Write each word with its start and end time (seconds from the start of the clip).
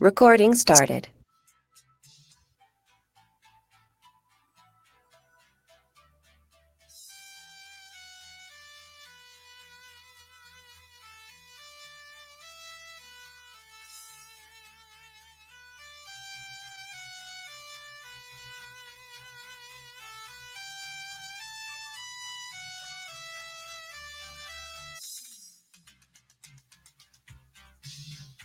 Recording 0.00 0.54
started. 0.54 1.08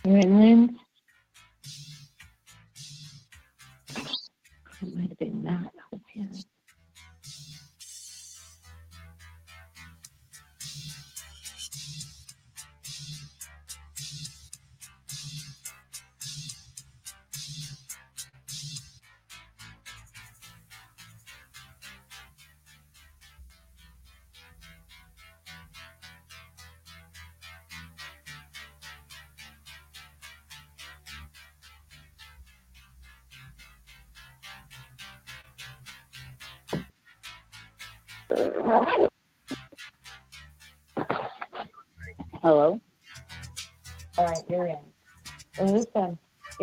Gremlins. 0.04 0.70
It 0.70 0.85
that. 6.16 6.45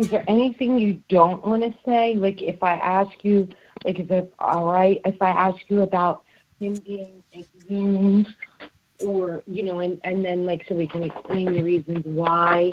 Is 0.04 0.10
there 0.10 0.26
anything 0.28 0.78
you 0.78 1.02
don't 1.08 1.46
want 1.46 1.64
to 1.64 1.74
say? 1.86 2.16
Like 2.16 2.42
if 2.42 2.62
I 2.62 2.74
ask 2.74 3.12
you, 3.24 3.48
like 3.86 4.00
if 4.00 4.12
it's 4.12 4.34
all 4.40 4.66
right, 4.66 5.00
if 5.06 5.22
I 5.22 5.30
ask 5.30 5.58
you 5.70 5.82
about 5.82 6.24
him 6.60 6.76
being 6.86 7.24
exhumed, 7.34 8.28
or 9.00 9.44
you 9.48 9.64
know, 9.64 9.80
and 9.80 10.02
and 10.04 10.24
then 10.24 10.46
like 10.46 10.66
so 10.68 10.76
we 10.76 10.88
can 10.88 11.04
explain 11.04 11.54
the 11.54 11.64
reasons 11.64 12.04
why, 12.06 12.70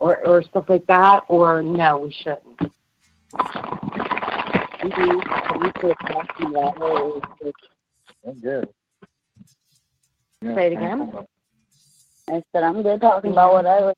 or 0.00 0.26
or 0.26 0.42
stuff 0.42 0.66
like 0.68 0.86
that, 0.86 1.24
or 1.28 1.62
no, 1.62 1.98
we 1.98 2.12
shouldn't. 2.12 2.72
I'm 4.78 4.90
good. 8.42 8.68
Say 10.44 10.66
it 10.66 10.72
again. 10.74 11.12
I 12.28 12.42
said 12.52 12.62
I'm 12.62 12.82
good 12.82 13.00
talking 13.00 13.32
about 13.32 13.54
whatever. 13.54 13.94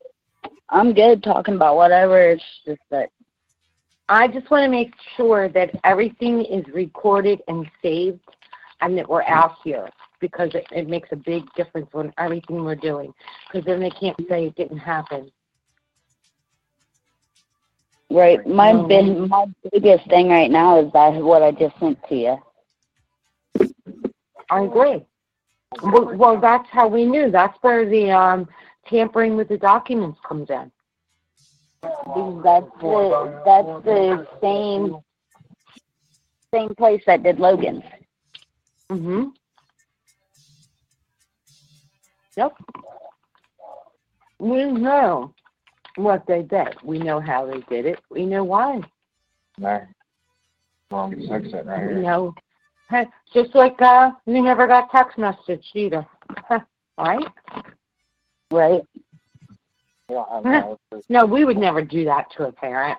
I'm 0.70 0.92
good 0.94 1.22
talking 1.22 1.54
about 1.54 1.76
whatever. 1.76 2.20
It's 2.30 2.44
just 2.66 2.80
that 2.90 3.10
I 4.08 4.28
just 4.28 4.50
want 4.50 4.64
to 4.64 4.70
make 4.70 4.92
sure 5.16 5.48
that 5.48 5.70
everything 5.84 6.44
is 6.44 6.64
recorded 6.72 7.40
and 7.48 7.66
saved 7.82 8.20
and 8.80 8.96
that 8.98 9.08
we're 9.08 9.22
out 9.24 9.56
here 9.64 9.88
because 10.20 10.50
it, 10.54 10.66
it 10.72 10.88
makes 10.88 11.08
a 11.12 11.16
big 11.16 11.44
difference 11.54 11.88
on 11.94 12.12
everything 12.18 12.64
we're 12.64 12.74
doing. 12.74 13.12
Because 13.46 13.64
then 13.66 13.80
they 13.80 13.90
can't 13.90 14.16
say 14.28 14.46
it 14.46 14.56
didn't 14.56 14.78
happen. 14.78 15.30
right. 18.10 18.44
My 18.46 18.72
Mhm. 18.72 18.88
big, 18.88 19.16
my 19.30 19.46
biggest 19.72 20.08
thing 20.08 20.28
right 20.28 20.50
now 20.50 20.80
is 20.80 20.92
that 20.92 21.14
what 21.22 21.42
I 21.42 21.52
just 21.52 21.78
sent 21.80 21.98
to 22.08 22.14
you. 22.16 22.38
I 24.50 24.62
agree. 24.62 25.04
Well, 25.82 26.14
well, 26.16 26.40
that's 26.40 26.68
how 26.70 26.88
we 26.88 27.04
knew. 27.04 27.30
That's 27.30 27.56
where 27.62 27.88
the 27.88 28.10
um, 28.10 28.48
tampering 28.88 29.36
with 29.36 29.48
the 29.48 29.58
documents 29.58 30.18
comes 30.26 30.48
in. 30.50 30.70
That's 31.82 32.66
the 32.80 33.42
that's 33.44 33.84
the 33.84 34.26
same 34.42 34.96
same 36.52 36.74
place 36.74 37.02
that 37.06 37.22
did 37.22 37.38
Logan's. 37.38 37.84
Mm-hmm. 38.90 39.24
Yep. 42.36 42.52
We 44.38 44.64
know 44.64 45.34
what 45.96 46.24
they 46.26 46.42
did. 46.42 46.76
We 46.82 46.98
know 46.98 47.20
how 47.20 47.46
they 47.46 47.60
did 47.68 47.86
it. 47.86 48.00
We 48.10 48.24
know 48.24 48.44
why. 48.44 48.80
No. 49.58 49.82
Wrong 50.90 51.14
section 51.28 51.66
right 51.66 51.82
You 51.82 51.88
here. 51.88 52.02
know, 52.02 52.34
just 53.34 53.54
like 53.54 53.80
uh, 53.82 54.12
you 54.26 54.40
never 54.42 54.66
got 54.66 54.90
text 54.90 55.18
message 55.18 55.64
either, 55.74 56.06
right? 56.98 57.26
Right. 58.50 58.82
We 60.08 60.16
uh-huh. 60.16 60.74
no- 61.08 61.26
we 61.26 61.44
would 61.44 61.58
never 61.58 61.82
do 61.82 62.04
that 62.06 62.30
to 62.36 62.46
a 62.46 62.52
parent. 62.52 62.98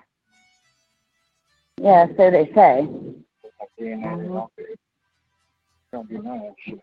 Yeah, 1.80 2.06
so 2.16 2.30
they 2.30 2.46
say. 2.54 2.88
DNA, 3.80 4.18
they 4.18 4.28
don't 4.28 4.52
do- 4.56 4.76
Don't 5.92 6.08
do 6.08 6.22
none 6.22 6.36
of 6.36 6.42
that 6.42 6.54
shit. 6.64 6.80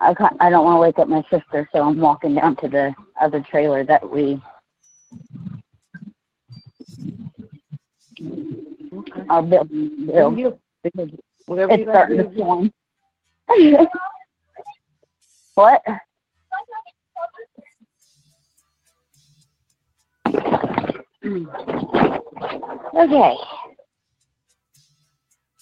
I 0.00 0.14
can't, 0.14 0.36
I 0.40 0.48
don't 0.50 0.64
want 0.64 0.76
to 0.76 0.80
wake 0.80 0.98
up 0.98 1.08
my 1.08 1.22
sister, 1.30 1.68
so 1.72 1.82
I'm 1.82 1.98
walking 2.00 2.34
down 2.34 2.56
to 2.56 2.68
the 2.68 2.94
other 3.20 3.40
trailer 3.40 3.84
that 3.84 4.08
we 4.08 4.40
Okay. 8.92 9.22
are 9.28 9.42
building. 9.42 10.06
build. 10.06 10.38
You, 10.38 10.58
Because 10.82 11.10
whatever 11.46 11.72
it's 11.72 11.82
starting 11.82 12.18
to 12.18 12.34
storm. 12.34 12.72
what? 15.54 15.82
Okay. 21.24 21.38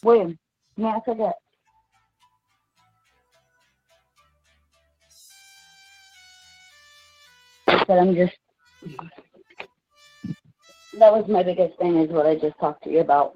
William, 0.02 0.38
may 0.78 0.88
I 0.88 1.00
forget? 1.04 1.34
But 7.66 7.90
I'm 7.90 8.14
just. 8.14 8.32
That 10.94 11.12
was 11.12 11.28
my 11.28 11.42
biggest 11.42 11.78
thing, 11.78 11.98
is 11.98 12.10
what 12.10 12.26
I 12.26 12.36
just 12.36 12.58
talked 12.58 12.84
to 12.84 12.90
you 12.90 13.00
about. 13.00 13.34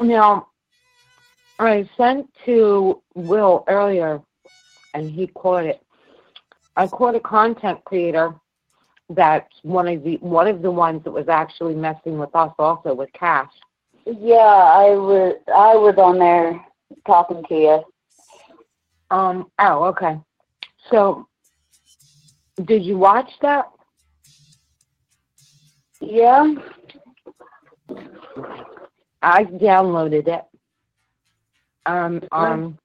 Now, 0.00 0.48
I 1.58 1.88
sent 1.96 2.28
to 2.44 3.00
Will 3.14 3.64
earlier, 3.68 4.20
and 4.92 5.10
he 5.10 5.28
caught 5.28 5.64
it. 5.64 5.82
I 6.76 6.86
caught 6.88 7.14
a 7.14 7.20
content 7.20 7.82
creator 7.84 8.34
that's 9.10 9.52
one 9.62 9.88
of 9.88 10.02
the 10.02 10.16
one 10.18 10.48
of 10.48 10.62
the 10.62 10.70
ones 10.70 11.02
that 11.04 11.10
was 11.10 11.28
actually 11.28 11.74
messing 11.74 12.18
with 12.18 12.34
us 12.34 12.52
also 12.58 12.94
with 12.94 13.12
Cash. 13.12 13.50
Yeah, 14.06 14.36
I 14.36 14.90
was 14.90 15.36
I 15.48 15.74
was 15.74 15.94
on 15.98 16.18
there 16.18 16.64
talking 17.06 17.42
to 17.48 17.54
you. 17.54 17.84
Um. 19.10 19.50
Oh, 19.58 19.84
okay. 19.84 20.18
So, 20.90 21.26
did 22.64 22.82
you 22.82 22.98
watch 22.98 23.30
that? 23.42 23.70
Yeah. 26.00 26.54
I 29.22 29.44
downloaded 29.44 30.28
it. 30.28 30.44
Um. 31.86 32.22
Um. 32.32 32.78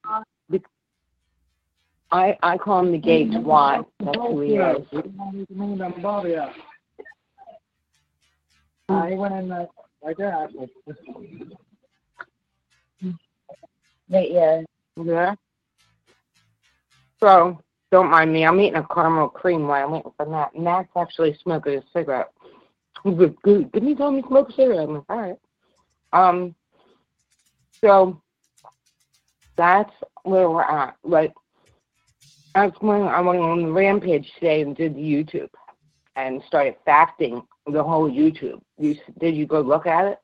I 2.12 2.38
I 2.42 2.58
call 2.58 2.80
him 2.80 2.92
the 2.92 2.98
Gates 2.98 3.34
mm-hmm. 3.34 3.46
Watt. 3.46 3.88
That's 4.00 4.18
oh, 4.20 4.36
who 4.36 4.42
he 4.42 4.56
is. 4.56 4.88
Hmm. 8.88 8.96
I 8.96 9.14
went 9.14 9.36
in 9.36 9.50
there 9.50 9.68
like 10.04 10.18
that. 10.18 10.50
Yeah. 14.08 14.62
Yeah. 14.98 15.36
So 17.20 17.60
Don't 17.92 18.10
mind 18.10 18.34
me. 18.34 18.46
I'm 18.46 18.60
eating 18.60 18.76
a 18.76 18.88
caramel 18.94 19.30
cream 19.30 19.68
while 19.68 19.86
I'm 19.86 19.92
waiting 19.92 20.12
for 20.18 20.26
Matt. 20.26 20.58
Matt's 20.58 20.90
actually 20.96 21.38
smoking 21.42 21.76
a 21.76 21.84
cigarette. 21.94 22.32
He's 23.04 23.14
like, 23.14 23.42
"Good, 23.44 23.72
Didn't 23.72 23.90
you 23.90 23.96
tell 23.96 24.12
me 24.12 24.22
to 24.22 24.28
smoke 24.28 24.50
a 24.50 24.54
cigarette? 24.54 24.88
I'm 24.90 24.96
like, 24.96 25.04
all 25.10 25.18
right. 25.18 25.40
Um. 26.14 26.56
So 27.82 28.22
that's 29.56 29.94
where 30.24 30.50
we're 30.50 30.64
at. 30.64 30.96
Like, 31.04 31.34
that's 32.56 32.80
when 32.82 33.04
I 33.04 33.22
went 33.22 33.40
on 33.40 33.64
the 33.64 33.72
rampage 33.72 34.32
today 34.36 34.62
and 34.62 34.76
did 34.76 34.96
the 34.96 35.02
YouTube 35.02 35.50
and 36.16 36.42
started 36.48 36.76
facting 36.86 37.42
the 37.68 37.84
whole 37.84 38.10
YouTube. 38.10 38.60
You 38.78 38.96
did 39.20 39.36
you 39.36 39.46
go 39.46 39.62
look 39.62 39.86
at 39.86 40.06
it? 40.06 40.18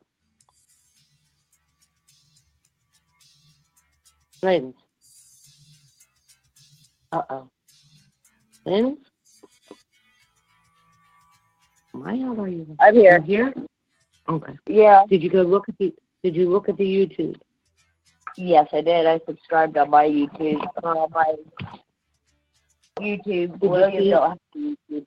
Ladies. 4.42 4.74
Uh 7.12 7.22
oh. 7.30 7.50
Lynn? 8.66 8.98
Why 11.92 12.10
are 12.10 12.48
you? 12.48 12.76
I'm 12.80 12.96
here. 12.96 13.24
You 13.26 13.26
here? 13.26 13.54
Okay. 14.28 14.54
Yeah. 14.68 15.04
Did 15.10 15.24
you 15.24 15.30
go 15.30 15.44
look 15.44 15.70
at 15.70 15.78
the 15.78 15.94
did 16.24 16.36
you 16.36 16.50
look 16.50 16.68
at 16.70 16.78
the 16.78 16.84
YouTube? 16.84 17.40
Yes, 18.36 18.68
I 18.74 18.82
did. 18.82 19.06
I 19.06 19.20
subscribed 19.26 19.78
on 19.78 19.90
my 19.90 20.06
YouTube. 20.06 20.62
Uh, 20.84 21.08
my 21.12 21.36
YouTube. 23.00 23.60
Did 23.60 24.04
you 24.06 24.16
it? 24.16 24.22
have 24.22 24.38
YouTube. 24.56 25.06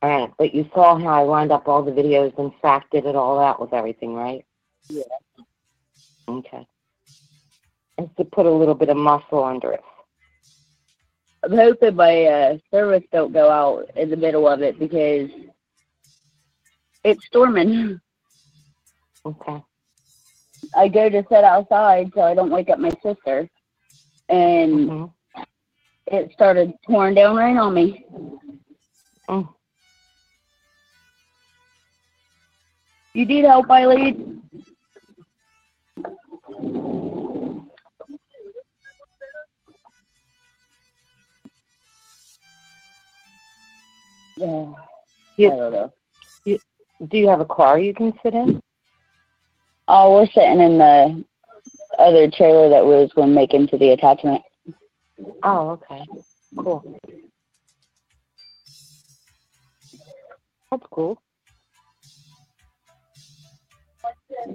All 0.00 0.08
right, 0.08 0.30
but 0.38 0.54
you 0.54 0.68
saw 0.72 0.96
how 0.96 1.08
I 1.08 1.22
lined 1.22 1.50
up 1.50 1.66
all 1.66 1.82
the 1.82 1.90
videos 1.90 2.36
and 2.38 2.52
facted 2.62 3.04
it 3.04 3.16
all 3.16 3.40
out 3.40 3.60
with 3.60 3.72
everything, 3.72 4.14
right? 4.14 4.44
Yeah. 4.88 5.02
Okay. 6.28 6.66
Just 7.98 8.16
to 8.16 8.24
put 8.24 8.46
a 8.46 8.50
little 8.50 8.76
bit 8.76 8.90
of 8.90 8.96
muscle 8.96 9.42
under 9.42 9.72
it. 9.72 9.80
I'm 11.42 11.56
hoping 11.56 11.96
my 11.96 12.24
uh, 12.24 12.58
service 12.70 13.02
don't 13.12 13.32
go 13.32 13.50
out 13.50 13.90
in 13.96 14.10
the 14.10 14.16
middle 14.16 14.46
of 14.46 14.62
it 14.62 14.78
because 14.78 15.30
it's 17.04 17.26
storming. 17.26 18.00
Okay. 19.24 19.62
I 20.74 20.88
go 20.88 21.08
to 21.08 21.24
sit 21.30 21.44
outside 21.44 22.10
so 22.14 22.22
I 22.22 22.34
don't 22.34 22.50
wake 22.50 22.70
up 22.70 22.78
my 22.78 22.90
sister, 23.02 23.48
and 24.28 24.88
Mhm. 24.88 25.12
it 26.06 26.32
started 26.32 26.72
pouring 26.86 27.14
down 27.14 27.36
rain 27.36 27.56
on 27.58 27.74
me. 27.74 28.04
Mm. 29.28 29.48
You 33.14 33.26
need 33.26 33.44
help, 33.44 33.70
Eileen? 33.70 34.42
Yeah. 44.36 44.72
You- 45.36 45.52
I 45.52 45.56
don't 45.56 45.72
know. 45.72 45.92
Do 47.06 47.16
you 47.18 47.28
have 47.28 47.40
a 47.40 47.44
car 47.44 47.78
you 47.78 47.94
can 47.94 48.12
sit 48.22 48.34
in? 48.34 48.60
Oh, 49.90 50.14
we're 50.14 50.26
sitting 50.26 50.60
in 50.60 50.76
the 50.76 51.24
other 51.98 52.30
trailer 52.30 52.68
that 52.68 52.84
we 52.84 52.90
was 52.90 53.10
going 53.14 53.28
to 53.28 53.34
make 53.34 53.54
into 53.54 53.78
the 53.78 53.90
attachment. 53.90 54.42
Oh, 55.42 55.70
okay. 55.70 56.04
Cool. 56.56 57.00
That's 60.70 60.82
cool. 60.90 61.22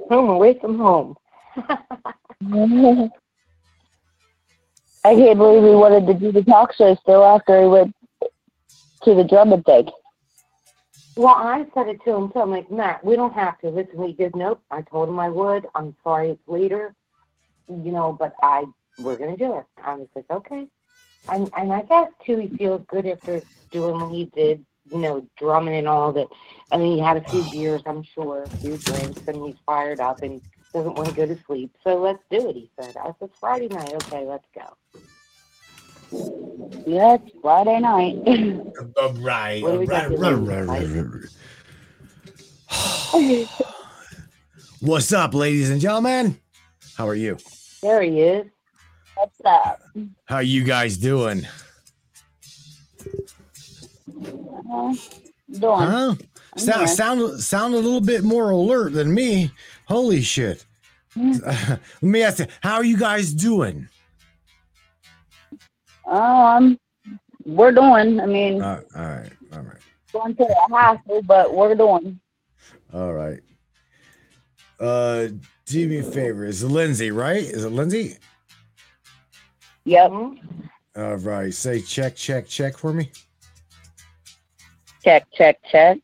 Home 0.09 0.29
away 0.29 0.59
from 0.59 0.77
home. 0.77 1.17
I 5.05 5.15
can't 5.15 5.37
believe 5.37 5.63
he 5.63 5.75
wanted 5.75 6.05
to 6.07 6.13
do 6.13 6.31
the 6.31 6.43
talk 6.43 6.73
show 6.75 6.95
still 7.01 7.23
after 7.23 7.59
he 7.59 7.67
went 7.67 7.95
to 9.03 9.15
the 9.15 9.23
drum 9.23 9.61
thing. 9.63 9.89
Well, 11.15 11.35
I 11.35 11.65
said 11.73 11.87
it 11.89 12.03
to 12.05 12.15
him 12.15 12.31
too. 12.31 12.39
I'm 12.39 12.51
like, 12.51 12.71
Matt, 12.71 13.05
we 13.05 13.15
don't 13.15 13.33
have 13.33 13.59
to. 13.59 13.69
Listen, 13.69 14.07
he 14.07 14.13
goes, 14.13 14.31
nope. 14.35 14.61
I 14.71 14.81
told 14.81 15.09
him 15.09 15.19
I 15.19 15.29
would. 15.29 15.67
I'm 15.75 15.95
sorry 16.03 16.31
it's 16.31 16.47
later, 16.47 16.95
you 17.67 17.91
know, 17.91 18.13
but 18.13 18.33
I 18.41 18.65
we're 18.97 19.17
gonna 19.17 19.37
do 19.37 19.57
it. 19.59 19.65
I 19.83 19.95
was 19.95 20.07
like, 20.15 20.25
okay. 20.31 20.67
And 21.29 21.51
and 21.55 21.71
I 21.71 21.83
guess 21.83 22.09
too, 22.25 22.37
he 22.37 22.57
feels 22.57 22.81
good 22.87 23.05
after 23.05 23.43
doing 23.71 23.99
what 23.99 24.13
he 24.13 24.25
did, 24.35 24.65
you 24.91 24.99
know, 24.99 25.27
drumming 25.37 25.75
and 25.75 25.87
all 25.87 26.11
that. 26.13 26.27
I 26.71 26.77
mean, 26.77 26.97
he 26.97 26.99
had 27.03 27.17
a 27.17 27.29
few 27.29 27.43
beers, 27.51 27.83
I'm 27.85 28.03
sure, 28.03 28.45
a 28.45 28.51
few 28.61 28.77
drinks, 28.77 29.21
and 29.27 29.45
he's 29.45 29.55
fired 29.65 29.99
up 29.99 30.23
and 30.23 30.41
doesn't 30.73 30.95
want 30.95 31.09
to 31.09 31.15
go 31.15 31.27
to 31.27 31.37
sleep. 31.45 31.75
So 31.83 32.01
let's 32.01 32.23
do 32.31 32.49
it. 32.49 32.55
He 32.55 32.71
said. 32.75 32.95
I 32.97 33.11
said 33.19 33.29
Friday 33.39 33.69
night. 33.69 33.93
Okay, 33.93 34.25
let's 34.25 34.47
go. 34.55 34.75
Yeah, 36.85 37.15
it's 37.15 37.31
Friday 37.41 37.79
night. 37.79 38.17
All 38.97 39.13
right, 39.13 39.63
all. 39.63 39.77
What's 44.81 45.13
up, 45.13 45.33
ladies 45.33 45.69
and 45.69 45.79
gentlemen? 45.79 46.37
How 46.97 47.07
are 47.07 47.15
you? 47.15 47.37
There 47.81 48.01
he 48.01 48.19
is. 48.19 48.47
What's 49.15 49.39
up? 49.45 49.81
How 50.25 50.39
you 50.39 50.63
guys 50.63 50.97
doing? 50.97 51.47
Uh, 54.09 54.93
doing. 55.51 55.79
Huh? 55.79 56.15
Sound, 56.57 56.79
here. 56.79 56.87
sound, 56.87 57.39
sound 57.39 57.73
a 57.75 57.77
little 57.77 58.01
bit 58.01 58.23
more 58.23 58.49
alert 58.49 58.93
than 58.93 59.13
me. 59.13 59.51
Holy 59.85 60.21
shit. 60.21 60.65
Hmm. 61.13 61.31
Let 61.45 61.79
me 62.01 62.23
ask 62.23 62.39
you, 62.39 62.47
how 62.61 62.75
are 62.75 62.83
you 62.83 62.97
guys 62.97 63.33
doing? 63.33 63.87
Um, 66.05 66.79
we're 67.45 67.71
doing. 67.71 68.19
I 68.19 68.25
mean, 68.25 68.61
Uh, 68.61 68.81
all 68.95 69.01
right, 69.01 69.31
all 69.53 69.59
right, 69.61 69.77
going 70.11 70.35
to 70.35 70.43
the 70.45 70.55
hospital, 70.75 71.21
but 71.23 71.53
we're 71.53 71.75
doing. 71.75 72.19
all 72.93 73.13
right. 73.13 73.39
Uh, 74.79 75.27
do 75.65 75.87
me 75.87 75.99
a 75.99 76.03
favor. 76.03 76.45
Is 76.45 76.61
it 76.63 76.67
Lindsay, 76.67 77.09
right? 77.11 77.41
Is 77.43 77.63
it 77.63 77.69
Lindsay? 77.69 78.17
Yep. 79.85 80.11
Mhm. 80.11 80.37
All 80.97 81.15
right. 81.17 81.53
Say 81.53 81.81
check, 81.81 82.15
check, 82.15 82.47
check 82.47 82.77
for 82.77 82.91
me. 82.93 83.09
Check, 85.03 85.25
check, 85.33 85.59
check. 85.69 85.97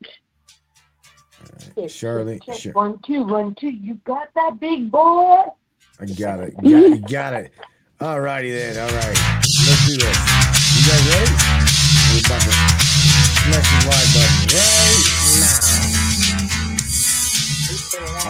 Check, 1.76 1.90
Charlie, 1.90 2.40
check, 2.40 2.58
Char- 2.58 2.74
One, 2.74 3.00
two, 3.06 3.24
one, 3.24 3.56
two. 3.56 3.70
You 3.70 3.96
got 4.06 4.30
that 4.36 4.60
big 4.60 4.90
boy? 4.92 5.44
I 6.00 6.06
got 6.06 6.40
it. 6.42 6.56
Got 6.62 6.66
it. 6.74 7.08
Got 7.10 7.34
it. 7.34 7.54
All 8.02 8.20
righty 8.22 8.52
then. 8.52 8.78
All 8.78 8.96
right. 8.96 9.18
Do 9.90 9.98
this. 9.98 10.06
You 10.06 10.86
guys 10.86 11.02
ready? 11.10 11.32
We're 12.14 12.22
about 12.24 12.42
to 12.44 12.52
smash 13.42 13.70
the 13.74 13.80
live 13.90 14.10
button 14.14 14.38
right 14.54 15.02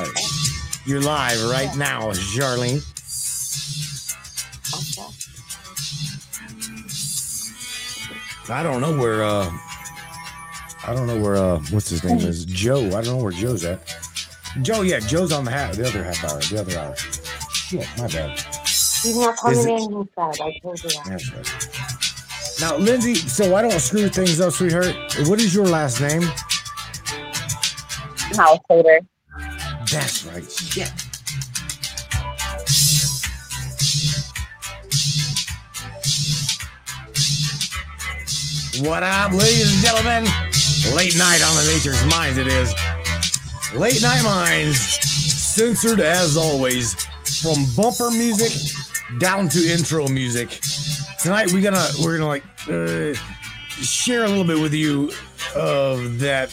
now. 0.05 0.07
You're 0.85 1.01
live 1.01 1.43
right 1.51 1.75
now, 1.75 2.11
Charlene. 2.11 2.79
I 8.49 8.63
don't 8.63 8.79
know 8.79 8.97
where 8.97 9.25
uh 9.25 9.51
I 10.87 10.93
don't 10.95 11.07
know 11.07 11.19
where 11.19 11.35
uh 11.35 11.59
what's 11.71 11.89
his 11.89 12.05
name 12.05 12.19
is. 12.19 12.45
Joe. 12.45 12.85
I 12.85 13.01
don't 13.01 13.17
know 13.17 13.23
where 13.23 13.33
Joe's 13.33 13.65
at. 13.65 13.85
Joe, 14.61 14.83
yeah, 14.83 14.99
Joe's 14.99 15.33
on 15.33 15.43
the 15.43 15.51
half 15.51 15.75
the 15.75 15.85
other 15.89 16.05
half 16.05 16.23
hour, 16.23 16.39
the 16.39 16.61
other 16.61 16.79
hour. 16.79 16.95
Shit, 16.95 17.85
my 17.97 18.07
bad. 18.07 18.58
He's 19.03 19.17
not 19.17 19.37
coming 19.37 19.59
Is 19.59 19.65
it- 19.65 19.69
in 19.69 19.93
inside. 19.93 20.41
I 20.41 20.59
told 20.61 20.83
you 20.83 20.89
that. 20.89 21.05
That's 21.05 21.33
right. 21.33 22.59
Now, 22.61 22.75
Lindsay, 22.77 23.15
so 23.15 23.55
I 23.55 23.61
don't 23.61 23.79
screw 23.79 24.09
things 24.09 24.41
up, 24.41 24.51
sweetheart. 24.53 24.93
What 25.27 25.39
is 25.39 25.55
your 25.55 25.65
last 25.65 26.01
name? 26.01 26.23
Householder. 28.35 28.99
That's 29.89 30.25
right. 30.25 30.51
Shit. 30.51 30.91
What 38.81 39.03
up, 39.03 39.31
ladies 39.33 39.73
and 39.73 39.83
gentlemen? 39.85 40.23
Late 40.95 41.17
night 41.17 41.41
on 41.43 41.55
the 41.57 41.71
Nature's 41.73 42.05
Minds, 42.05 42.37
it 42.37 42.47
is. 42.47 42.73
Late 43.75 44.01
Night 44.01 44.23
Minds, 44.23 44.79
censored 44.79 45.99
as 45.99 46.37
always, 46.37 46.93
from 47.41 47.65
bumper 47.75 48.09
music 48.11 48.51
down 49.17 49.49
to 49.49 49.59
intro 49.59 50.07
music. 50.07 50.59
Tonight 51.19 51.51
we're 51.51 51.63
gonna 51.63 51.87
we're 52.03 52.17
gonna 52.17 52.27
like 52.27 52.43
uh, 52.69 53.13
share 53.69 54.25
a 54.25 54.27
little 54.27 54.43
bit 54.43 54.59
with 54.59 54.73
you 54.73 55.11
of 55.55 56.19
that 56.19 56.49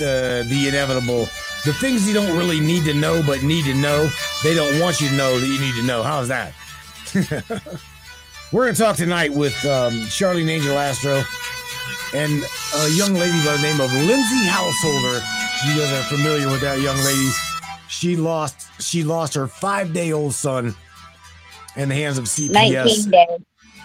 uh, 0.00 0.42
the 0.48 0.66
inevitable, 0.68 1.20
the 1.64 1.72
things 1.80 2.06
you 2.06 2.14
don't 2.14 2.36
really 2.36 2.60
need 2.60 2.84
to 2.84 2.94
know 2.94 3.22
but 3.26 3.42
need 3.42 3.64
to 3.64 3.74
know. 3.74 4.08
They 4.42 4.54
don't 4.54 4.80
want 4.80 5.00
you 5.00 5.08
to 5.08 5.14
know 5.14 5.38
that 5.38 5.46
you 5.46 5.58
need 5.58 5.74
to 5.74 5.82
know. 5.82 6.02
How's 6.02 6.28
that? 6.28 6.52
We're 8.52 8.66
gonna 8.66 8.76
talk 8.76 8.96
tonight 8.96 9.32
with 9.32 9.54
um, 9.64 9.94
Charlene 10.04 10.48
Angel 10.48 10.78
Astro 10.78 11.22
and 12.14 12.44
a 12.76 12.88
young 12.90 13.14
lady 13.14 13.38
by 13.44 13.56
the 13.56 13.62
name 13.62 13.80
of 13.80 13.92
Lindsay 13.92 14.46
Householder. 14.46 15.20
You 15.66 15.80
guys 15.80 15.92
are 15.92 16.16
familiar 16.16 16.48
with 16.48 16.60
that 16.60 16.80
young 16.80 16.96
lady. 16.98 17.30
She 17.88 18.16
lost 18.16 18.68
she 18.80 19.02
lost 19.02 19.34
her 19.34 19.46
five 19.46 19.92
day 19.92 20.12
old 20.12 20.34
son 20.34 20.74
in 21.76 21.88
the 21.88 21.94
hands 21.94 22.18
of 22.18 22.24
CPS. 22.24 23.06
19 23.06 23.10
days. 23.10 23.40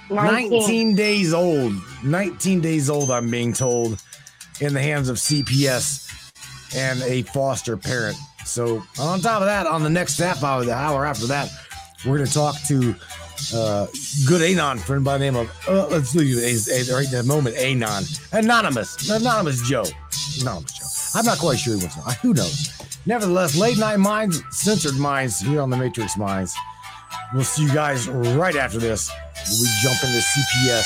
19 0.09 0.95
days 0.95 1.33
old. 1.33 1.73
19 2.03 2.61
days 2.61 2.89
old, 2.89 3.11
I'm 3.11 3.29
being 3.29 3.53
told, 3.53 4.01
in 4.59 4.73
the 4.73 4.81
hands 4.81 5.09
of 5.09 5.17
CPS 5.17 6.09
and 6.75 7.01
a 7.03 7.21
foster 7.23 7.77
parent. 7.77 8.17
So, 8.45 8.83
on 8.99 9.19
top 9.21 9.41
of 9.41 9.47
that, 9.47 9.67
on 9.67 9.83
the 9.83 9.89
next 9.89 10.17
half 10.17 10.43
hour, 10.43 10.63
the 10.65 10.73
hour 10.73 11.05
after 11.05 11.27
that, 11.27 11.49
we're 12.05 12.17
going 12.17 12.27
to 12.27 12.33
talk 12.33 12.55
to 12.67 12.95
uh, 13.53 13.87
good 14.27 14.41
Anon 14.41 14.79
friend 14.79 15.03
by 15.03 15.17
the 15.17 15.23
name 15.23 15.35
of, 15.35 15.49
uh, 15.67 15.87
let's 15.87 16.15
leave 16.15 16.37
it 16.37 16.91
right 16.91 17.05
in 17.05 17.11
the 17.11 17.23
moment, 17.23 17.55
Anon. 17.57 18.03
Anonymous. 18.31 19.09
Anonymous 19.09 19.61
Joe. 19.67 19.85
Anonymous 20.41 20.73
Joe. 20.73 21.19
I'm 21.19 21.25
not 21.25 21.39
quite 21.39 21.59
sure 21.59 21.77
what's 21.77 21.97
on. 21.97 22.13
Who 22.21 22.33
knows? 22.33 22.69
Nevertheless, 23.05 23.57
late 23.57 23.77
night 23.77 23.97
minds, 23.97 24.43
censored 24.51 24.95
minds 24.95 25.39
here 25.39 25.61
on 25.61 25.69
the 25.69 25.77
Matrix 25.77 26.17
Minds. 26.17 26.55
We'll 27.33 27.45
see 27.45 27.63
you 27.63 27.73
guys 27.73 28.09
right 28.09 28.57
after 28.57 28.77
this. 28.77 29.09
We 29.47 29.67
jump 29.81 30.03
into 30.03 30.19
CPS, 30.19 30.83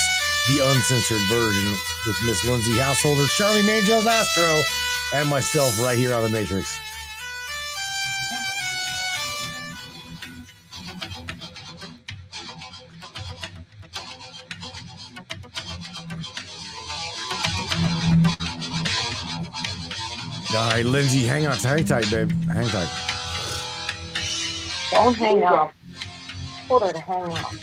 the 0.47 0.63
uncensored 0.69 1.21
version 1.27 1.71
with 2.05 2.17
Miss 2.23 2.45
Lindsay 2.45 2.77
Householder, 2.77 3.25
Charlie 3.27 3.67
Angels 3.67 4.05
Astro, 4.05 4.61
and 5.15 5.27
myself 5.27 5.81
right 5.81 5.97
here 5.97 6.13
on 6.13 6.21
the 6.21 6.29
Matrix. 6.29 6.79
All 20.55 20.69
right, 20.69 20.85
Lindsay, 20.85 21.25
hang 21.25 21.47
on. 21.47 21.57
Hang 21.57 21.83
tight, 21.85 22.09
babe. 22.11 22.31
Hang 22.47 22.67
tight. 22.67 22.89
Don't 24.91 25.15
hang 25.15 25.43
up. 25.43 25.73
Hold 26.67 26.81
her 26.83 26.91
to 26.93 26.99
hang 26.99 27.31
up. 27.31 27.53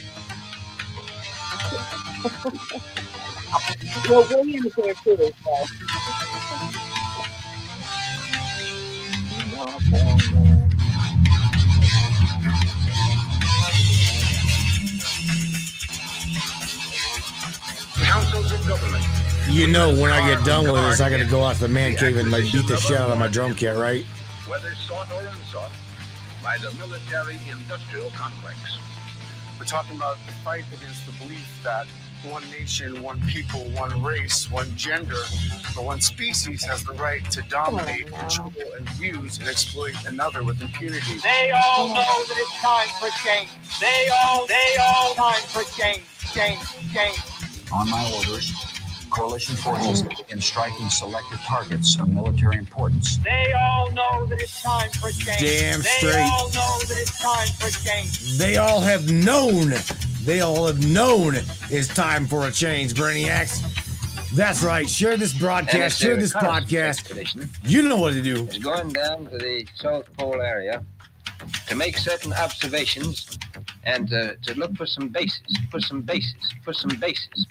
Well, 4.08 4.26
William's 4.30 4.74
here 4.74 4.94
too, 4.94 5.16
so. 5.16 5.66
Councils 18.02 18.52
of 18.52 18.66
government. 18.66 19.04
You 19.50 19.66
know, 19.66 19.94
when 19.94 20.10
I 20.10 20.26
get 20.26 20.44
done 20.44 20.64
with 20.64 20.82
this, 20.84 21.00
I 21.00 21.10
got 21.10 21.18
to 21.18 21.24
go 21.24 21.44
out 21.44 21.56
to 21.56 21.62
the 21.62 21.68
man 21.68 21.94
cave 21.96 22.16
and 22.16 22.30
like 22.30 22.50
beat 22.50 22.66
the 22.66 22.76
shit 22.76 22.96
out 22.96 23.10
of 23.10 23.18
my 23.18 23.28
drum 23.28 23.54
kit, 23.54 23.76
right? 23.76 24.04
Whether 24.48 24.74
sought 24.74 25.10
or 25.12 25.26
unsought, 25.26 25.70
by 26.42 26.56
the 26.58 26.72
military-industrial 26.72 28.10
complex. 28.10 28.78
We're 29.62 29.66
talking 29.66 29.94
about 29.96 30.16
the 30.26 30.32
fight 30.42 30.64
against 30.76 31.06
the 31.06 31.12
belief 31.24 31.60
that 31.62 31.86
one 32.24 32.42
nation, 32.50 33.00
one 33.00 33.20
people, 33.28 33.60
one 33.76 34.02
race, 34.02 34.50
one 34.50 34.66
gender, 34.74 35.22
or 35.78 35.84
one 35.84 36.00
species 36.00 36.64
has 36.64 36.82
the 36.82 36.94
right 36.94 37.22
to 37.30 37.42
dominate, 37.42 38.12
control, 38.12 38.52
and 38.76 38.90
use 38.98 39.38
and 39.38 39.46
exploit 39.46 39.94
another 40.04 40.42
with 40.42 40.60
impunity. 40.60 41.18
They 41.18 41.52
all 41.52 41.86
know 41.86 41.94
that 41.94 42.36
it's 42.36 42.60
time 42.60 42.88
for 42.98 43.08
change. 43.24 43.50
They 43.80 44.08
all, 44.12 44.48
they 44.48 44.76
all 44.82 45.14
time 45.14 45.42
for 45.42 45.62
change, 45.78 46.02
change, 46.34 46.58
change. 46.92 47.20
On 47.72 47.88
my 47.88 48.12
orders, 48.16 48.71
coalition 49.12 49.54
forces 49.56 50.02
begin 50.02 50.40
striking 50.40 50.88
selected 50.88 51.38
targets 51.40 51.98
of 52.00 52.08
military 52.08 52.56
importance. 52.56 53.18
They 53.18 53.52
all 53.52 53.90
know 53.92 54.24
that 54.26 54.40
it's 54.40 54.62
time 54.62 54.90
for 54.90 55.10
change. 55.10 55.40
Damn 55.40 55.80
they 55.82 55.88
straight. 55.88 56.22
all 56.22 56.48
know 56.48 56.78
that 56.88 56.96
it's 56.98 57.20
time 57.20 57.48
for 57.58 57.70
change. 57.86 58.38
They 58.38 58.56
all 58.56 58.80
have 58.80 59.10
known. 59.12 59.72
They 60.24 60.40
all 60.40 60.66
have 60.66 60.84
known 60.86 61.34
it's 61.70 61.88
time 61.88 62.26
for 62.26 62.46
a 62.46 62.52
change, 62.52 62.94
Brainiacs. 62.94 63.60
That's 64.34 64.62
right. 64.62 64.88
Share 64.88 65.18
this 65.18 65.34
broadcast. 65.34 66.00
Share 66.00 66.16
this 66.16 66.32
podcast. 66.32 67.48
You 67.64 67.82
know 67.82 67.96
what 67.96 68.14
to 68.14 68.22
do. 68.22 68.46
is 68.46 68.58
going 68.58 68.88
down 68.90 69.26
to 69.26 69.36
the 69.36 69.66
South 69.74 70.06
Pole 70.16 70.40
area 70.40 70.82
to 71.66 71.76
make 71.76 71.98
certain 71.98 72.32
observations 72.32 73.38
and 73.84 74.12
uh, 74.12 74.34
to 74.42 74.54
look 74.54 74.76
for 74.76 74.86
some 74.86 75.08
bases, 75.08 75.58
for 75.70 75.80
some 75.80 76.02
bases, 76.02 76.54
for 76.64 76.72
some 76.72 76.90
bases. 77.00 77.46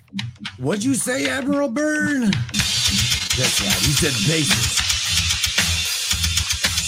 What'd 0.58 0.84
you 0.84 0.96
say, 0.96 1.28
Admiral 1.28 1.70
Byrd? 1.70 2.34
That's 2.34 3.62
right. 3.62 3.74
He 3.74 3.94
said 3.94 4.14
bases. 4.28 4.78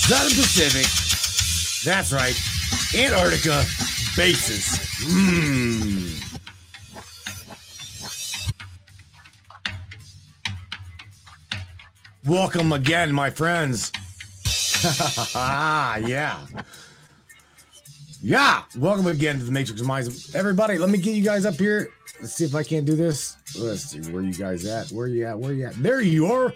Southern 0.05 0.35
Pacific. 0.35 0.85
That's 1.85 2.11
right. 2.11 2.35
Antarctica 2.95 3.63
bases. 4.15 4.79
Mmm. 5.03 6.19
Welcome 12.25 12.71
again, 12.71 13.11
my 13.11 13.29
friends. 13.29 13.91
yeah. 15.35 16.37
Yeah. 18.25 18.63
Welcome 18.77 19.07
again 19.07 19.37
to 19.39 19.43
the 19.43 19.51
Matrix 19.51 19.81
of 19.81 19.87
Minds. 19.87 20.33
Everybody, 20.33 20.77
let 20.77 20.89
me 20.89 20.97
get 20.97 21.13
you 21.13 21.21
guys 21.21 21.45
up 21.45 21.55
here. 21.55 21.89
Let's 22.21 22.33
see 22.33 22.45
if 22.45 22.55
I 22.55 22.63
can't 22.63 22.85
do 22.85 22.95
this. 22.95 23.35
Let's 23.59 23.83
see 23.83 23.99
where 24.13 24.23
you 24.23 24.33
guys 24.33 24.65
at. 24.65 24.87
Where 24.91 25.07
you 25.07 25.25
at? 25.27 25.37
Where 25.37 25.51
you 25.51 25.65
at? 25.65 25.73
There 25.75 25.99
you 25.99 26.31
are. 26.31 26.53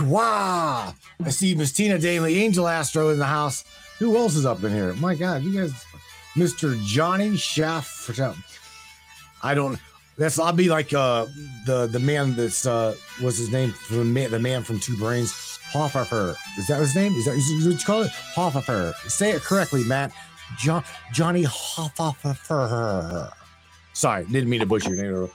Wow. 0.00 0.94
I 1.22 1.28
see 1.28 1.54
Miss 1.54 1.72
Tina 1.72 1.98
Daly, 1.98 2.42
Angel 2.42 2.66
Astro 2.66 3.10
in 3.10 3.18
the 3.18 3.26
house. 3.26 3.66
Who 3.98 4.16
else 4.16 4.34
is 4.34 4.46
up 4.46 4.64
in 4.64 4.72
here? 4.72 4.94
My 4.94 5.14
God, 5.14 5.42
you 5.42 5.60
guys, 5.60 5.84
Mr. 6.34 6.82
Johnny 6.86 7.36
Schaff. 7.36 8.10
I 9.42 9.52
don't. 9.52 9.78
That's 10.16 10.38
I'll 10.38 10.54
be 10.54 10.70
like 10.70 10.94
uh 10.94 11.26
the 11.66 11.86
the 11.86 11.98
man 11.98 12.34
that's 12.34 12.64
uh 12.64 12.94
his 13.18 13.50
name 13.50 13.74
the 13.90 14.04
man, 14.04 14.30
the 14.30 14.38
man 14.38 14.62
from 14.62 14.80
Two 14.80 14.96
Brains 14.96 15.58
Hoffer. 15.72 16.36
Is 16.58 16.66
that 16.68 16.80
his 16.80 16.94
name? 16.94 17.12
Is 17.14 17.26
that 17.26 17.32
what 17.32 17.78
you 17.78 17.84
call 17.84 18.02
it? 18.02 18.10
Hoffer. 18.10 18.94
Say 19.08 19.32
it 19.32 19.42
correctly, 19.42 19.84
Matt. 19.84 20.12
John 20.58 20.84
Johnny 21.12 21.44
Hoffer. 21.46 23.32
Sorry, 23.92 24.24
didn't 24.24 24.48
mean 24.48 24.60
to 24.60 24.66
butcher 24.66 24.94
your 24.94 25.22
name. 25.22 25.30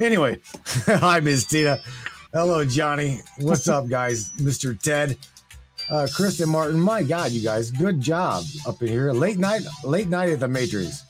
Anyway, 0.00 0.38
hi 0.86 1.20
Miss 1.20 1.44
Tina. 1.44 1.78
Hello, 2.32 2.64
Johnny. 2.64 3.20
What's 3.38 3.68
up, 3.68 3.88
guys? 3.88 4.32
Mr. 4.38 4.78
Ted. 4.78 5.18
Uh, 5.90 6.06
Kristen 6.14 6.48
Martin, 6.48 6.80
my 6.80 7.02
God, 7.02 7.32
you 7.32 7.42
guys, 7.42 7.70
good 7.70 8.00
job 8.00 8.44
up 8.66 8.80
in 8.80 8.88
here. 8.88 9.12
Late 9.12 9.38
night, 9.38 9.62
late 9.84 10.08
night 10.08 10.30
at 10.30 10.40
the 10.40 10.48
Matrix. 10.48 11.04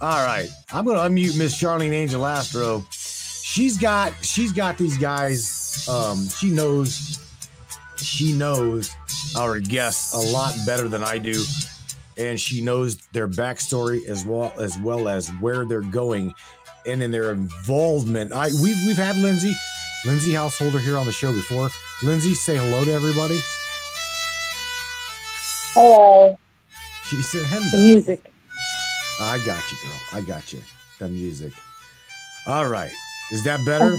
All 0.00 0.26
right, 0.26 0.48
I'm 0.72 0.84
gonna 0.84 1.08
unmute 1.08 1.38
Miss 1.38 1.56
Charlene 1.56 1.92
Angel 1.92 2.26
Astro. 2.26 2.84
She's 2.90 3.78
got, 3.78 4.12
she's 4.22 4.52
got 4.52 4.76
these 4.76 4.98
guys. 4.98 5.88
Um, 5.88 6.28
she 6.28 6.50
knows, 6.50 7.18
she 7.96 8.32
knows 8.34 8.94
our 9.38 9.58
guests 9.60 10.12
a 10.12 10.18
lot 10.18 10.54
better 10.66 10.88
than 10.88 11.02
I 11.02 11.16
do, 11.16 11.42
and 12.16 12.40
she 12.40 12.60
knows 12.60 12.96
their 13.12 13.28
backstory 13.28 14.06
as 14.06 14.24
well 14.24 14.52
as 14.58 14.78
well 14.78 15.08
as 15.08 15.28
where 15.40 15.64
they're 15.64 15.80
going, 15.80 16.34
and 16.86 17.02
in 17.02 17.10
their 17.10 17.32
involvement. 17.32 18.32
I 18.32 18.48
we've 18.62 18.78
we've 18.86 18.96
had 18.96 19.16
Lindsay, 19.16 19.54
Lindsay 20.04 20.32
Householder 20.32 20.78
here 20.78 20.96
on 20.96 21.06
the 21.06 21.12
show 21.12 21.32
before. 21.32 21.68
Lindsay, 22.02 22.34
say 22.34 22.56
hello 22.56 22.84
to 22.84 22.92
everybody. 22.92 23.38
Hello. 25.74 26.38
She 27.04 27.16
said 27.22 27.42
hello. 27.46 27.70
The 27.70 27.78
music. 27.78 28.32
I 29.20 29.38
got 29.44 29.62
you, 29.70 29.78
girl. 29.82 30.00
I 30.12 30.20
got 30.22 30.52
you. 30.52 30.60
The 30.98 31.08
music. 31.08 31.52
All 32.46 32.68
right. 32.68 32.92
Is 33.32 33.44
that 33.44 33.64
better? 33.64 33.96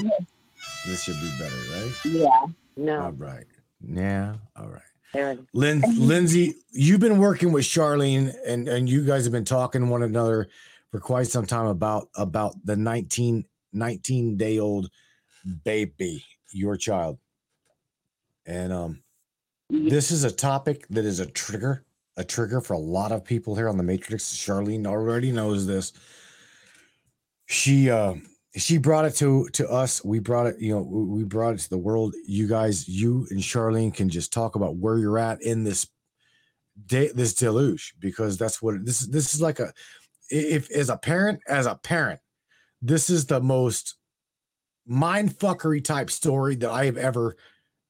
This 0.86 1.04
should 1.04 1.20
be 1.20 1.32
better, 1.38 1.56
right? 1.74 1.92
Yeah. 2.06 2.46
No. 2.78 3.02
All 3.06 3.12
right. 3.12 3.46
Yeah. 3.82 4.36
All 4.56 4.68
right. 4.68 4.82
There 5.18 5.32
it 5.32 5.40
is. 5.40 5.46
Lin- 5.52 5.84
Lindsay, 5.98 6.54
you've 6.70 7.00
been 7.00 7.18
working 7.18 7.52
with 7.52 7.66
Charlene, 7.66 8.36
and 8.46 8.68
and 8.68 8.88
you 8.88 9.04
guys 9.04 9.24
have 9.24 9.32
been 9.32 9.46
talking 9.46 9.82
to 9.82 9.88
one 9.88 10.04
another 10.04 10.48
for 10.92 11.00
quite 11.00 11.26
some 11.26 11.48
time 11.48 11.66
about 11.66 12.10
about 12.16 12.54
the 12.64 12.76
19 12.76 13.44
19 13.74 14.38
day 14.38 14.60
old 14.60 14.92
baby, 15.64 16.24
your 16.52 16.78
child. 16.78 17.18
And 18.46 18.72
um, 18.72 19.02
this 19.72 20.12
is 20.12 20.24
a 20.24 20.30
topic 20.30 20.86
that 20.92 21.04
is 21.04 21.20
a 21.20 21.26
trigger, 21.26 21.84
a 22.16 22.24
trigger 22.24 22.62
for 22.62 22.76
a 22.76 22.80
lot 22.80 23.12
of 23.12 23.26
people 23.26 23.56
here 23.56 23.70
on 23.70 23.78
the 23.78 23.84
Matrix. 23.84 24.26
Charlene 24.26 24.86
already 24.86 25.32
knows 25.32 25.66
this. 25.66 25.94
She 27.48 27.90
uh 27.90 28.14
she 28.56 28.78
brought 28.78 29.06
it 29.06 29.16
to 29.16 29.48
to 29.54 29.70
us. 29.70 30.04
We 30.04 30.20
brought 30.20 30.48
it, 30.48 30.60
you 30.60 30.74
know, 30.74 30.82
we 30.82 31.24
brought 31.24 31.56
it 31.56 31.60
to 31.60 31.70
the 31.70 31.78
world. 31.78 32.16
You 32.26 32.48
guys, 32.48 32.88
you 32.88 33.28
and 33.30 33.40
Charlene 33.40 33.94
can 33.94 34.10
just 34.10 34.34
talk 34.34 34.56
about 34.56 34.78
where 34.78 34.98
you're 34.98 35.20
at 35.20 35.42
in 35.42 35.64
this 35.64 35.88
day, 36.86 37.10
this 37.14 37.34
deluge, 37.34 37.94
because 38.00 38.38
that's 38.38 38.62
what 38.62 38.86
this 38.86 39.02
is. 39.02 39.10
This 39.10 39.34
is 39.34 39.42
like 39.42 39.60
a 39.60 39.74
if 40.30 40.72
as 40.72 40.90
a 40.90 40.98
parent, 40.98 41.40
as 41.48 41.66
a 41.66 41.76
parent, 41.76 42.20
this 42.82 43.10
is 43.10 43.26
the 43.26 43.42
most 43.42 43.96
mind 44.86 45.38
fuckery 45.38 45.84
type 45.84 46.10
story 46.10 46.56
that 46.56 46.70
I 46.70 46.86
have 46.86 46.98
ever 46.98 47.36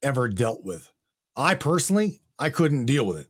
ever 0.02 0.28
dealt 0.28 0.64
with. 0.64 0.90
I 1.36 1.54
personally, 1.54 2.20
I 2.38 2.50
couldn't 2.50 2.86
deal 2.86 3.06
with 3.06 3.18
it. 3.18 3.28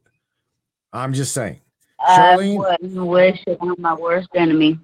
I'm 0.92 1.12
just 1.12 1.34
saying. 1.34 1.60
I 2.00 2.36
Charlene? 2.36 2.58
wouldn't 2.58 3.06
wish 3.06 3.42
it 3.46 3.58
on 3.60 3.74
my 3.78 3.94
worst 3.94 4.28
enemy. 4.34 4.78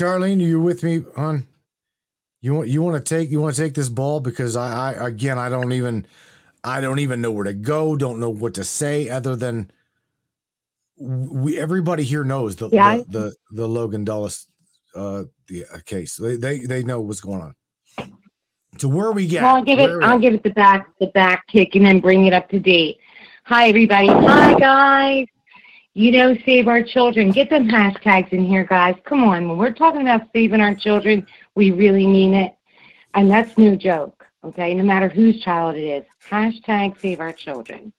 Charlene, 0.00 0.38
are 0.38 0.48
you 0.48 0.60
with 0.62 0.82
me 0.82 1.04
on? 1.14 1.46
You 2.40 2.54
want 2.54 2.68
you 2.68 2.80
want 2.80 3.04
to 3.04 3.14
take 3.16 3.30
you 3.30 3.38
want 3.38 3.54
to 3.54 3.62
take 3.62 3.74
this 3.74 3.90
ball 3.90 4.20
because 4.20 4.56
I, 4.56 4.92
I 4.92 5.08
again 5.08 5.38
I 5.38 5.50
don't 5.50 5.72
even 5.72 6.06
I 6.64 6.80
don't 6.80 7.00
even 7.00 7.20
know 7.20 7.30
where 7.30 7.44
to 7.44 7.52
go. 7.52 7.96
Don't 7.96 8.18
know 8.18 8.30
what 8.30 8.54
to 8.54 8.64
say 8.64 9.10
other 9.10 9.36
than 9.36 9.70
we 10.96 11.58
everybody 11.58 12.02
here 12.02 12.24
knows 12.24 12.56
the 12.56 12.70
Yeah, 12.70 12.96
the, 12.96 13.04
the 13.08 13.34
the 13.50 13.68
Logan 13.68 14.06
Dulles 14.06 14.46
uh 14.94 15.24
the 15.48 15.66
uh, 15.66 15.80
case. 15.84 16.16
They, 16.16 16.36
they 16.36 16.60
they 16.60 16.82
know 16.82 17.02
what's 17.02 17.20
going 17.20 17.42
on. 17.42 17.54
So 18.78 18.88
where 18.88 19.06
are 19.06 19.12
we 19.12 19.26
get? 19.26 19.42
Well, 19.42 19.56
I'll 19.56 19.64
give 19.64 19.80
it. 19.80 19.90
Where 19.90 20.02
I'll 20.02 20.18
give 20.18 20.32
it 20.32 20.42
the 20.42 20.50
back, 20.50 20.88
the 20.98 21.08
back 21.08 21.46
kick, 21.46 21.74
and 21.74 21.84
then 21.84 22.00
bring 22.00 22.24
it 22.24 22.32
up 22.32 22.48
to 22.48 22.58
date. 22.58 23.00
Hi, 23.44 23.68
everybody. 23.68 24.08
Hi, 24.08 24.54
guys. 24.58 25.26
You 25.94 26.12
know, 26.12 26.36
save 26.46 26.68
our 26.68 26.84
children. 26.84 27.32
Get 27.32 27.50
them 27.50 27.68
hashtags 27.68 28.32
in 28.32 28.44
here, 28.44 28.64
guys. 28.64 28.94
Come 29.04 29.24
on. 29.24 29.48
When 29.48 29.58
we're 29.58 29.72
talking 29.72 30.02
about 30.02 30.28
saving 30.32 30.60
our 30.60 30.74
children, 30.74 31.26
we 31.56 31.72
really 31.72 32.06
mean 32.06 32.32
it, 32.32 32.54
and 33.14 33.28
that's 33.28 33.58
no 33.58 33.74
joke. 33.74 34.24
Okay, 34.44 34.72
no 34.72 34.84
matter 34.84 35.08
whose 35.08 35.40
child 35.40 35.74
it 35.74 35.82
is. 35.82 36.04
Hashtag 36.28 36.98
save 37.00 37.20
our 37.20 37.32
children. 37.32 37.92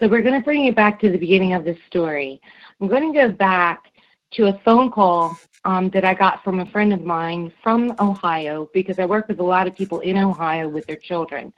So 0.00 0.08
we're 0.08 0.22
going 0.22 0.38
to 0.38 0.44
bring 0.44 0.64
it 0.64 0.74
back 0.74 0.98
to 1.00 1.10
the 1.10 1.18
beginning 1.18 1.52
of 1.52 1.64
this 1.64 1.78
story. 1.86 2.40
I'm 2.80 2.88
going 2.88 3.12
to 3.12 3.18
go 3.18 3.30
back 3.30 3.92
to 4.32 4.46
a 4.46 4.58
phone 4.64 4.90
call 4.90 5.38
um, 5.64 5.90
that 5.90 6.04
I 6.04 6.14
got 6.14 6.42
from 6.42 6.60
a 6.60 6.66
friend 6.66 6.92
of 6.92 7.02
mine 7.02 7.52
from 7.62 7.94
Ohio 8.00 8.68
because 8.72 8.98
I 8.98 9.04
work 9.04 9.28
with 9.28 9.40
a 9.40 9.44
lot 9.44 9.66
of 9.66 9.76
people 9.76 10.00
in 10.00 10.16
Ohio 10.16 10.68
with 10.68 10.86
their 10.86 10.96
children. 10.96 11.52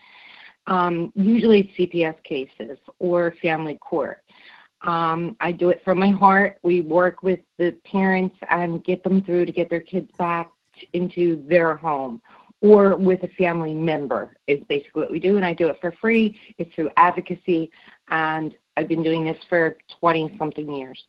Um, 0.67 1.13
usually 1.15 1.73
CPS 1.79 2.23
cases 2.25 2.79
or 2.99 3.35
family 3.41 3.79
court. 3.81 4.23
Um, 4.83 5.37
I 5.41 5.53
do 5.53 5.71
it 5.71 5.83
from 5.85 5.99
my 5.99 6.11
heart. 6.11 6.59
We 6.63 6.83
work 6.83 7.23
with 7.23 7.41
the 7.59 7.73
parents 7.85 8.37
and 8.51 8.85
get 8.85 9.03
them 9.03 9.23
through 9.23 9.47
to 9.47 9.53
get 9.53 9.69
their 9.69 9.81
kids 9.81 10.11
back 10.19 10.51
into 10.93 11.45
their 11.49 11.77
home 11.77 12.23
or 12.61 12.97
with 12.97 13.23
a 13.23 13.29
family 13.29 13.75
member 13.75 14.37
is 14.47 14.61
basically 14.69 15.03
what 15.03 15.11
we 15.11 15.21
do 15.21 15.37
and 15.37 15.45
I 15.45 15.55
do 15.55 15.69
it 15.69 15.79
for 15.81 15.93
free. 16.01 16.39
It's 16.59 16.73
through 16.75 16.91
advocacy 16.97 17.71
and 18.09 18.55
I've 18.77 18.89
been 18.89 19.03
doing 19.03 19.25
this 19.25 19.39
for 19.49 19.77
20 20.01 20.37
something 20.39 20.73
years. 20.73 21.03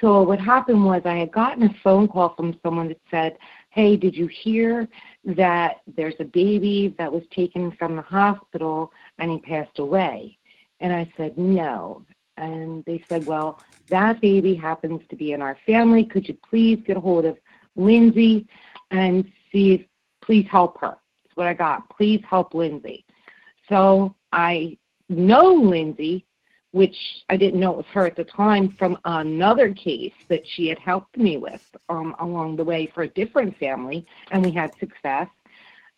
So 0.00 0.22
what 0.22 0.38
happened 0.40 0.84
was 0.84 1.02
I 1.04 1.16
had 1.16 1.32
gotten 1.32 1.64
a 1.64 1.74
phone 1.82 2.06
call 2.06 2.34
from 2.36 2.58
someone 2.62 2.88
that 2.88 3.00
said, 3.10 3.36
"Hey, 3.70 3.96
did 3.96 4.14
you 4.14 4.28
hear 4.28 4.88
that 5.24 5.80
there's 5.96 6.14
a 6.20 6.24
baby 6.24 6.94
that 6.98 7.12
was 7.12 7.24
taken 7.34 7.72
from 7.72 7.96
the 7.96 8.02
hospital 8.02 8.92
and 9.18 9.30
he 9.30 9.38
passed 9.40 9.80
away?" 9.80 10.38
And 10.78 10.92
I 10.92 11.12
said, 11.16 11.36
"No." 11.36 12.04
And 12.38 12.84
they 12.84 13.02
said, 13.08 13.26
"Well, 13.26 13.60
that 13.88 14.20
baby 14.20 14.54
happens 14.54 15.02
to 15.08 15.16
be 15.16 15.32
in 15.32 15.42
our 15.42 15.56
family. 15.66 16.04
Could 16.04 16.28
you 16.28 16.34
please 16.48 16.78
get 16.86 16.96
a 16.96 17.00
hold 17.00 17.24
of 17.24 17.38
Lindsay 17.76 18.46
and 18.90 19.30
see 19.52 19.74
if 19.74 19.82
please 20.22 20.46
help 20.48 20.80
her?" 20.80 20.96
That's 21.24 21.36
what 21.36 21.46
I 21.46 21.54
got. 21.54 21.88
Please 21.90 22.22
help 22.28 22.54
Lindsay. 22.54 23.04
So 23.68 24.14
I 24.32 24.78
know 25.08 25.52
Lindsay 25.52 26.24
which 26.72 26.96
I 27.30 27.36
didn't 27.36 27.60
know 27.60 27.72
it 27.72 27.76
was 27.78 27.86
her 27.92 28.06
at 28.06 28.16
the 28.16 28.24
time, 28.24 28.70
from 28.78 28.98
another 29.04 29.72
case 29.72 30.12
that 30.28 30.46
she 30.46 30.68
had 30.68 30.78
helped 30.78 31.16
me 31.16 31.36
with 31.36 31.62
um, 31.88 32.14
along 32.20 32.56
the 32.56 32.64
way 32.64 32.86
for 32.94 33.02
a 33.02 33.08
different 33.08 33.56
family, 33.58 34.06
and 34.30 34.44
we 34.44 34.50
had 34.50 34.72
success. 34.78 35.28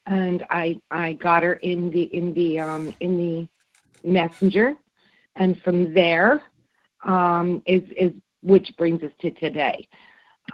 And 0.06 0.44
I 0.50 0.80
I 0.90 1.14
got 1.14 1.42
her 1.42 1.54
in 1.54 1.90
the 1.90 2.02
in 2.14 2.32
the 2.34 2.60
um, 2.60 2.94
in 3.00 3.16
the 3.16 4.08
messenger, 4.08 4.76
and 5.36 5.60
from 5.62 5.92
there 5.94 6.42
um, 7.04 7.62
is 7.66 7.82
is 7.96 8.12
which 8.42 8.70
brings 8.76 9.02
us 9.02 9.12
to 9.20 9.30
today. 9.32 9.86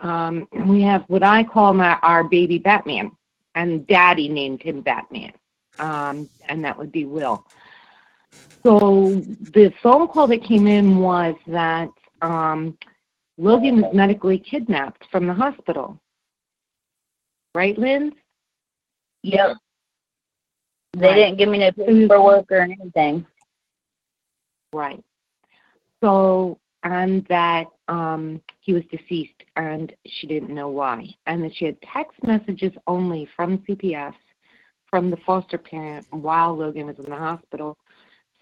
Um, 0.02 0.48
we 0.66 0.82
have 0.82 1.04
what 1.08 1.22
I 1.22 1.44
call 1.44 1.72
my 1.74 1.98
our 2.02 2.24
baby 2.24 2.58
Batman, 2.58 3.10
and 3.54 3.86
Daddy 3.86 4.28
named 4.28 4.62
him 4.62 4.80
Batman, 4.80 5.32
um, 5.78 6.28
and 6.48 6.64
that 6.64 6.76
would 6.76 6.92
be 6.92 7.04
Will. 7.04 7.46
So 8.62 9.10
the 9.52 9.72
phone 9.82 10.08
call 10.08 10.26
that 10.26 10.42
came 10.42 10.66
in 10.66 10.98
was 10.98 11.36
that 11.46 11.88
um, 12.20 12.76
Logan 13.38 13.82
was 13.82 13.94
medically 13.94 14.38
kidnapped 14.38 15.04
from 15.10 15.26
the 15.26 15.34
hospital. 15.34 16.00
Right, 17.54 17.78
Lynn? 17.78 18.12
Yep. 19.22 19.56
They 20.94 21.14
didn't 21.14 21.38
give 21.38 21.48
me 21.48 21.58
no 21.58 21.72
paperwork 21.72 22.50
or 22.50 22.60
anything. 22.60 23.26
Right. 24.76 25.02
So, 26.02 26.58
and 26.82 27.26
that 27.30 27.64
um, 27.88 28.42
he 28.60 28.74
was 28.74 28.82
deceased 28.90 29.42
and 29.56 29.90
she 30.04 30.26
didn't 30.26 30.54
know 30.54 30.68
why. 30.68 31.08
And 31.26 31.42
that 31.42 31.56
she 31.56 31.64
had 31.64 31.78
text 31.80 32.22
messages 32.22 32.72
only 32.86 33.26
from 33.34 33.58
CPS, 33.58 34.12
from 34.90 35.10
the 35.10 35.16
foster 35.24 35.56
parent 35.56 36.06
while 36.10 36.54
Logan 36.54 36.86
was 36.86 36.98
in 36.98 37.08
the 37.08 37.16
hospital. 37.16 37.78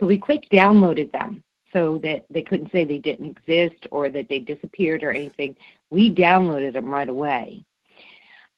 So 0.01 0.07
we 0.07 0.19
quick 0.19 0.49
downloaded 0.53 1.13
them 1.13 1.45
so 1.73 2.01
that 2.03 2.25
they 2.31 2.43
couldn't 2.43 2.73
say 2.73 2.85
they 2.85 2.99
didn't 2.99 3.37
exist 3.39 3.87
or 3.93 4.11
that 4.11 4.29
they 4.29 4.41
disappeared 4.41 5.05
or 5.05 5.13
anything. 5.13 5.55
We 5.91 6.13
downloaded 6.13 6.73
them 6.73 6.87
right 6.87 7.09
away. 7.09 7.65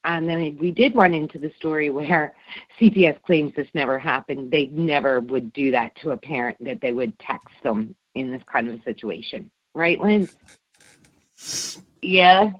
And 0.07 0.27
then 0.27 0.57
we 0.59 0.71
did 0.71 0.95
run 0.95 1.13
into 1.13 1.37
the 1.37 1.51
story 1.59 1.89
where 1.89 2.33
CPS 2.79 3.21
claims 3.23 3.53
this 3.55 3.67
never 3.73 3.99
happened. 3.99 4.49
They 4.49 4.67
never 4.67 5.19
would 5.19 5.51
do 5.51 5.69
that 5.71 5.95
to 5.97 6.11
a 6.11 6.17
parent, 6.17 6.57
that 6.61 6.79
they 6.81 6.93
would 6.93 7.17
text 7.19 7.53
them 7.61 7.93
in 8.15 8.31
this 8.31 8.41
kind 8.51 8.69
of 8.69 8.79
a 8.79 8.83
situation. 8.83 9.51
Right, 9.75 9.99
Lynn? 9.99 10.29
Yeah. 12.01 12.51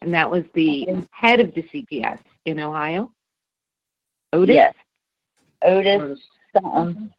And 0.00 0.12
that 0.12 0.30
was 0.30 0.44
the 0.54 1.06
head 1.12 1.38
of 1.38 1.54
the 1.54 1.62
CPS 1.62 2.18
in 2.44 2.58
Ohio. 2.58 3.12
Otis? 4.32 4.54
Yes. 4.54 4.74
Otis 5.62 6.18
something. 6.60 7.12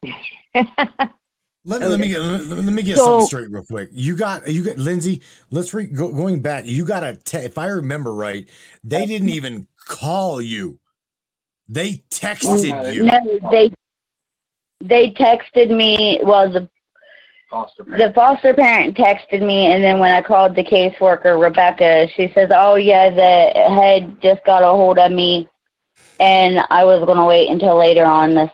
Let, 1.66 1.82
let 1.82 2.00
me 2.00 2.10
get 2.10 2.20
let, 2.20 2.46
let 2.46 2.74
me 2.74 2.84
get 2.84 2.98
So- 2.98 3.06
something 3.06 3.28
straight 3.28 3.50
real 3.50 3.64
quick. 3.64 3.90
You 3.92 4.16
got 4.16 4.48
you 4.48 4.64
got 4.64 4.78
Lindsay. 4.78 5.22
Let's 5.50 5.74
re, 5.74 5.86
go, 5.86 6.12
going 6.12 6.42
back. 6.42 6.66
You 6.66 6.84
got 6.84 7.04
a 7.04 7.16
te- 7.16 7.38
if 7.38 7.58
I 7.58 7.68
remember 7.68 8.14
right, 8.14 8.48
they 8.84 9.06
didn't 9.06 9.30
even 9.30 9.68
call 9.86 10.42
you. 10.42 10.80
They 11.70 12.04
texted 12.12 12.94
you. 12.94 13.04
No, 13.06 13.50
they 13.50 13.72
they 14.82 15.12
texted 15.12 15.76
me. 15.76 16.20
Well, 16.24 16.52
the 16.52 16.70
the 17.78 18.12
foster 18.14 18.54
parent 18.54 18.98
texted 18.98 19.42
me, 19.42 19.68
and 19.68 19.82
then 19.82 20.00
when 20.00 20.12
I 20.12 20.22
called 20.22 20.56
the 20.56 20.64
caseworker 20.64 21.40
Rebecca, 21.40 22.10
she 22.14 22.30
says, 22.36 22.50
"Oh 22.54 22.76
yeah, 22.76 23.10
the 23.10 23.60
head 23.74 24.18
just 24.22 24.44
got 24.44 24.64
a 24.64 24.68
hold 24.68 25.00
of 25.00 25.14
me, 25.14 25.48
and 26.20 26.60
I 26.70 26.84
was 26.84 27.06
gonna 27.06 27.26
wait 27.26 27.50
until 27.50 27.78
later 27.78 28.04
on 28.04 28.34
this 28.36 28.52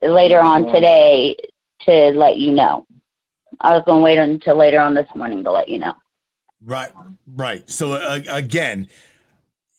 later 0.00 0.38
on 0.38 0.66
oh. 0.66 0.72
today 0.72 1.34
to 1.86 2.10
let 2.10 2.38
you 2.38 2.52
know. 2.52 2.86
I 3.60 3.72
was 3.72 3.82
gonna 3.86 4.02
wait 4.02 4.18
until 4.18 4.56
later 4.56 4.80
on 4.80 4.94
this 4.94 5.08
morning 5.14 5.44
to 5.44 5.50
let 5.50 5.68
you 5.68 5.78
know." 5.78 5.94
Right, 6.64 6.92
right. 7.26 7.68
So 7.68 7.92
uh, 7.94 8.20
again, 8.28 8.88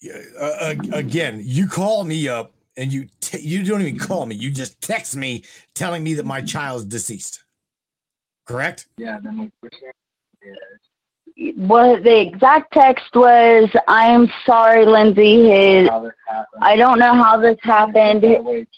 uh, 0.06 0.44
uh, 0.44 0.76
again, 0.92 1.42
you 1.44 1.68
call 1.68 2.04
me 2.04 2.28
up 2.28 2.54
and 2.76 2.92
you 2.92 3.08
te- 3.22 3.42
you 3.42 3.64
don't 3.64 3.82
even 3.82 3.98
call 3.98 4.26
me. 4.26 4.36
You 4.36 4.52
just 4.52 4.82
text 4.82 5.16
me 5.16 5.44
telling 5.76 6.04
me 6.04 6.14
that 6.16 6.26
my 6.26 6.42
child's 6.42 6.86
deceased. 6.86 7.44
Correct? 8.46 8.88
Yeah, 8.98 9.20
then 9.24 9.40
we. 9.62 9.70
Yeah. 10.44 10.54
Well, 11.58 12.02
the 12.02 12.20
exact 12.22 12.74
text 12.74 13.16
was, 13.16 13.70
"I'm 13.88 14.32
sorry, 14.46 14.86
Lindsay. 14.86 15.50
His 15.50 15.90
How 15.90 16.02
this 16.02 16.12
happened. 16.28 16.64
I 16.64 16.76
don't 16.76 17.00
know 17.00 17.14
how 17.16 17.38
this 17.38 17.58
happened. 17.64 18.24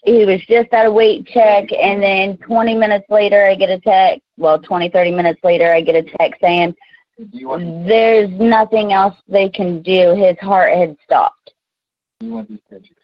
He 0.05 0.25
was 0.25 0.39
just 0.47 0.71
at 0.73 0.85
a 0.85 0.91
weight 0.91 1.27
check, 1.27 1.71
and 1.73 2.01
then 2.01 2.37
20 2.37 2.73
minutes 2.75 3.05
later, 3.09 3.45
I 3.45 3.55
get 3.55 3.69
a 3.69 3.79
text. 3.79 4.21
Well, 4.37 4.57
20, 4.59 4.89
30 4.89 5.11
minutes 5.11 5.39
later, 5.43 5.71
I 5.73 5.81
get 5.81 5.95
a 5.95 6.03
text 6.17 6.39
saying, 6.41 6.75
Do 7.17 7.27
you 7.37 7.47
want, 7.49 7.87
There's 7.87 8.29
nothing 8.31 8.93
else 8.93 9.15
they 9.27 9.49
can 9.49 9.81
do. 9.81 10.13
His 10.15 10.37
heart 10.39 10.73
had 10.73 10.95
stopped. 11.03 11.53
you 12.21 12.31
want 12.31 12.49
these 12.49 12.59
pictures? 12.69 12.97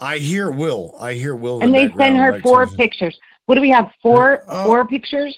I 0.00 0.18
hear 0.18 0.50
Will. 0.50 0.94
I 1.00 1.14
hear 1.14 1.34
Will. 1.36 1.58
in 1.58 1.62
And 1.64 1.74
the 1.74 1.88
they 1.88 1.94
send 1.96 2.16
her 2.18 2.32
right, 2.32 2.42
four 2.42 2.64
Susan? 2.66 2.76
pictures. 2.76 3.18
What 3.46 3.54
do 3.54 3.60
we 3.60 3.70
have? 3.70 3.90
Four 4.02 4.42
Uh, 4.48 4.64
four 4.64 4.84
pictures? 4.86 5.36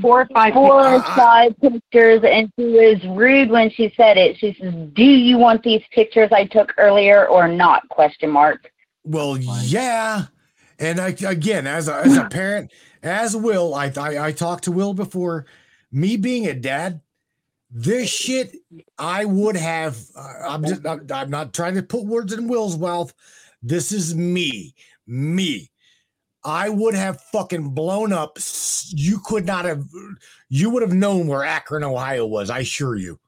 Four 0.00 0.22
or 0.22 0.26
five 0.32 0.52
Four 0.54 0.86
or 0.86 0.98
pictures. 0.98 1.16
five 1.16 1.60
pictures, 1.60 2.20
and 2.24 2.52
she 2.58 2.64
was 2.66 3.02
rude 3.16 3.50
when 3.50 3.68
she 3.70 3.92
said 3.96 4.16
it. 4.16 4.36
She 4.38 4.56
says, 4.60 4.72
"Do 4.92 5.02
you 5.02 5.38
want 5.38 5.62
these 5.64 5.82
pictures 5.90 6.30
I 6.30 6.44
took 6.44 6.72
earlier 6.78 7.26
or 7.26 7.48
not?" 7.48 7.88
Question 7.88 8.30
mark. 8.30 8.70
Well, 9.02 9.36
yeah. 9.38 10.26
And 10.78 11.00
I, 11.00 11.08
again, 11.26 11.66
as 11.66 11.88
a, 11.88 11.96
as 11.96 12.16
a 12.16 12.24
parent, 12.28 12.70
as 13.02 13.34
Will, 13.36 13.74
I, 13.74 13.92
I 13.96 14.26
I 14.26 14.32
talked 14.32 14.64
to 14.64 14.72
Will 14.72 14.94
before. 14.94 15.46
Me 15.90 16.16
being 16.16 16.46
a 16.46 16.54
dad, 16.54 17.00
this 17.70 18.08
shit 18.08 18.54
I 18.98 19.24
would 19.24 19.56
have. 19.56 19.98
uh, 20.16 20.32
I'm 20.48 20.64
just 20.64 20.86
I'm, 20.86 21.06
I'm 21.12 21.30
not 21.30 21.52
trying 21.52 21.74
to 21.74 21.82
put 21.82 22.04
words 22.04 22.32
in 22.32 22.46
Will's 22.46 22.78
mouth. 22.78 23.12
This 23.62 23.90
is 23.90 24.14
me, 24.14 24.74
me. 25.06 25.70
I 26.44 26.68
would 26.68 26.94
have 26.94 27.20
fucking 27.20 27.70
blown 27.70 28.12
up. 28.12 28.38
You 28.88 29.20
could 29.24 29.46
not 29.46 29.64
have. 29.64 29.84
You 30.48 30.70
would 30.70 30.82
have 30.82 30.92
known 30.92 31.26
where 31.26 31.44
Akron, 31.44 31.84
Ohio 31.84 32.26
was. 32.26 32.50
I 32.50 32.60
assure 32.60 32.96
you. 32.96 33.18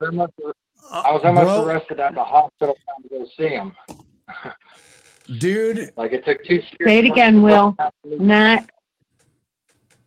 There 0.00 0.12
must 0.12 0.32
have, 0.44 0.54
I 0.90 1.12
was 1.12 1.22
almost 1.24 1.44
bro. 1.44 1.64
arrested 1.66 2.00
at 2.00 2.14
the 2.14 2.24
hospital 2.24 2.76
trying 2.84 3.02
to 3.02 3.08
go 3.08 3.30
see 3.36 3.48
him. 3.48 3.72
Dude. 5.38 5.92
Like 5.96 6.12
it 6.12 6.24
took 6.24 6.44
two. 6.44 6.62
Say 6.82 6.98
it 6.98 7.04
again, 7.04 7.42
Will. 7.42 7.76
Not. 8.04 8.68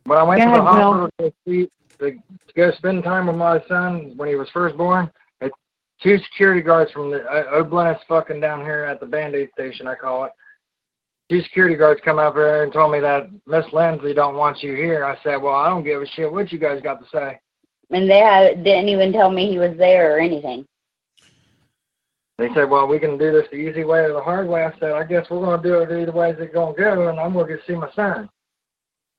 When 0.06 0.18
I 0.18 0.24
went 0.24 0.42
Go 0.42 0.46
to 0.46 0.52
the 0.52 0.62
ahead, 0.62 0.84
hospital 0.84 1.10
to, 1.20 1.34
see, 1.46 1.70
to, 2.00 2.12
to 2.12 2.54
go 2.56 2.72
spend 2.78 3.04
time 3.04 3.28
with 3.28 3.36
my 3.36 3.62
son 3.68 4.14
when 4.16 4.30
he 4.30 4.36
was 4.36 4.50
first 4.52 4.78
born, 4.78 5.12
it, 5.42 5.52
two 6.02 6.18
security 6.20 6.62
guards 6.62 6.92
from 6.92 7.12
the 7.12 7.26
uh, 7.26 7.62
Oblenz 7.62 8.00
fucking 8.08 8.40
down 8.40 8.62
here 8.62 8.84
at 8.84 9.02
the 9.02 9.06
Band-Aid 9.06 9.50
station, 9.52 9.86
I 9.88 9.96
call 9.96 10.24
it. 10.26 10.32
Two 11.30 11.42
security 11.42 11.76
guards 11.76 12.00
come 12.06 12.20
up 12.20 12.36
here 12.36 12.64
and 12.64 12.72
told 12.72 12.92
me 12.92 13.00
that 13.02 13.30
Miss 13.46 13.66
Lindsay 13.74 14.14
don't 14.14 14.36
want 14.36 14.64
you 14.64 14.76
here. 14.76 15.04
I 15.04 15.18
said, 15.24 15.38
well, 15.38 15.56
I 15.56 15.70
don't 15.70 15.84
give 15.84 16.02
a 16.02 16.08
shit 16.08 16.32
what 16.32 16.52
you 16.52 16.60
guys 16.60 16.82
got 16.82 17.02
to 17.02 17.10
say. 17.12 17.40
And 17.90 18.10
they 18.10 18.20
have, 18.20 18.64
didn't 18.64 18.90
even 18.90 19.12
tell 19.12 19.30
me 19.30 19.50
he 19.50 19.60
was 19.60 19.76
there 19.78 20.16
or 20.16 20.20
anything. 20.20 20.66
They 22.38 22.48
said, 22.54 22.70
well, 22.70 22.88
we 22.88 23.00
can 23.00 23.18
do 23.18 23.32
this 23.32 23.48
the 23.52 23.58
easy 23.58 23.84
way 23.84 24.00
or 24.00 24.14
the 24.14 24.22
hard 24.22 24.48
way. 24.48 24.64
I 24.64 24.72
said, 24.80 24.92
I 24.92 25.04
guess 25.04 25.26
we're 25.30 25.42
going 25.42 25.62
to 25.62 25.68
do 25.68 25.80
it 25.80 26.02
either 26.02 26.12
way 26.12 26.30
it's 26.30 26.54
going 26.54 26.76
to 26.76 26.82
go, 26.82 27.10
and 27.10 27.20
I'm 27.20 27.34
going 27.34 27.48
to 27.48 27.56
go 27.56 27.62
see 27.68 27.74
my 27.74 27.92
son. 27.94 28.30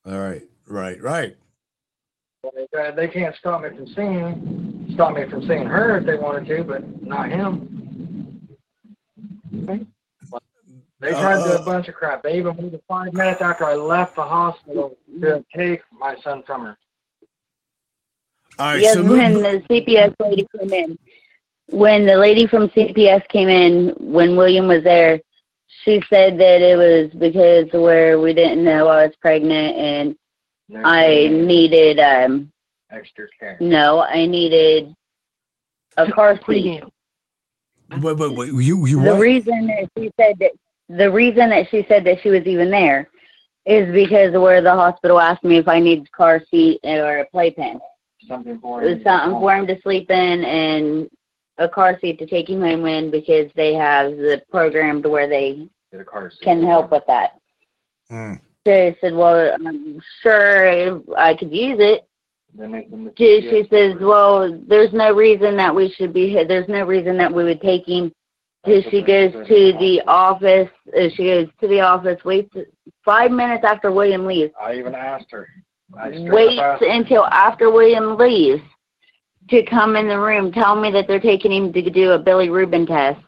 All 0.06 0.18
right. 0.18 0.42
Right. 0.66 1.02
Right. 1.02 1.36
They, 2.42 2.90
they 2.94 3.08
can't 3.08 3.34
stop 3.36 3.62
me 3.62 3.70
from 3.70 3.86
seeing 3.88 4.90
stop 4.94 5.14
me 5.14 5.28
from 5.28 5.46
seeing 5.46 5.66
her 5.66 5.98
if 5.98 6.06
they 6.06 6.16
wanted 6.16 6.46
to, 6.46 6.64
but 6.64 7.02
not 7.02 7.28
him. 7.30 8.48
They 11.00 11.10
tried 11.10 11.44
to 11.44 11.44
do 11.44 11.56
a 11.56 11.62
bunch 11.62 11.88
of 11.88 11.94
crap. 11.94 12.22
They 12.22 12.36
even 12.38 12.56
waited 12.56 12.82
five 12.88 13.12
minutes 13.12 13.40
after 13.40 13.64
I 13.64 13.74
left 13.74 14.16
the 14.16 14.22
hospital 14.22 14.96
to 15.20 15.44
take 15.54 15.80
my 15.92 16.16
son 16.22 16.42
from 16.44 16.62
her. 16.62 16.78
All 18.58 18.66
right. 18.66 18.80
yes, 18.80 18.94
so 18.94 19.04
when 19.04 19.34
the 19.34 19.62
CPS 19.70 20.14
lady 20.18 20.48
came 20.58 20.72
in, 20.72 20.98
when 21.70 22.04
the 22.06 22.16
lady 22.16 22.48
from 22.48 22.68
CPS 22.70 23.28
came 23.28 23.48
in, 23.48 23.94
when 24.00 24.34
William 24.36 24.66
was 24.66 24.82
there, 24.82 25.20
she 25.84 26.02
said 26.10 26.38
that 26.38 26.60
it 26.60 26.76
was 26.76 27.12
because 27.18 27.66
where 27.72 28.18
we 28.18 28.32
didn't 28.34 28.64
know 28.64 28.88
I 28.88 29.06
was 29.06 29.14
pregnant 29.20 29.76
and 29.76 30.16
I 30.84 31.28
needed 31.28 32.00
um 32.00 32.50
extra 32.90 33.28
care. 33.38 33.56
no, 33.60 34.00
I 34.00 34.26
needed 34.26 34.94
a 35.96 36.10
car 36.10 36.40
seat. 36.46 36.82
Wait, 37.90 38.16
wait, 38.16 38.36
wait. 38.36 38.48
You, 38.48 38.86
you 38.86 39.02
the 39.02 39.12
what? 39.12 39.20
reason 39.20 39.66
that 39.68 39.88
she 39.96 40.10
said 40.18 40.36
that 40.40 40.50
the 40.88 41.10
reason 41.10 41.50
that 41.50 41.68
she 41.70 41.84
said 41.88 42.04
that 42.04 42.20
she 42.22 42.30
was 42.30 42.46
even 42.46 42.70
there 42.70 43.08
is 43.66 43.92
because 43.92 44.32
where 44.32 44.62
the 44.62 44.72
hospital 44.72 45.20
asked 45.20 45.44
me 45.44 45.56
if 45.56 45.68
I 45.68 45.78
needed 45.80 46.06
a 46.06 46.16
car 46.16 46.42
seat 46.50 46.80
or 46.84 47.18
a 47.18 47.26
playpen. 47.26 47.80
Something 48.26 48.58
for 48.58 48.82
It 48.82 48.94
was 48.96 49.02
something 49.04 49.38
for 49.38 49.54
him 49.54 49.66
to 49.66 49.80
sleep 49.82 50.10
in 50.10 50.44
and 50.44 51.08
a 51.58 51.68
car 51.68 51.98
seat 52.00 52.18
to 52.20 52.26
take 52.26 52.48
him 52.48 52.60
home 52.62 52.86
in 52.86 53.10
because 53.10 53.50
they 53.54 53.74
have 53.74 54.12
the 54.12 54.42
program 54.50 55.02
to 55.02 55.08
where 55.08 55.28
they 55.28 55.68
Get 55.92 56.00
a 56.00 56.04
car 56.04 56.30
seat. 56.30 56.40
can 56.42 56.62
help 56.64 56.90
with 56.90 57.04
that. 57.06 57.32
Hmm. 58.08 58.34
So 58.66 58.72
I 58.72 58.96
said, 59.00 59.14
well, 59.14 59.54
I'm 59.54 60.00
sure 60.22 61.00
I 61.16 61.34
could 61.34 61.52
use 61.52 61.78
it. 61.80 62.06
Then 62.54 62.72
they- 62.72 62.88
She, 63.16 63.42
she 63.50 63.68
says, 63.70 63.94
well, 64.00 64.58
there's 64.66 64.92
no 64.92 65.14
reason 65.14 65.56
that 65.56 65.74
we 65.74 65.90
should 65.90 66.12
be 66.12 66.28
here. 66.30 66.44
There's 66.46 66.68
no 66.68 66.84
reason 66.84 67.16
that 67.18 67.32
we 67.32 67.44
would 67.44 67.60
take 67.60 67.86
him. 67.86 68.12
So 68.68 68.90
she 68.90 69.02
goes 69.02 69.32
to 69.32 69.72
the 69.78 70.02
office. 70.06 70.68
Uh, 70.96 71.08
she 71.14 71.24
goes 71.24 71.48
to 71.60 71.68
the 71.68 71.80
office, 71.80 72.22
waits 72.24 72.54
five 73.04 73.30
minutes 73.30 73.64
after 73.64 73.90
William 73.90 74.26
leaves. 74.26 74.52
I 74.60 74.74
even 74.76 74.94
asked 74.94 75.30
her. 75.30 75.48
I 75.98 76.10
straight 76.10 76.28
up 76.28 76.34
Waits 76.34 76.60
asked 76.60 76.82
her. 76.82 76.88
until 76.90 77.24
after 77.26 77.70
William 77.70 78.16
leaves 78.16 78.62
to 79.50 79.62
come 79.64 79.96
in 79.96 80.06
the 80.08 80.18
room, 80.18 80.52
tell 80.52 80.76
me 80.76 80.90
that 80.90 81.06
they're 81.08 81.18
taking 81.20 81.52
him 81.52 81.72
to 81.72 81.90
do 81.90 82.12
a 82.12 82.18
bilirubin 82.22 82.86
test. 82.86 83.20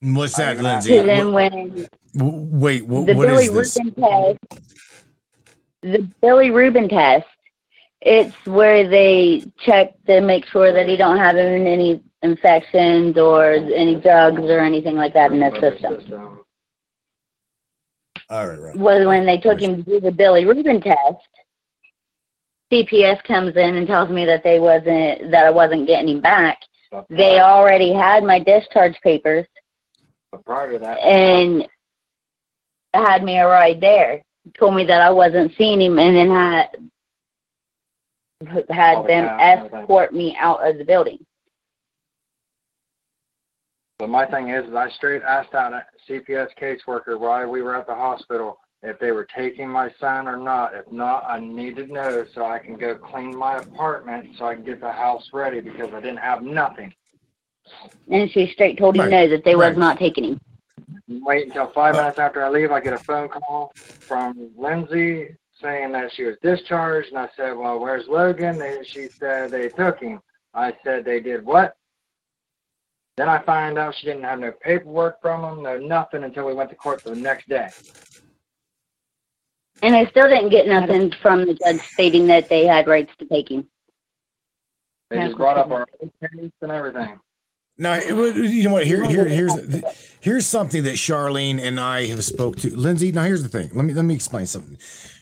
What's 0.00 0.36
that, 0.36 0.58
So 0.58 0.62
Lindsay? 0.62 0.98
then 1.00 1.32
What- 1.32 1.52
when 1.52 1.88
w- 2.14 2.46
wait. 2.50 2.86
What, 2.86 3.06
the 3.06 3.14
what 3.14 3.26
Billy 3.26 3.46
is 3.46 3.52
this? 3.52 3.76
Rubin 3.78 3.94
test, 3.94 4.38
the 5.82 6.08
bilirubin 6.22 6.88
test, 6.90 7.26
it's 8.02 8.34
where 8.46 8.86
they 8.88 9.44
check 9.58 9.94
to 10.06 10.20
make 10.20 10.44
sure 10.46 10.72
that 10.72 10.88
he 10.88 10.96
don't 10.96 11.16
have 11.18 11.36
any 11.36 12.00
infections 12.22 13.16
or 13.16 13.52
any 13.52 13.94
drugs 13.94 14.42
or 14.42 14.60
anything 14.60 14.96
like 14.96 15.14
that 15.14 15.32
in 15.32 15.40
his 15.40 15.54
system. 15.60 16.40
All 18.30 18.46
right. 18.46 18.60
Right. 18.60 18.76
Was 18.76 19.06
when 19.06 19.24
they 19.24 19.38
took 19.38 19.60
him 19.60 19.76
to 19.76 19.82
do 19.82 20.00
the 20.00 20.10
bilirubin 20.10 20.82
test. 20.82 21.28
CPS 22.72 23.22
comes 23.24 23.56
in 23.56 23.76
and 23.76 23.86
tells 23.86 24.10
me 24.10 24.26
that 24.26 24.42
they 24.44 24.60
wasn't 24.60 25.30
that 25.30 25.46
I 25.46 25.50
wasn't 25.50 25.86
getting 25.86 26.08
him 26.08 26.20
back. 26.20 26.58
They 27.08 27.40
already 27.40 27.92
had 27.92 28.24
my 28.24 28.38
discharge 28.38 28.98
papers 29.02 29.46
But 30.32 30.44
prior 30.44 30.72
to 30.72 30.78
that, 30.78 30.98
and 30.98 31.66
had 32.94 33.22
me 33.22 33.38
a 33.38 33.46
ride 33.46 33.80
there. 33.80 34.22
Told 34.58 34.74
me 34.74 34.84
that 34.84 35.00
I 35.00 35.10
wasn't 35.10 35.52
seeing 35.56 35.80
him, 35.80 35.98
and 35.98 36.16
then 36.16 36.30
had 36.30 36.68
had 38.70 39.06
them 39.06 39.28
cash 39.28 39.40
and 39.40 39.40
everything. 39.40 39.80
escort 39.80 40.14
me 40.14 40.36
out 40.38 40.66
of 40.66 40.78
the 40.78 40.84
building. 40.84 41.18
But 43.98 44.10
my 44.10 44.26
thing 44.26 44.50
is, 44.50 44.68
is 44.68 44.74
I 44.74 44.88
straight 44.90 45.22
asked 45.22 45.54
out 45.54 45.72
a 45.72 45.84
CPS 46.08 46.48
caseworker 46.60 47.18
while 47.18 47.48
we 47.48 47.62
were 47.62 47.74
at 47.74 47.88
the 47.88 47.94
hospital 47.94 48.60
if 48.82 48.96
they 49.00 49.10
were 49.10 49.26
taking 49.36 49.68
my 49.68 49.90
son 49.98 50.28
or 50.28 50.36
not. 50.36 50.72
If 50.74 50.90
not, 50.92 51.24
I 51.28 51.40
need 51.40 51.74
to 51.76 51.86
know 51.88 52.24
so 52.32 52.44
I 52.44 52.60
can 52.60 52.76
go 52.76 52.94
clean 52.94 53.36
my 53.36 53.58
apartment 53.58 54.36
so 54.38 54.46
I 54.46 54.54
can 54.54 54.64
get 54.64 54.80
the 54.80 54.92
house 54.92 55.28
ready 55.32 55.60
because 55.60 55.92
I 55.92 56.00
didn't 56.00 56.18
have 56.18 56.42
nothing. 56.42 56.94
And 58.08 58.30
she 58.30 58.52
straight 58.52 58.78
told 58.78 58.94
him 58.94 59.02
Right, 59.02 59.10
no 59.10 59.28
that 59.30 59.44
they 59.44 59.56
right. 59.56 59.70
was 59.70 59.78
not 59.78 59.98
taking 59.98 60.24
him. 60.24 60.40
Wait 61.08 61.48
until 61.48 61.72
five 61.72 61.96
minutes 61.96 62.20
after 62.20 62.44
I 62.44 62.50
leave, 62.50 62.70
I 62.70 62.80
get 62.80 62.92
a 62.92 62.98
phone 62.98 63.28
call 63.28 63.72
from 64.06 64.50
Lindsay 64.56 65.34
saying 65.60 65.90
that 65.92 66.12
she 66.14 66.22
was 66.22 66.36
discharged, 66.40 67.08
and 67.08 67.18
I 67.18 67.28
said, 67.36 67.56
"Well, 67.56 67.80
where's 67.80 68.06
Logan?" 68.06 68.62
And 68.62 68.86
she 68.86 69.08
said 69.18 69.50
they 69.50 69.70
took 69.70 69.98
him. 69.98 70.20
I 70.54 70.72
said 70.84 71.04
they 71.04 71.18
did 71.18 71.44
what? 71.44 71.77
Then 73.18 73.28
I 73.28 73.40
find 73.40 73.76
out 73.78 73.96
she 73.96 74.06
didn't 74.06 74.22
have 74.22 74.38
no 74.38 74.52
paperwork 74.52 75.20
from 75.20 75.42
him, 75.42 75.64
no 75.64 75.76
nothing 75.76 76.22
until 76.22 76.46
we 76.46 76.54
went 76.54 76.70
to 76.70 76.76
court 76.76 77.02
the 77.02 77.16
next 77.16 77.48
day. 77.48 77.68
And 79.82 79.96
I 79.96 80.06
still 80.06 80.28
didn't 80.28 80.50
get 80.50 80.68
nothing 80.68 81.12
from 81.20 81.44
the 81.44 81.54
judge 81.54 81.80
stating 81.80 82.28
that 82.28 82.48
they 82.48 82.64
had 82.64 82.86
rights 82.86 83.10
to 83.18 83.24
take 83.26 83.50
him. 83.50 83.66
They 85.10 85.18
just 85.18 85.36
brought 85.36 85.58
up 85.58 85.72
our 85.72 85.86
case 86.20 86.52
and 86.62 86.70
everything. 86.70 87.18
No, 87.76 87.94
it 87.94 88.12
was- 88.12 88.36
you 88.36 88.62
know 88.62 88.74
what? 88.74 88.86
Here, 88.86 89.04
here, 89.04 89.24
here's 89.24 89.52
here's 90.20 90.46
something 90.46 90.84
that 90.84 90.94
Charlene 90.94 91.60
and 91.60 91.80
I 91.80 92.06
have 92.06 92.24
spoke 92.24 92.56
to. 92.58 92.76
Lindsay, 92.76 93.10
now 93.10 93.24
here's 93.24 93.42
the 93.42 93.48
thing. 93.48 93.70
Let 93.74 93.84
me 93.84 93.94
let 93.94 94.04
me 94.04 94.14
explain 94.14 94.46
something. 94.46 94.78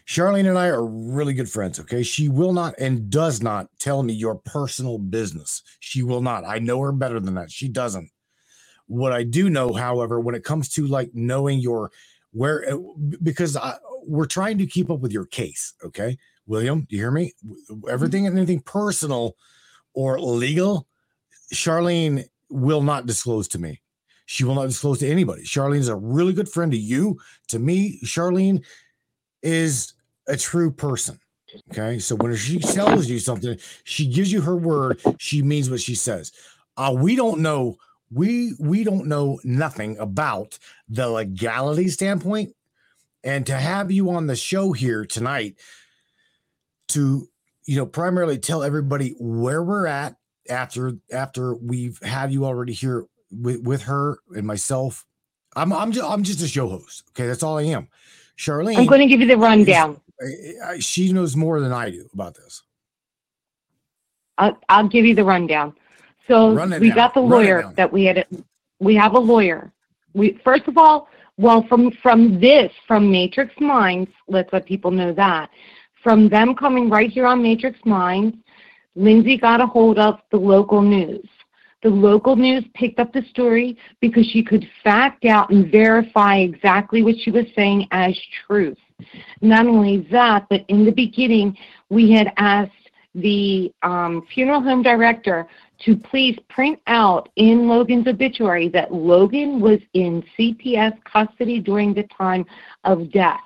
Charlene 0.06 0.48
and 0.48 0.58
I 0.58 0.68
are 0.68 0.84
really 0.84 1.34
good 1.34 1.50
friends. 1.50 1.80
Okay, 1.80 2.02
she 2.02 2.28
will 2.28 2.52
not 2.52 2.74
and 2.78 3.10
does 3.10 3.42
not 3.42 3.68
tell 3.78 4.02
me 4.02 4.12
your 4.12 4.36
personal 4.36 4.98
business. 4.98 5.62
She 5.80 6.02
will 6.02 6.20
not. 6.20 6.44
I 6.44 6.60
know 6.60 6.80
her 6.80 6.92
better 6.92 7.18
than 7.18 7.34
that. 7.34 7.50
She 7.50 7.68
doesn't. 7.68 8.10
What 8.86 9.12
I 9.12 9.24
do 9.24 9.50
know, 9.50 9.72
however, 9.72 10.20
when 10.20 10.36
it 10.36 10.44
comes 10.44 10.68
to 10.70 10.86
like 10.86 11.10
knowing 11.12 11.58
your 11.58 11.90
where, 12.30 12.72
uh, 12.72 12.78
because 13.22 13.56
I, 13.56 13.74
we're 14.04 14.26
trying 14.26 14.58
to 14.58 14.66
keep 14.66 14.90
up 14.90 15.00
with 15.00 15.12
your 15.12 15.26
case. 15.26 15.74
Okay, 15.84 16.18
William, 16.46 16.82
do 16.82 16.94
you 16.94 17.02
hear 17.02 17.10
me? 17.10 17.32
Everything 17.88 18.28
and 18.28 18.36
anything 18.36 18.60
personal 18.60 19.36
or 19.92 20.20
legal, 20.20 20.86
Charlene 21.52 22.24
will 22.48 22.82
not 22.82 23.06
disclose 23.06 23.48
to 23.48 23.58
me. 23.58 23.82
She 24.26 24.44
will 24.44 24.54
not 24.54 24.66
disclose 24.66 25.00
to 25.00 25.08
anybody. 25.08 25.42
Charlene 25.42 25.78
is 25.78 25.88
a 25.88 25.96
really 25.96 26.32
good 26.32 26.48
friend 26.48 26.70
to 26.70 26.78
you. 26.78 27.18
To 27.48 27.58
me, 27.58 28.00
Charlene 28.04 28.64
is 29.42 29.94
a 30.28 30.36
true 30.36 30.70
person. 30.70 31.18
Okay. 31.70 31.98
So 31.98 32.16
when 32.16 32.34
she 32.36 32.58
tells 32.58 33.08
you 33.08 33.18
something, 33.18 33.58
she 33.84 34.06
gives 34.06 34.30
you 34.32 34.40
her 34.42 34.56
word. 34.56 35.00
She 35.18 35.42
means 35.42 35.70
what 35.70 35.80
she 35.80 35.94
says. 35.94 36.32
Uh, 36.76 36.94
we 36.96 37.16
don't 37.16 37.40
know. 37.40 37.76
We 38.10 38.54
we 38.58 38.84
don't 38.84 39.06
know 39.06 39.40
nothing 39.42 39.98
about 39.98 40.58
the 40.88 41.08
legality 41.08 41.88
standpoint. 41.88 42.54
And 43.24 43.44
to 43.46 43.54
have 43.54 43.90
you 43.90 44.10
on 44.10 44.26
the 44.26 44.36
show 44.36 44.72
here 44.72 45.04
tonight 45.04 45.56
to 46.88 47.28
you 47.64 47.76
know 47.76 47.86
primarily 47.86 48.38
tell 48.38 48.62
everybody 48.62 49.16
where 49.18 49.62
we're 49.62 49.86
at 49.86 50.16
after 50.48 50.98
after 51.12 51.54
we've 51.54 52.00
had 52.02 52.32
you 52.32 52.44
already 52.44 52.72
here 52.72 53.06
with, 53.30 53.62
with 53.62 53.82
her 53.82 54.18
and 54.36 54.46
myself. 54.46 55.04
I'm 55.56 55.72
I'm 55.72 55.90
just 55.92 56.08
I'm 56.08 56.22
just 56.22 56.42
a 56.42 56.48
show 56.48 56.68
host. 56.68 57.04
Okay, 57.10 57.26
that's 57.26 57.42
all 57.42 57.58
I 57.58 57.62
am. 57.62 57.88
Charlene, 58.38 58.76
I'm 58.76 58.86
going 58.86 59.00
to 59.00 59.06
give 59.06 59.20
you 59.20 59.26
the 59.26 59.38
rundown. 59.38 60.00
I- 60.20 60.78
she 60.78 61.12
knows 61.12 61.36
more 61.36 61.60
than 61.60 61.72
I 61.72 61.90
do 61.90 62.08
about 62.12 62.34
this. 62.34 62.62
I'll, 64.38 64.58
I'll 64.68 64.88
give 64.88 65.04
you 65.04 65.14
the 65.14 65.24
rundown. 65.24 65.74
So 66.28 66.54
Run 66.54 66.70
we 66.80 66.88
down. 66.88 66.96
got 66.96 67.14
the 67.14 67.20
lawyer 67.20 67.72
that 67.76 67.92
we 67.92 68.04
had. 68.04 68.26
We 68.80 68.94
have 68.96 69.14
a 69.14 69.18
lawyer. 69.18 69.72
We 70.12 70.38
first 70.44 70.66
of 70.66 70.76
all, 70.76 71.08
well, 71.38 71.64
from 71.68 71.90
from 72.02 72.40
this, 72.40 72.72
from 72.86 73.10
Matrix 73.10 73.54
Minds, 73.60 74.10
let's 74.28 74.52
let 74.52 74.66
people 74.66 74.90
know 74.90 75.12
that. 75.14 75.50
From 76.02 76.28
them 76.28 76.54
coming 76.54 76.88
right 76.90 77.10
here 77.10 77.26
on 77.26 77.42
Matrix 77.42 77.78
Minds, 77.84 78.36
Lindsay 78.94 79.36
got 79.36 79.60
a 79.60 79.66
hold 79.66 79.98
of 79.98 80.20
the 80.30 80.36
local 80.36 80.82
news. 80.82 81.26
The 81.82 81.90
local 81.90 82.34
news 82.36 82.64
picked 82.74 82.98
up 82.98 83.12
the 83.12 83.22
story 83.30 83.76
because 84.00 84.26
she 84.26 84.42
could 84.42 84.66
fact 84.82 85.24
out 85.24 85.50
and 85.50 85.70
verify 85.70 86.38
exactly 86.38 87.02
what 87.02 87.16
she 87.22 87.30
was 87.30 87.44
saying 87.54 87.86
as 87.92 88.18
truth. 88.46 88.78
Not 89.42 89.66
only 89.66 90.06
that, 90.10 90.46
but 90.48 90.64
in 90.68 90.84
the 90.84 90.92
beginning, 90.92 91.56
we 91.90 92.10
had 92.10 92.32
asked 92.36 92.72
the 93.14 93.72
um, 93.82 94.26
funeral 94.32 94.60
home 94.60 94.82
director 94.82 95.46
to 95.84 95.96
please 95.96 96.38
print 96.48 96.78
out 96.86 97.28
in 97.36 97.68
Logan's 97.68 98.06
obituary 98.06 98.68
that 98.70 98.92
Logan 98.92 99.60
was 99.60 99.78
in 99.94 100.22
CPS 100.38 100.92
custody 101.04 101.60
during 101.60 101.94
the 101.94 102.04
time 102.04 102.44
of 102.84 103.10
death. 103.12 103.40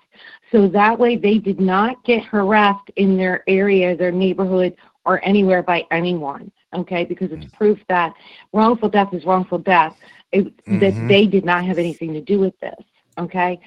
So 0.52 0.68
that 0.68 0.98
way 0.98 1.16
they 1.16 1.38
did 1.38 1.60
not 1.60 2.02
get 2.04 2.24
harassed 2.24 2.90
in 2.96 3.16
their 3.16 3.44
area, 3.48 3.96
their 3.96 4.12
neighborhood, 4.12 4.74
or 5.04 5.24
anywhere 5.24 5.62
by 5.62 5.84
anyone, 5.90 6.50
okay? 6.74 7.04
Because 7.04 7.30
it's 7.32 7.46
proof 7.52 7.78
that 7.88 8.12
wrongful 8.52 8.88
death 8.88 9.12
is 9.12 9.24
wrongful 9.24 9.58
death, 9.58 9.94
it, 10.32 10.52
that 10.80 10.94
Mhm. 10.94 11.08
they 11.08 11.26
did 11.26 11.44
not 11.44 11.64
have 11.64 11.78
anything 11.78 12.12
to 12.12 12.20
do 12.20 12.38
with 12.38 12.58
this, 12.60 12.84
okay? 13.18 13.58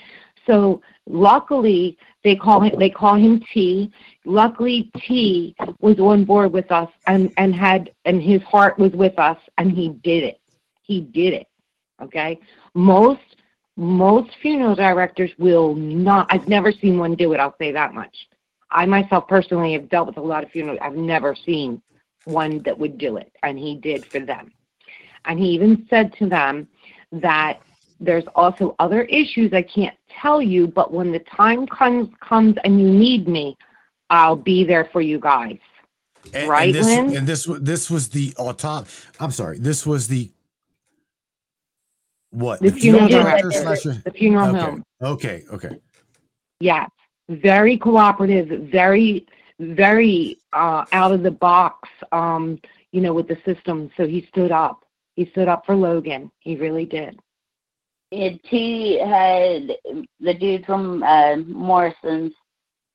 So 0.46 0.82
luckily, 1.08 1.98
they 2.24 2.36
call 2.36 2.62
him 2.62 2.78
they 2.78 2.90
call 2.90 3.16
him 3.16 3.42
T. 3.54 3.92
Luckily, 4.26 4.92
T 4.98 5.56
was 5.80 6.00
on 6.00 6.26
board 6.26 6.54
with 6.54 6.72
us 6.72 6.90
and 7.08 7.32
and 7.38 7.54
had 7.54 7.92
and 8.06 8.22
his 8.22 8.42
heart 8.44 8.78
was 8.80 8.92
with 8.94 9.18
us, 9.20 9.38
and 9.58 9.72
he 9.72 9.90
did 9.90 10.24
it. 10.24 10.40
He 10.82 11.02
did 11.02 11.34
it. 11.34 11.48
Okay. 12.02 12.40
Most 12.74 13.22
most 13.76 14.32
funeral 14.42 14.76
directors 14.76 15.32
will 15.38 15.76
not. 15.76 16.28
I've 16.30 16.48
never 16.48 16.72
seen 16.72 16.98
one 17.00 17.16
do 17.16 17.34
it. 17.34 17.40
I'll 17.40 17.56
say 17.58 17.72
that 17.72 17.94
much. 17.94 18.16
I 18.72 18.86
myself 18.86 19.28
personally 19.28 19.74
have 19.74 19.90
dealt 19.90 20.08
with 20.08 20.18
a 20.18 20.22
lot 20.22 20.44
of 20.44 20.52
funerals. 20.52 20.80
I've 20.82 20.96
never 20.96 21.36
seen 21.36 21.82
one 22.26 22.62
that 22.64 22.78
would 22.78 22.98
do 22.98 23.18
it, 23.18 23.32
and 23.44 23.58
he 23.58 23.76
did 23.76 24.06
for 24.06 24.20
them. 24.20 24.52
And 25.26 25.40
he 25.40 25.50
even 25.50 25.86
said 25.90 26.14
to 26.18 26.28
them 26.28 26.68
that 27.12 27.62
there's 28.00 28.26
also 28.36 28.76
other 28.80 29.04
issues 29.04 29.54
I 29.54 29.62
can't 29.62 29.96
tell 30.22 30.42
you, 30.42 30.68
but 30.68 30.94
when 30.94 31.12
the 31.12 31.20
time 31.20 31.68
comes 31.68 32.10
comes 32.22 32.56
and 32.64 32.80
you 32.80 32.88
need 32.88 33.28
me, 33.28 33.58
I'll 34.10 34.36
be 34.36 34.64
there 34.64 34.86
for 34.86 35.02
you 35.02 35.20
guys. 35.20 35.60
And, 36.34 36.50
right, 36.50 36.68
and 36.68 36.76
this, 36.76 36.86
Lynn? 36.86 37.18
And 37.18 37.28
this, 37.28 37.50
this 37.60 37.90
was 37.90 38.10
the 38.10 38.32
autop. 38.32 38.88
I'm 39.20 39.32
sorry. 39.32 39.60
This 39.60 39.86
was 39.86 40.08
the 40.08 40.32
what? 42.32 42.62
The 42.62 42.72
funeral 42.72 43.08
director 43.08 43.50
director, 43.50 43.82
slash- 43.82 44.04
the 44.04 44.12
funeral 44.12 44.50
okay. 44.50 44.60
home. 44.60 44.84
Okay. 45.02 45.44
Okay. 45.52 45.70
Yes, 46.60 46.90
very 47.30 47.78
cooperative, 47.78 48.70
very, 48.70 49.26
very 49.60 50.38
uh, 50.54 50.86
out 50.94 51.12
of 51.12 51.24
the 51.24 51.32
box, 51.32 51.90
um, 52.12 52.60
you 52.92 53.02
know, 53.02 53.14
with 53.14 53.28
the 53.28 53.38
system. 53.46 53.92
So 53.98 54.08
he 54.08 54.26
stood 54.30 54.52
up. 54.52 54.86
He 55.16 55.26
stood 55.28 55.48
up 55.48 55.66
for 55.66 55.76
Logan. 55.76 56.32
He 56.40 56.56
really 56.56 56.86
did. 56.86 57.20
It, 58.16 58.44
T 58.44 59.00
had 59.00 59.76
the 60.20 60.34
dude 60.36 60.66
from 60.66 61.02
uh, 61.02 61.38
Morrison's 61.48 62.32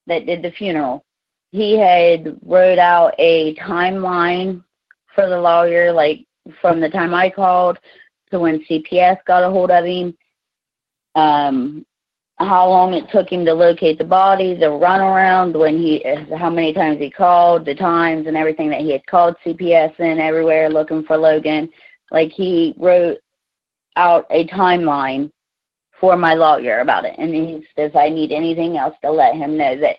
that 0.06 0.26
did 0.26 0.42
the 0.42 0.52
funeral. 0.52 1.04
He 1.50 1.76
had 1.76 2.38
wrote 2.46 2.78
out 2.78 3.14
a 3.18 3.56
timeline 3.56 4.62
for 5.14 5.28
the 5.28 5.40
lawyer, 5.40 5.92
like 5.92 6.24
from 6.60 6.80
the 6.80 6.88
time 6.88 7.14
I 7.14 7.30
called 7.30 7.80
to 8.30 8.38
when 8.38 8.64
CPS 8.64 9.18
got 9.26 9.42
a 9.42 9.50
hold 9.50 9.72
of 9.72 9.84
him. 9.84 10.16
Um, 11.16 11.84
how 12.38 12.68
long 12.68 12.94
it 12.94 13.10
took 13.10 13.28
him 13.28 13.44
to 13.44 13.52
locate 13.52 13.98
the 13.98 14.04
body, 14.04 14.54
the 14.54 14.66
runaround, 14.66 15.58
when 15.58 15.76
he, 15.78 16.04
how 16.36 16.48
many 16.48 16.72
times 16.72 17.00
he 17.00 17.10
called, 17.10 17.64
the 17.64 17.74
times 17.74 18.28
and 18.28 18.36
everything 18.36 18.70
that 18.70 18.82
he 18.82 18.92
had 18.92 19.04
called 19.06 19.34
CPS 19.44 19.98
in 19.98 20.20
everywhere 20.20 20.68
looking 20.68 21.02
for 21.02 21.16
Logan. 21.16 21.68
Like 22.12 22.30
he 22.30 22.74
wrote 22.78 23.18
out 23.98 24.26
a 24.30 24.46
timeline 24.46 25.30
for 26.00 26.16
my 26.16 26.34
lawyer 26.34 26.78
about 26.78 27.04
it. 27.04 27.14
And 27.18 27.34
he 27.34 27.66
says 27.76 27.92
I 27.94 28.08
need 28.08 28.32
anything 28.32 28.78
else 28.78 28.94
to 29.02 29.10
let 29.10 29.34
him 29.34 29.58
know 29.58 29.76
that 29.80 29.96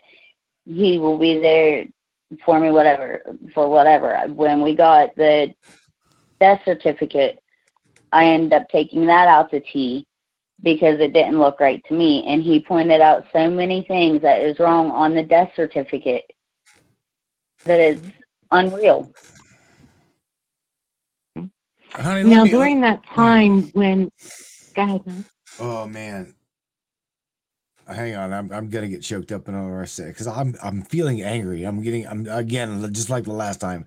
he 0.65 0.97
will 0.97 1.17
be 1.17 1.39
there 1.39 1.85
for 2.45 2.59
me, 2.59 2.71
whatever, 2.71 3.21
for 3.53 3.69
whatever. 3.69 4.17
When 4.27 4.62
we 4.62 4.75
got 4.75 5.15
the 5.15 5.53
death 6.39 6.62
certificate, 6.63 7.39
I 8.12 8.25
ended 8.25 8.53
up 8.53 8.69
taking 8.69 9.05
that 9.07 9.27
out 9.27 9.51
to 9.51 9.59
T 9.59 10.07
because 10.63 10.99
it 10.99 11.13
didn't 11.13 11.39
look 11.39 11.59
right 11.59 11.83
to 11.88 11.93
me. 11.93 12.25
And 12.27 12.41
he 12.41 12.59
pointed 12.59 13.01
out 13.01 13.25
so 13.33 13.49
many 13.49 13.83
things 13.88 14.21
that 14.21 14.41
is 14.41 14.59
wrong 14.59 14.91
on 14.91 15.13
the 15.13 15.23
death 15.23 15.51
certificate 15.55 16.25
that 17.65 17.79
is 17.79 17.99
unreal. 18.51 19.12
Honey, 21.93 22.30
Now, 22.30 22.43
me- 22.43 22.52
during 22.52 22.82
that 22.82 23.04
time 23.06 23.63
when, 23.71 24.12
go 24.75 24.84
ahead, 24.84 25.06
man. 25.06 25.25
Oh 25.60 25.88
man. 25.88 26.34
Hang 27.88 28.15
on, 28.15 28.32
I'm 28.32 28.52
I'm 28.52 28.69
gonna 28.69 28.88
get 28.88 29.02
choked 29.02 29.32
up 29.32 29.47
in 29.47 29.56
another 29.56 29.86
second 29.88 30.12
because 30.12 30.28
I'm 30.28 30.56
I'm 30.62 30.84
feeling 30.84 31.23
angry. 31.23 31.63
I'm 31.63 31.82
getting 31.82 32.06
I'm 32.08 32.28
again 32.28 32.93
just 32.93 33.10
like 33.10 33.23
the 33.23 33.34
last 33.34 33.60
time. 33.60 33.86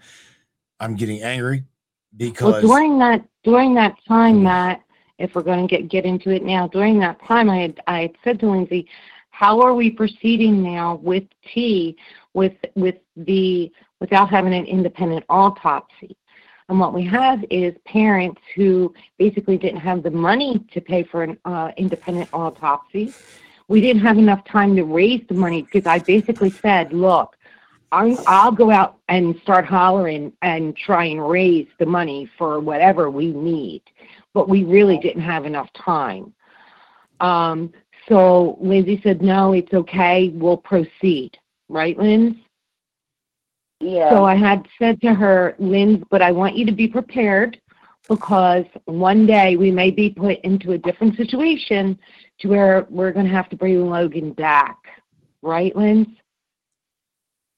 I'm 0.80 0.96
getting 0.96 1.22
angry 1.22 1.64
Well, 2.18 2.32
because 2.32 2.62
during 2.62 2.98
that 2.98 3.24
during 3.44 3.74
that 3.74 3.96
time, 4.08 4.36
mm-hmm. 4.36 4.44
Matt, 4.44 4.82
if 5.18 5.34
we're 5.34 5.42
going 5.42 5.66
to 5.66 5.76
get 5.76 5.88
get 5.88 6.04
into 6.04 6.30
it 6.30 6.42
now, 6.42 6.66
during 6.66 6.98
that 6.98 7.24
time, 7.26 7.48
I 7.48 7.58
had 7.58 7.80
I 7.86 8.00
had 8.00 8.16
said 8.24 8.40
to 8.40 8.50
Lindsay, 8.50 8.88
"How 9.30 9.60
are 9.60 9.74
we 9.74 9.90
proceeding 9.90 10.62
now 10.62 10.96
with 10.96 11.24
T 11.54 11.96
with 12.34 12.54
with 12.74 12.96
the 13.16 13.70
without 14.00 14.30
having 14.30 14.52
an 14.52 14.66
independent 14.66 15.24
autopsy?" 15.28 16.16
And 16.68 16.78
what 16.78 16.94
we 16.94 17.04
have 17.06 17.44
is 17.50 17.74
parents 17.84 18.40
who 18.54 18.94
basically 19.18 19.58
didn't 19.58 19.80
have 19.80 20.02
the 20.02 20.10
money 20.10 20.64
to 20.72 20.80
pay 20.80 21.02
for 21.02 21.22
an 21.22 21.38
uh, 21.44 21.72
independent 21.76 22.28
autopsy. 22.32 23.12
We 23.68 23.80
didn't 23.80 24.02
have 24.02 24.18
enough 24.18 24.44
time 24.44 24.76
to 24.76 24.84
raise 24.84 25.22
the 25.28 25.34
money 25.34 25.62
because 25.62 25.86
I 25.86 25.98
basically 25.98 26.50
said, 26.50 26.92
"Look." 26.92 27.36
I'm, 27.92 28.16
I'll 28.26 28.52
go 28.52 28.70
out 28.70 28.96
and 29.10 29.38
start 29.42 29.66
hollering 29.66 30.32
and 30.40 30.74
try 30.74 31.04
and 31.04 31.28
raise 31.28 31.68
the 31.78 31.84
money 31.84 32.26
for 32.38 32.58
whatever 32.58 33.10
we 33.10 33.34
need, 33.34 33.82
but 34.32 34.48
we 34.48 34.64
really 34.64 34.96
didn't 34.96 35.20
have 35.20 35.44
enough 35.44 35.70
time. 35.74 36.32
Um, 37.20 37.70
so 38.08 38.56
Lindsay 38.60 39.00
said, 39.02 39.20
"No, 39.22 39.52
it's 39.52 39.72
okay. 39.72 40.30
We'll 40.30 40.56
proceed." 40.56 41.38
Right, 41.68 41.96
Linz? 41.98 42.36
Yeah. 43.82 44.10
So 44.10 44.24
I 44.24 44.36
had 44.36 44.66
said 44.78 45.00
to 45.02 45.12
her, 45.12 45.56
Linz, 45.58 46.04
but 46.10 46.22
I 46.22 46.30
want 46.30 46.56
you 46.56 46.64
to 46.66 46.72
be 46.72 46.86
prepared 46.86 47.60
because 48.08 48.64
one 48.84 49.26
day 49.26 49.56
we 49.56 49.70
may 49.72 49.90
be 49.90 50.10
put 50.10 50.38
into 50.40 50.72
a 50.72 50.78
different 50.78 51.16
situation 51.16 51.98
to 52.40 52.48
where 52.48 52.86
we're 52.90 53.10
going 53.12 53.26
to 53.26 53.32
have 53.32 53.48
to 53.50 53.56
bring 53.56 53.88
Logan 53.90 54.32
back. 54.34 54.76
Right, 55.42 55.74
Linz? 55.74 56.06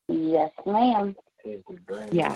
Yes, 0.09 0.51
ma'am. 0.67 1.15
Yeah. 2.11 2.35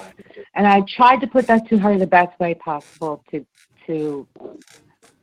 And 0.55 0.67
I 0.67 0.83
tried 0.83 1.21
to 1.23 1.27
put 1.27 1.47
that 1.47 1.67
to 1.71 1.79
her 1.79 1.97
the 1.99 2.07
best 2.07 2.39
way 2.39 2.55
possible 2.55 3.23
to 3.31 3.47
to 3.87 4.27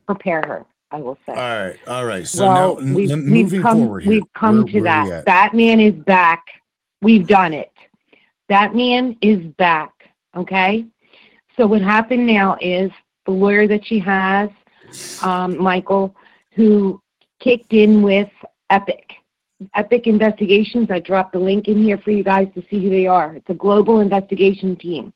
prepare 0.06 0.42
her, 0.44 0.66
I 0.90 0.96
will 1.00 1.16
say. 1.24 1.32
all 1.34 1.36
right, 1.36 1.76
all 1.86 2.04
right. 2.04 2.26
So 2.26 2.46
well, 2.46 2.80
now 2.80 2.94
we've, 2.94 3.10
n- 3.12 3.30
we've 3.30 3.44
moving 3.44 3.62
come, 3.62 3.78
forward 3.78 4.02
here, 4.02 4.10
we've 4.14 4.32
come 4.34 4.56
where- 4.56 4.64
to 4.72 4.80
where 4.80 4.82
that. 4.82 5.08
at? 5.08 5.24
That 5.26 5.54
man 5.54 5.78
is 5.78 5.92
back. 5.94 6.44
We've 7.00 7.26
done 7.28 7.52
it. 7.54 7.70
That 8.48 8.74
man 8.74 9.16
is 9.20 9.44
back. 9.58 9.92
Okay? 10.36 10.86
So 11.56 11.66
what 11.66 11.82
happened 11.82 12.26
now 12.26 12.56
is 12.60 12.90
the 13.24 13.32
lawyer 13.32 13.66
that 13.66 13.84
she 13.84 13.98
has, 14.00 14.50
um, 15.22 15.58
Michael, 15.58 16.14
who 16.52 17.00
kicked 17.40 17.72
in 17.72 18.02
with 18.02 18.30
Epic. 18.70 19.10
Epic 19.74 20.06
Investigations. 20.06 20.90
I 20.90 21.00
dropped 21.00 21.32
the 21.32 21.38
link 21.38 21.68
in 21.68 21.82
here 21.82 21.96
for 21.98 22.10
you 22.10 22.22
guys 22.22 22.48
to 22.54 22.62
see 22.70 22.82
who 22.82 22.90
they 22.90 23.06
are. 23.06 23.34
It's 23.34 23.48
a 23.48 23.54
global 23.54 24.00
investigation 24.00 24.76
team. 24.76 25.14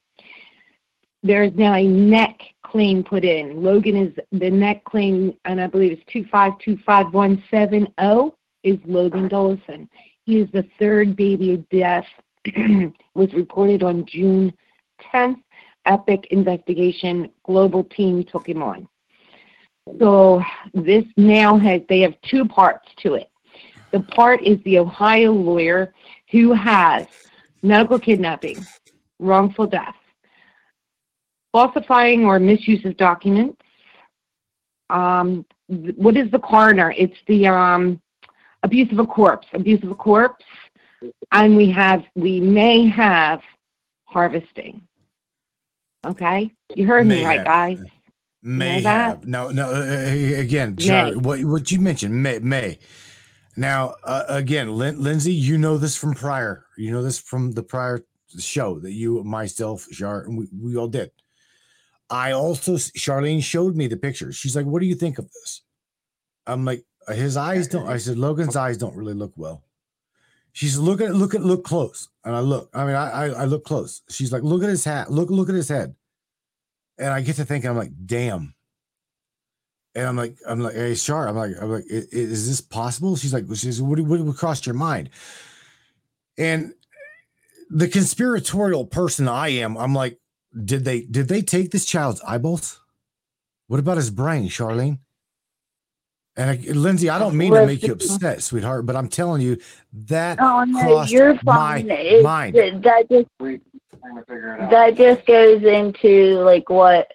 There's 1.23 1.53
now 1.55 1.75
a 1.75 1.87
neck 1.87 2.41
claim 2.63 3.05
put 3.05 3.25
in. 3.25 3.63
Logan 3.63 3.97
is 3.97 4.15
the 4.33 4.51
neck 4.51 4.83
claim, 4.85 5.35
and 5.45 5.61
I 5.61 5.67
believe 5.67 5.93
it's 5.93 6.31
2525170 6.33 8.33
is 8.63 8.79
Logan 8.87 9.29
Dolson. 9.29 9.87
He 10.25 10.39
is 10.39 10.49
the 10.53 10.67
third 10.79 11.17
baby 11.17 11.63
death, 11.71 12.07
was 13.15 13.33
reported 13.35 13.83
on 13.83 14.07
June 14.07 14.53
10th. 15.13 15.41
Epic 15.87 16.27
Investigation 16.31 17.31
Global 17.45 17.85
Team 17.85 18.25
took 18.25 18.47
him 18.47 18.63
on. 18.63 18.87
So 19.99 20.43
this 20.75 21.05
now 21.17 21.59
has, 21.59 21.81
they 21.89 22.01
have 22.01 22.15
two 22.23 22.45
parts 22.45 22.89
to 22.99 23.15
it. 23.15 23.31
The 23.93 24.01
part 24.01 24.43
is 24.43 24.59
the 24.65 24.79
Ohio 24.79 25.33
lawyer 25.33 25.93
who 26.31 26.53
has 26.53 27.07
medical 27.63 27.99
kidnapping, 27.99 28.65
wrongful 29.19 29.67
death, 29.67 29.97
falsifying 31.53 32.25
or 32.25 32.39
misuse 32.39 32.85
of 32.85 32.97
documents. 32.97 33.61
Um, 34.91 35.45
what 35.69 36.17
is 36.17 36.31
the 36.31 36.39
coroner? 36.39 36.93
It's 36.97 37.17
the 37.27 37.49
um, 37.49 38.01
abuse 38.63 38.91
of 38.93 38.99
a 38.99 39.07
corpse, 39.07 39.47
abuse 39.55 39.83
of 39.83 39.91
a 39.91 39.95
corpse, 39.95 40.45
and 41.33 41.57
we 41.57 41.71
have 41.71 42.05
we 42.15 42.41
may 42.41 42.87
have 42.89 43.41
harvesting. 44.05 44.83
Okay, 46.05 46.51
you 46.75 46.87
heard 46.87 47.07
me 47.07 47.17
May 47.17 47.25
right, 47.27 47.37
have. 47.39 47.47
guys. 47.47 47.79
May 48.43 48.77
Know 48.77 48.83
that? 48.85 49.07
have. 49.09 49.27
No, 49.27 49.51
no. 49.51 49.71
Uh, 49.71 50.41
again, 50.41 50.77
Char- 50.77 51.11
May. 51.11 51.17
what 51.17 51.45
what 51.45 51.71
you 51.71 51.79
mentioned, 51.81 52.23
May. 52.23 52.39
May. 52.39 52.79
Now, 53.57 53.95
uh, 54.05 54.25
again, 54.29 54.73
Lin- 54.73 55.03
Lindsay, 55.03 55.35
you 55.35 55.59
know 55.59 55.77
this 55.77 55.97
from 55.97 56.15
prior. 56.15 56.65
You 56.79 56.91
know 56.93 57.03
this 57.03 57.19
from 57.19 57.53
the 57.53 57.63
prior 57.63 58.03
show 58.39 58.79
that 58.81 58.93
you, 58.93 59.23
myself, 59.25 59.87
Char, 59.91 60.23
and 60.23 60.39
we, 60.39 60.49
we 60.59 60.77
all 60.77 60.89
did. 60.89 61.11
I 62.09 62.33
also, 62.33 62.73
Charlene 62.77 63.43
showed 63.43 63.77
me 63.77 63.87
the 63.89 63.97
pictures. 63.97 64.37
She's 64.37 64.57
like, 64.57 64.67
"What 64.67 64.81
do 64.81 64.87
you 64.87 64.95
think 64.95 65.19
of 65.19 65.27
this?" 65.27 65.63
I'm 66.47 66.65
like, 66.65 66.83
"His 67.09 67.37
eyes 67.37 67.69
don't." 67.69 67.87
I 67.89 67.99
said, 67.99 68.17
"Logan's 68.19 68.57
eyes 68.57 68.79
don't 68.79 68.97
really 68.97 69.15
look 69.15 69.33
well." 69.37 69.65
She's 70.53 70.79
look 70.79 71.01
at 71.01 71.15
look 71.15 71.35
at 71.35 71.43
look 71.43 71.65
close, 71.65 72.09
and 72.25 72.35
I 72.35 72.41
look. 72.41 72.71
I 72.75 72.85
mean, 72.85 72.95
I 72.97 73.11
I, 73.11 73.27
I 73.29 73.45
look 73.45 73.65
close. 73.65 74.03
She's 74.09 74.33
like, 74.33 74.43
"Look 74.43 74.63
at 74.63 74.69
his 74.69 74.85
hat. 74.85 75.11
Look 75.11 75.31
look 75.31 75.49
at 75.49 75.55
his 75.55 75.69
head." 75.69 75.95
And 76.99 77.09
I 77.09 77.21
get 77.21 77.37
to 77.37 77.45
thinking, 77.45 77.71
I'm 77.71 77.77
like, 77.77 77.93
"Damn." 78.05 78.55
And 79.95 80.07
I'm 80.07 80.17
like, 80.17 80.37
I'm 80.47 80.61
like, 80.61 80.75
hey, 80.75 80.95
Char, 80.95 81.27
I'm 81.29 81.35
like, 81.37 81.53
I'm 81.61 81.71
like, 81.71 81.85
"I- 81.91 81.97
i- 81.97 82.07
is 82.13 82.47
this 82.49 82.61
possible? 82.61 83.17
She's 83.17 83.33
like, 83.35 83.45
she's 83.55 83.83
what, 83.83 83.99
what, 84.01 84.21
what 84.21 84.37
crossed 84.37 84.65
your 84.65 84.77
mind? 84.77 85.11
And 86.39 86.75
the 87.71 87.89
conspiratorial 87.89 88.87
person 88.87 89.27
I 89.29 89.49
am, 89.49 89.77
I'm 89.77 89.93
like, 89.95 90.19
did 90.65 90.85
they 90.85 91.03
did 91.03 91.29
they 91.29 91.43
take 91.43 91.71
this 91.71 91.85
child's 91.87 92.21
eyeballs? 92.23 92.81
What 93.67 93.81
about 93.81 93.97
his 93.97 94.11
brain, 94.11 94.49
Charlene? 94.49 94.99
And 96.41 96.49
I, 96.51 96.73
Lindsay, 96.73 97.11
I 97.11 97.19
don't 97.19 97.37
mean 97.37 97.53
to 97.53 97.67
make 97.67 97.83
you 97.83 97.93
upset, 97.93 98.43
sweetheart, 98.43 98.87
but 98.87 98.97
I'm 98.97 99.09
telling 99.09 99.43
you 99.43 99.59
that 99.93 100.39
Oh 100.41 100.65
no, 100.65 100.81
crossed 100.81 101.13
you're 101.13 101.35
my 101.45 101.83
fine. 101.85 102.23
Mind. 102.23 102.55
That 102.57 103.07
just 103.11 103.29
We 103.39 103.61
trying 104.01 104.17
to 104.17 104.25
figure 104.27 104.55
it 104.55 104.61
out. 104.63 104.71
that 104.71 104.97
just 104.97 105.27
goes 105.27 105.63
into 105.63 106.37
like 106.43 106.71
what 106.71 107.13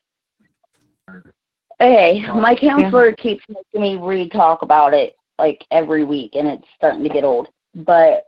okay 1.82 2.22
my 2.36 2.56
counselor 2.56 3.12
keeps 3.14 3.44
making 3.50 3.82
me 3.82 3.96
re-talk 3.98 4.62
about 4.62 4.94
it 4.94 5.16
like 5.40 5.66
every 5.72 6.04
week 6.06 6.36
and 6.36 6.48
it's 6.48 6.68
starting 6.78 7.04
to 7.04 7.10
get 7.10 7.24
old 7.24 7.50
but 7.74 8.26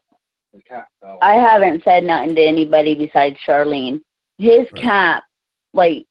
The 0.53 0.62
cat 0.63 0.88
fell. 0.99 1.17
i 1.21 1.36
haven't 1.36 1.83
said 1.83 2.03
nothing 2.03 2.36
to 2.36 2.41
anybody 2.41 2.93
besides 2.95 3.38
charlene 3.47 4.01
his 4.39 4.67
cap, 4.75 5.23
like 5.73 6.05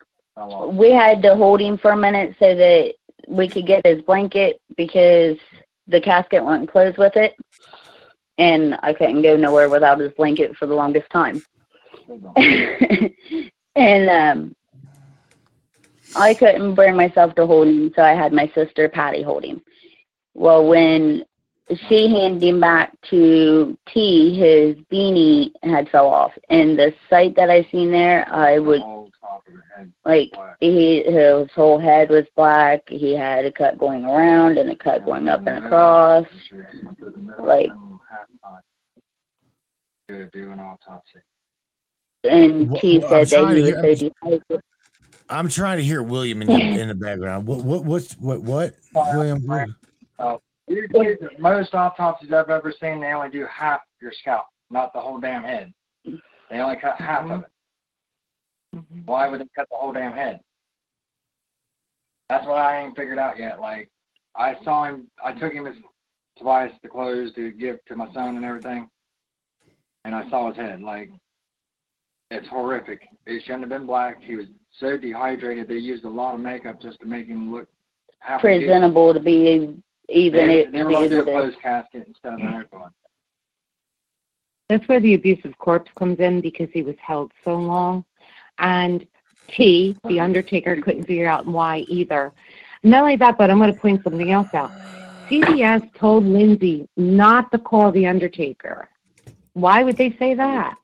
we 0.73 0.91
had 0.93 1.23
to 1.23 1.35
hold 1.37 1.61
him 1.61 1.77
for 1.79 1.91
a 1.93 1.97
minute 1.97 2.35
so 2.39 2.55
that 2.55 2.95
we 3.27 3.49
could 3.49 3.67
get 3.67 3.87
his 3.87 4.03
blanket 4.03 4.61
because 4.77 5.37
the 5.87 6.01
casket 6.01 6.45
wouldn't 6.45 6.71
close 6.71 6.97
with 6.97 7.17
it 7.17 7.35
and 8.39 8.77
i 8.83 8.93
couldn't 8.93 9.23
go 9.23 9.37
nowhere 9.37 9.69
without 9.69 9.99
his 9.99 10.13
blanket 10.13 10.57
for 10.57 10.67
the 10.67 10.75
longest 10.75 11.09
time 11.11 11.43
and 13.77 14.11
um 14.11 14.55
I 16.17 16.33
couldn't 16.33 16.75
bring 16.75 16.97
myself 16.97 17.35
to 17.35 17.47
hold 17.47 17.69
him, 17.69 17.93
so 17.95 18.03
I 18.03 18.15
had 18.15 18.33
my 18.33 18.51
sister 18.55 18.89
Patty 18.89 19.23
hold 19.23 19.45
him. 19.45 19.63
Well, 20.35 20.67
when 20.67 21.25
she 21.89 22.09
handed 22.09 22.43
him 22.43 22.61
back 22.61 22.93
to 23.11 23.77
T, 23.93 24.35
his 24.39 24.77
beanie 24.91 25.51
had 25.63 25.91
fell 25.91 26.07
off, 26.07 26.33
and 26.49 26.79
the 26.79 26.95
sight 27.11 27.37
that 27.37 27.51
I 27.51 27.69
seen 27.71 27.91
there, 27.91 28.27
I 28.33 28.59
would 28.59 28.83
Whole 29.37 29.43
top 29.43 29.49
of 29.49 29.55
the 29.55 29.63
head. 29.77 29.93
like 30.05 30.57
he 30.61 31.03
his 31.05 31.51
whole 31.55 31.79
head 31.79 32.09
was 32.11 32.25
black. 32.37 32.83
He 32.89 33.13
had 33.15 33.45
a 33.45 33.53
cut 33.53 33.79
going 33.79 34.05
around 34.05 34.59
and 34.59 34.71
a 34.71 34.77
cut 34.77 35.05
going 35.05 35.29
up 35.29 35.47
and 35.47 35.65
across. 35.65 36.27
Like 37.39 37.71
do 40.09 40.53
an 40.53 40.61
autopsy. 40.61 41.19
and 42.25 42.71
Wha- 42.71 42.81
T 42.81 42.97
I'm 42.97 43.03
said 43.03 43.11
that 43.11 43.29
trying 43.29 43.57
he 43.57 43.63
to 43.63 43.63
was 43.63 43.69
hear- 43.69 43.77
so 43.77 43.83
dehydrated. 44.31 44.61
I'm 45.29 45.49
trying 45.49 45.79
to 45.79 45.85
hear 45.85 46.03
William 46.05 46.43
in 46.43 46.49
the, 46.49 46.55
in 46.81 46.89
the 46.89 46.95
background. 46.95 47.47
What 47.47 47.65
what 47.65 47.85
what's 47.85 48.13
what 48.15 48.41
what 48.43 48.75
William? 48.95 49.45
what- 49.47 49.69
Uh, 50.19 50.37
usually, 50.69 51.15
the- 51.17 51.31
most 51.39 51.75
autopsies 51.75 52.33
I've 52.33 52.49
ever 52.51 52.73
seen, 52.81 53.01
they 53.01 53.13
only 53.13 53.31
do 53.31 53.45
half 53.47 53.81
your 54.01 54.13
scalp, 54.13 54.47
not 54.71 54.93
the 54.93 55.01
whole 55.01 55.19
damn 55.19 55.43
head. 55.43 55.73
They 56.05 56.59
only 56.61 56.77
cut 56.77 56.97
half 57.01 57.29
of 57.29 57.41
it. 57.43 57.47
Mm-hmm. 58.77 59.01
Why 59.07 59.29
would 59.29 59.41
they 59.41 59.49
cut 59.57 59.69
the 59.71 59.77
whole 59.77 59.93
damn 59.93 60.13
head? 60.13 60.41
That's 62.29 62.47
what 62.47 62.59
I 62.59 62.83
ain't 62.83 62.97
figured 62.97 63.19
out 63.19 63.39
yet. 63.39 63.61
Like, 63.61 63.89
I 64.37 64.57
saw 64.65 64.85
him, 64.85 65.09
I 65.25 65.33
took 65.33 65.53
him 65.53 65.67
as 65.67 65.75
Tobias 66.37 66.73
the 66.83 66.89
clothes 66.89 67.33
to 67.35 67.53
give 67.53 67.79
to 67.87 67.97
my 67.97 68.13
son 68.13 68.37
and 68.37 68.45
everything, 68.45 68.89
and 70.05 70.15
I 70.15 70.29
saw 70.29 70.49
his 70.49 70.57
head. 70.57 70.83
Like, 70.83 71.11
it's 72.31 72.49
horrific. 72.49 73.07
It 73.27 73.43
shouldn't 73.43 73.63
have 73.63 73.71
been 73.71 73.87
black. 73.87 74.21
He 74.21 74.35
was 74.35 74.47
so 74.79 74.97
dehydrated. 74.97 75.69
They 75.69 75.77
used 75.77 76.05
a 76.05 76.09
lot 76.09 76.35
of 76.35 76.41
makeup 76.41 76.83
just 76.83 76.99
to 77.01 77.07
make 77.07 77.27
him 77.27 77.53
look 77.53 77.69
half 78.19 78.41
presentable 78.41 79.15
to 79.15 79.21
be 79.21 79.77
even 80.09 80.49
They, 80.49 80.61
it 80.61 80.73
they 80.73 80.83
were 80.83 80.91
going 80.91 81.11
to 81.11 81.17
do 81.17 81.21
a 81.23 81.25
closed 81.25 81.61
casket 81.63 82.05
instead 82.07 82.35
of 82.35 82.41
an 82.41 82.55
open 82.55 82.81
one. 82.81 82.91
That's 84.69 84.87
where 84.89 85.01
the 85.01 85.15
abusive 85.15 85.57
corpse 85.59 85.91
comes 85.97 86.19
in 86.19 86.41
because 86.41 86.69
he 86.73 86.83
was 86.83 86.97
held 87.01 87.31
so 87.45 87.55
long. 87.57 88.05
And 88.59 89.07
T, 89.49 89.97
the 90.09 90.21
Undertaker, 90.21 90.81
couldn't 90.81 91.05
figure 91.05 91.29
out 91.29 91.47
why 91.47 91.79
either. 91.89 92.33
Not 92.83 93.03
only 93.03 93.17
that, 93.17 93.39
but 93.39 93.51
I'm 93.51 93.59
going 93.59 93.73
to 93.73 93.81
point 93.81 94.03
something 94.03 94.31
else 94.31 94.53
out. 94.55 94.71
CBS 95.29 95.93
told 95.95 96.25
Lindsay 96.25 96.89
not 96.97 97.51
to 97.53 97.59
call 97.59 97.91
the 97.93 98.07
Undertaker. 98.07 98.89
Why 99.55 99.83
would 99.83 99.97
they 99.97 100.15
say 100.19 100.35
that? 100.35 100.77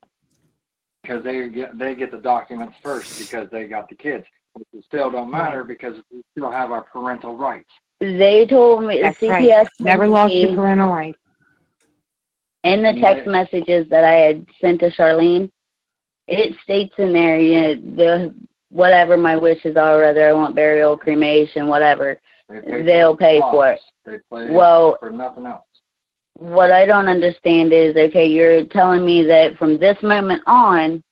because 1.03 1.23
they 1.23 1.49
get 1.49 1.77
they 1.77 1.95
get 1.95 2.11
the 2.11 2.17
documents 2.17 2.75
first 2.81 3.19
because 3.19 3.49
they 3.51 3.67
got 3.67 3.89
the 3.89 3.95
kids. 3.95 4.25
Which 4.53 4.85
still 4.85 5.09
don't 5.09 5.31
matter 5.31 5.63
because 5.63 5.97
we 6.11 6.21
still 6.31 6.51
have 6.51 6.71
our 6.71 6.83
parental 6.83 7.35
rights. 7.35 7.69
They 7.99 8.45
told 8.45 8.83
me 8.83 9.01
That's 9.01 9.17
CPS 9.19 9.29
right. 9.29 9.67
Never 9.79 10.07
lost 10.07 10.33
me 10.33 10.41
your 10.41 10.55
parental 10.55 10.89
rights. 10.89 11.17
in 12.63 12.83
the 12.83 12.93
text 13.01 13.27
messages 13.27 13.87
that 13.89 14.03
I 14.03 14.13
had 14.13 14.45
sent 14.61 14.79
to 14.81 14.91
Charlene. 14.91 15.51
It 16.27 16.55
states 16.63 16.93
in 16.97 17.13
there, 17.13 17.39
you 17.39 17.61
know, 17.61 17.95
the 17.95 18.35
whatever 18.69 19.17
my 19.17 19.35
wishes 19.35 19.77
are, 19.77 19.99
whether 19.99 20.27
I 20.27 20.33
want 20.33 20.55
burial, 20.55 20.97
cremation, 20.97 21.67
whatever, 21.67 22.19
they 22.49 22.59
the 22.59 23.15
pay 23.19 23.39
for 23.39 23.71
it. 23.71 23.81
They 24.05 24.17
pay 24.31 24.51
Well- 24.51 24.97
for 24.99 25.11
nothing 25.11 25.45
else. 25.45 25.65
What 26.39 26.71
I 26.71 26.85
don't 26.87 27.07
understand 27.07 27.71
is, 27.73 27.95
okay, 27.95 28.25
you're 28.25 28.65
telling 28.65 29.05
me 29.05 29.23
that 29.23 29.55
from 29.57 29.77
this 29.77 30.01
moment 30.01 30.41
on, 30.47 31.03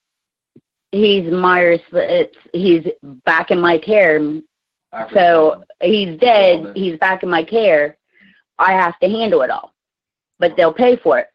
he's 0.92 1.32
my 1.32 1.80
it's 1.94 2.38
he's 2.54 2.88
back 3.24 3.52
in 3.52 3.62
my 3.62 3.78
care. 3.78 4.20
So 5.14 5.64
he's 5.82 6.20
dead. 6.20 6.74
He's 6.76 6.98
back 6.98 7.24
in 7.24 7.30
my 7.30 7.44
care. 7.44 7.98
I 8.60 8.74
have 8.74 8.98
to 9.00 9.10
handle 9.10 9.42
it 9.42 9.50
all, 9.50 9.74
but 10.40 10.56
they'll 10.58 10.74
pay 10.74 10.98
for 10.98 11.20
it. 11.20 11.28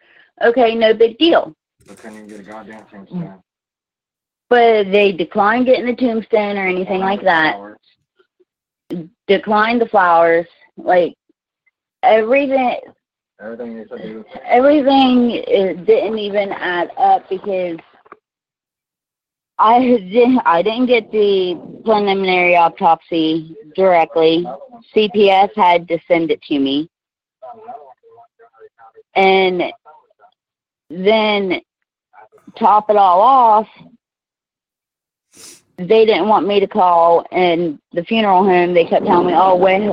Okay, 0.42 0.74
no 0.74 0.92
big 0.92 1.16
deal. 1.18 1.54
they 1.86 1.94
couldn't 1.94 2.16
even 2.16 2.28
get 2.28 2.40
a 2.40 2.42
goddamn 2.42 2.84
thing 2.86 3.06
mm. 3.06 3.24
done. 3.24 3.42
But 4.48 4.90
they 4.92 5.12
declined 5.12 5.66
getting 5.66 5.86
the 5.86 5.96
tombstone 5.96 6.56
or 6.56 6.66
anything 6.66 7.00
like 7.00 7.22
that. 7.22 7.56
Declined 9.26 9.80
the 9.80 9.86
flowers, 9.86 10.46
like 10.76 11.14
everything. 12.02 12.80
Everything 13.40 13.76
they 13.76 13.84
said 13.88 13.98
they 14.02 14.14
would 14.14 14.26
Everything 14.44 15.30
is, 15.32 15.76
didn't 15.86 16.18
even 16.18 16.52
add 16.52 16.90
up 16.96 17.28
because 17.28 17.78
I 19.58 19.80
didn't. 19.80 20.40
I 20.44 20.62
didn't 20.62 20.86
get 20.86 21.10
the 21.10 21.80
preliminary 21.84 22.56
autopsy 22.56 23.56
directly. 23.74 24.46
CPS 24.94 25.50
had 25.56 25.88
to 25.88 25.98
send 26.06 26.30
it 26.30 26.40
to 26.42 26.58
me, 26.58 26.88
and 29.14 29.64
then 30.88 31.60
top 32.58 32.90
it 32.90 32.96
all 32.96 33.20
off, 33.20 33.68
they 35.78 36.06
didn't 36.06 36.28
want 36.28 36.46
me 36.46 36.60
to 36.60 36.66
call. 36.66 37.26
And 37.32 37.78
the 37.92 38.04
funeral 38.04 38.44
home, 38.44 38.74
they 38.74 38.84
kept 38.84 39.06
telling 39.06 39.26
me, 39.26 39.34
"Oh, 39.36 39.56
wait, 39.56 39.90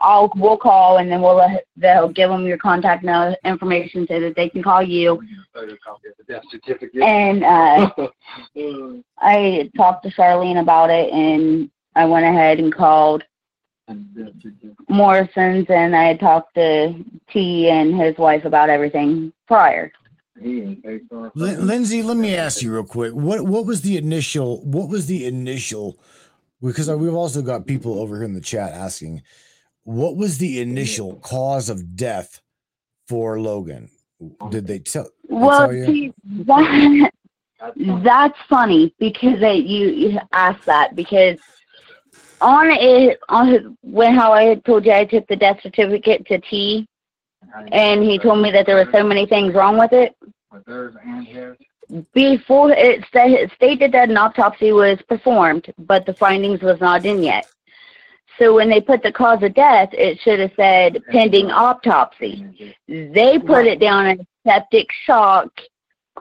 I'll 0.00 0.32
we'll 0.36 0.56
call, 0.56 0.98
and 0.98 1.10
then 1.10 1.20
we'll 1.20 1.36
let, 1.36 1.64
they'll 1.76 2.08
give 2.08 2.30
them 2.30 2.46
your 2.46 2.58
contact 2.58 3.04
information 3.44 4.06
so 4.08 4.20
that 4.20 4.34
they 4.36 4.48
can 4.48 4.62
call 4.62 4.82
you." 4.82 5.20
photocopy 5.56 6.10
of 6.10 6.16
the 6.18 6.24
death 6.28 6.42
certificate. 6.50 7.02
And 7.02 7.44
uh, 7.44 7.90
I 9.18 9.70
talked 9.76 10.04
to 10.04 10.10
Charlene 10.10 10.60
about 10.60 10.90
it, 10.90 11.12
and 11.12 11.70
I 11.94 12.04
went 12.04 12.26
ahead 12.26 12.58
and 12.58 12.74
called 12.74 13.24
Morrison's, 14.88 15.66
and 15.68 15.96
I 15.96 16.04
had 16.04 16.20
talked 16.20 16.54
to 16.54 16.94
T 17.30 17.70
and 17.70 17.98
his 17.98 18.16
wife 18.18 18.44
about 18.44 18.68
everything 18.68 19.32
prior. 19.46 19.92
He 20.40 20.62
ain't 20.62 20.84
paid. 20.84 21.02
Lin- 21.34 21.66
Lindsay, 21.66 22.02
let 22.02 22.16
me 22.16 22.34
ask 22.34 22.62
you 22.62 22.72
real 22.72 22.84
quick. 22.84 23.12
What 23.12 23.46
what 23.46 23.66
was 23.66 23.82
the 23.82 23.96
initial? 23.96 24.64
What 24.64 24.88
was 24.88 25.06
the 25.06 25.26
initial? 25.26 25.98
Because 26.62 26.90
we've 26.90 27.14
also 27.14 27.42
got 27.42 27.66
people 27.66 27.98
over 27.98 28.16
here 28.16 28.24
in 28.24 28.34
the 28.34 28.40
chat 28.40 28.72
asking, 28.72 29.22
what 29.84 30.16
was 30.16 30.38
the 30.38 30.60
initial 30.60 31.16
cause 31.16 31.68
of 31.68 31.94
death 31.94 32.40
for 33.08 33.38
Logan? 33.38 33.90
Did 34.50 34.66
they 34.66 34.78
tell? 34.78 35.04
they 35.04 35.36
Well, 35.36 35.58
tell 35.58 35.74
you? 35.74 35.86
see, 35.86 36.12
that, 36.24 37.10
That's 37.76 38.38
funny 38.48 38.94
because 38.98 39.38
they, 39.40 39.56
you, 39.56 39.88
you 39.88 40.18
asked 40.32 40.64
that 40.66 40.96
because 40.96 41.38
on 42.40 42.70
it 42.70 43.18
on 43.28 43.48
his, 43.48 43.60
when 43.82 44.14
how 44.14 44.32
I 44.32 44.44
had 44.44 44.64
told 44.64 44.84
you 44.84 44.92
I 44.92 45.04
took 45.04 45.26
the 45.26 45.36
death 45.36 45.60
certificate 45.62 46.26
to 46.26 46.38
T, 46.38 46.88
and 47.72 48.02
he 48.02 48.18
told 48.18 48.40
me 48.42 48.50
that 48.50 48.66
there 48.66 48.76
were 48.76 48.90
so 48.92 49.04
many 49.04 49.26
things 49.26 49.54
wrong 49.54 49.78
with 49.78 49.92
it. 49.92 50.14
With 50.52 50.64
theirs 50.64 50.94
and 51.04 51.26
his. 51.26 51.56
Before 52.14 52.70
it 52.72 53.04
sta- 53.06 53.26
it 53.28 53.52
stated 53.54 53.92
that 53.92 54.08
an 54.10 54.16
autopsy 54.16 54.72
was 54.72 54.98
performed, 55.08 55.72
but 55.78 56.04
the 56.04 56.14
findings 56.14 56.60
was 56.60 56.80
not 56.80 57.06
in 57.06 57.22
yet. 57.22 57.46
So 58.38 58.54
when 58.54 58.68
they 58.68 58.80
put 58.80 59.02
the 59.02 59.12
cause 59.12 59.42
of 59.42 59.54
death, 59.54 59.90
it 59.92 60.18
should 60.20 60.40
have 60.40 60.52
said 60.56 61.02
pending 61.10 61.50
autopsy. 61.50 62.44
They 62.88 63.38
put 63.38 63.66
it 63.66 63.80
down 63.80 64.06
as 64.06 64.18
septic 64.46 64.88
shock, 65.04 65.48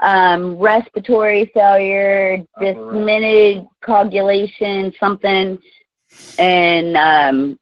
um, 0.01 0.55
respiratory 0.57 1.51
failure, 1.53 2.43
diminished 2.59 3.67
coagulation, 3.83 4.93
something, 4.99 5.57
and 6.37 6.95
um, 6.97 7.59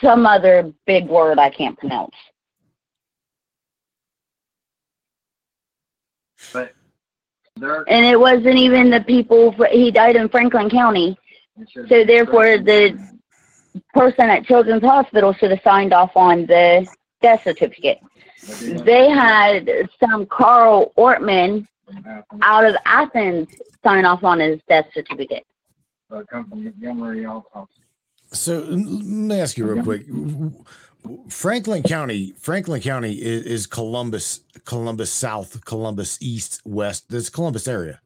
some 0.00 0.26
other 0.26 0.72
big 0.86 1.08
word 1.08 1.38
I 1.38 1.50
can't 1.50 1.78
pronounce. 1.78 2.14
But 6.52 6.74
And 7.88 8.06
it 8.06 8.18
wasn't 8.18 8.56
even 8.56 8.90
the 8.90 9.02
people, 9.02 9.54
he 9.70 9.90
died 9.90 10.16
in 10.16 10.28
Franklin 10.28 10.70
County. 10.70 11.16
So 11.74 12.04
therefore, 12.04 12.58
the 12.58 12.98
person 13.92 14.30
at 14.30 14.44
Children's 14.44 14.82
Hospital 14.82 15.32
should 15.34 15.50
have 15.50 15.60
signed 15.62 15.92
off 15.92 16.12
on 16.16 16.46
the 16.46 16.86
death 17.20 17.42
certificate. 17.44 17.98
They 18.60 19.10
had 19.10 19.70
some 20.02 20.26
Carl 20.26 20.92
Ortman 20.96 21.66
out 22.42 22.64
of 22.64 22.74
Athens 22.86 23.48
sign 23.84 24.04
off 24.04 24.24
on 24.24 24.40
his 24.40 24.60
death 24.68 24.86
certificate. 24.94 25.44
a 26.10 26.24
company, 26.24 26.72
Emory 26.84 27.26
Autopsy. 27.26 27.79
So 28.32 28.58
let 28.60 28.78
me 28.78 29.40
ask 29.40 29.58
you 29.58 29.66
real 29.66 29.82
quick. 29.82 30.06
Franklin 31.28 31.82
County, 31.82 32.34
Franklin 32.38 32.80
County 32.80 33.14
is, 33.14 33.44
is 33.44 33.66
Columbus, 33.66 34.40
Columbus 34.64 35.12
South, 35.12 35.64
Columbus 35.64 36.18
East, 36.20 36.60
West. 36.64 37.08
This 37.08 37.30
Columbus 37.30 37.66
area. 37.66 38.00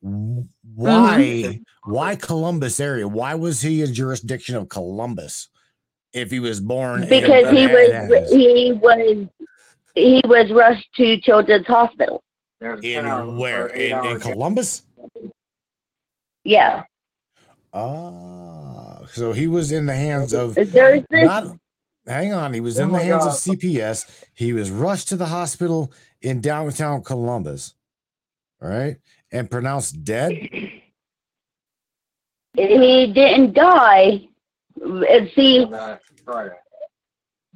Why? 0.00 1.60
Why 1.84 2.16
Columbus 2.16 2.80
area? 2.80 3.06
Why 3.06 3.34
was 3.34 3.60
he 3.60 3.82
in 3.82 3.94
jurisdiction 3.94 4.56
of 4.56 4.68
Columbus 4.68 5.48
if 6.12 6.30
he 6.30 6.40
was 6.40 6.60
born? 6.60 7.04
in 7.04 7.08
Because 7.08 7.50
he 7.50 7.66
was 7.66 8.30
he 8.30 8.72
was 8.72 9.28
he 9.94 10.22
was 10.24 10.50
rushed 10.52 10.88
to 10.96 11.18
Children's 11.20 11.66
Hospital. 11.66 12.22
in 12.60 13.36
where 13.36 13.68
in, 13.68 14.04
in 14.06 14.20
Columbus. 14.20 14.82
Yeah. 16.44 16.84
Ah, 17.72 18.95
so 19.12 19.32
he 19.32 19.46
was 19.46 19.72
in 19.72 19.86
the 19.86 19.94
hands 19.94 20.32
of 20.32 20.56
not. 21.10 21.56
Hang 22.06 22.32
on, 22.32 22.52
he 22.54 22.60
was 22.60 22.78
Oh 22.78 22.84
in 22.84 22.88
the 22.88 22.92
my 22.98 23.02
hands 23.02 23.26
of 23.26 23.32
CPS. 23.32 24.24
He 24.32 24.52
was 24.52 24.70
rushed 24.70 25.08
to 25.08 25.16
the 25.16 25.26
hospital 25.26 25.92
in 26.22 26.40
downtown 26.40 27.02
Columbus, 27.02 27.74
all 28.62 28.68
right, 28.68 28.96
and 29.32 29.50
pronounced 29.50 30.04
dead. 30.04 30.32
he 32.54 33.12
didn't 33.12 33.54
die. 33.54 34.28
Uh, 34.80 35.26
See, 35.34 35.66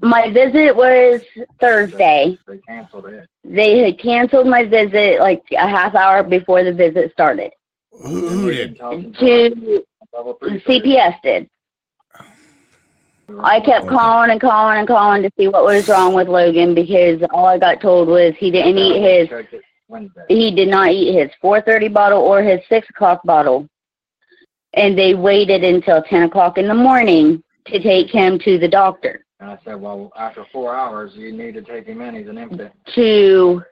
my 0.03 0.31
visit 0.31 0.75
was 0.75 1.21
Thursday. 1.61 2.39
They 2.47 2.59
canceled 2.59 3.07
it. 3.07 3.29
They 3.45 3.79
had 3.79 3.99
canceled 4.01 4.47
my 4.49 4.65
visit 4.65 5.21
like 5.21 5.43
a 5.53 5.69
half 5.69 5.95
hour 5.95 6.23
before 6.23 6.65
the 6.65 6.73
visit 6.73 7.13
started. 7.13 7.53
Who, 7.93 8.29
who 8.29 8.51
did? 8.51 8.79
To 8.79 8.85
Level 8.87 9.13
three. 9.19 9.85
CPS 10.15 11.15
did. 11.23 11.49
I 13.43 13.61
kept 13.61 13.87
calling 13.87 14.31
and 14.31 14.41
calling 14.41 14.79
and 14.79 14.89
calling 14.89 15.23
to 15.23 15.31
see 15.39 15.47
what 15.47 15.65
was 15.65 15.89
wrong 15.89 16.15
with 16.15 16.29
Logan 16.29 16.75
because 16.75 17.23
all 17.33 17.47
I 17.47 17.59
got 17.59 17.81
told 17.81 18.09
was 18.09 18.35
he 18.39 18.51
didn't 18.51 18.77
eat 18.77 19.01
his 19.01 19.29
Checked 19.29 19.55
it 19.55 19.63
Wednesday. 19.89 20.23
he 20.29 20.55
did 20.55 20.69
not 20.69 20.91
eat 20.91 21.15
his 21.17 21.31
4:30 21.43 21.93
bottle 21.93 22.21
or 22.21 22.43
his 22.43 22.61
six 22.69 22.89
o'clock 22.91 23.21
bottle, 23.25 23.69
and 24.75 24.99
they 24.99 25.15
waited 25.15 25.63
until 25.63 26.03
10 26.03 26.25
o'clock 26.25 26.59
in 26.59 26.67
the 26.67 26.75
morning 26.75 27.43
to 27.67 27.81
take 27.81 28.11
him 28.11 28.39
to 28.41 28.59
the 28.59 28.69
doctor. 28.69 29.25
And 29.39 29.51
I 29.51 29.59
said, 29.65 29.81
well, 29.81 30.13
after 30.19 30.45
four 30.53 30.75
hours, 30.75 31.13
you 31.15 31.33
need 31.33 31.55
to 31.55 31.63
take 31.63 31.87
him 31.87 32.03
in. 32.03 32.15
He's 32.15 32.29
an 32.29 32.37
infant. 32.37 32.73
To 32.95 33.63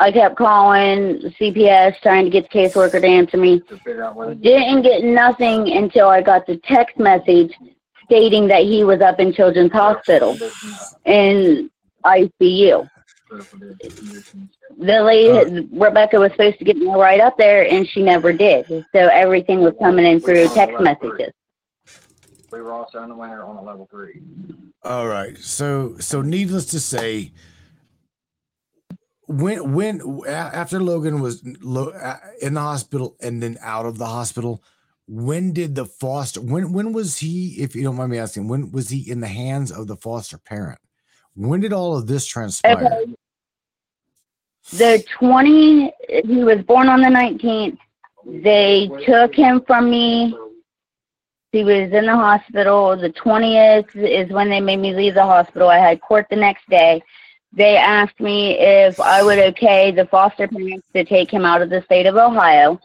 I 0.00 0.12
kept 0.12 0.36
calling 0.36 1.20
CPS 1.40 2.00
trying 2.02 2.24
to 2.24 2.30
get 2.30 2.50
the 2.50 2.58
caseworker 2.58 3.00
to 3.00 3.06
answer 3.06 3.36
me. 3.36 3.60
to 3.60 3.76
figure 3.78 4.04
out 4.04 4.14
whether 4.14 4.34
Didn't 4.34 4.82
get 4.82 5.02
nothing 5.02 5.72
until 5.72 6.08
I 6.08 6.22
got 6.22 6.46
the 6.46 6.56
text 6.58 6.98
message 6.98 7.52
stating 8.04 8.46
that 8.48 8.62
he 8.62 8.84
was 8.84 9.00
up 9.00 9.18
in 9.18 9.32
Children's 9.32 9.72
Hospital 9.72 10.38
in 11.04 11.70
ICU. 12.04 12.88
The 14.78 15.02
lady, 15.02 15.68
Rebecca 15.72 16.18
was 16.18 16.30
supposed 16.32 16.58
to 16.60 16.64
get 16.64 16.76
me 16.76 16.86
right 16.86 17.20
up 17.20 17.36
there, 17.36 17.68
and 17.68 17.86
she 17.86 18.02
never 18.02 18.32
did. 18.32 18.66
So 18.68 18.84
everything 18.94 19.60
was 19.60 19.74
coming 19.80 20.06
in 20.06 20.20
through 20.20 20.48
text 20.54 20.80
messages. 20.80 21.32
we 22.52 22.62
were 22.62 22.72
also 22.72 23.02
in 23.02 23.08
the 23.10 23.16
winter 23.16 23.44
on 23.44 23.56
a 23.56 23.62
level 23.62 23.86
three. 23.90 24.22
All 24.84 25.08
right. 25.08 25.36
So 25.38 25.96
so 25.98 26.22
needless 26.22 26.66
to 26.66 26.80
say, 26.80 27.32
when 29.28 29.74
when 29.74 30.00
after 30.26 30.80
Logan 30.80 31.20
was 31.20 31.42
in 31.42 32.54
the 32.54 32.60
hospital 32.60 33.16
and 33.20 33.42
then 33.42 33.58
out 33.62 33.86
of 33.86 33.98
the 33.98 34.06
hospital, 34.06 34.62
when 35.06 35.52
did 35.52 35.74
the 35.74 35.84
foster 35.84 36.40
when 36.40 36.72
when 36.72 36.92
was 36.92 37.18
he? 37.18 37.56
If 37.58 37.76
you 37.76 37.84
don't 37.84 37.96
mind 37.96 38.10
me 38.10 38.18
asking, 38.18 38.48
when 38.48 38.72
was 38.72 38.88
he 38.88 39.08
in 39.08 39.20
the 39.20 39.28
hands 39.28 39.70
of 39.70 39.86
the 39.86 39.96
foster 39.96 40.38
parent? 40.38 40.80
When 41.34 41.60
did 41.60 41.72
all 41.72 41.96
of 41.96 42.06
this 42.06 42.26
transpire? 42.26 42.84
Okay. 42.84 43.14
The 44.72 45.04
20, 45.18 45.92
he 46.26 46.44
was 46.44 46.62
born 46.62 46.88
on 46.88 47.00
the 47.00 47.08
19th. 47.08 47.78
They 48.26 48.90
took 49.06 49.34
him 49.34 49.62
from 49.66 49.88
me. 49.90 50.36
He 51.52 51.64
was 51.64 51.90
in 51.92 52.04
the 52.04 52.14
hospital. 52.14 52.94
The 52.94 53.10
20th 53.10 53.94
is 53.94 54.30
when 54.30 54.50
they 54.50 54.60
made 54.60 54.80
me 54.80 54.94
leave 54.94 55.14
the 55.14 55.24
hospital. 55.24 55.68
I 55.68 55.78
had 55.78 56.02
court 56.02 56.26
the 56.28 56.36
next 56.36 56.68
day. 56.68 57.02
They 57.52 57.76
asked 57.76 58.20
me 58.20 58.58
if 58.58 59.00
I 59.00 59.22
would 59.22 59.38
okay 59.38 59.90
the 59.90 60.06
foster 60.06 60.46
parents 60.48 60.86
to 60.94 61.04
take 61.04 61.30
him 61.30 61.44
out 61.44 61.62
of 61.62 61.70
the 61.70 61.82
state 61.82 62.06
of 62.06 62.16
Ohio. 62.16 62.78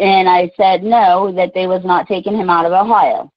And 0.00 0.28
I 0.28 0.50
said 0.56 0.82
no, 0.82 1.32
that 1.32 1.54
they 1.54 1.66
was 1.66 1.84
not 1.84 2.08
taking 2.08 2.36
him 2.36 2.50
out 2.50 2.66
of 2.66 2.72
Ohio. 2.72 3.30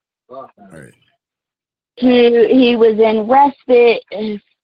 He, 1.96 2.48
he 2.48 2.76
was 2.76 3.00
in 3.00 3.28
respite 3.28 4.04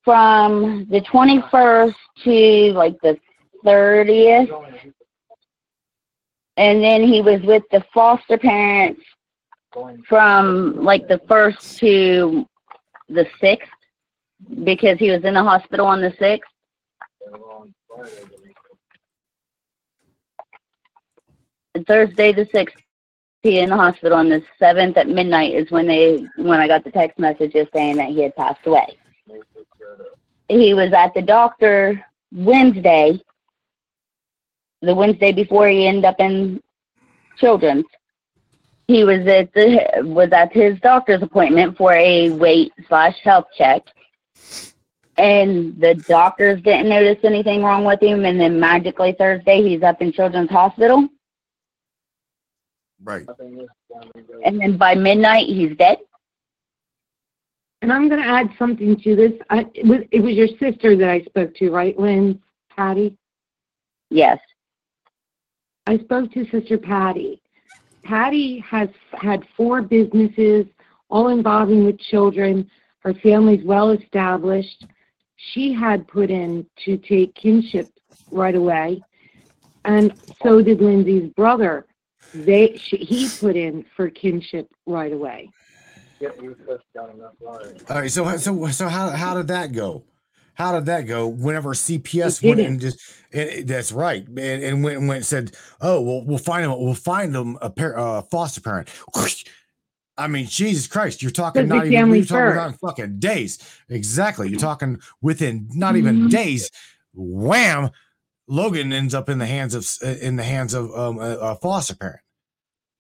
from 0.04 0.86
the 0.89 1.01
21st 1.01 1.95
to 2.24 2.74
like 2.74 2.99
the 3.01 3.18
30th. 3.64 4.93
And 6.58 6.84
then 6.84 7.04
he 7.04 7.22
was 7.22 7.41
with 7.41 7.64
the 7.72 7.84
foster 7.93 8.38
parents 8.38 9.01
from 10.08 10.84
like 10.84 11.08
the 11.08 11.20
1st 11.20 11.78
to 11.80 12.47
the 13.10 13.26
6th 13.41 13.60
because 14.64 14.98
he 15.00 15.12
was 15.12 15.24
in 15.24 15.34
the 15.34 15.44
hospital 15.44 15.86
on 15.86 16.02
the 16.02 16.12
6th. 16.12 16.39
Thursday 21.88 22.32
the 22.32 22.46
6th, 22.46 22.72
he 23.41 23.60
in 23.60 23.70
the 23.70 23.76
hospital 23.76 24.18
on 24.18 24.30
the 24.30 24.44
7th 24.62 24.96
at 24.98 25.08
midnight 25.08 25.54
is 25.54 25.70
when 25.72 25.88
they 25.88 26.26
when 26.38 26.60
I 26.60 26.68
got 26.68 26.84
the 26.84 26.91
text 26.91 27.20
messages 27.20 27.68
saying 27.74 27.98
that 27.98 28.10
he 28.10 28.22
had 28.22 28.36
passed 28.36 28.66
away. 28.66 28.98
He 30.48 30.74
was 30.74 30.94
at 30.94 31.14
the 31.14 31.22
doctor 31.22 32.04
Wednesday, 32.32 33.20
the 34.82 34.96
Wednesday 34.96 35.32
before 35.32 35.68
he 35.68 35.88
ended 35.88 36.06
up 36.06 36.20
in 36.20 36.62
children's. 37.38 37.86
He 38.88 39.04
was 39.04 39.26
at 39.28 39.54
the 39.54 40.04
was 40.04 40.30
at 40.32 40.54
his 40.54 40.80
doctor's 40.82 41.22
appointment 41.22 41.78
for 41.78 41.94
a 41.94 42.30
weight 42.30 42.72
slash 42.88 43.16
health 43.24 43.46
check, 43.58 43.82
and 45.18 45.80
the 45.80 45.96
doctors 46.08 46.62
didn't 46.62 46.89
notice 46.89 47.24
anything 47.24 47.64
wrong 47.64 47.86
with 47.86 48.02
him. 48.02 48.26
And 48.26 48.39
then 48.39 48.60
magically 48.60 49.14
Thursday 49.18 49.62
he's 49.62 49.84
up 49.84 50.02
in 50.02 50.12
Children's 50.12 50.50
Hospital, 50.50 51.08
Right. 53.04 53.26
and 54.46 54.62
then 54.62 54.78
by 54.78 54.96
midnight 54.96 55.48
he's 55.48 55.76
dead. 55.78 55.98
And 57.82 57.91
I'm 57.91 58.08
going 58.08 58.22
to 58.22 58.28
add 58.28 58.50
something 58.58 58.98
to 59.02 59.16
this. 59.16 59.34
I, 59.50 59.66
it, 59.74 59.86
was, 59.86 60.00
it 60.12 60.22
was 60.22 60.36
your 60.36 60.48
sister 60.58 60.96
that 60.96 61.10
I 61.10 61.22
spoke 61.24 61.54
to, 61.56 61.70
right, 61.70 61.98
Lynn? 62.00 62.41
Patty? 62.74 63.18
Yes. 64.10 64.39
I 65.86 65.98
spoke 65.98 66.32
to 66.32 66.46
Sister 66.50 66.78
Patty. 66.78 67.41
Patty 68.04 68.60
has 68.60 68.88
had 69.12 69.44
four 69.58 69.82
businesses, 69.82 70.66
all 71.10 71.28
involving 71.28 71.84
with 71.86 72.00
children. 72.00 72.70
Her 73.04 73.14
family's 73.14 73.64
well 73.64 73.91
established. 73.91 74.86
She 75.36 75.74
had 75.74 76.08
put 76.08 76.30
in 76.30 76.66
to 76.86 76.97
take 76.97 77.36
kinship 77.36 77.89
right 78.32 78.56
away, 78.56 79.01
and 79.84 80.14
so 80.41 80.62
did 80.62 80.82
Lindsay's 80.82 81.30
brother. 81.32 81.86
They 82.34 82.78
she, 82.78 82.97
he 82.97 83.30
put 83.39 83.56
in 83.58 83.86
for 83.95 84.10
kinship 84.10 84.68
right 84.86 85.12
away. 85.12 85.49
Yep, 86.22 86.41
you 86.41 86.56
pushed 86.66 86.86
down 86.95 87.10
enough 87.12 87.34
line. 87.41 87.78
All 87.89 87.97
right, 87.97 88.10
so 88.12 88.38
so 88.38 88.68
so 88.68 88.88
how 88.88 89.10
how 89.10 89.34
did 89.36 89.47
that 89.49 89.74
go? 89.74 90.04
How 90.56 90.72
did 90.74 90.86
that 90.86 91.01
go? 91.01 91.28
Whenever 91.28 91.74
CPS 91.74 92.41
went 92.43 92.58
didn't. 92.58 92.72
and 92.74 92.80
just 92.80 92.99
and 93.34 93.49
it- 93.49 93.68
that's 93.68 93.91
right, 93.91 94.26
and, 94.26 94.39
and 94.39 94.84
went 94.84 94.97
and 94.99 95.08
went 95.10 95.18
and 95.18 95.26
said, 95.26 95.51
"Oh, 95.82 95.99
well, 95.99 96.24
we'll 96.24 96.38
find 96.38 96.64
them. 96.64 96.80
We'll 96.80 96.93
find 96.93 97.36
them 97.36 97.58
a 97.62 97.70
par- 97.70 97.97
uh, 97.99 98.22
foster 98.22 98.62
parent." 98.62 98.88
I 100.18 100.28
mean, 100.28 100.45
Jesus 100.45 100.88
Christ, 100.88 101.22
you're 101.22 101.32
talking 101.32 101.68
not 101.68 101.88
even 101.88 102.14
you're 102.14 102.26
talking 102.26 102.51
about 102.51 102.80
fucking 102.80 103.20
days. 103.20 103.57
Exactly, 103.89 104.49
you're 104.49 104.59
talking 104.59 104.99
within 105.22 105.68
not 105.74 105.95
even 105.95 106.22
Mhm. 106.22 106.30
days. 106.30 106.70
Wham! 107.14 107.89
Logan 108.47 108.93
ends 108.93 109.14
up 109.16 109.30
in 109.30 109.39
the 109.39 109.45
hands 109.45 109.74
of 109.74 109.88
in 110.22 110.36
the 110.36 110.43
hands 110.43 110.74
of 110.74 110.91
um, 110.97 111.18
a, 111.18 111.38
a 111.38 111.55
foster 111.55 111.95
parent. 111.95 112.20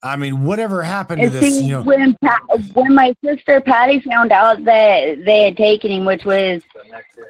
I 0.01 0.15
mean, 0.17 0.43
whatever 0.43 0.83
happened 0.83 1.21
to 1.21 1.27
And 1.27 1.35
this, 1.35 1.55
see, 1.57 1.65
you 1.67 1.71
know? 1.73 1.83
when 1.83 2.15
Pa- 2.23 2.41
when 2.73 2.93
my 2.95 3.13
sister 3.23 3.61
Patty 3.61 4.01
found 4.01 4.31
out 4.31 4.63
that 4.65 5.23
they 5.23 5.43
had 5.43 5.55
taken 5.57 5.91
him, 5.91 6.05
which 6.05 6.25
was 6.25 6.61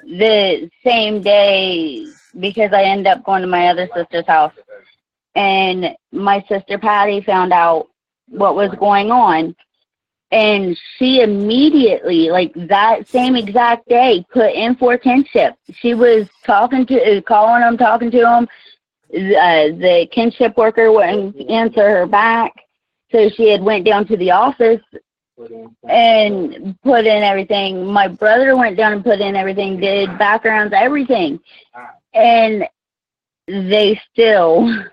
the 0.04 0.70
same 0.84 1.22
day, 1.22 2.08
because 2.40 2.72
I 2.74 2.84
ended 2.84 3.08
up 3.08 3.24
going 3.24 3.42
to 3.42 3.48
my 3.48 3.68
other 3.68 3.88
sister's 3.96 4.26
house, 4.26 4.54
and 5.36 5.96
my 6.12 6.44
sister 6.48 6.78
Patty 6.80 7.22
found 7.22 7.54
out 7.54 7.90
what 8.30 8.56
was 8.56 8.72
going 8.80 9.12
on, 9.12 9.56
and 10.34 10.76
she 10.98 11.22
immediately, 11.22 12.32
like 12.32 12.52
that 12.56 13.08
same 13.08 13.36
exact 13.36 13.88
day, 13.88 14.26
put 14.34 14.52
in 14.52 14.76
for 14.76 14.98
kinship. 14.98 15.56
She 15.72 15.94
was 15.94 16.28
talking 16.44 16.88
to, 16.88 17.22
calling 17.22 17.62
him, 17.62 17.78
talking 17.78 18.10
to 18.10 18.18
him. 18.18 18.48
Uh, 19.14 19.78
the 19.78 20.08
kinship 20.12 20.58
worker 20.58 20.92
wouldn't 20.92 21.40
answer 21.52 21.88
her 21.88 22.08
back, 22.08 22.52
so 23.12 23.30
she 23.30 23.50
had 23.50 23.62
went 23.62 23.86
down 23.86 24.08
to 24.08 24.18
the 24.18 24.32
office 24.32 24.82
and 25.88 26.76
put 26.82 27.06
in 27.06 27.22
everything. 27.24 27.86
My 27.86 28.08
brother 28.08 28.58
went 28.58 28.76
down 28.76 28.94
and 28.94 29.04
put 29.04 29.22
in 29.22 29.36
everything, 29.36 29.80
did 29.80 30.18
backgrounds, 30.18 30.74
everything, 30.76 31.40
and 32.16 32.68
they 33.48 34.02
still. 34.12 34.84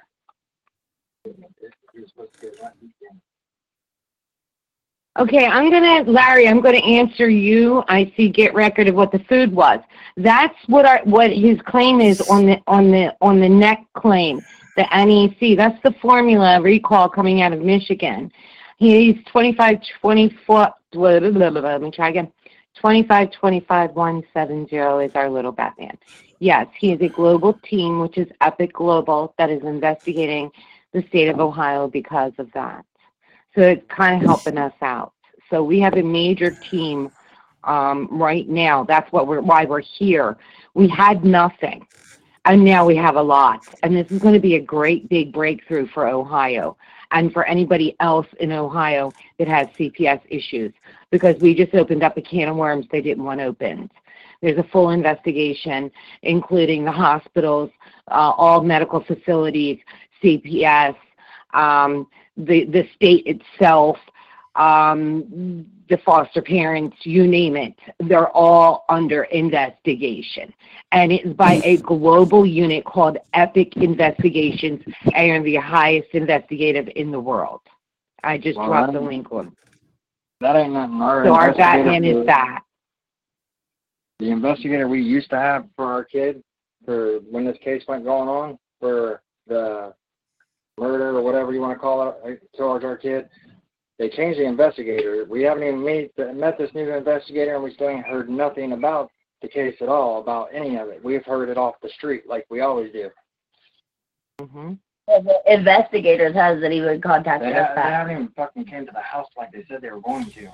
Okay, 5.20 5.44
I'm 5.44 5.70
gonna, 5.70 6.10
Larry, 6.10 6.48
I'm 6.48 6.62
gonna 6.62 6.78
answer 6.78 7.28
you. 7.28 7.84
I 7.88 8.10
see 8.16 8.30
get 8.30 8.54
record 8.54 8.88
of 8.88 8.94
what 8.94 9.12
the 9.12 9.18
food 9.18 9.52
was. 9.52 9.78
That's 10.16 10.56
what 10.66 10.86
our, 10.86 11.02
what 11.04 11.30
his 11.30 11.60
claim 11.66 12.00
is 12.00 12.22
on 12.22 12.46
the, 12.46 12.58
on 12.66 12.90
the, 12.90 13.14
on 13.20 13.38
the 13.38 13.48
neck 13.50 13.84
claim, 13.92 14.40
the 14.78 14.86
NEC. 14.90 15.58
That's 15.58 15.78
the 15.82 15.92
formula 16.00 16.62
recall 16.62 17.10
coming 17.10 17.42
out 17.42 17.52
of 17.52 17.60
Michigan. 17.60 18.32
He's 18.78 19.22
25, 19.26 19.82
24, 20.00 20.74
blah, 20.92 21.20
blah, 21.20 21.30
blah, 21.30 21.50
blah, 21.50 21.60
let 21.60 21.82
me 21.82 21.90
try 21.90 22.08
again. 22.08 22.32
25, 22.76 23.30
25, 23.30 23.90
170 23.90 24.76
is 25.04 25.12
our 25.14 25.28
little 25.28 25.52
Batman. 25.52 25.98
Yes, 26.38 26.66
he 26.78 26.92
is 26.92 27.00
a 27.02 27.10
global 27.10 27.60
team, 27.62 28.00
which 28.00 28.16
is 28.16 28.28
Epiq 28.40 28.72
Global, 28.72 29.34
that 29.36 29.50
is 29.50 29.62
investigating 29.64 30.50
the 30.92 31.02
state 31.08 31.28
of 31.28 31.40
Ohio 31.40 31.88
because 31.88 32.32
of 32.38 32.50
that. 32.52 32.86
So 33.54 33.62
it's 33.62 33.84
kind 33.88 34.22
of 34.22 34.28
helping 34.28 34.58
us 34.58 34.74
out. 34.82 35.12
So 35.50 35.64
we 35.64 35.80
have 35.80 35.94
a 35.94 36.02
major 36.02 36.50
team 36.50 37.10
um, 37.64 38.08
right 38.10 38.48
now. 38.48 38.84
That's 38.84 39.10
what 39.12 39.26
we're 39.26 39.40
why 39.40 39.64
we're 39.64 39.80
here. 39.80 40.36
We 40.74 40.88
had 40.88 41.24
nothing, 41.24 41.86
and 42.44 42.64
now 42.64 42.86
we 42.86 42.96
have 42.96 43.16
a 43.16 43.22
lot. 43.22 43.62
And 43.82 43.96
this 43.96 44.10
is 44.10 44.20
going 44.20 44.34
to 44.34 44.40
be 44.40 44.54
a 44.54 44.60
great 44.60 45.08
big 45.08 45.32
breakthrough 45.32 45.88
for 45.88 46.06
Ohio 46.08 46.76
and 47.10 47.32
for 47.32 47.44
anybody 47.44 47.96
else 48.00 48.26
in 48.38 48.52
Ohio 48.52 49.12
that 49.38 49.48
has 49.48 49.66
CPS 49.78 50.20
issues 50.28 50.72
because 51.10 51.36
we 51.40 51.54
just 51.54 51.74
opened 51.74 52.04
up 52.04 52.16
a 52.16 52.22
can 52.22 52.48
of 52.48 52.56
worms 52.56 52.86
they 52.90 53.02
didn't 53.02 53.24
want 53.24 53.40
opened. 53.40 53.90
There's 54.40 54.58
a 54.58 54.64
full 54.64 54.90
investigation, 54.90 55.90
including 56.22 56.84
the 56.84 56.92
hospitals, 56.92 57.70
uh, 58.10 58.32
all 58.36 58.62
medical 58.62 59.00
facilities, 59.00 59.78
CPS, 60.22 60.96
um, 61.52 62.06
the 62.36 62.64
the 62.66 62.88
state 62.94 63.26
itself, 63.26 63.96
um, 64.56 65.66
the 65.88 65.98
foster 65.98 66.42
parents, 66.42 66.96
you 67.02 67.26
name 67.26 67.56
it. 67.56 67.74
They're 67.98 68.30
all 68.30 68.84
under 68.88 69.24
investigation, 69.24 70.52
and 70.92 71.12
it's 71.12 71.34
by 71.34 71.60
a 71.64 71.78
global 71.78 72.46
unit 72.46 72.84
called 72.84 73.18
Epiq 73.34 73.76
Investigations, 73.76 74.82
and 75.14 75.44
the 75.44 75.56
highest 75.56 76.08
investigative 76.12 76.88
in 76.96 77.10
the 77.10 77.20
world. 77.20 77.60
I 78.22 78.38
just 78.38 78.58
Well, 78.58 78.68
dropped 78.68 78.92
the 78.92 79.00
link 79.00 79.32
on. 79.32 79.56
That 80.40 80.56
ain't 80.56 80.72
nothing. 80.72 81.00
Our 81.00 81.24
So 81.24 81.34
our 81.34 81.54
Batman 81.54 82.04
is 82.04 82.26
that. 82.26 82.62
The 84.18 84.30
investigator 84.30 84.88
we 84.88 85.02
used 85.02 85.30
to 85.30 85.36
have 85.36 85.66
for 85.76 85.86
our 85.86 86.04
kid, 86.04 86.42
for 86.84 87.18
when 87.30 87.44
this 87.44 87.56
case 87.58 87.82
went 87.88 88.04
going 88.04 88.28
on, 88.28 88.58
for 88.78 89.22
the 89.46 89.94
murder 90.80 91.16
or 91.16 91.22
whatever 91.22 91.52
you 91.52 91.60
want 91.60 91.74
to 91.74 91.78
call 91.78 92.08
it, 92.08 92.16
uh, 92.24 92.56
towards 92.56 92.84
our 92.84 92.96
kid, 92.96 93.28
they 93.98 94.08
changed 94.08 94.40
the 94.40 94.44
investigator. 94.44 95.26
We 95.28 95.42
haven't 95.42 95.62
even 95.62 95.84
meet, 95.84 96.10
met 96.34 96.56
this 96.56 96.70
new 96.74 96.90
investigator, 96.90 97.54
and 97.54 97.62
we 97.62 97.74
still 97.74 97.90
ain't 97.90 98.06
heard 98.06 98.30
nothing 98.30 98.72
about 98.72 99.10
the 99.42 99.48
case 99.48 99.76
at 99.80 99.88
all, 99.88 100.20
about 100.20 100.48
any 100.54 100.76
of 100.76 100.88
it. 100.88 101.04
We've 101.04 101.24
heard 101.24 101.50
it 101.50 101.58
off 101.58 101.74
the 101.82 101.90
street 101.90 102.24
like 102.26 102.46
we 102.50 102.62
always 102.62 102.92
do. 102.92 103.10
Mm-hmm. 104.40 104.72
The 105.06 105.42
investigators 105.46 106.34
hasn't 106.34 106.72
even 106.72 106.88
They, 106.88 106.98
contacted 106.98 107.52
ha- 107.52 107.60
us 107.60 107.70
they 107.74 107.80
haven't 107.82 108.12
even 108.12 108.28
fucking 108.28 108.64
came 108.64 108.86
to 108.86 108.92
the 108.92 109.00
house 109.00 109.26
like 109.36 109.50
they 109.52 109.64
said 109.68 109.82
they 109.82 109.90
were 109.90 110.00
going 110.00 110.26
to. 110.30 110.48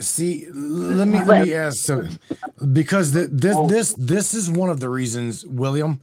See, 0.00 0.46
let 0.50 1.06
me 1.06 1.22
let 1.22 1.46
me 1.46 1.54
ask 1.54 1.76
so 1.76 2.08
because 2.72 3.12
the, 3.12 3.28
this 3.30 3.56
this 3.68 3.94
this 3.94 4.34
is 4.34 4.50
one 4.50 4.70
of 4.70 4.80
the 4.80 4.88
reasons 4.88 5.46
William 5.46 6.00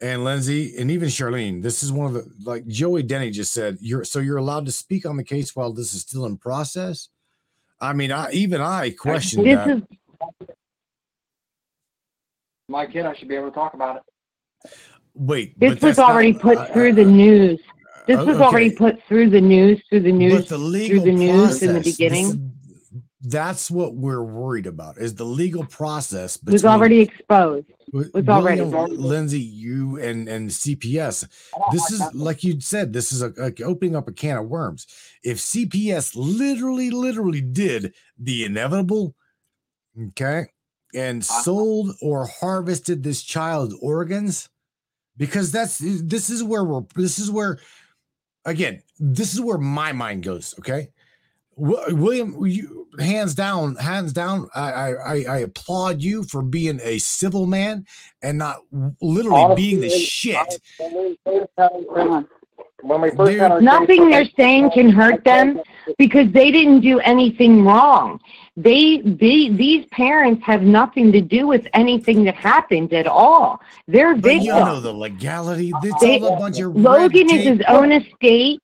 and 0.00 0.24
Lindsay 0.24 0.76
and 0.78 0.90
even 0.90 1.08
Charlene. 1.08 1.62
This 1.62 1.82
is 1.82 1.92
one 1.92 2.06
of 2.06 2.12
the 2.14 2.30
like 2.44 2.66
Joey 2.66 3.02
Denny 3.02 3.30
just 3.30 3.52
said. 3.52 3.78
You're 3.80 4.04
so 4.04 4.18
you're 4.18 4.36
allowed 4.38 4.66
to 4.66 4.72
speak 4.72 5.06
on 5.06 5.16
the 5.16 5.24
case 5.24 5.54
while 5.54 5.72
this 5.72 5.94
is 5.94 6.02
still 6.02 6.26
in 6.26 6.36
process. 6.36 7.08
I 7.80 7.92
mean, 7.92 8.12
I 8.12 8.30
even 8.32 8.60
I 8.60 8.90
question 8.90 9.44
This 9.44 9.56
that. 9.56 9.68
is 9.78 9.82
My 12.68 12.86
kid, 12.86 13.04
I 13.06 13.14
should 13.14 13.28
be 13.28 13.34
able 13.36 13.50
to 13.50 13.54
talk 13.54 13.74
about 13.74 13.96
it. 13.96 14.72
Wait, 15.14 15.58
this 15.60 15.72
was 15.74 15.80
that's 15.80 15.98
not- 15.98 16.10
already 16.10 16.32
put 16.32 16.58
I- 16.58 16.66
through 16.72 16.94
the 16.94 17.04
news. 17.04 17.60
This 18.06 18.18
Oh, 18.18 18.24
was 18.26 18.36
already 18.38 18.70
put 18.70 19.02
through 19.08 19.30
the 19.30 19.40
news, 19.40 19.80
through 19.88 20.00
the 20.00 20.12
news, 20.12 20.34
but 20.34 20.48
the 20.48 20.56
through 20.58 20.66
legal 20.68 21.04
the 21.04 21.12
news 21.12 21.62
in 21.62 21.72
the 21.72 21.80
beginning. 21.80 22.53
Is- 23.24 23.30
that's 23.32 23.70
what 23.70 23.94
we're 23.94 24.22
worried 24.22 24.66
about 24.66 24.98
is 24.98 25.14
the 25.14 25.24
legal 25.24 25.64
process. 25.66 26.38
was 26.42 26.64
already 26.64 27.00
exposed. 27.00 27.66
Wi- 27.92 28.10
was 28.14 28.28
already- 28.28 28.60
William, 28.62 29.00
Lindsay, 29.00 29.40
you 29.40 29.98
and 30.00 30.28
and 30.28 30.50
CPS. 30.50 31.26
This 31.72 31.90
is 31.90 32.02
like 32.14 32.42
you 32.44 32.60
said. 32.60 32.92
This 32.92 33.12
is 33.12 33.22
a, 33.22 33.32
like 33.36 33.60
opening 33.60 33.96
up 33.96 34.08
a 34.08 34.12
can 34.12 34.36
of 34.36 34.48
worms. 34.48 34.86
If 35.22 35.38
CPS 35.38 36.12
literally, 36.14 36.90
literally 36.90 37.40
did 37.40 37.94
the 38.18 38.44
inevitable, 38.44 39.14
okay, 40.08 40.46
and 40.94 41.24
sold 41.24 41.94
or 42.02 42.26
harvested 42.26 43.02
this 43.02 43.22
child's 43.22 43.74
organs, 43.80 44.48
because 45.16 45.52
that's 45.52 45.78
this 45.78 46.30
is 46.30 46.42
where 46.42 46.64
we're. 46.64 46.82
This 46.96 47.18
is 47.18 47.30
where, 47.30 47.58
again, 48.44 48.82
this 48.98 49.34
is 49.34 49.40
where 49.40 49.58
my 49.58 49.92
mind 49.92 50.22
goes. 50.24 50.54
Okay, 50.58 50.72
Wi- 50.78 50.93
William, 51.56 52.44
you, 52.46 52.88
hands 52.98 53.34
down, 53.34 53.76
hands 53.76 54.12
down, 54.12 54.48
I, 54.54 54.72
I 54.72 54.88
I- 55.14 55.24
I 55.28 55.38
applaud 55.38 56.00
you 56.02 56.24
for 56.24 56.42
being 56.42 56.80
a 56.82 56.98
civil 56.98 57.46
man 57.46 57.86
and 58.22 58.38
not 58.38 58.58
literally 59.00 59.54
being 59.56 59.80
the 59.80 59.90
shit. 59.90 60.60
When 62.82 63.00
we 63.00 63.10
first 63.12 63.32
had 63.38 63.50
our 63.52 63.60
Nothing 63.62 64.10
they're 64.10 64.28
saying 64.36 64.70
can 64.72 64.90
hurt 64.90 65.24
them 65.24 65.60
because 65.96 66.30
they 66.32 66.50
didn't 66.50 66.80
do 66.82 67.00
anything 67.00 67.64
wrong. 67.64 68.20
They, 68.56 68.98
they, 68.98 69.48
these 69.48 69.86
parents 69.86 70.44
have 70.44 70.62
nothing 70.62 71.10
to 71.12 71.20
do 71.22 71.46
with 71.46 71.66
anything 71.72 72.24
that 72.24 72.34
happened 72.34 72.92
at 72.92 73.06
all. 73.06 73.60
They're 73.88 74.14
But 74.14 74.42
you 74.42 74.52
know 74.52 74.80
the 74.80 74.92
legality. 74.92 75.72
It's 75.82 76.00
They- 76.02 76.20
all 76.20 76.34
a 76.34 76.38
bunch 76.38 76.60
of 76.60 76.76
Logan 76.76 77.28
red 77.28 77.36
is 77.36 77.44
his 77.44 77.60
own 77.68 77.90
estate. 77.92 78.60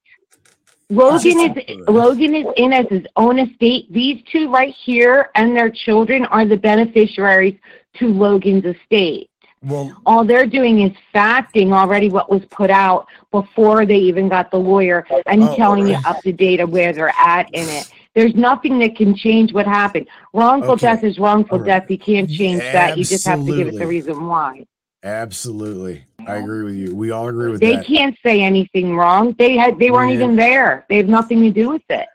Logan 0.91 1.41
is 1.57 1.89
Logan 1.89 2.35
is 2.35 2.47
in 2.57 2.73
as 2.73 2.87
his 2.89 3.05
own 3.17 3.39
estate. 3.39 3.91
These 3.93 4.23
two 4.31 4.51
right 4.51 4.75
here 4.75 5.31
and 5.37 5.57
their 5.57 5.71
children 5.71 6.27
are 6.27 6.45
the 6.45 6.57
beneficiaries 6.57 7.57
to 7.99 8.09
Logan's 8.09 8.65
estate. 8.65 9.31
Well, 9.63 9.95
All 10.07 10.25
they're 10.25 10.47
doing 10.47 10.81
is 10.81 10.97
facting 11.13 11.73
already 11.73 12.09
what 12.09 12.31
was 12.31 12.43
put 12.51 12.71
out 12.71 13.07
before 13.31 13.85
they 13.85 13.99
even 13.99 14.29
got 14.29 14.51
the 14.51 14.57
lawyer 14.57 15.07
and 15.27 15.43
Oh, 15.43 15.55
telling 15.57 15.87
you 15.87 15.97
up 16.07 16.23
to 16.23 16.33
date 16.33 16.61
of 16.61 16.71
where 16.71 16.93
they're 16.93 17.15
at 17.19 17.53
in 17.55 17.69
it. 17.69 17.87
There's 18.15 18.35
nothing 18.35 18.79
that 18.81 18.97
can 18.97 19.15
change 19.15 19.53
what 19.53 19.67
happened. 19.67 20.09
Wrongful 20.33 20.73
Okay. 20.73 20.87
death 20.87 21.05
is 21.05 21.19
wrongful 21.19 21.59
Alright. 21.59 21.83
death. 21.83 21.91
You 21.91 21.99
can't 21.99 22.29
change 22.29 22.63
that. 22.73 22.97
You 22.97 23.05
just 23.05 23.27
have 23.27 23.45
to 23.45 23.53
give 23.53 23.69
it 23.69 23.79
the 23.79 23.87
reason 23.87 24.27
why. 24.27 24.65
Absolutely. 25.03 26.05
I 26.27 26.37
agree 26.37 26.65
with 26.65 26.75
you. 26.75 26.95
We 26.95 27.11
all 27.11 27.29
agree 27.29 27.51
with 27.51 27.61
They 27.61 27.77
that. 27.77 27.87
They 27.87 27.97
can't 27.97 28.17
say 28.25 28.43
anything 28.43 28.97
wrong. 28.97 29.35
They 29.39 29.57
had 29.57 29.79
they 29.79 29.91
weren't 29.91 30.13
Yeah. 30.13 30.19
even 30.25 30.37
there. 30.37 30.85
They 30.89 30.99
have 30.99 31.09
nothing 31.09 31.41
to 31.43 31.51
do 31.51 31.71
with 31.71 31.83
it. 31.89 32.07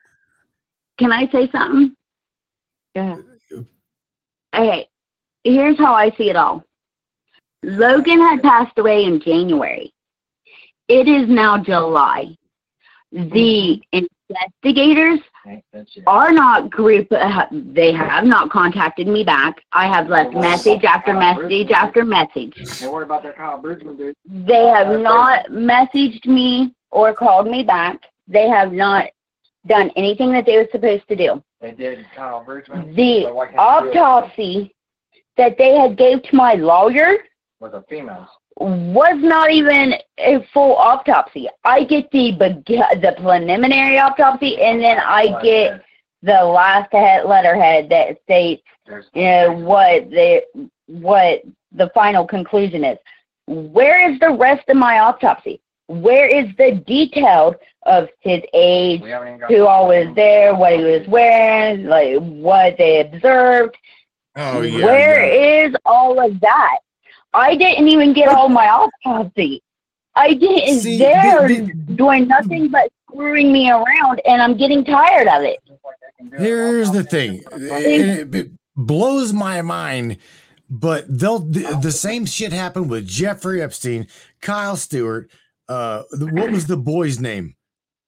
Can 0.98 1.12
I 1.12 1.28
say 1.32 1.50
something? 1.52 1.96
Yeah. 2.94 3.18
Okay, 4.54 4.88
here's 5.44 5.78
how 5.78 5.94
I 5.94 6.12
see 6.12 6.30
it 6.30 6.38
all. 6.38 6.64
Logan 7.62 8.22
had 8.22 8.42
passed 8.42 8.78
away 8.78 9.04
in 9.04 9.20
January. 9.20 9.92
It 10.88 11.08
is 11.08 11.28
now 11.28 11.58
July. 11.58 12.38
The 13.12 13.84
mm. 13.94 14.08
investigators 14.32 15.20
are 16.08 16.32
not 16.32 16.70
group. 16.70 17.08
Uh, 17.12 17.46
they 17.52 17.92
have 17.92 18.26
not 18.26 18.50
contacted 18.50 19.08
me 19.08 19.24
back. 19.24 19.64
I 19.72 19.88
have 19.88 20.10
left 20.10 20.34
message 20.34 20.84
after 20.84 21.14
message 21.14 21.72
after 21.72 22.04
message. 22.04 22.54
Don't 22.80 22.92
worry 22.92 23.06
about 23.06 23.24
that 23.24 23.36
Kyle 23.36 23.58
Bridgman 23.58 23.98
dude. 23.98 24.16
They 24.26 24.68
have 24.68 25.00
not 25.00 25.48
messaged 25.48 26.26
me 26.26 26.74
or 26.92 27.14
called 27.14 27.48
me 27.48 27.64
back. 27.64 28.00
They 28.28 28.48
have 28.48 28.72
not 28.72 29.06
done 29.68 29.92
anything 29.96 30.32
that 30.34 30.46
they 30.46 30.58
were 30.58 30.68
supposed 30.72 31.08
to 31.10 31.16
do. 31.16 31.44
They 31.62 31.72
did 31.72 32.06
Kyle 32.16 32.44
Bridgman. 32.44 32.96
The 32.96 33.24
So 33.24 33.34
why 33.34 33.48
can't 33.48 33.58
they 33.86 33.92
do 33.92 33.98
it 33.98 34.02
autopsy 34.02 34.76
that 35.38 35.58
they 35.58 35.76
had 35.76 35.98
gave 35.98 36.24
to 36.24 36.36
my 36.36 36.54
lawyer 36.54 37.18
was 37.60 37.74
a 37.74 37.84
females. 37.90 38.28
Was 38.58 39.18
not 39.18 39.52
even 39.52 39.96
a 40.18 40.46
full 40.54 40.76
autopsy. 40.76 41.48
I 41.64 41.84
get 41.84 42.10
the 42.12 42.32
beg- 42.32 42.66
the 42.66 43.14
preliminary 43.18 44.00
autopsy, 44.00 44.62
and 44.62 44.82
then 44.82 44.98
I 45.00 45.42
get 45.42 45.84
the 46.24 46.44
last 46.44 46.94
letterhead 46.94 47.90
that 47.90 48.22
states 48.24 48.64
you 49.14 49.24
know, 49.24 49.52
what 49.52 50.10
the 50.10 50.44
what 50.88 51.42
the 51.72 51.90
final 51.94 52.26
conclusion 52.26 52.84
is. 52.84 52.98
Where 53.48 54.10
is 54.10 54.20
the 54.20 54.32
rest 54.32 54.68
of 54.70 54.78
my 54.78 55.00
autopsy? 55.00 55.62
Where 55.88 56.26
is 56.28 56.48
the 56.58 56.84
detailed 56.88 57.56
of 57.86 58.10
his 58.22 58.42
age, 58.54 59.02
who 59.48 59.68
all 59.68 59.90
was 59.90 60.08
there, 60.16 60.56
what 60.56 60.74
he 60.74 60.84
was 60.84 61.08
wearing, 61.08 61.86
like 61.86 62.18
what 62.18 62.78
they 62.78 63.02
observed? 63.02 63.76
Oh 64.36 64.62
yeah. 64.62 64.86
Where 64.86 65.66
is 65.66 65.76
all 65.86 66.20
of 66.20 66.40
that? 66.40 66.80
I 67.36 67.56
didn't 67.56 67.88
even 67.90 68.14
get 68.14 68.30
all 68.30 68.50
my 68.50 68.68
autopsy. 68.68 69.62
I 70.16 70.34
didn't. 70.34 70.80
See, 70.80 70.98
They're 70.98 71.48
the- 71.48 71.74
doing 71.96 72.28
nothing 72.28 72.70
but 72.70 72.90
screwing 73.12 73.52
me 73.52 73.70
around, 73.70 74.22
and 74.26 74.42
I'm 74.42 74.56
getting 74.58 74.84
tired 74.86 75.28
of 75.28 75.44
it. 75.44 75.60
Here's 76.38 76.92
the 76.92 77.04
thing. 77.04 77.44
It, 77.52 78.34
it 78.34 78.52
blows 78.76 79.34
my 79.34 79.62
mind, 79.62 80.18
but 80.70 81.06
they'll 81.10 81.40
the, 81.40 81.78
the 81.82 81.92
same 81.92 82.26
shit 82.26 82.52
happened 82.54 82.90
with 82.90 83.06
Jeffrey 83.08 83.62
Epstein, 83.62 84.08
Kyle 84.42 84.76
Stewart. 84.78 85.30
Uh, 85.68 86.04
the- 86.12 86.28
what 86.28 86.52
was 86.52 86.68
the 86.68 86.78
boy's 86.78 87.20
name? 87.20 87.56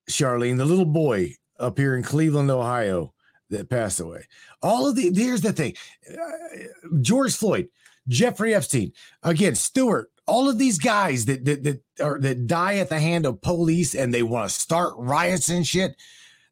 Charlene, 0.09 0.57
the 0.57 0.65
little 0.65 0.85
boy 0.85 1.33
up 1.59 1.77
here 1.77 1.95
in 1.97 2.03
Cleveland, 2.03 2.49
Ohio, 2.49 3.13
that 3.49 3.69
passed 3.69 3.99
away. 3.99 4.25
All 4.63 4.87
of 4.87 4.95
the 4.95 5.11
here's 5.13 5.41
the 5.41 5.51
thing: 5.53 5.75
uh, 6.09 6.97
George 7.01 7.35
Floyd, 7.35 7.67
Jeffrey 8.07 8.53
Epstein, 8.53 8.91
again, 9.23 9.55
Stewart. 9.55 10.09
All 10.25 10.49
of 10.49 10.57
these 10.59 10.77
guys 10.77 11.25
that 11.25 11.45
that 11.45 11.63
that, 11.63 11.81
are, 12.03 12.19
that 12.19 12.47
die 12.47 12.75
at 12.77 12.89
the 12.89 12.99
hand 12.99 13.25
of 13.25 13.41
police 13.41 13.95
and 13.95 14.13
they 14.13 14.23
want 14.23 14.49
to 14.49 14.53
start 14.55 14.93
riots 14.97 15.47
and 15.49 15.65
shit. 15.65 15.95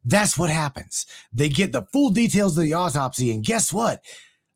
That's 0.02 0.38
what 0.38 0.48
happens. 0.50 1.04
They 1.32 1.48
get 1.50 1.72
the 1.72 1.82
full 1.92 2.10
details 2.10 2.56
of 2.56 2.64
the 2.64 2.72
autopsy, 2.74 3.30
and 3.32 3.44
guess 3.44 3.72
what? 3.72 4.02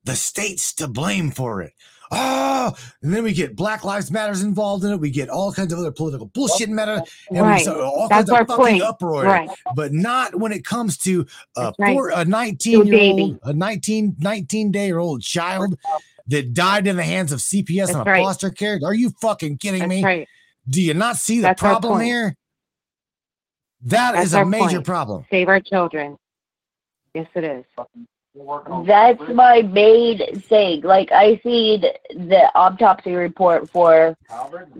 The 0.05 0.15
state's 0.17 0.73
to 0.75 0.89
blame 0.89 1.31
for 1.33 1.61
it. 1.61 1.73
Oh, 2.13 2.73
and 3.03 3.15
then 3.15 3.23
we 3.23 3.33
get 3.33 3.55
Black 3.55 3.85
Lives 3.85 4.11
Matters 4.11 4.43
involved 4.43 4.83
in 4.85 4.91
it. 4.93 4.99
We 5.01 5.11
get 5.11 5.29
all 5.29 5.53
kinds 5.53 5.73
of 5.73 5.79
other 5.79 5.93
political 5.93 6.27
bullshit 6.27 6.69
matter, 6.69 7.03
and 7.31 7.41
Right. 7.41 7.59
we 7.59 7.63
start 7.63 7.79
all 7.81 8.09
That's 8.09 8.29
kinds 8.29 8.31
of 8.31 8.47
fucking 8.49 8.57
point. 8.57 8.83
uproar. 8.83 9.25
Right. 9.25 9.49
But 9.77 9.93
not 9.93 10.35
when 10.35 10.51
it 10.53 10.65
comes 10.65 10.97
to 10.99 11.25
a 11.57 11.73
right. 11.79 11.97
a 11.97 12.11
To 12.11 12.21
a 12.21 12.25
19 12.25 12.87
year 12.87 12.97
baby. 12.97 13.23
old, 13.23 13.39
a 13.45 13.53
19, 13.53 14.17
19 14.19 14.73
day 14.73 14.91
old 14.93 15.23
child 15.23 15.79
that 16.31 16.55
died 16.55 16.87
in 16.87 16.97
the 16.97 17.03
hands 17.03 17.33
of 17.33 17.41
CPS 17.41 17.87
That's 17.87 17.91
and 17.91 18.07
a 18.07 18.11
right. 18.11 18.25
foster 18.25 18.51
care. 18.51 18.79
Are 18.85 18.95
you 18.95 19.11
fucking 19.21 19.59
kidding 19.59 19.81
That's 19.81 19.91
me? 19.91 20.05
right. 20.05 20.29
Do 20.69 20.81
you 20.81 20.95
not 20.95 21.17
see 21.17 21.37
the 21.37 21.49
That's 21.49 21.61
problem 21.61 22.01
here? 22.01 22.37
That 23.83 24.13
That's 24.13 24.27
is 24.27 24.35
a 24.35 24.39
our 24.39 24.45
major 24.45 24.77
point. 24.77 24.87
problem. 24.87 25.27
Save 25.31 25.49
our 25.49 25.61
children. 25.61 26.17
Yes, 27.15 27.27
it 27.35 27.45
is. 27.45 27.65
That's 28.87 29.29
my 29.35 29.63
main 29.63 30.41
thing. 30.43 30.83
Like 30.83 31.11
I 31.11 31.41
see 31.43 31.79
the, 31.79 31.95
the 32.15 32.51
autopsy 32.55 33.13
report 33.13 33.69
for 33.69 34.17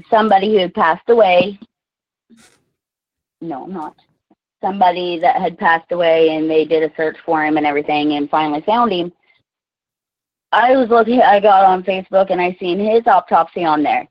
somebody 0.09 0.53
who 0.53 0.59
had 0.59 0.75
passed 0.75 1.09
away. 1.09 1.59
No, 3.41 3.67
not 3.67 3.97
somebody 4.63 5.19
that 5.19 5.41
had 5.41 5.59
passed 5.59 5.91
away, 5.91 6.37
and 6.37 6.49
they 6.49 6.65
did 6.65 6.83
a 6.83 6.95
search 6.95 7.17
for 7.25 7.45
him 7.45 7.57
and 7.57 7.67
everything, 7.67 8.13
and 8.13 8.31
finally 8.31 8.61
found 8.61 8.93
him. 8.93 9.13
I 10.53 10.77
was 10.77 10.89
looking. 10.89 11.21
I 11.21 11.41
got 11.41 11.65
on 11.65 11.85
Facebook 11.85 12.31
and 12.31 12.41
I 12.41 12.57
seen 12.59 12.79
his 12.79 13.07
autopsy 13.07 13.65
on 13.65 13.83
there, 13.83 14.09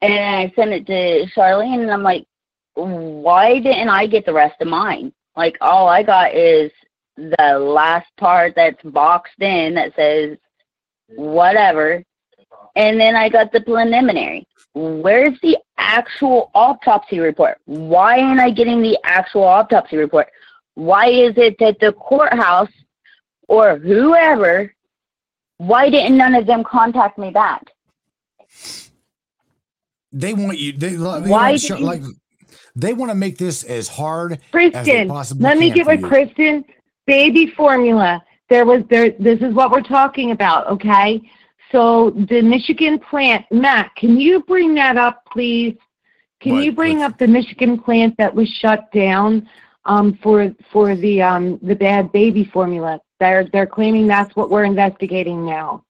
and 0.00 0.12
I 0.14 0.52
sent 0.56 0.72
it 0.72 0.86
to 0.86 1.26
Charlene, 1.36 1.82
and 1.82 1.90
I'm 1.90 2.02
like, 2.02 2.26
why 2.74 3.60
didn't 3.60 3.88
I 3.88 4.06
get 4.06 4.26
the 4.26 4.32
rest 4.32 4.60
of 4.60 4.68
mine? 4.68 5.12
Like 5.36 5.56
all 5.60 5.88
I 5.88 6.02
got 6.02 6.34
is 6.34 6.70
the 7.16 7.58
last 7.58 8.08
part 8.16 8.54
that's 8.56 8.82
boxed 8.82 9.40
in 9.40 9.74
that 9.74 9.94
says 9.94 10.38
whatever, 11.08 12.02
and 12.76 12.98
then 12.98 13.14
I 13.14 13.28
got 13.28 13.52
the 13.52 13.60
preliminary. 13.60 14.46
Where's 14.74 15.38
the 15.40 15.56
actual 15.78 16.50
autopsy 16.54 17.20
report? 17.20 17.58
Why 17.66 18.16
ain't 18.16 18.40
I 18.40 18.50
getting 18.50 18.82
the 18.82 18.98
actual 19.04 19.44
autopsy 19.44 19.96
report? 19.96 20.28
Why 20.74 21.08
is 21.08 21.34
it 21.36 21.56
that 21.60 21.78
the 21.78 21.92
courthouse 21.92 22.72
or 23.46 23.78
whoever, 23.78 24.74
why 25.66 25.90
didn't 25.90 26.16
none 26.16 26.34
of 26.34 26.46
them 26.46 26.64
contact 26.64 27.18
me 27.18 27.30
back? 27.30 27.62
They 30.12 30.32
want 30.34 30.58
you. 30.58 30.72
They, 30.72 30.90
they 30.90 30.96
Why 30.96 31.50
want 31.50 31.60
show- 31.60 31.76
like 31.78 32.02
they 32.76 32.92
want 32.92 33.10
to 33.10 33.14
make 33.14 33.36
this 33.38 33.64
as 33.64 33.88
hard 33.88 34.32
as 34.34 34.38
Kristen, 34.50 35.08
possibly 35.08 35.42
let 35.44 35.58
me 35.58 35.70
get 35.70 35.86
with. 35.86 36.02
Kristen. 36.02 36.64
Baby 37.06 37.48
formula. 37.48 38.22
There 38.48 38.64
was 38.64 38.82
there. 38.88 39.10
This 39.18 39.40
is 39.40 39.52
what 39.54 39.70
we're 39.70 39.82
talking 39.82 40.30
about. 40.30 40.68
Okay. 40.68 41.20
So 41.72 42.10
the 42.10 42.40
Michigan 42.40 42.98
plant, 43.00 43.44
Matt, 43.50 43.90
can 43.96 44.18
you 44.20 44.42
bring 44.44 44.74
that 44.76 44.96
up, 44.96 45.22
please? 45.32 45.76
Can 46.40 46.52
What? 46.54 46.64
you 46.64 46.72
bring 46.72 47.02
up 47.02 47.18
the 47.18 47.26
Michigan 47.26 47.78
plant 47.78 48.14
that 48.18 48.32
was 48.32 48.48
shut 48.48 48.90
down 48.92 49.48
um, 49.84 50.18
for 50.22 50.54
for 50.72 50.94
the 50.94 51.20
um, 51.22 51.58
the 51.62 51.74
bad 51.74 52.12
baby 52.12 52.44
formula? 52.44 53.00
They're 53.20 53.44
they're 53.52 53.66
claiming 53.66 54.06
that's 54.06 54.34
what 54.36 54.50
we're 54.50 54.64
investigating 54.64 55.44
now. 55.44 55.84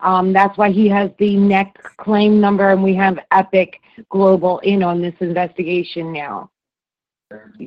Um, 0.00 0.32
that's 0.32 0.58
why 0.58 0.70
he 0.70 0.88
has 0.88 1.10
the 1.18 1.36
neck 1.36 1.76
claim 1.96 2.40
number, 2.40 2.70
and 2.70 2.82
we 2.82 2.94
have 2.94 3.18
Epiq 3.32 3.74
Global 4.10 4.58
in 4.60 4.82
on 4.82 5.00
this 5.00 5.14
investigation 5.20 6.12
now. 6.12 6.50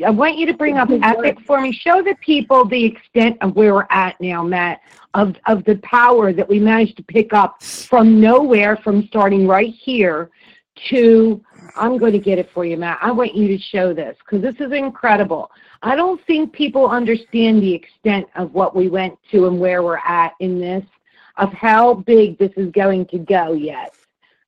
I 0.05 0.09
want 0.09 0.37
you 0.37 0.45
to 0.45 0.53
bring 0.53 0.77
up 0.77 0.87
Epiq 0.87 1.43
for 1.45 1.59
me. 1.59 1.73
Show 1.73 2.01
the 2.01 2.15
people 2.21 2.63
the 2.65 2.85
extent 2.85 3.37
of 3.41 3.55
where 3.55 3.73
we're 3.73 3.87
at 3.89 4.19
now, 4.21 4.41
Matt, 4.41 4.79
of, 5.15 5.35
of 5.47 5.65
the 5.65 5.75
power 5.77 6.31
that 6.31 6.47
we 6.47 6.59
managed 6.59 6.95
to 6.97 7.03
pick 7.03 7.33
up 7.33 7.61
from 7.61 8.21
nowhere, 8.21 8.77
from 8.77 9.05
starting 9.07 9.47
right 9.47 9.73
here 9.73 10.29
to, 10.89 11.43
I'm 11.75 11.97
going 11.97 12.13
to 12.13 12.19
get 12.19 12.39
it 12.39 12.49
for 12.53 12.65
you, 12.65 12.77
Matt. 12.77 12.99
I 13.01 13.11
want 13.11 13.35
you 13.35 13.47
to 13.47 13.57
show 13.57 13.93
this 13.93 14.17
because 14.19 14.41
this 14.41 14.55
is 14.65 14.71
incredible. 14.71 15.51
I 15.81 15.95
don't 15.95 16.23
think 16.25 16.53
people 16.53 16.87
understand 16.89 17.61
the 17.61 17.73
extent 17.73 18.27
of 18.35 18.53
what 18.53 18.75
we 18.75 18.89
went 18.89 19.17
to 19.31 19.47
and 19.47 19.59
where 19.59 19.83
we're 19.83 19.97
at 19.97 20.33
in 20.39 20.59
this, 20.59 20.83
of 21.37 21.53
how 21.53 21.95
big 21.95 22.37
this 22.37 22.51
is 22.57 22.71
going 22.71 23.05
to 23.07 23.19
go 23.19 23.53
yet. 23.53 23.95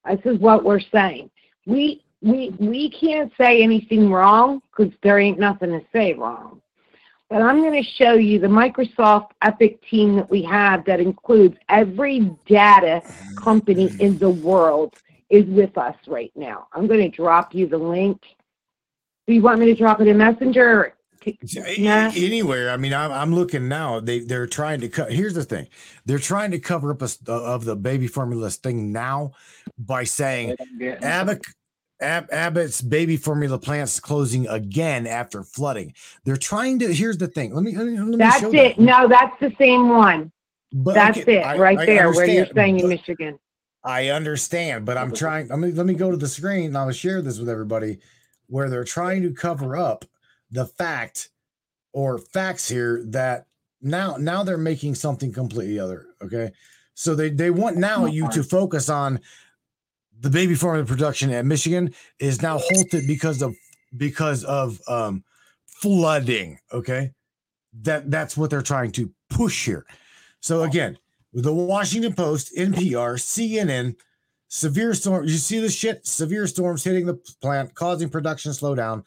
This 0.09 0.19
is 0.25 0.39
what 0.39 0.63
we're 0.63 0.79
saying. 0.79 1.29
We 1.65 2.03
we 2.21 2.49
we 2.59 2.89
can't 2.89 3.31
say 3.37 3.63
anything 3.63 4.11
wrong 4.11 4.61
because 4.69 4.93
there 5.01 5.19
ain't 5.19 5.39
nothing 5.39 5.71
to 5.71 5.85
say 5.93 6.13
wrong. 6.13 6.61
But 7.29 7.41
I'm 7.41 7.61
going 7.61 7.81
to 7.81 7.89
show 7.89 8.13
you 8.13 8.39
the 8.39 8.47
Microsoft 8.47 9.29
Epiq 9.41 9.79
team 9.89 10.17
that 10.17 10.29
we 10.29 10.43
have 10.43 10.83
that 10.83 10.99
includes 10.99 11.55
every 11.69 12.35
data 12.45 13.01
company 13.35 13.89
in 13.99 14.17
the 14.17 14.29
world 14.29 14.93
is 15.31 15.45
with 15.45 15.77
us 15.77 15.95
right 16.07 16.31
now. 16.35 16.67
I'm 16.73 16.87
going 16.87 16.99
to 16.99 17.09
drop 17.09 17.55
you 17.55 17.65
the 17.65 17.77
link. 17.77 18.21
Do 19.27 19.33
you 19.33 19.41
want 19.41 19.59
me 19.59 19.67
to 19.67 19.75
drop 19.75 20.01
it 20.01 20.07
in 20.07 20.17
Messenger? 20.17 20.93
A- 21.25 22.11
Anywhere. 22.15 22.69
I 22.71 22.77
mean, 22.77 22.93
I'm, 22.93 23.11
I'm 23.11 23.33
looking 23.33 23.67
now. 23.67 23.99
They 23.99 24.19
they're 24.19 24.47
trying 24.47 24.81
to 24.81 24.89
cut. 24.89 25.11
Here's 25.11 25.35
the 25.35 25.43
thing: 25.43 25.67
they're 26.05 26.19
trying 26.19 26.51
to 26.51 26.59
cover 26.59 26.91
up 26.91 27.01
a, 27.01 27.07
st- 27.07 27.29
uh, 27.29 27.43
of 27.43 27.63
the 27.63 27.75
baby 27.75 28.07
formula 28.07 28.49
thing 28.49 28.91
now 28.91 29.31
by 29.77 30.03
saying 30.03 30.55
Abbott. 31.01 31.45
Ab- 32.01 32.29
Abbott's 32.31 32.81
baby 32.81 33.15
formula 33.15 33.59
plants 33.59 33.99
closing 33.99 34.47
again 34.47 35.05
after 35.05 35.43
flooding. 35.43 35.93
They're 36.25 36.35
trying 36.35 36.79
to. 36.79 36.91
Here's 36.91 37.19
the 37.19 37.27
thing. 37.27 37.53
Let 37.53 37.63
me. 37.63 37.77
Let 37.77 37.85
me, 37.85 37.99
let 37.99 38.07
me 38.07 38.17
That's 38.17 38.39
show 38.39 38.49
it. 38.49 38.75
that. 38.75 38.79
No, 38.79 39.07
that's 39.07 39.39
the 39.39 39.53
same 39.59 39.89
one. 39.89 40.31
But, 40.73 40.95
that's 40.95 41.19
okay, 41.19 41.41
it 41.41 41.59
right 41.59 41.77
I 41.77 41.85
there 41.85 42.11
where 42.11 42.25
you're 42.25 42.45
understand, 42.45 42.55
saying 42.55 42.79
in 42.79 42.89
Michigan. 42.89 43.39
I 43.83 44.09
understand, 44.09 44.85
but 44.85 44.97
I'm 44.97 45.13
trying. 45.13 45.47
Let 45.47 45.59
me 45.59 45.71
let 45.71 45.85
me 45.85 45.93
go 45.93 46.11
to 46.11 46.17
the 46.17 46.27
screen 46.27 46.67
and 46.67 46.77
I'll 46.77 46.91
share 46.91 47.21
this 47.21 47.39
with 47.39 47.49
everybody, 47.49 47.97
where 48.47 48.69
they're 48.69 48.83
trying 48.83 49.23
to 49.23 49.33
cover 49.33 49.75
up 49.75 50.05
the 50.51 50.65
fact 50.65 51.29
or 51.93 52.19
facts 52.19 52.67
here 52.67 53.03
that 53.07 53.47
now 53.81 54.17
now 54.17 54.43
they're 54.43 54.57
making 54.57 54.95
something 54.95 55.33
completely 55.33 55.79
other. 55.79 56.07
Okay, 56.23 56.51
so 56.93 57.15
they 57.15 57.29
they 57.29 57.49
want 57.49 57.77
now 57.77 58.05
you 58.05 58.29
to 58.29 58.43
focus 58.43 58.89
on 58.89 59.19
the 60.19 60.29
baby 60.29 60.53
formula 60.53 60.85
production 60.85 61.31
at 61.31 61.45
Michigan 61.45 61.93
is 62.19 62.41
now 62.41 62.59
halted 62.59 63.07
because 63.07 63.41
of 63.41 63.55
because 63.97 64.43
of 64.43 64.79
um 64.87 65.23
flooding. 65.65 66.59
Okay, 66.71 67.11
that 67.81 68.11
that's 68.11 68.37
what 68.37 68.51
they're 68.51 68.61
trying 68.61 68.91
to 68.91 69.11
push 69.29 69.65
here. 69.65 69.85
So 70.39 70.63
again, 70.63 70.97
with 71.33 71.43
the 71.43 71.53
Washington 71.53 72.13
Post, 72.13 72.51
NPR, 72.57 73.15
CNN, 73.17 73.95
severe 74.47 74.93
storm. 74.93 75.25
You 75.25 75.35
see 75.37 75.59
this 75.59 75.75
shit? 75.75 76.05
Severe 76.05 76.47
storms 76.47 76.83
hitting 76.83 77.05
the 77.05 77.15
plant, 77.41 77.73
causing 77.75 78.09
production 78.09 78.51
slowdown. 78.51 79.03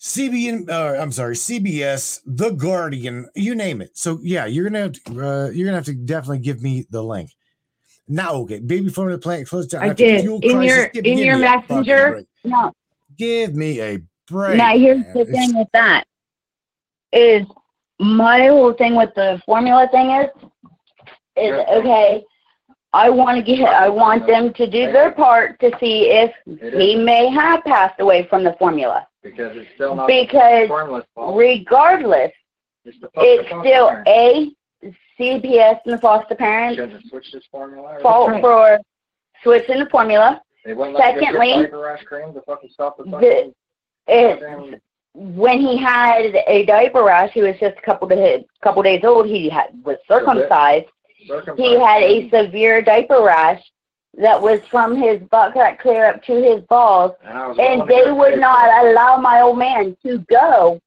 CBN, 0.00 0.70
uh, 0.70 0.96
I'm 1.00 1.12
sorry, 1.12 1.34
CBS, 1.34 2.20
The 2.24 2.50
Guardian, 2.50 3.28
you 3.34 3.54
name 3.54 3.82
it. 3.82 3.90
So 3.98 4.18
yeah, 4.22 4.46
you're 4.46 4.64
gonna 4.64 4.78
have 4.80 4.92
to, 4.92 5.10
uh, 5.10 5.50
you're 5.50 5.66
gonna 5.66 5.76
have 5.76 5.84
to 5.86 5.94
definitely 5.94 6.38
give 6.38 6.62
me 6.62 6.86
the 6.90 7.02
link. 7.02 7.30
Now, 8.08 8.32
okay, 8.36 8.60
baby 8.60 8.88
formula 8.88 9.20
plant 9.20 9.46
closed 9.46 9.70
down. 9.70 9.82
I 9.82 9.92
did. 9.92 10.24
In 10.24 10.62
your 10.62 10.88
Give- 10.88 11.04
in 11.04 11.16
give 11.16 11.26
your 11.26 11.36
me 11.36 11.42
messenger. 11.42 12.24
No. 12.44 12.72
Give 13.18 13.54
me 13.54 13.80
a 13.82 13.98
break. 14.26 14.56
Now 14.56 14.76
here's 14.78 15.00
man. 15.00 15.12
the 15.12 15.20
It's- 15.20 15.36
thing 15.36 15.58
with 15.58 15.68
that 15.74 16.04
is 17.12 17.46
my 17.98 18.46
whole 18.46 18.72
thing 18.72 18.94
with 18.94 19.14
the 19.14 19.40
formula 19.44 19.86
thing 19.92 20.10
is 20.12 20.28
is 21.40 21.64
okay. 21.78 22.24
I 22.92 23.08
want 23.08 23.36
to 23.36 23.42
get 23.42 23.60
I 23.68 23.88
want 23.88 24.26
them 24.26 24.52
to 24.54 24.66
do 24.68 24.90
their 24.90 25.12
part 25.12 25.60
to 25.60 25.70
see 25.78 26.10
if 26.10 26.32
he 26.78 26.96
may 26.96 27.28
have 27.30 27.62
passed 27.64 28.00
away 28.00 28.26
from 28.28 28.42
the 28.44 28.54
formula. 28.58 29.06
Because 29.22 29.56
it's 29.56 29.70
still 29.74 29.94
not 29.94 30.08
Because 30.08 30.66
formless 30.68 31.04
fault. 31.14 31.36
regardless, 31.36 32.32
It's 32.84 32.98
the 33.00 33.08
it's 33.16 33.46
still 33.48 33.88
parent. 33.90 34.08
a 34.08 34.50
CPS 35.18 35.80
and 35.84 35.94
the 35.94 35.98
foster 35.98 36.34
parents 36.34 36.76
Should 36.76 36.92
have 36.92 37.02
this 37.32 37.44
formula. 37.50 37.96
or- 37.96 38.00
fault 38.00 38.40
for 38.40 38.78
switching 39.42 39.78
the 39.80 39.86
formula. 39.90 40.40
They 40.64 40.72
wouldn't 40.74 40.96
let 40.98 41.14
you 41.14 41.20
get 41.20 41.26
Secondly, 41.34 41.62
diaper 41.64 41.78
rash 41.78 42.02
cream 42.04 42.34
to 42.34 42.40
fucking 42.42 42.70
stop 42.70 42.96
the 42.96 43.04
the 43.04 43.10
fucking 43.12 43.54
it's 44.08 44.40
goddamn- 44.42 44.80
when 45.14 45.60
he 45.60 45.76
had 45.76 46.34
a 46.46 46.64
diaper 46.66 47.02
rash, 47.04 47.30
he 47.32 47.42
was 47.42 47.56
just 47.60 47.76
a 47.78 47.82
couple 47.82 48.08
days 48.08 48.44
couple 48.62 48.82
days 48.82 49.04
old. 49.04 49.26
He 49.26 49.48
had 49.48 49.68
was 49.84 49.96
circumcised. 50.08 50.86
He 51.56 51.78
had 51.78 52.02
a 52.02 52.28
severe 52.30 52.82
diaper 52.82 53.22
rash 53.22 53.62
that 54.14 54.40
was 54.40 54.60
from 54.70 54.96
his 55.00 55.20
butt 55.30 55.52
crack 55.52 55.80
clear 55.80 56.06
up 56.06 56.22
to 56.24 56.34
his 56.42 56.62
balls, 56.62 57.12
And 57.24 57.60
and 57.60 57.88
they 57.88 58.10
would 58.10 58.38
not 58.38 58.84
allow 58.84 59.16
my 59.18 59.40
old 59.40 59.58
man 59.58 59.96
to 60.04 60.18
go 60.30 60.80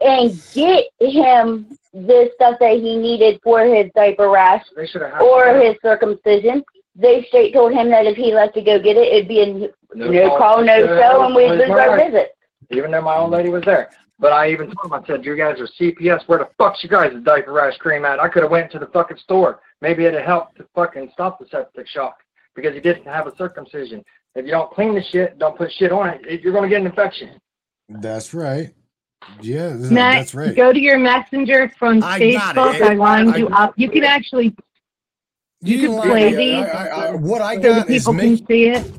and 0.00 0.40
get 0.54 0.84
him 1.00 1.76
the 1.92 2.30
stuff 2.34 2.58
that 2.60 2.74
he 2.74 2.96
needed 2.96 3.40
for 3.42 3.64
his 3.64 3.90
diaper 3.94 4.28
rash 4.28 4.64
They 4.76 4.86
should 4.86 5.02
have 5.02 5.20
or 5.20 5.58
his 5.58 5.76
circumcision. 5.82 6.64
They 6.94 7.24
straight 7.24 7.52
told 7.52 7.72
him 7.72 7.90
that 7.90 8.06
if 8.06 8.16
he 8.16 8.32
left 8.34 8.54
to 8.54 8.62
go 8.62 8.78
get 8.78 8.96
it, 8.96 9.12
it'd 9.12 9.28
be 9.28 9.40
a 9.40 9.46
n- 9.46 9.70
no, 9.94 10.36
call, 10.36 10.62
no 10.62 10.86
show, 10.86 11.24
and 11.24 11.34
we'd 11.34 11.50
lose 11.50 11.70
our 11.70 11.96
visit. 11.96 12.36
Even 12.70 12.90
though 12.90 13.02
my 13.02 13.16
old 13.16 13.30
lady 13.30 13.48
was 13.48 13.62
there. 13.64 13.90
But 14.20 14.32
I 14.32 14.50
even 14.50 14.66
told 14.66 14.86
him, 14.86 14.92
I 14.92 15.06
said, 15.06 15.24
you 15.24 15.36
guys 15.36 15.60
are 15.60 15.68
CPS. 15.80 16.26
Where 16.26 16.40
the 16.40 16.48
fuck's 16.58 16.82
you 16.82 16.88
guys' 16.88 17.12
diaper 17.22 17.52
rash 17.52 17.76
cream 17.76 18.04
at? 18.04 18.18
I 18.18 18.28
could 18.28 18.42
have 18.42 18.50
went 18.50 18.70
to 18.72 18.80
the 18.80 18.86
fucking 18.88 19.16
store. 19.18 19.60
Maybe 19.80 20.04
it'd 20.04 20.24
help 20.24 20.54
to 20.56 20.66
fucking 20.74 21.10
stop 21.12 21.38
the 21.38 21.46
septic 21.50 21.86
shock 21.86 22.16
because 22.54 22.74
he 22.74 22.80
didn't 22.80 23.04
have 23.04 23.26
a 23.26 23.36
circumcision. 23.36 24.04
If 24.34 24.44
you 24.44 24.50
don't 24.50 24.70
clean 24.72 24.94
the 24.94 25.02
shit, 25.02 25.38
don't 25.38 25.56
put 25.56 25.72
shit 25.72 25.92
on 25.92 26.08
it, 26.08 26.20
it- 26.26 26.40
you're 26.42 26.52
going 26.52 26.64
to 26.64 26.68
get 26.68 26.80
an 26.80 26.86
infection. 26.86 27.40
That's 27.88 28.34
right. 28.34 28.70
Yeah, 29.40 29.76
th- 29.76 29.90
Matt, 29.90 30.18
that's 30.20 30.34
right. 30.34 30.54
go 30.54 30.72
to 30.72 30.78
your 30.78 30.96
messenger 30.98 31.72
from 31.78 32.02
I 32.04 32.20
Facebook. 32.20 32.74
it. 32.76 32.82
I 32.82 32.94
lined 32.94 33.36
you 33.36 33.48
up. 33.48 33.74
You 33.76 33.90
can 33.90 34.04
actually 34.04 34.54
you 35.60 35.78
can 35.80 35.90
can 35.98 36.02
play 36.08 36.30
lie- 36.30 36.36
these 36.36 36.64
I- 36.64 36.86
I- 36.88 37.06
I- 37.08 37.14
what 37.16 37.42
I 37.42 37.54
so 37.56 37.60
the 37.62 37.68
got 37.68 37.90
is 37.90 38.08
make- 38.08 38.38
can 38.38 38.46
see 38.46 38.66
it. 38.68 38.92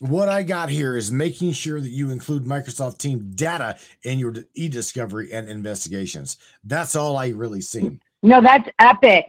What 0.00 0.28
I 0.28 0.42
got 0.42 0.70
here 0.70 0.96
is 0.96 1.12
making 1.12 1.52
sure 1.52 1.80
that 1.80 1.88
you 1.90 2.10
include 2.10 2.44
Microsoft 2.44 2.98
Team 2.98 3.30
data 3.36 3.78
in 4.02 4.18
your 4.18 4.34
e-discovery 4.54 5.32
and 5.32 5.48
investigations. 5.48 6.36
That's 6.64 6.96
all 6.96 7.16
I 7.16 7.28
really 7.28 7.60
seen. 7.60 8.00
No, 8.24 8.40
that's 8.40 8.68
Epiq. 8.80 9.24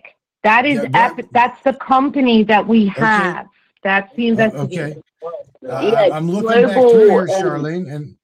That 0.46 0.68
is 0.68 0.76
Yeah, 0.76 0.90
that- 0.90 1.18
Epiq. 1.18 1.28
That's 1.32 1.60
the 1.64 1.74
company 1.74 2.44
that 2.44 2.68
we 2.68 2.86
have. 2.90 3.48
That's 3.82 4.16
the 4.16 4.28
investigation. 4.28 5.02
okay. 5.24 5.68
Uh, 5.68 5.82
Yeah, 5.82 6.00
I- 6.00 6.16
I'm 6.16 6.30
looking 6.30 6.68
back 6.68 6.74
through 6.74 7.10
here, 7.10 7.22
um, 7.22 7.28
Charlene, 7.28 7.92
and 7.92 8.16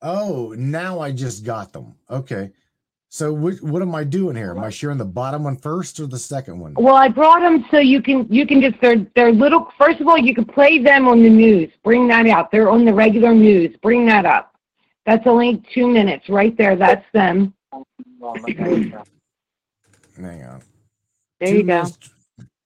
oh, 0.00 0.54
now 0.56 1.00
I 1.00 1.10
just 1.10 1.44
got 1.44 1.72
them. 1.72 1.96
Okay. 2.08 2.52
So 3.08 3.32
what, 3.32 3.54
what 3.60 3.82
am 3.82 3.92
I 3.92 4.04
doing 4.04 4.36
here? 4.36 4.50
Am 4.52 4.62
I 4.62 4.70
sharing 4.70 4.98
the 4.98 5.04
bottom 5.04 5.42
one 5.42 5.56
first 5.56 5.98
or 5.98 6.06
the 6.06 6.18
second 6.18 6.60
one? 6.60 6.74
Well, 6.74 6.94
I 6.94 7.08
brought 7.08 7.40
them 7.40 7.64
so 7.72 7.78
you 7.78 8.02
can 8.02 8.26
you 8.32 8.46
can 8.46 8.60
just 8.60 8.80
they're 8.80 9.04
they're 9.16 9.32
little. 9.32 9.66
First 9.78 10.00
of 10.00 10.06
all, 10.06 10.18
you 10.18 10.34
can 10.34 10.44
play 10.44 10.78
them 10.78 11.08
on 11.08 11.22
the 11.24 11.30
news. 11.30 11.72
Bring 11.82 12.06
that 12.08 12.26
out. 12.28 12.52
They're 12.52 12.70
on 12.70 12.84
the 12.84 12.94
regular 12.94 13.34
news. 13.34 13.74
Bring 13.82 14.06
that 14.06 14.26
up. 14.26 14.54
That's 15.06 15.26
only 15.26 15.60
two 15.74 15.88
minutes 15.88 16.28
right 16.28 16.56
there. 16.56 16.76
That's 16.76 17.04
them. 17.12 17.54
Hang 20.20 20.42
on. 20.44 20.62
There 21.40 21.48
Two 21.50 21.56
you 21.58 21.62
go. 21.62 21.74
minutes- 21.82 21.98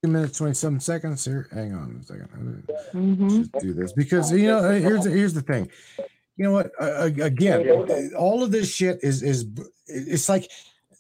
Two 0.05 0.11
minutes, 0.11 0.39
27 0.39 0.81
seconds 0.81 1.25
here. 1.25 1.47
Hang 1.53 1.75
on 1.75 2.01
a 2.03 2.05
second. 2.05 2.29
hmm 2.91 3.43
do 3.61 3.73
this 3.73 3.93
because 3.93 4.33
you 4.33 4.49
know 4.49 4.59
uh, 4.59 4.73
here's 4.73 5.05
the, 5.05 5.11
here's 5.11 5.33
the 5.33 5.43
thing. 5.43 5.71
You 6.37 6.45
know 6.47 6.51
what? 6.53 6.73
Uh, 6.81 7.09
again 7.23 8.13
all 8.15 8.43
of 8.43 8.51
this 8.51 8.69
shit 8.75 8.99
is 9.03 9.23
is 9.23 9.47
it's 9.87 10.29
like 10.29 10.51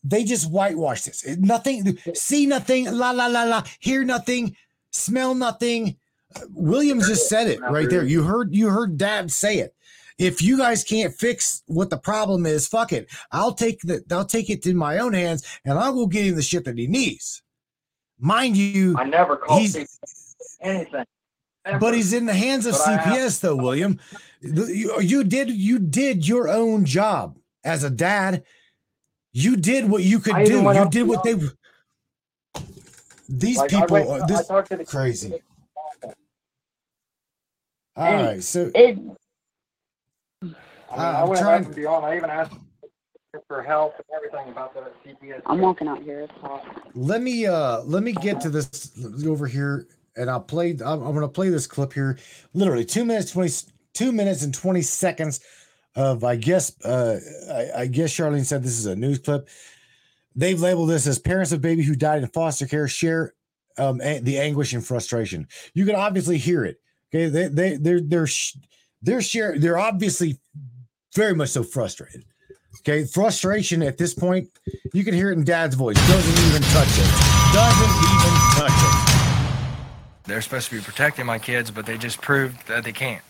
they 0.04 0.22
just 0.22 0.48
whitewash 0.52 1.02
this. 1.02 1.24
It- 1.24 1.40
nothing 1.40 1.98
see 2.14 2.46
nothing 2.46 2.84
la 2.96 3.10
la 3.10 3.26
la 3.26 3.42
la 3.42 3.64
hear 3.80 4.04
nothing 4.04 4.54
smell 4.92 5.34
nothing. 5.34 5.96
Williams 6.50 7.08
just 7.08 7.28
said 7.28 7.48
it 7.48 7.60
right 7.60 7.90
there. 7.90 8.04
You 8.04 8.22
heard 8.22 8.54
you 8.54 8.68
heard 8.68 8.96
dad 8.98 9.32
say 9.32 9.58
it. 9.58 9.74
If 10.16 10.40
you 10.42 10.56
guys 10.56 10.84
can't 10.84 11.12
fix 11.12 11.64
what 11.66 11.90
the 11.90 11.98
problem 11.98 12.46
is 12.46 12.68
fuck 12.68 12.92
it. 12.92 13.08
I'll 13.32 13.54
take 13.54 13.80
the 13.80 14.04
i'll 14.12 14.24
take 14.24 14.48
it 14.48 14.64
in 14.64 14.76
my 14.76 14.98
own 14.98 15.12
hands 15.12 15.42
and 15.64 15.76
i'll 15.76 15.92
go 15.92 16.06
get 16.06 16.26
him 16.26 16.36
the 16.36 16.42
shit 16.42 16.64
that 16.66 16.78
he 16.78 16.86
needs 16.86 17.42
mind 18.22 18.56
you 18.56 18.94
I 18.96 19.04
never 19.04 19.36
called 19.36 19.60
anything. 20.62 21.04
but 21.80 21.94
he's 21.94 22.12
in 22.14 22.24
the 22.26 22.32
hands 22.34 22.64
of 22.66 22.72
But 22.72 23.00
CPS 23.00 23.40
though, 23.40 23.56
William. 23.56 23.98
You, 24.40 25.00
you 25.00 25.24
did 25.24 25.50
you 25.50 25.78
did 25.78 26.26
your 26.26 26.48
own 26.48 26.84
job 26.84 27.36
as 27.64 27.84
a 27.84 27.90
dad. 27.90 28.44
You 29.32 29.56
did 29.56 29.88
what 29.90 30.02
you 30.02 30.18
could 30.20 30.34
I 30.34 30.44
do. 30.44 30.62
You 30.62 30.88
did 30.88 31.06
what 31.06 31.22
they 31.24 31.34
these 33.28 33.58
Like, 33.58 33.70
people 33.70 33.86
went- 33.96 34.08
are 34.10 34.26
this 34.26 34.46
to 34.46 34.76
the- 34.76 34.84
crazy. 34.84 35.40
All 37.94 38.12
right, 38.12 38.42
so 38.42 38.70
It, 38.74 38.98
I, 40.40 40.44
mean, 40.44 40.54
I 40.90 41.24
went 41.24 41.40
trying- 41.40 41.56
above 41.60 41.66
and 41.66 41.74
beyond. 41.76 42.06
I 42.06 42.16
even 42.16 42.30
asked 42.30 42.52
for 43.48 43.62
help 43.62 43.94
and 43.96 44.04
everything 44.14 44.52
about 44.52 44.74
the 44.74 44.90
CPS. 45.08 45.40
I'm 45.46 45.60
walking 45.60 45.88
out 45.88 46.02
here. 46.02 46.20
It's 46.20 46.32
hot. 46.40 46.64
let 46.94 47.22
me 47.22 47.46
uh 47.46 47.80
let 47.82 48.02
me 48.02 48.12
get 48.12 48.40
to 48.42 48.50
this 48.50 48.90
over 49.26 49.46
here 49.46 49.86
and 50.16 50.28
I'll 50.30 50.40
play 50.40 50.72
I'm, 50.72 51.02
I'm 51.02 51.14
gonna 51.14 51.28
play 51.28 51.48
this 51.48 51.66
clip 51.66 51.92
here 51.94 52.18
literally 52.52 52.84
two 52.84 53.04
minutes 53.04 53.30
20 53.32 53.50
two 53.94 54.12
minutes 54.12 54.42
and 54.42 54.52
20 54.54 54.82
seconds 54.82 55.40
of 55.96 56.24
I 56.24 56.36
guess 56.36 56.78
uh 56.84 57.18
I, 57.50 57.82
I 57.82 57.86
guess 57.86 58.12
Charlene 58.14 58.44
said 58.44 58.62
this 58.62 58.78
is 58.78 58.84
a 58.86 58.94
news 58.96 59.18
clip 59.18 59.48
they've 60.36 60.60
labeled 60.60 60.90
this 60.90 61.06
as 61.06 61.18
parents 61.18 61.52
of 61.52 61.62
baby 61.62 61.82
who 61.82 61.94
died 61.94 62.22
in 62.22 62.28
foster 62.28 62.66
care 62.66 62.86
share 62.88 63.32
um 63.78 64.00
a- 64.02 64.18
the 64.20 64.38
anguish 64.38 64.74
and 64.74 64.84
frustration 64.86 65.46
you 65.72 65.86
can 65.86 65.94
obviously 65.96 66.36
hear 66.36 66.64
it 66.66 66.80
okay 67.10 67.28
they 67.30 67.48
they 67.48 67.76
they're 67.76 68.00
they're 68.02 68.26
sh- 68.26 68.56
they're 69.00 69.22
share 69.22 69.58
they're 69.58 69.78
obviously 69.78 70.38
very 71.14 71.34
much 71.34 71.48
so 71.50 71.62
frustrated 71.62 72.24
okay 72.82 73.04
frustration 73.04 73.82
at 73.82 73.96
this 73.98 74.12
point 74.14 74.48
you 74.92 75.04
can 75.04 75.14
hear 75.14 75.30
it 75.30 75.38
in 75.38 75.44
dad's 75.44 75.74
voice 75.74 75.96
doesn't 76.08 76.46
even 76.48 76.62
touch 76.70 76.88
it 76.98 77.10
doesn't 77.54 77.94
even 78.12 78.34
touch 78.56 78.72
it 78.72 79.12
They're 80.24 80.40
supposed 80.42 80.68
to 80.70 80.76
be 80.76 80.80
protecting 80.82 81.26
my 81.26 81.38
kids, 81.38 81.70
but 81.72 81.84
they 81.84 81.98
just 81.98 82.20
proved 82.20 82.66
that 82.68 82.84
they 82.84 82.92
can't. 82.92 83.24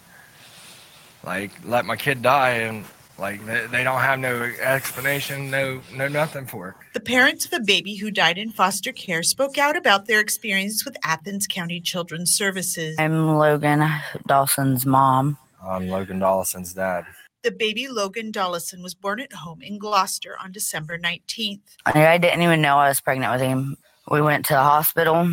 Like, 1.25 1.51
let 1.65 1.87
my 1.87 1.97
kid 1.97 2.21
die, 2.21 2.51
and 2.69 2.85
like 3.19 3.45
they, 3.47 3.67
they 3.67 3.83
don't 3.83 4.01
have 4.01 4.19
no 4.19 4.43
explanation, 4.61 5.51
no 5.51 5.81
no 5.95 6.07
nothing 6.07 6.47
for 6.47 6.69
it. 6.69 6.75
The 6.93 7.01
parents 7.01 7.47
of 7.47 7.53
a 7.55 7.61
baby 7.61 7.95
who 7.97 8.11
died 8.11 8.37
in 8.37 8.51
foster 8.53 8.93
care 8.93 9.23
spoke 9.23 9.57
out 9.57 9.75
about 9.75 10.07
their 10.07 10.21
experience 10.21 10.85
with 10.85 10.97
Athens 11.03 11.47
County 11.47 11.81
Children's 11.81 12.33
Services. 12.33 12.95
I'm 12.99 13.39
Logan 13.39 13.81
Dollison's 14.29 14.85
mom. 14.85 15.39
I'm 15.65 15.89
Logan 15.89 16.19
Dollison's 16.21 16.75
dad. 16.75 17.07
The 17.43 17.51
baby 17.51 17.89
Logan 17.89 18.31
Dollison 18.31 18.83
was 18.83 18.95
born 18.95 19.19
at 19.19 19.33
home 19.33 19.63
in 19.63 19.79
Glouster 19.79 20.35
on 20.41 20.53
December 20.53 20.97
19th. 20.97 21.59
I 21.87 22.17
didn't 22.17 22.43
even 22.43 22.63
know 22.63 22.77
I 22.77 22.89
was 22.89 23.01
pregnant 23.01 23.33
with 23.33 23.41
him. 23.41 23.77
We 24.09 24.23
went 24.23 24.47
to 24.47 24.53
the 24.53 24.63
hospital. 24.63 25.29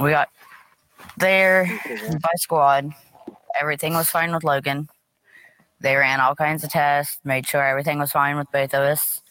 We 0.00 0.10
got 0.10 0.28
there 1.16 1.80
by 1.86 2.30
squad. 2.36 2.92
Everything 3.60 3.94
was 3.94 4.10
fine 4.10 4.32
with 4.34 4.44
Logan. 4.44 4.88
They 5.80 5.96
ran 5.96 6.20
all 6.20 6.34
kinds 6.34 6.62
of 6.62 6.70
tests, 6.70 7.18
made 7.24 7.46
sure 7.46 7.64
everything 7.64 7.98
was 7.98 8.12
fine 8.12 8.36
with 8.36 8.50
both 8.52 8.74
of 8.74 8.82
us. 8.82 9.22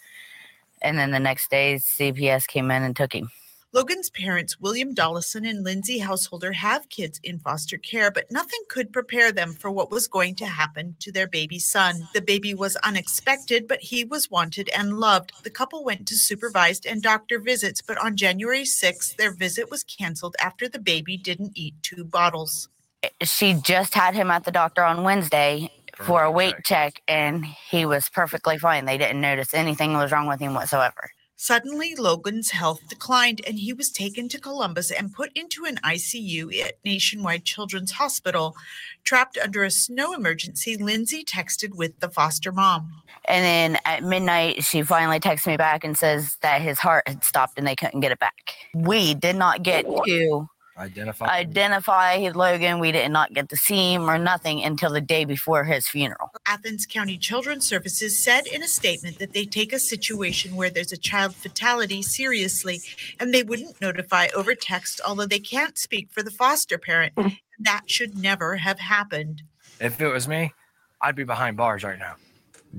And 0.82 0.97
then 0.97 1.12
the 1.12 1.20
next 1.20 1.51
day, 1.51 1.76
CPS 1.76 2.47
came 2.47 2.72
in 2.72 2.82
and 2.84 2.95
took 2.95 3.14
him. 3.14 3.30
Logan's 3.74 4.09
parents, 4.09 4.59
William 4.59 4.93
Dollison 4.93 5.45
and 5.45 5.63
Lindsay 5.63 5.99
Householder, 5.99 6.51
have 6.51 6.89
kids 6.89 7.22
in 7.24 7.39
foster 7.39 7.78
care, 7.78 8.11
but 8.11 8.30
nothing 8.30 8.59
could 8.67 8.91
prepare 8.91 9.32
them 9.32 9.53
for 9.53 9.72
what 9.72 9.89
was 9.89 10.09
going 10.09 10.36
to 10.36 10.45
happen 10.45 10.97
to 10.99 11.09
their 11.09 11.26
baby 11.26 11.57
son. 11.57 12.09
The 12.13 12.22
baby 12.22 12.53
was 12.53 12.76
unexpected, 12.84 13.69
but 13.69 13.80
he 13.80 14.03
was 14.03 14.30
wanted 14.30 14.69
and 14.78 14.99
loved. 14.99 15.32
The 15.45 15.49
couple 15.49 15.86
went 15.86 16.05
to 16.09 16.15
supervised 16.15 16.86
and 16.86 17.01
doctor 17.01 17.39
visits, 17.39 17.82
but 17.82 17.97
on 17.97 18.17
January 18.17 18.63
6th, 18.63 19.15
their 19.15 19.32
visit 19.32 19.72
was 19.72 19.86
canceled 19.86 20.36
after 20.43 20.67
the 20.67 20.80
baby 20.80 21.15
didn't 21.15 21.53
eat 21.55 21.76
two 21.82 22.03
bottles. 22.03 22.67
Eh, 23.03 23.09
she 23.24 23.53
just 23.53 23.93
had 23.93 24.15
him 24.15 24.32
at 24.32 24.43
the 24.43 24.51
doctor 24.51 24.84
on 24.84 25.05
Wednesday 25.05 25.72
for 25.95 26.24
a 26.24 26.32
weight 26.32 26.55
check, 26.65 27.01
and 27.07 27.45
he 27.45 27.86
was 27.86 28.09
perfectly 28.09 28.57
fine. 28.57 28.84
They 28.84 28.97
didn't 28.97 29.22
notice 29.22 29.53
anything 29.53 29.93
was 29.93 30.11
wrong 30.11 30.28
with 30.28 30.41
him 30.41 30.55
whatsoever. 30.55 31.11
Suddenly, 31.42 31.96
Logan's 31.96 32.52
health 32.52 32.82
declined 32.88 33.42
and 33.48 33.58
he 33.58 33.74
was 33.74 33.89
taken 33.89 34.30
to 34.30 34.39
Columbus 34.39 34.92
and 34.92 35.12
put 35.12 35.32
into 35.34 35.66
an 35.66 35.78
ICU 35.78 36.56
at 36.64 36.74
Nationwide 36.86 37.46
Children's 37.46 37.94
Hospital. 37.94 38.56
Trapped 39.04 39.39
under 39.39 39.64
a 39.64 39.72
snow 39.72 40.14
emergency, 40.14 40.78
Lindsay 40.78 41.26
texted 41.26 41.74
with 41.74 42.00
the 42.00 42.10
foster 42.10 42.52
mom. 42.52 42.94
And 43.28 43.44
then 43.44 43.82
at 43.86 44.04
midnight, 44.04 44.64
she 44.64 44.84
finally 44.84 45.20
texts 45.20 45.48
me 45.48 45.58
back 45.58 45.84
and 45.84 45.98
says 45.98 46.38
that 46.44 46.62
his 46.62 46.78
heart 46.78 47.08
had 47.08 47.24
stopped 47.24 47.58
and 47.58 47.66
they 47.66 47.76
couldn't 47.76 48.02
get 48.02 48.12
it 48.12 48.20
back. 48.20 48.54
We 48.76 49.16
did 49.16 49.36
not 49.36 49.64
get 49.64 49.88
to 49.88 50.48
Identify. 50.78 51.26
identify 51.28 52.30
Logan. 52.34 52.80
We 52.80 52.91
did 52.91 53.11
not 53.11 53.34
get 53.34 53.49
to 53.49 53.57
see 53.57 53.93
him 53.93 54.09
or 54.09 54.17
nothing 54.17 54.63
until 54.63 54.91
the 54.91 55.01
day 55.01 55.26
before 55.26 55.63
his 55.63 55.88
funeral. 55.88 56.32
Athens 56.45 56.86
County 56.86 57.17
Children's 57.17 57.67
Services 57.67 58.17
said 58.17 58.47
in 58.47 58.63
a 58.63 58.67
statement 58.67 59.19
that 59.19 59.34
they 59.34 59.45
take 59.45 59.74
a 59.74 59.80
situation 59.80 60.55
where 60.55 60.69
there's 60.69 60.91
a 60.91 60.97
child 60.97 61.36
fatality 61.36 62.01
seriously 62.01 62.80
and 63.19 63.34
they 63.34 63.43
wouldn't 63.43 63.80
notify 63.82 64.28
over 64.36 64.55
text, 64.55 65.01
although 65.05 65.26
they 65.26 65.39
can't 65.39 65.78
speak 65.78 66.07
for 66.11 66.24
the 66.24 66.32
foster 66.32 66.78
parent. 66.78 67.13
Hmm. 67.17 67.28
that 67.59 67.84
should 67.86 68.17
never 68.17 68.55
have 68.55 68.80
happened. 68.80 69.43
If 69.80 69.99
it 70.01 70.07
was 70.07 70.28
me, 70.28 70.53
I'd 71.01 71.15
be 71.15 71.24
behind 71.26 71.57
bars 71.57 71.84
right 71.84 71.99
now. 71.99 72.15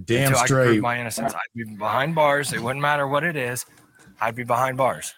Damn 0.05 0.29
Until 0.29 0.39
I 0.39 0.45
straight. 0.47 0.67
prove 0.67 0.81
my 0.81 0.99
innocence. 0.99 1.35
I'd 1.35 1.41
be 1.55 1.65
behind 1.65 2.15
bars. 2.15 2.53
It 2.53 2.61
wouldn't 2.63 2.81
matter 2.81 3.07
what 3.07 3.23
it 3.23 3.37
is. 3.37 3.67
I'd 4.21 4.35
be 4.35 4.45
behind 4.45 4.77
bars. 4.79 5.15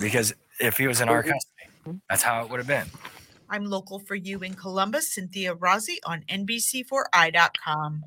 Because 0.00 0.34
if 0.60 0.76
he 0.76 0.86
was 0.86 1.00
in 1.00 1.08
oh, 1.08 1.12
our 1.12 1.22
custody, 1.22 1.70
mm-hmm. 1.86 1.96
that's 2.08 2.22
how 2.22 2.42
it 2.42 2.50
would 2.50 2.58
have 2.58 2.66
been. 2.66 2.86
I'm 3.48 3.64
local 3.64 3.98
for 3.98 4.14
you 4.14 4.40
in 4.40 4.54
Columbus, 4.54 5.14
Cynthia 5.14 5.54
Rossi 5.54 6.00
on 6.04 6.24
NBC4i.com. 6.28 8.04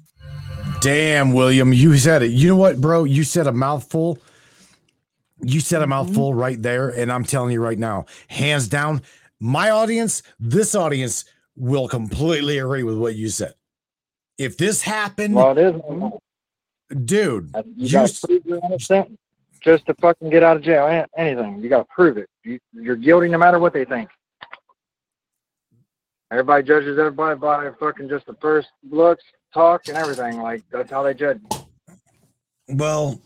Damn, 0.81 1.33
William, 1.33 1.73
you 1.73 1.97
said 1.97 2.23
it. 2.23 2.31
You 2.31 2.49
know 2.49 2.55
what, 2.55 2.81
bro? 2.81 3.03
You 3.05 3.23
said 3.23 3.47
a 3.47 3.51
mouthful. 3.51 4.17
You 5.41 5.59
said 5.59 5.81
a 5.81 5.83
mm-hmm. 5.83 5.89
mouthful 5.91 6.33
right 6.33 6.61
there, 6.61 6.89
and 6.89 7.11
I'm 7.11 7.23
telling 7.23 7.53
you 7.53 7.61
right 7.61 7.79
now, 7.79 8.05
hands 8.27 8.67
down, 8.67 9.01
my 9.39 9.69
audience, 9.69 10.21
this 10.39 10.75
audience 10.75 11.25
will 11.55 11.87
completely 11.87 12.59
agree 12.59 12.83
with 12.83 12.97
what 12.97 13.15
you 13.15 13.29
said. 13.29 13.53
If 14.37 14.57
this 14.57 14.81
happened, 14.81 15.35
Well, 15.35 15.57
it 15.57 15.75
is. 15.75 17.05
dude, 17.05 17.51
You 17.75 17.87
you 17.87 19.17
gotta 19.63 19.75
s- 19.75 19.81
prove 19.83 19.85
you're 19.85 19.85
innocent 19.85 19.85
just 19.85 19.85
to 19.87 19.93
fucking 20.01 20.29
get 20.29 20.43
out 20.43 20.57
of 20.57 20.63
jail. 20.63 20.87
An- 20.87 21.07
Anything. 21.17 21.61
You 21.63 21.69
gotta 21.69 21.85
prove 21.85 22.17
it. 22.17 22.29
You, 22.43 22.59
you're 22.73 22.95
guilty 22.95 23.29
no 23.29 23.37
matter 23.37 23.59
what 23.59 23.73
they 23.73 23.85
think. 23.85 24.09
Everybody 26.31 26.63
judges 26.63 26.97
everybody 26.99 27.39
by 27.39 27.69
fucking 27.79 28.09
just 28.09 28.25
the 28.27 28.35
first 28.41 28.69
looks, 28.89 29.23
talk, 29.53 29.87
and 29.87 29.97
everything. 29.97 30.41
Like 30.41 30.63
that's 30.71 30.91
how 30.91 31.03
they 31.03 31.13
judge. 31.13 31.39
Well, 32.67 33.21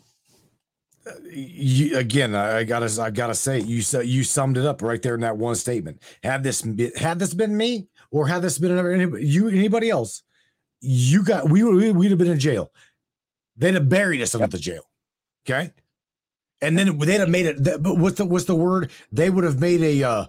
you, 1.30 1.98
again, 1.98 2.34
I 2.34 2.60
I 2.60 2.64
gotta, 2.64 3.02
I 3.02 3.10
gotta 3.12 3.36
say, 3.36 3.60
you 3.60 3.84
you 4.04 4.24
summed 4.24 4.58
it 4.58 4.66
up 4.66 4.82
right 4.82 5.02
there 5.02 5.16
in 5.16 5.22
that 5.22 5.38
one 5.38 5.56
statement. 5.56 6.02
Had 6.24 6.44
this, 6.44 6.66
had 6.96 7.20
this 7.20 7.34
been 7.34 7.58
me, 7.58 7.88
or 8.12 8.28
had 8.28 8.42
this 8.42 8.58
been 8.58 8.78
anybody, 8.78 9.26
you, 9.26 9.50
anybody 9.50 9.90
else, 9.90 10.24
you 10.80 11.24
got, 11.24 11.50
we 11.50 11.64
would, 11.64 11.96
we'd 11.98 12.12
have 12.12 12.18
been 12.18 12.32
in 12.32 12.40
jail. 12.40 12.72
They'd 13.58 13.74
have 13.74 13.90
buried 13.90 14.22
us 14.22 14.34
under 14.34 14.48
the 14.48 14.58
jail. 14.58 14.84
Okay, 15.46 15.72
and 16.64 16.78
then 16.78 16.98
they'd 16.98 17.20
have 17.20 17.30
made 17.30 17.46
it. 17.46 17.64
But 17.84 17.98
what's 17.98 18.18
the, 18.18 18.26
what's 18.26 18.46
the 18.46 18.56
word? 18.56 18.92
They 19.12 19.30
would 19.30 19.44
have 19.44 19.60
made 19.60 19.82
a, 19.82 20.04
uh, 20.04 20.26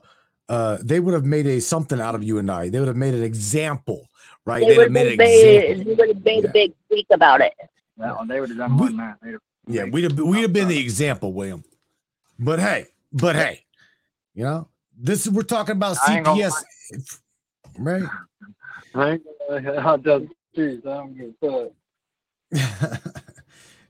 uh, 0.49 0.79
they 0.83 1.01
would 1.01 1.15
have 1.15 1.25
made 1.25 1.47
a 1.47 1.61
something 1.61 2.01
out 2.01 2.15
of 2.15 2.23
you 2.23 2.39
and 2.39 2.51
I. 2.51 2.69
They 2.69 2.79
would 2.79 2.89
have 2.89 2.97
made 2.97 3.15
an 3.15 3.23
example, 3.23 4.09
right? 4.45 4.61
They 4.61 4.67
They'd 4.67 4.73
have 4.73 4.83
would 4.85 4.93
made 4.93 5.13
an 5.13 5.17
made, 5.17 5.65
example. 5.65 5.85
they 5.85 5.95
would 5.95 6.09
have 6.09 6.25
made 6.25 6.45
a 6.45 6.49
big 6.49 6.73
speak 6.87 7.07
about 7.11 7.41
it. 7.41 7.55
Well, 7.97 8.25
they 8.27 8.41
would 8.41 8.51
have 8.51 8.59
done 8.59 8.73
more 8.73 8.89
than 8.89 8.97
that. 8.99 9.19
Yeah, 9.67 9.85
we'd 9.85 10.05
have 10.05 10.19
we'd 10.19 10.43
have 10.43 10.53
been 10.53 10.69
the 10.69 10.79
example, 10.79 11.33
William. 11.33 11.65
But 12.39 12.59
hey, 12.59 12.87
but 13.13 13.37
hey, 13.37 13.65
you 14.35 14.45
know, 14.45 14.69
this 14.99 15.27
is 15.27 15.33
we're 15.33 15.43
talking 15.43 15.77
about 15.77 15.97
I 16.07 16.17
ain't 16.17 16.25
gonna 16.27 16.43
CPS, 16.43 17.21
right? 17.79 18.03
I 18.95 19.11
ain't 19.13 19.23
gonna 19.49 19.81
hot. 19.81 20.01
I 20.01 20.03
don't 20.03 20.29
give 20.55 21.35
a 21.43 21.71
fuck. 22.53 23.15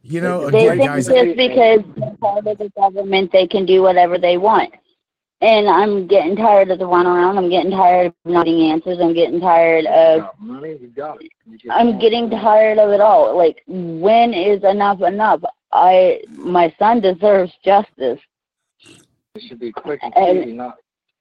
You 0.07 0.21
know, 0.21 0.51
They 0.51 0.69
again, 0.69 0.79
think 0.79 0.91
guys. 0.91 1.07
just 1.07 1.37
because 1.37 1.81
they're 1.97 2.17
part 2.21 2.47
of 2.47 2.59
the 2.59 2.71
government, 2.77 3.33
they 3.33 3.47
can 3.47 3.65
do 3.65 3.81
whatever 3.81 4.19
they 4.19 4.37
want. 4.37 4.75
And 5.41 5.67
I'm 5.67 6.07
getting 6.07 6.37
tired 6.37 6.71
of 6.71 6.79
the 6.79 6.85
runaround. 6.85 7.39
I'm 7.39 7.49
getting 7.49 7.71
tired 7.71 8.09
of 8.09 8.15
not 8.25 8.45
getting 8.45 8.71
answers. 8.71 8.99
I'm 9.01 9.15
getting 9.15 9.41
tired 9.41 9.87
of. 9.87 10.29
Money, 10.39 10.77
you 10.81 10.89
got 10.89 11.23
it. 11.23 11.31
I'm 11.71 11.99
getting 11.99 12.29
tired 12.29 12.79
of 12.79 12.91
it 12.91 13.01
all. 13.01 13.37
Like, 13.37 13.63
when 13.67 14.35
is 14.35 14.63
enough 14.63 15.01
enough? 15.01 15.41
I, 15.73 16.21
my 16.31 16.75
son 16.79 17.01
deserves 17.01 17.53
justice. 17.65 18.21
It 19.35 19.43
should 19.49 19.59
be 19.59 19.73
quick 19.73 20.01
and 20.03 20.15
And 20.17 20.39
easy, 20.39 20.53
not 20.53 20.77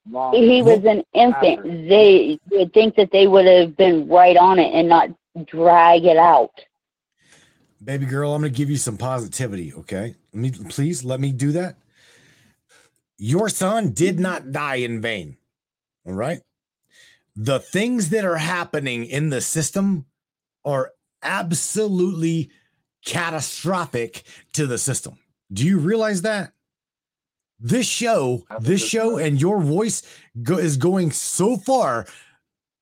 long. 0.10 0.34
He 0.36 0.62
was 0.62 0.84
an 0.86 1.04
infant. 1.14 1.88
They 1.90 2.38
would 2.52 2.74
think 2.74 2.96
that 2.96 3.12
they 3.12 3.28
would 3.28 3.46
have 3.46 3.78
been 3.78 4.10
right 4.10 4.36
on 4.38 4.60
it 4.60 4.74
and 4.74 4.90
not 4.90 5.10
drag 5.48 6.04
it 6.04 6.18
out. 6.18 6.52
Baby 7.84 8.06
girl, 8.06 8.34
I'm 8.34 8.42
gonna 8.42 8.50
give 8.50 8.70
you 8.70 8.78
some 8.78 8.98
positivity, 8.98 9.74
okay? 9.74 10.16
Let 10.34 10.42
me 10.42 10.52
please 10.70 11.04
let 11.04 11.20
me 11.20 11.32
do 11.32 11.52
that. 11.54 11.78
Your 13.18 13.50
son 13.50 13.92
did 13.92 14.20
not 14.20 14.52
die 14.52 14.76
in 14.76 15.02
vain. 15.02 15.38
All 16.06 16.14
right. 16.14 16.42
The 17.36 17.60
things 17.60 18.10
that 18.10 18.26
are 18.26 18.38
happening 18.38 19.06
in 19.06 19.30
the 19.30 19.42
system 19.42 20.06
are 20.66 20.92
absolutely 21.22 22.50
catastrophic 23.06 24.24
to 24.54 24.68
the 24.68 24.78
system. 24.78 25.18
Do 25.52 25.66
you 25.66 25.80
realize 25.80 26.22
that? 26.24 26.54
This 27.60 27.88
show, 27.88 28.44
this 28.60 28.86
show, 28.86 29.18
and 29.18 29.40
your 29.40 29.62
voice 29.62 30.04
go, 30.42 30.58
is 30.58 30.76
going 30.76 31.12
so 31.12 31.56
far 31.56 32.06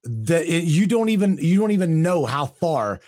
that 0.03 0.45
it, 0.45 0.63
you 0.63 0.87
don't 0.87 1.09
even 1.09 1.37
you 1.37 1.59
don't 1.59 1.71
even 1.71 2.01
know 2.01 2.25
how 2.25 2.47
far 2.47 2.99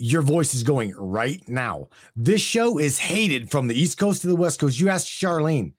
your 0.00 0.22
voice 0.22 0.54
is 0.54 0.62
going 0.62 0.94
right 0.96 1.46
now. 1.46 1.88
This 2.16 2.40
show 2.40 2.78
is 2.78 2.98
hated 2.98 3.50
from 3.50 3.68
the 3.68 3.78
East 3.78 3.98
Coast 3.98 4.22
to 4.22 4.28
the 4.28 4.36
West 4.36 4.58
Coast. 4.58 4.80
You 4.80 4.88
ask 4.88 5.06
Charlene. 5.06 5.74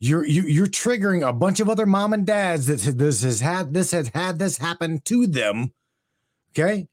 You're 0.00 0.26
you, 0.26 0.42
you're 0.42 0.66
triggering 0.66 1.26
a 1.26 1.32
bunch 1.32 1.60
of 1.60 1.68
other 1.68 1.86
mom 1.86 2.12
and 2.12 2.26
dads 2.26 2.66
that 2.66 2.98
this 2.98 3.22
has 3.22 3.40
had 3.40 3.72
this 3.72 3.92
has 3.92 4.08
had 4.08 4.38
this 4.38 4.58
happen 4.58 5.00
to 5.04 5.26
them. 5.26 5.72
Okay, 6.50 6.88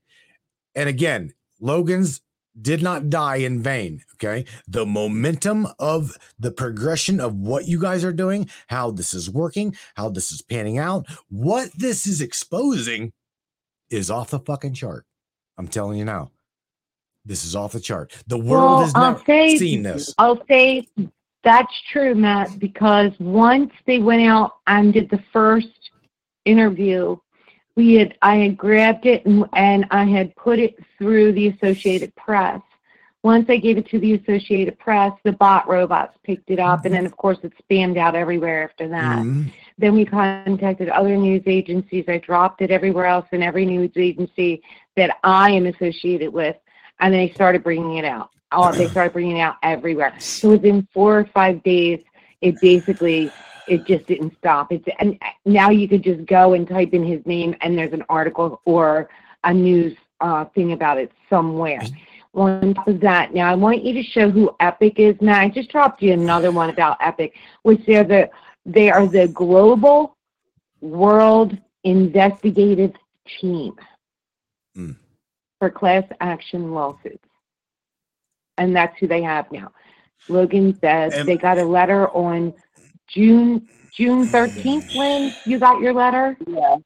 and 0.76 0.88
again, 0.88 1.34
Logan's 1.59 2.22
did 2.61 2.84
not 2.84 3.09
die 3.09 3.38
in 3.38 3.63
vain. 3.63 4.03
Okay, 4.15 4.45
the 4.67 4.86
momentum 4.86 5.67
of 5.80 6.15
the 6.38 6.51
progression 6.51 7.20
of 7.20 7.34
what 7.36 7.65
you 7.65 7.80
guys 7.80 8.03
are 8.03 8.13
doing, 8.13 8.47
how 8.67 8.91
this 8.91 9.13
is 9.13 9.30
working, 9.30 9.76
how 9.95 10.09
this 10.09 10.32
is 10.32 10.43
panning 10.43 10.78
out, 10.78 11.07
what 11.30 11.70
this 11.76 12.05
is 12.05 12.22
exposing, 12.22 13.11
is 13.89 14.11
off 14.11 14.30
the 14.30 14.39
fucking 14.39 14.74
chart. 14.76 15.05
I'm 15.60 15.68
telling 15.68 15.99
you 15.99 16.05
now. 16.05 16.32
This 17.26 17.43
is 17.43 17.53
off 17.53 17.74
the 17.74 17.82
chart. 17.82 18.16
The 18.28 18.38
world 18.38 18.64
well, 18.64 18.80
has 18.80 18.93
I'll 18.95 19.12
never 19.12 19.24
say, 19.26 19.57
seen 19.57 19.84
this. 19.84 20.16
I'll 20.18 20.41
say 20.47 20.88
that's 21.43 21.82
true, 21.91 22.16
Matt, 22.16 22.57
because 22.60 23.12
once 23.20 23.72
they 23.86 23.99
went 23.99 24.24
out 24.24 24.53
and 24.68 24.93
did 24.93 25.10
the 25.10 25.22
first 25.34 25.91
interview, 26.45 27.18
we 27.76 27.95
had 27.95 28.18
I 28.22 28.38
had 28.38 28.57
grabbed 28.57 29.05
it 29.05 29.26
and, 29.26 29.45
and 29.53 29.86
I 29.91 30.05
had 30.05 30.34
put 30.38 30.60
it 30.60 30.76
through 30.97 31.34
the 31.34 31.49
Associated 31.49 32.16
Press. 32.16 32.62
Once 33.22 33.47
I 33.49 33.57
gave 33.57 33.78
it 33.78 33.88
to 33.89 33.99
the 33.99 34.14
Associated 34.14 34.80
Press, 34.80 35.12
the 35.26 35.34
bot 35.34 35.68
robots 35.68 36.18
picked 36.24 36.49
it 36.49 36.60
up, 36.60 36.86
and 36.86 36.95
then 36.95 37.05
of 37.05 37.18
course 37.18 37.38
it 37.43 37.51
spammed 37.70 37.97
out 37.97 38.16
everywhere 38.16 38.64
after 38.64 38.88
that. 38.88 39.20
Mhm. 39.20 39.51
Then 39.80 39.95
we 39.95 40.03
contacted 40.03 40.89
other 40.89 41.15
news 41.15 41.43
agencies. 41.45 42.03
I 42.09 42.17
dropped 42.17 42.61
it 42.61 42.69
everywhere 42.69 43.05
else 43.05 43.25
in 43.32 43.41
every 43.41 43.65
news 43.65 43.91
agency 43.95 44.61
that 44.97 45.17
I 45.23 45.51
am 45.51 45.67
associated 45.67 46.34
with, 46.34 46.57
and 46.99 47.13
they 47.13 47.30
started 47.30 47.63
bringing 47.63 47.95
it 47.95 48.03
out. 48.03 48.30
Oh, 48.51 48.73
they 48.73 48.88
started 48.91 49.13
bringing 49.13 49.38
it 49.38 49.41
out 49.41 49.55
everywhere. 49.63 50.13
So 50.19 50.49
within 50.49 50.86
four 50.93 51.19
or 51.19 51.25
five 51.34 51.63
days, 51.63 52.01
it 52.41 52.59
basically 52.59 53.32
it 53.69 53.86
just 53.86 54.05
didn't 54.05 54.36
stop. 54.38 54.73
It's 54.73 54.86
and 54.99 55.17
now 55.45 55.69
you 55.69 55.88
could 55.88 56.03
just 56.03 56.25
go 56.25 56.55
and 56.55 56.67
type 56.67 56.93
in 56.93 57.05
his 57.05 57.25
name 57.25 57.55
and 57.61 57.77
there's 57.77 57.93
an 57.93 58.03
article 58.09 58.61
or 58.65 59.09
a 59.45 59.53
news 59.53 59.95
uh, 60.19 60.43
thing 60.45 60.73
about 60.73 60.97
it 60.97 61.11
somewhere. 61.30 61.82
On 62.34 62.73
top 62.73 62.88
of 62.88 62.99
that, 62.99 63.34
now 63.34 63.49
I 63.49 63.55
want 63.55 63.84
you 63.84 63.93
to 63.93 64.03
show 64.03 64.30
who 64.30 64.53
Epiq 64.59 64.99
is. 64.99 65.15
Now 65.21 65.39
I 65.39 65.49
just 65.49 65.69
dropped 65.69 66.01
you 66.01 66.11
another 66.11 66.51
one 66.51 66.69
about 66.69 66.99
Epiq, 66.99 67.32
which 67.63 67.82
they're 67.86 68.03
the 68.03 68.30
they 68.66 68.89
are 68.89 69.07
the 69.07 69.28
global 69.30 70.16
world 70.82 71.57
investigative 71.84 72.93
team 73.39 73.74
Hmm. 74.76 74.91
for 75.60 75.70
class 75.70 76.03
action 76.22 76.72
lawsuits, 76.74 77.28
and 78.57 78.76
that's 78.76 78.97
who 78.99 79.07
they 79.07 79.22
have 79.22 79.51
now. 79.51 79.72
Logan 80.28 80.78
says 80.80 81.14
And- 81.14 81.28
they 81.28 81.38
got 81.38 81.57
a 81.57 81.64
letter 81.66 82.07
on 82.10 82.53
June 83.07 83.68
June 83.91 84.28
thirteenth. 84.28 84.93
Lynn, 84.95 85.34
you 85.45 85.57
got 85.60 85.82
your 85.82 85.93
letter? 85.93 86.38
Yeah. 86.47 86.78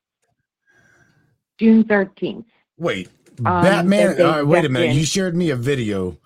June 1.60 1.84
thirteenth. 1.84 2.46
Wait, 2.78 3.10
Um, 3.40 3.44
Batman. 3.64 4.08
that 4.08 4.18
they 4.18 4.24
all 4.24 4.32
right, 4.38 4.48
wait 4.48 4.66
a 4.66 4.70
minute. 4.70 4.92
in. 4.92 4.96
You 4.98 5.04
shared 5.06 5.36
me 5.36 5.50
a 5.50 5.56
video. 5.56 6.18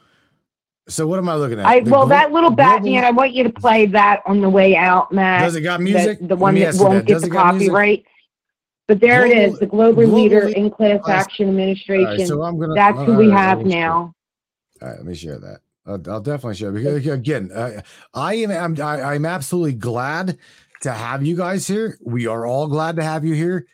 So 0.89 1.05
what 1.05 1.19
am 1.19 1.27
I 1.27 1.35
looking 1.35 1.59
at? 1.59 1.65
I 1.65 1.79
well, 1.79 2.01
glo- 2.05 2.07
that 2.09 2.31
little 2.31 2.49
global- 2.49 2.55
Batman. 2.55 3.03
I 3.03 3.11
want 3.11 3.33
you 3.33 3.43
to 3.43 3.49
play 3.49 3.85
that 3.87 4.21
on 4.25 4.39
the 4.41 4.49
way 4.49 4.75
out, 4.75 5.11
Matt. 5.11 5.41
Does 5.41 5.55
it 5.55 5.61
got 5.61 5.81
music? 5.81 6.19
The, 6.19 6.27
Let 6.29 6.37
one 6.39 6.55
that 6.55 6.75
won't 6.75 6.93
that. 6.93 7.05
get 7.05 7.21
the 7.21 7.27
it 7.27 7.31
copyright. 7.31 8.05
But 8.87 9.01
there 9.01 9.25
it 9.25 9.33
Global- 9.35 9.53
is, 9.53 9.59
the 9.59 9.65
global, 9.65 9.93
global 10.05 10.13
leader 10.21 10.45
lead- 10.45 10.55
in 10.57 10.69
class 10.71 11.01
action 11.09 11.49
administration. 11.49 12.25
so 12.27 12.41
I'm 12.41 12.57
gonna- 12.57 12.73
That's 12.73 12.97
who 12.99 13.11
all 13.11 13.17
we 13.17 13.27
right, 13.29 13.37
have 13.37 13.57
let 13.57 13.67
me 13.67 13.71
share. 13.73 13.81
now. 13.81 14.13
All 14.81 14.87
right, 14.87 14.97
let 14.97 15.05
me 15.05 15.15
share 15.15 15.39
that. 15.39 15.59
I'll, 15.85 16.01
I'll 16.09 16.21
definitely 16.21 16.55
share 16.55 16.71
because 16.71 17.05
again, 17.07 17.51
uh, 17.53 17.81
I 18.13 18.35
am 18.35 18.51
I'm, 18.51 18.81
I, 18.81 19.01
I'm 19.13 19.25
absolutely 19.25 19.73
glad 19.73 20.37
to 20.83 20.91
have 20.93 21.25
you 21.25 21.35
guys 21.35 21.67
here. 21.67 21.97
We 22.01 22.27
are 22.27 22.45
all 22.45 22.67
glad 22.67 22.95
to 22.97 23.03
have 23.03 23.25
you 23.25 23.33
here, 23.33 23.65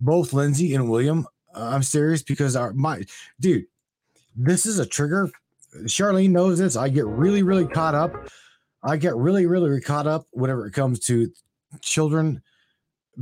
both 0.00 0.32
Lindsay 0.34 0.74
and 0.74 0.90
William. 0.90 1.26
Uh, 1.54 1.70
I'm 1.72 1.82
serious 1.82 2.22
because 2.22 2.54
our 2.56 2.72
my 2.74 3.04
dude, 3.40 3.64
this 4.36 4.66
is 4.66 4.78
a 4.78 4.86
trigger. 4.86 5.30
Charlene 5.84 6.30
knows 6.30 6.58
this. 6.58 6.76
I 6.76 6.88
get 6.88 7.06
really 7.06 7.42
really 7.42 7.66
caught 7.66 7.94
up. 7.94 8.12
I 8.82 8.96
get 8.96 9.16
really 9.16 9.46
really 9.46 9.80
caught 9.80 10.06
up 10.06 10.26
whenever 10.30 10.66
it 10.66 10.72
comes 10.72 11.00
to 11.00 11.30
children 11.80 12.42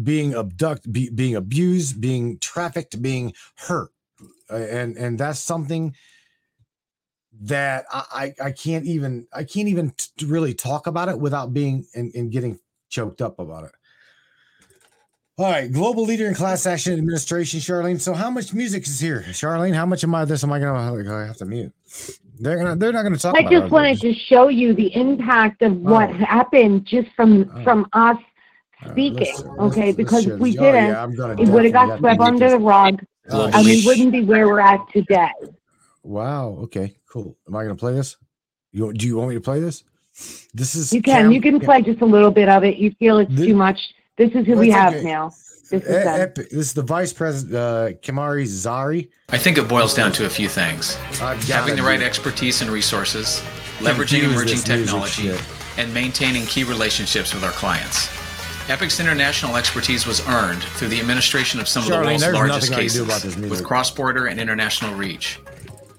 being 0.02 0.34
abducted, 0.34 0.92
be, 0.92 1.08
being 1.10 1.36
abused, 1.36 2.00
being 2.00 2.38
trafficked, 2.38 3.00
being 3.00 3.32
hurt, 3.56 3.90
and 4.50 4.96
and 4.96 5.18
that's 5.18 5.40
something 5.40 5.94
that 7.42 7.84
I, 7.92 8.34
I 8.42 8.50
can't 8.50 8.86
even 8.86 9.26
I 9.32 9.44
can't 9.44 9.68
even 9.68 9.90
t- 9.90 10.26
really 10.26 10.54
talk 10.54 10.86
about 10.86 11.08
it 11.08 11.18
without 11.18 11.52
being 11.52 11.86
and, 11.94 12.14
and 12.14 12.30
getting 12.30 12.58
choked 12.88 13.20
up 13.20 13.38
about 13.38 13.64
it. 13.64 13.72
All 15.38 15.50
right, 15.50 15.70
global 15.70 16.04
leader 16.04 16.26
in 16.26 16.34
class 16.34 16.64
action 16.64 16.94
administration, 16.94 17.60
Charlene. 17.60 18.00
So 18.00 18.14
how 18.14 18.30
much 18.30 18.54
music 18.54 18.86
is 18.86 18.98
here, 18.98 19.22
Charlene? 19.28 19.74
How 19.74 19.84
much 19.84 20.02
am 20.02 20.14
I 20.14 20.24
this? 20.24 20.42
Am 20.42 20.52
I 20.52 20.58
gonna 20.58 21.14
I 21.14 21.26
have 21.26 21.36
to 21.38 21.44
mute? 21.44 21.72
They're 22.38 22.56
gonna 22.58 22.76
they're 22.76 22.92
not 22.92 23.02
gonna 23.02 23.16
talk 23.16 23.32
about 23.38 23.40
it. 23.40 23.44
I 23.44 23.48
about 23.48 23.60
just 23.60 23.66
it. 23.66 23.72
wanted 23.72 24.00
to 24.00 24.14
show 24.14 24.48
you 24.48 24.74
the 24.74 24.94
impact 24.94 25.62
of 25.62 25.72
oh. 25.72 25.76
what 25.76 26.10
Oh. 26.10 26.12
happened 26.14 26.84
just 26.84 27.08
from 27.16 27.50
Oh. 27.54 27.64
from 27.64 27.86
us 27.92 28.16
speaking. 28.90 29.18
let's- 29.34 29.42
okay, 29.42 29.86
let's 29.86 29.96
because 29.96 30.24
share 30.24 30.34
if 30.34 30.40
we 30.40 30.50
this. 30.52 30.60
Oh, 30.60 30.64
didn't, 30.64 30.86
yeah, 30.88 31.02
I'm 31.02 31.14
gonna 31.14 31.40
it 31.42 31.48
would 31.48 31.64
have 31.64 31.72
got 31.72 31.88
have 31.88 31.96
to 31.96 32.02
swept 32.02 32.20
mute 32.20 32.26
under 32.28 32.44
this. 32.46 32.52
the 32.52 32.58
rug, 32.58 33.04
Oh, 33.30 33.46
and 33.52 33.64
we 33.66 33.84
wouldn't 33.86 34.12
be 34.12 34.22
where 34.24 34.46
we're 34.46 34.60
at 34.60 34.80
today. 34.92 35.30
Wow. 36.02 36.58
Okay. 36.64 36.96
Cool. 37.10 37.36
Am 37.48 37.56
I 37.56 37.62
gonna 37.62 37.74
play 37.74 37.94
this? 37.94 38.16
You 38.72 38.92
do 38.92 39.06
you 39.06 39.16
want 39.16 39.30
me 39.30 39.34
to 39.36 39.40
play 39.40 39.60
this? 39.60 39.84
This 40.54 40.74
is 40.74 40.92
You 40.92 41.02
can 41.02 41.22
Cam- 41.24 41.32
you 41.32 41.40
can 41.40 41.58
play 41.60 41.82
just 41.82 42.00
a 42.00 42.06
little 42.06 42.30
bit 42.30 42.48
of 42.48 42.64
it. 42.64 42.76
You 42.76 42.90
feel 42.98 43.18
it's 43.18 43.34
too 43.34 43.54
much. 43.54 43.78
This 44.16 44.30
is 44.32 44.46
who 44.46 44.56
we 44.56 44.70
That's 44.70 44.80
have 44.80 44.94
okay. 44.94 45.04
now. 45.04 45.30
This 45.70 45.82
is 45.82 45.88
E- 45.88 46.32
This 46.34 46.52
is 46.52 46.72
the 46.74 46.82
vice 46.82 47.12
president, 47.12 47.54
uh, 47.54 47.88
Kamari 48.02 48.44
Zari. 48.44 49.08
I 49.30 49.38
think 49.38 49.58
it 49.58 49.66
boils 49.68 49.94
down 49.94 50.12
to 50.12 50.26
a 50.26 50.28
few 50.30 50.48
things 50.48 50.94
having 51.48 51.76
the 51.76 51.82
right 51.82 51.98
be- 51.98 52.04
expertise 52.04 52.62
and 52.62 52.70
resources, 52.70 53.42
leveraging 53.78 54.20
Confuse 54.22 54.32
emerging 54.34 54.58
technology, 54.58 55.32
and 55.76 55.92
maintaining 55.92 56.46
key 56.46 56.64
relationships 56.64 57.34
with 57.34 57.42
our 57.44 57.50
clients. 57.52 58.08
Epiq's 58.68 58.98
international 58.98 59.56
expertise 59.56 60.06
was 60.06 60.26
earned 60.28 60.62
through 60.62 60.88
the 60.88 60.98
administration 60.98 61.60
of 61.60 61.68
some 61.68 61.84
of 61.84 61.88
the 61.90 61.94
world's 61.96 62.22
largest 62.24 62.32
nothing 62.32 62.54
I 62.54 62.60
can 62.60 62.76
do 62.76 62.82
cases 62.82 63.00
about 63.00 63.22
this 63.22 63.36
music. 63.36 63.50
with 63.50 63.64
cross 63.64 63.90
border 63.92 64.26
and 64.26 64.40
international 64.40 64.94
reach. 64.96 65.38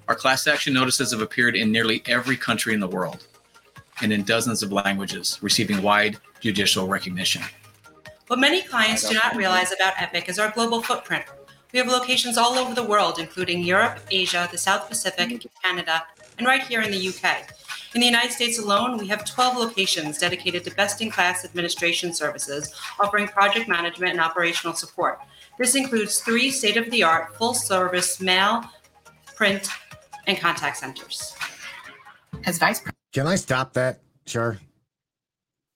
Our 0.06 0.14
class 0.14 0.46
action 0.46 0.72
notices 0.74 1.10
have 1.12 1.20
appeared 1.22 1.56
in 1.56 1.70
nearly 1.72 2.02
every 2.06 2.36
country 2.36 2.74
in 2.74 2.80
the 2.80 2.88
world 2.88 3.26
and 4.02 4.12
in 4.12 4.22
dozens 4.22 4.62
of 4.62 4.70
languages, 4.72 5.38
receiving 5.42 5.82
wide 5.82 6.18
judicial 6.40 6.86
recognition. 6.88 7.42
What 8.28 8.38
many 8.38 8.60
clients 8.60 9.08
do 9.08 9.14
not 9.14 9.36
realize 9.36 9.72
about 9.72 9.94
Epiq 9.94 10.28
is 10.28 10.38
our 10.38 10.50
global 10.50 10.82
footprint. 10.82 11.24
We 11.72 11.78
have 11.78 11.88
locations 11.88 12.36
all 12.36 12.58
over 12.58 12.74
the 12.74 12.82
world, 12.82 13.18
including 13.18 13.62
Europe, 13.62 14.00
Asia, 14.10 14.46
the 14.50 14.58
South 14.58 14.86
Pacific, 14.86 15.46
Canada, 15.64 16.04
and 16.36 16.46
right 16.46 16.62
here 16.62 16.82
in 16.82 16.90
the 16.90 17.08
UK. 17.08 17.48
In 17.94 18.02
the 18.02 18.06
United 18.06 18.32
States 18.32 18.58
alone, 18.58 18.98
we 18.98 19.06
have 19.08 19.24
12 19.24 19.56
locations 19.56 20.18
dedicated 20.18 20.62
to 20.64 20.74
best 20.74 21.00
in 21.00 21.10
class 21.10 21.42
administration 21.42 22.12
services, 22.12 22.74
offering 23.00 23.28
project 23.28 23.66
management 23.66 24.12
and 24.12 24.20
operational 24.20 24.74
support. 24.74 25.20
This 25.58 25.74
includes 25.74 26.20
three 26.20 26.50
state 26.50 26.76
of 26.76 26.90
the 26.90 27.02
art 27.02 27.34
full 27.38 27.54
service 27.54 28.20
mail, 28.20 28.62
print, 29.36 29.70
and 30.26 30.38
contact 30.38 30.76
centers. 30.76 31.34
As 32.44 32.58
Vice 32.58 32.82
Can 33.10 33.26
I 33.26 33.36
stop 33.36 33.72
that, 33.72 34.00
Char? 34.26 34.58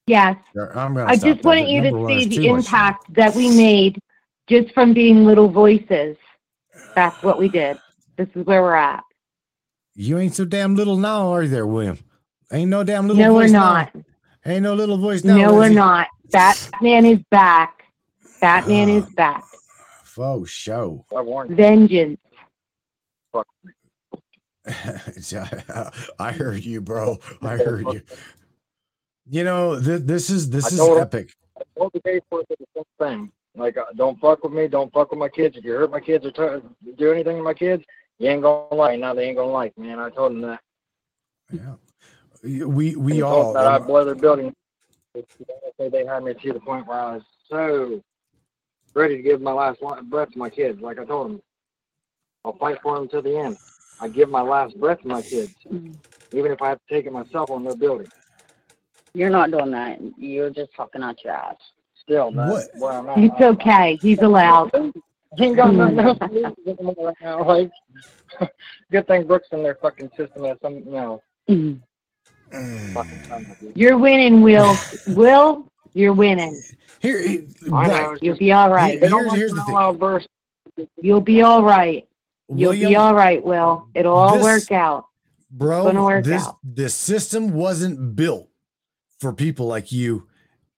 Yes. 0.06 0.36
I'm 0.74 0.94
gonna 0.94 1.04
I 1.06 1.16
stop 1.16 1.28
just 1.28 1.42
that. 1.42 1.48
wanted 1.48 1.68
you 1.68 1.82
Number 1.82 1.98
to 1.98 2.02
one, 2.02 2.08
see 2.18 2.22
it's 2.26 2.36
the 2.36 2.42
too 2.42 2.52
much. 2.56 2.64
impact 2.66 3.14
that 3.14 3.34
we 3.34 3.48
made 3.56 3.98
just 4.48 4.72
from 4.74 4.92
being 4.92 5.24
little 5.24 5.48
voices. 5.48 6.16
That's 6.94 7.22
what 7.22 7.38
we 7.38 7.48
did. 7.48 7.78
This 8.16 8.28
is 8.34 8.44
where 8.46 8.62
we're 8.62 8.74
at. 8.74 9.04
You 9.94 10.18
ain't 10.18 10.34
so 10.34 10.44
damn 10.44 10.74
little 10.74 10.96
now, 10.96 11.28
are 11.32 11.42
you 11.44 11.48
there, 11.48 11.66
William? 11.66 11.98
Ain't 12.52 12.70
no 12.70 12.82
damn 12.84 13.06
little 13.08 13.16
voice. 13.22 13.26
No, 13.26 13.34
we're 13.34 13.42
voice 13.42 13.52
now. 13.52 13.72
not. 13.74 13.92
Ain't 14.44 14.62
no 14.62 14.74
little 14.74 14.98
voice 14.98 15.22
now. 15.24 15.36
No, 15.36 15.52
we're 15.54 15.60
Lindsay. 15.60 15.76
not. 15.76 16.08
Batman 16.30 17.06
is 17.06 17.18
back. 17.30 17.84
Batman 18.40 18.88
is 18.88 19.04
back. 19.16 19.44
Faux 20.02 20.50
show. 20.50 21.04
I 21.16 21.20
warned. 21.22 21.56
Vengeance. 21.56 22.18
I 26.18 26.32
heard 26.32 26.64
you, 26.64 26.80
bro. 26.80 27.18
I 27.42 27.56
heard 27.56 27.86
you. 27.92 28.02
You 29.30 29.44
know, 29.44 29.80
th- 29.80 30.02
this 30.02 30.30
is 30.30 30.50
this 30.50 30.64
I 30.64 30.68
is 30.68 30.76
told 30.76 30.96
him- 30.98 31.02
epic. 31.02 31.34
I 31.58 31.62
told 31.78 31.92
the 31.92 32.00
caseworker 32.00 32.44
the 32.58 32.66
same 32.74 32.84
thing. 32.98 33.32
Like, 33.54 33.76
uh, 33.76 33.84
don't 33.96 34.18
fuck 34.18 34.42
with 34.42 34.52
me. 34.52 34.66
Don't 34.66 34.92
fuck 34.92 35.10
with 35.10 35.18
my 35.18 35.28
kids. 35.28 35.56
If 35.56 35.64
you 35.64 35.72
hurt 35.72 35.90
my 35.90 36.00
kids 36.00 36.24
or 36.24 36.30
t- 36.30 36.66
do 36.96 37.12
anything 37.12 37.36
to 37.36 37.42
my 37.42 37.54
kids, 37.54 37.84
you 38.18 38.28
ain't 38.28 38.42
gonna 38.42 38.74
like. 38.74 38.98
Now 38.98 39.12
they 39.14 39.26
ain't 39.26 39.36
gonna 39.36 39.52
like 39.52 39.76
man. 39.78 39.98
I 39.98 40.10
told 40.10 40.32
them 40.32 40.40
that. 40.40 40.60
Yeah, 41.52 42.64
we 42.64 42.96
we 42.96 43.22
I 43.22 43.26
all 43.26 43.52
them 43.52 43.62
that 43.62 43.72
I'd 43.72 43.86
blow 43.86 44.04
their 44.04 44.14
building. 44.14 44.54
They 45.14 45.88
they 45.90 46.06
had 46.06 46.24
me 46.24 46.32
to 46.34 46.52
the 46.52 46.60
point 46.60 46.86
where 46.86 46.98
I 46.98 47.14
was 47.16 47.22
so 47.50 48.02
ready 48.94 49.16
to 49.16 49.22
give 49.22 49.40
my 49.42 49.52
last 49.52 49.80
breath 50.04 50.30
to 50.32 50.38
my 50.38 50.48
kids. 50.50 50.80
Like 50.80 50.98
I 50.98 51.04
told 51.04 51.30
them, 51.30 51.42
I'll 52.44 52.56
fight 52.56 52.78
for 52.82 52.96
them 52.96 53.08
to 53.10 53.20
the 53.20 53.36
end. 53.36 53.58
I 54.00 54.08
give 54.08 54.30
my 54.30 54.40
last 54.40 54.78
breath 54.80 55.02
to 55.02 55.08
my 55.08 55.20
kids, 55.22 55.54
even 56.32 56.50
if 56.50 56.62
I 56.62 56.70
have 56.70 56.78
to 56.88 56.94
take 56.94 57.04
it 57.06 57.12
myself 57.12 57.50
on 57.50 57.62
their 57.64 57.76
building. 57.76 58.10
You're 59.14 59.30
not 59.30 59.50
doing 59.50 59.70
that. 59.72 59.98
You're 60.16 60.50
just 60.50 60.72
talking 60.74 61.02
out 61.02 61.22
your 61.24 61.34
ass. 61.34 61.56
Still, 62.00 62.32
that's 62.32 62.68
where 62.78 62.92
I'm. 62.92 63.24
It's 63.24 63.40
okay. 63.40 63.96
He's 64.00 64.18
allowed. 64.20 64.70
He 65.38 65.54
got 65.54 65.72
nothing 65.74 65.98
else 66.00 66.18
to 66.18 66.28
do 66.28 66.70
anymore 66.78 66.94
right 66.98 67.16
now. 67.22 67.44
Like, 67.44 67.70
good 68.90 69.06
thing 69.06 69.26
Brooks 69.26 69.48
in 69.52 69.62
their 69.62 69.76
fucking 69.76 70.10
system 70.16 70.44
has 70.44 70.58
some, 70.60 70.74
you 70.78 70.90
know. 70.90 71.22
fucking 71.48 71.82
son 73.28 73.46
of 73.50 73.62
a- 73.62 73.72
You're 73.78 73.98
winning, 73.98 74.42
Will. 74.42 74.74
Will, 75.08 75.70
you're 75.94 76.12
winning. 76.12 76.60
Here, 77.00 77.18
I 77.72 77.86
know, 77.86 78.10
it's 78.12 78.22
You'll 78.22 78.32
just- 78.34 78.40
be 78.40 78.52
all 78.52 78.70
right. 78.70 79.00
They 79.00 79.08
don't 79.08 79.26
want 79.26 79.38
to 79.38 79.64
allow 79.68 79.92
burst. 79.92 80.28
You'll 81.00 81.20
be 81.20 81.42
all 81.42 81.62
right. 81.62 82.06
You'll 82.54 82.72
be 82.72 82.96
all 82.96 83.14
right, 83.14 83.42
Will. 83.42 83.88
It'll 83.94 84.14
all 84.14 84.34
this- 84.36 84.42
work 84.68 84.72
out. 84.72 85.06
bro. 85.50 85.84
gonna 85.84 86.02
work 86.04 86.24
this 86.24 86.46
out. 86.46 86.58
this 86.64 86.94
system 86.94 87.52
wasn't 87.52 88.16
built 88.16 88.48
for 89.22 89.32
people 89.32 89.66
like 89.66 89.92
you 89.92 90.26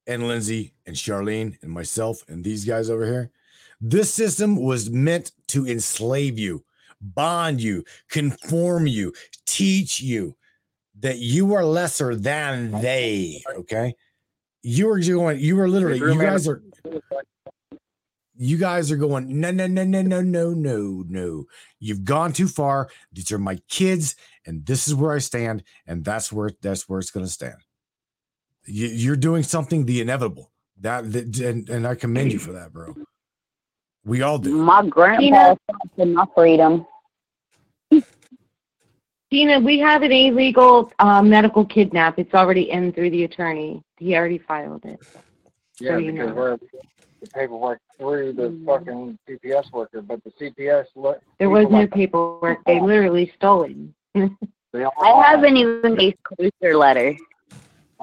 and 0.06 0.28
Lindsay 0.28 0.74
and 0.84 0.94
Charlene 0.94 1.56
and 1.62 1.70
myself 1.70 2.22
and 2.28 2.44
these 2.44 2.66
guys 2.66 2.90
over 2.90 3.06
here. 3.06 3.30
This 3.80 4.12
system 4.12 4.56
was 4.56 4.90
meant 4.90 5.32
to 5.48 5.66
enslave 5.66 6.38
you, 6.38 6.62
bond 7.00 7.62
you, 7.62 7.84
conform 8.10 8.86
you, 8.86 9.14
teach 9.46 9.98
you 9.98 10.36
that 11.00 11.18
you 11.18 11.54
are 11.54 11.64
lesser 11.64 12.14
than 12.14 12.70
they. 12.82 13.42
Okay. 13.56 13.94
You 14.62 14.90
are 14.90 15.00
going, 15.00 15.40
you 15.40 15.58
are 15.58 15.68
literally, 15.68 15.98
you 15.98 16.20
guys 16.20 16.46
are, 16.46 16.62
you 18.36 18.58
guys 18.58 18.92
are 18.92 18.96
going, 18.98 19.40
no, 19.40 19.52
no, 19.52 19.66
no, 19.66 19.84
no, 19.84 20.02
no, 20.02 20.20
no, 20.20 20.50
no, 20.50 21.04
no. 21.08 21.44
You've 21.80 22.04
gone 22.04 22.34
too 22.34 22.48
far. 22.48 22.90
These 23.10 23.32
are 23.32 23.38
my 23.38 23.58
kids, 23.70 24.16
and 24.44 24.66
this 24.66 24.86
is 24.86 24.94
where 24.94 25.12
I 25.12 25.18
stand, 25.18 25.64
and 25.86 26.04
that's 26.04 26.30
where 26.30 26.50
that's 26.60 26.88
where 26.88 26.98
it's 26.98 27.10
gonna 27.10 27.26
stand. 27.26 27.56
You, 28.66 28.86
you're 28.88 29.16
doing 29.16 29.42
something 29.42 29.84
the 29.84 30.00
inevitable. 30.00 30.50
That, 30.80 31.12
that 31.12 31.38
and, 31.38 31.68
and 31.68 31.86
I 31.86 31.94
commend 31.94 32.32
you 32.32 32.38
for 32.38 32.52
that, 32.52 32.72
bro. 32.72 32.94
We 34.04 34.22
all 34.22 34.38
do. 34.38 34.54
My 34.54 34.86
grandpa 34.86 35.20
Tina? 35.20 35.58
for 35.96 36.06
my 36.06 36.24
freedom. 36.34 36.86
Tina, 39.30 39.58
we 39.60 39.78
have 39.80 40.02
an 40.02 40.12
illegal 40.12 40.92
uh, 40.98 41.22
medical 41.22 41.64
kidnap. 41.64 42.18
It's 42.18 42.34
already 42.34 42.70
in 42.70 42.92
through 42.92 43.10
the 43.10 43.24
attorney. 43.24 43.82
He 43.96 44.14
already 44.14 44.38
filed 44.38 44.84
it. 44.84 45.00
Yeah, 45.80 45.92
So 45.92 45.96
you 45.96 46.12
because 46.12 46.28
know. 46.28 46.34
we're 46.34 46.58
the 47.20 47.30
paperwork 47.30 47.80
through 47.98 48.34
the 48.34 48.60
fucking 48.66 49.18
CPS 49.28 49.72
worker, 49.72 50.02
but 50.02 50.20
the 50.24 50.30
CPS 50.30 50.86
look. 50.94 51.20
There 51.38 51.50
was 51.50 51.66
no 51.70 51.86
paperwork. 51.86 52.58
They 52.66 52.80
literally 52.80 53.32
stole 53.36 53.64
it. 53.64 54.30
I 55.00 55.22
haven't 55.26 55.56
even 55.56 55.94
made 55.94 56.16
closure 56.22 56.76
letter. 56.76 57.16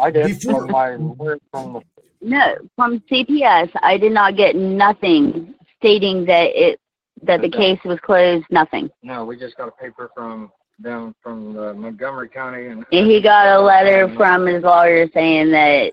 I 0.01 0.09
did 0.11 0.41
from 0.41 0.71
my 0.71 0.95
word 0.95 1.39
from 1.51 1.73
the 1.73 1.81
No, 2.21 2.55
from 2.75 2.99
CPS, 3.11 3.69
I 3.81 3.97
did 3.97 4.11
not 4.11 4.35
get 4.35 4.55
nothing 4.55 5.53
stating 5.77 6.25
that 6.25 6.49
it 6.55 6.79
that 7.23 7.41
the 7.41 7.49
case 7.49 7.79
was 7.85 7.99
closed. 7.99 8.45
Nothing. 8.49 8.89
no, 9.03 9.23
we 9.25 9.37
just 9.37 9.55
got 9.55 9.67
a 9.67 9.71
paper 9.71 10.09
from 10.15 10.51
them 10.79 11.13
from 11.21 11.53
the 11.53 11.73
Montgomery 11.75 12.29
County 12.29 12.67
and 12.67 12.83
And 12.91 13.09
he 13.09 13.21
got 13.21 13.59
a 13.59 13.61
letter 13.61 14.11
from 14.15 14.47
his 14.47 14.63
lawyer 14.63 15.07
saying 15.13 15.51
that 15.51 15.91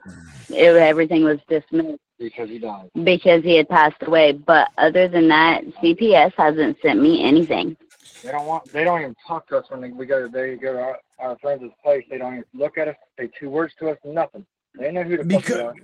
it, 0.49 0.77
everything 0.77 1.25
was 1.25 1.39
dismissed 1.49 2.01
because 2.19 2.49
he 2.49 2.59
died. 2.59 2.89
because 3.05 3.43
he 3.43 3.57
had 3.57 3.69
passed 3.69 4.03
away. 4.03 4.33
But 4.33 4.71
other 4.79 5.07
than 5.07 5.29
that, 5.29 5.65
CPS 5.83 6.33
hasn't 6.39 6.79
sent 6.83 7.03
me 7.03 7.23
anything. 7.23 7.77
They 8.23 8.33
don't 8.33 8.47
want. 8.47 8.73
They 8.73 8.85
don't 8.85 9.01
even 9.01 9.15
talk 9.27 9.47
to 9.49 9.59
us 9.59 9.67
when 9.69 9.83
they, 9.83 9.91
we 9.91 10.07
go. 10.07 10.29
They 10.29 10.57
go 10.57 10.95
to 11.19 11.37
friends 11.41 11.63
our 11.63 11.69
the 11.69 11.75
place. 11.83 12.05
They 12.11 12.19
don't 12.19 12.33
even 12.35 12.45
look 12.55 12.79
at 12.79 12.89
us. 12.89 12.97
Say 13.19 13.31
two 13.39 13.51
words 13.51 13.75
to 13.81 13.91
us. 13.91 13.99
Nothing. 14.05 14.45
They 14.79 14.93
know 14.93 15.03
who 15.03 15.23
the 15.23 15.35
fuck 15.41 15.51
are. 15.51 15.75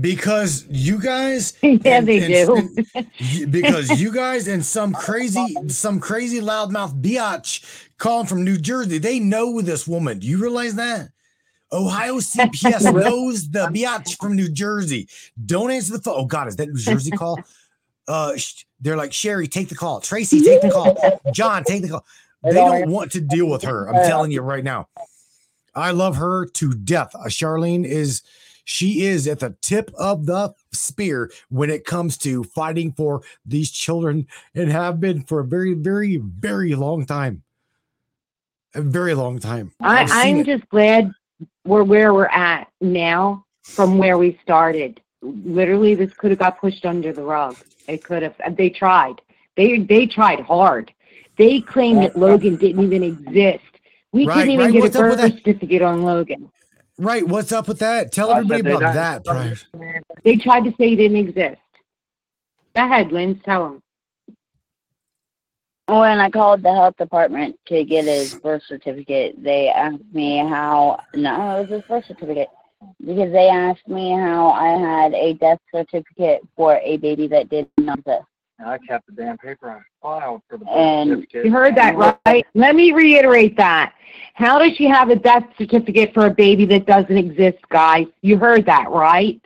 because 0.00 0.66
you 0.70 0.98
guys 1.00 1.54
Yeah, 1.62 2.00
they 2.00 2.20
do. 2.26 2.70
you- 3.18 3.46
because 3.46 4.00
you 4.00 4.12
guys 4.12 4.48
and 4.48 4.64
some 4.64 4.92
crazy 4.92 5.54
some 5.68 6.00
crazy 6.00 6.40
loudmouth 6.40 7.00
biatch 7.02 7.88
calling 7.98 8.26
from 8.26 8.44
New 8.44 8.58
Jersey, 8.58 8.98
they 8.98 9.18
know 9.20 9.60
this 9.60 9.86
woman. 9.86 10.18
Do 10.18 10.26
you 10.26 10.38
realize 10.38 10.74
that? 10.76 11.08
Ohio 11.70 12.16
CPS 12.16 12.92
knows 13.04 13.50
the 13.50 13.66
biatch 13.66 14.16
from 14.18 14.34
New 14.36 14.48
Jersey. 14.48 15.08
Don't 15.44 15.70
answer 15.70 15.92
the 15.94 16.02
phone. 16.02 16.14
Oh 16.16 16.24
God, 16.24 16.48
is 16.48 16.56
that 16.56 16.68
New 16.68 16.78
Jersey 16.80 17.10
call? 17.10 17.38
Uh, 18.06 18.34
sh- 18.36 18.64
they're 18.80 18.96
like 18.96 19.12
Sherry, 19.12 19.48
take 19.48 19.68
the 19.68 19.74
call. 19.74 20.00
Tracy, 20.00 20.40
take 20.40 20.62
the 20.62 20.70
call. 20.70 20.96
John, 21.32 21.64
take 21.64 21.82
the 21.82 21.88
call. 21.90 22.06
They 22.48 22.54
don't 22.54 22.90
want 22.90 23.12
to 23.12 23.20
deal 23.20 23.46
with 23.46 23.62
her. 23.62 23.88
I'm 23.88 24.06
telling 24.08 24.30
you 24.30 24.42
right 24.42 24.64
now. 24.64 24.88
I 25.74 25.92
love 25.92 26.16
her 26.16 26.46
to 26.46 26.72
death. 26.72 27.14
Uh, 27.14 27.24
Charlene 27.24 27.84
is 27.84 28.22
she 28.64 29.06
is 29.06 29.26
at 29.26 29.38
the 29.38 29.56
tip 29.62 29.90
of 29.98 30.26
the 30.26 30.54
spear 30.72 31.30
when 31.48 31.70
it 31.70 31.86
comes 31.86 32.18
to 32.18 32.44
fighting 32.44 32.92
for 32.92 33.22
these 33.46 33.70
children 33.70 34.26
and 34.54 34.70
have 34.70 35.00
been 35.00 35.22
for 35.22 35.40
a 35.40 35.44
very, 35.44 35.72
very, 35.72 36.16
very 36.16 36.74
long 36.74 37.06
time. 37.06 37.42
A 38.74 38.82
very 38.82 39.14
long 39.14 39.38
time. 39.38 39.72
I, 39.80 40.02
I've 40.02 40.10
seen 40.10 40.36
I'm 40.36 40.40
it. 40.40 40.46
just 40.46 40.68
glad 40.68 41.12
we're 41.64 41.82
where 41.82 42.12
we're 42.12 42.26
at 42.26 42.68
now 42.82 43.46
from 43.62 43.96
where 43.96 44.18
we 44.18 44.38
started. 44.42 45.00
Literally, 45.22 45.94
this 45.94 46.12
could 46.12 46.30
have 46.30 46.38
got 46.38 46.60
pushed 46.60 46.84
under 46.84 47.12
the 47.12 47.22
rug. 47.22 47.56
It 47.86 48.04
could 48.04 48.22
have. 48.22 48.34
They 48.50 48.68
tried. 48.68 49.22
They 49.56 49.78
they 49.78 50.06
tried 50.06 50.40
hard. 50.40 50.92
They 51.38 51.60
claimed 51.60 52.02
that 52.02 52.16
Logan 52.16 52.56
didn't 52.56 52.84
even 52.84 53.02
exist. 53.02 53.64
We 54.12 54.26
Right, 54.26 54.34
couldn't 54.34 54.50
even 54.50 54.66
right. 54.66 54.72
get 54.72 54.82
What's 54.82 54.96
a 54.96 54.98
birth 54.98 55.20
certificate 55.20 55.82
on 55.82 56.02
Logan. 56.02 56.50
Right. 56.98 57.26
What's 57.26 57.52
up 57.52 57.68
with 57.68 57.78
that? 57.78 58.10
Tell 58.12 58.30
I 58.32 58.38
everybody 58.40 58.60
about 58.72 58.94
that. 58.94 59.24
Brian. 59.24 59.56
They 60.24 60.36
tried 60.36 60.64
to 60.64 60.70
say 60.72 60.90
he 60.90 60.96
didn't 60.96 61.16
exist. 61.16 61.60
Go 62.74 62.84
ahead, 62.84 63.12
Lynn. 63.12 63.40
Tell 63.44 63.64
them. 63.64 63.82
When 65.86 66.20
oh, 66.20 66.22
I 66.22 66.28
called 66.28 66.62
the 66.62 66.74
health 66.74 66.96
department 66.98 67.58
to 67.68 67.82
get 67.84 68.04
his 68.04 68.34
birth 68.34 68.62
certificate, 68.66 69.42
they 69.42 69.68
asked 69.68 70.02
me 70.12 70.38
how. 70.38 71.00
No, 71.14 71.56
it 71.56 71.60
was 71.62 71.70
his 71.70 71.82
birth 71.88 72.04
certificate 72.06 72.48
because 73.00 73.32
they 73.32 73.48
asked 73.48 73.88
me 73.88 74.12
how 74.12 74.50
I 74.50 74.68
had 74.78 75.14
a 75.14 75.34
death 75.34 75.60
certificate 75.74 76.42
for 76.56 76.76
a 76.82 76.96
baby 76.98 77.26
that 77.28 77.48
did 77.48 77.68
not 77.78 78.00
exist. 78.00 78.24
And 78.58 78.68
I 78.68 78.78
kept 78.78 79.06
the 79.06 79.12
damn 79.12 79.38
paper 79.38 79.70
on 79.70 79.84
file 80.02 80.42
for 80.48 80.58
the 80.58 80.64
birth 80.64 80.74
And 80.74 81.10
certificate. 81.10 81.44
You 81.44 81.52
heard 81.52 81.76
that, 81.76 81.96
right? 82.26 82.44
Let 82.54 82.74
me 82.74 82.92
reiterate 82.92 83.56
that. 83.56 83.94
How 84.34 84.58
does 84.58 84.76
she 84.76 84.84
have 84.86 85.10
a 85.10 85.16
death 85.16 85.44
certificate 85.56 86.12
for 86.12 86.26
a 86.26 86.30
baby 86.30 86.64
that 86.66 86.86
doesn't 86.86 87.16
exist, 87.16 87.58
guys? 87.70 88.06
You 88.22 88.36
heard 88.38 88.66
that, 88.66 88.90
right? 88.90 89.40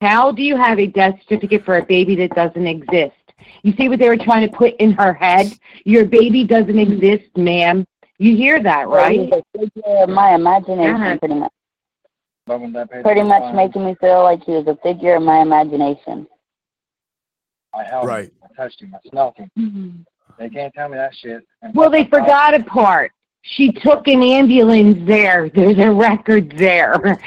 How 0.00 0.30
do 0.30 0.42
you 0.42 0.56
have 0.56 0.78
a 0.78 0.86
death 0.86 1.14
certificate 1.22 1.64
for 1.64 1.78
a 1.78 1.84
baby 1.84 2.14
that 2.16 2.30
doesn't 2.36 2.66
exist? 2.66 3.14
You 3.62 3.72
see 3.76 3.88
what 3.88 3.98
they 3.98 4.08
were 4.08 4.16
trying 4.16 4.48
to 4.48 4.56
put 4.56 4.74
in 4.76 4.92
her 4.92 5.12
head? 5.12 5.52
Your 5.84 6.04
baby 6.04 6.44
doesn't 6.44 6.78
exist, 6.78 7.36
ma'am. 7.36 7.84
You 8.18 8.36
hear 8.36 8.62
that, 8.62 8.88
right? 8.88 9.18
It 9.18 9.30
was 9.30 9.42
a 9.54 9.58
figure 9.58 10.02
of 10.04 10.08
my 10.08 10.34
imagination, 10.34 10.94
Uh-huh. 10.94 11.18
pretty 11.18 11.34
much. 11.34 11.52
But 12.46 12.60
when 12.60 12.72
that 12.72 12.90
paper 12.90 13.02
Pretty 13.02 13.22
much 13.22 13.54
making 13.54 13.84
me 13.84 13.94
feel 14.00 14.22
like 14.22 14.42
he 14.44 14.52
was 14.52 14.66
a 14.66 14.76
figure 14.82 15.16
of 15.16 15.22
my 15.22 15.40
imagination. 15.40 16.26
I 17.74 17.84
held 17.84 18.06
Right. 18.06 18.24
him. 18.26 18.32
I 18.50 18.54
touched 18.54 18.80
him. 18.82 18.94
I 18.94 19.08
smelled 19.08 19.34
him. 19.36 20.06
They 20.38 20.48
can't 20.48 20.72
tell 20.74 20.88
me 20.88 20.96
that 20.96 21.14
shit. 21.14 21.42
And 21.62 21.74
Well, 21.74 21.90
they 21.90 22.04
forgot 22.04 22.54
a 22.54 22.62
part. 22.62 23.12
She 23.42 23.72
took 23.72 24.06
an 24.08 24.22
ambulance 24.22 24.98
there. 25.06 25.48
There's 25.48 25.78
a 25.78 25.90
record 25.90 26.52
there. 26.56 26.94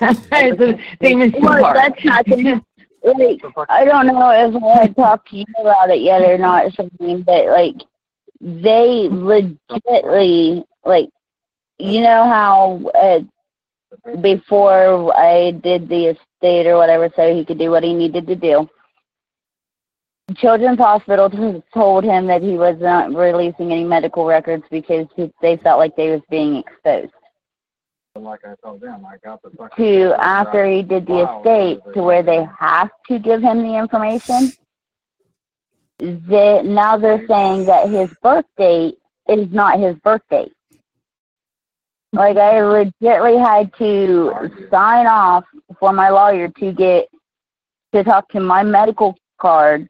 they 0.00 1.14
missed 1.14 1.36
a 1.36 1.40
Well, 1.40 1.62
part. 1.62 1.76
that's 1.76 2.04
not 2.04 2.24
the, 2.26 2.62
like, 3.02 3.40
I 3.68 3.84
don't 3.84 4.06
know 4.06 4.30
if 4.30 4.62
I 4.62 4.82
had 4.82 4.96
talked 4.96 5.30
to 5.30 5.36
you 5.38 5.44
about 5.58 5.90
it 5.90 6.00
yet 6.00 6.22
or 6.22 6.38
not, 6.38 6.72
something, 6.74 7.22
but 7.22 7.46
like, 7.46 7.76
they 8.40 9.08
legitly, 9.10 10.64
like, 10.84 11.08
you 11.78 12.00
know 12.02 12.24
how 12.24 12.80
uh, 12.94 13.20
before 14.20 15.16
I 15.16 15.52
did 15.52 15.88
the 15.88 16.08
estate 16.16 16.66
or 16.66 16.76
whatever, 16.76 17.10
so 17.16 17.34
he 17.34 17.44
could 17.44 17.58
do 17.58 17.70
what 17.70 17.82
he 17.82 17.94
needed 17.94 18.26
to 18.26 18.36
do. 18.36 18.68
Children's 20.36 20.78
Hospital 20.78 21.62
told 21.74 22.04
him 22.04 22.26
that 22.26 22.42
he 22.42 22.56
was 22.56 22.76
not 22.80 23.14
releasing 23.14 23.72
any 23.72 23.84
medical 23.84 24.24
records 24.24 24.64
because 24.70 25.06
he, 25.14 25.30
they 25.42 25.58
felt 25.58 25.78
like 25.78 25.94
they 25.96 26.10
was 26.10 26.22
being 26.30 26.56
exposed. 26.56 27.12
Like 28.16 28.40
I 28.44 28.54
told 28.64 28.80
them, 28.80 29.04
I 29.04 29.16
got 29.24 29.42
the 29.42 29.50
to 29.76 30.14
after 30.18 30.64
he 30.66 30.82
did 30.82 31.06
the 31.06 31.12
Wow. 31.12 31.38
estate 31.40 31.80
to 31.94 32.02
where 32.02 32.22
they 32.22 32.46
have 32.58 32.88
to 33.08 33.18
give 33.18 33.42
him 33.42 33.62
the 33.62 33.76
information. 33.76 34.52
They, 35.98 36.62
now 36.62 36.96
they're 36.96 37.26
saying 37.26 37.66
that 37.66 37.90
his 37.90 38.08
birth 38.22 38.46
date 38.56 38.98
is 39.28 39.48
not 39.52 39.80
his 39.80 39.96
birth 39.96 40.22
date. 40.30 40.52
Like 42.12 42.36
I 42.36 42.54
legitly 42.60 43.44
had 43.44 43.74
to 43.78 44.50
sign 44.70 45.06
off 45.06 45.44
for 45.80 45.92
my 45.92 46.08
lawyer 46.10 46.48
to 46.48 46.72
get 46.72 47.08
to 47.92 48.04
talk 48.04 48.28
to 48.30 48.40
my 48.40 48.62
medical 48.62 49.16
card 49.40 49.88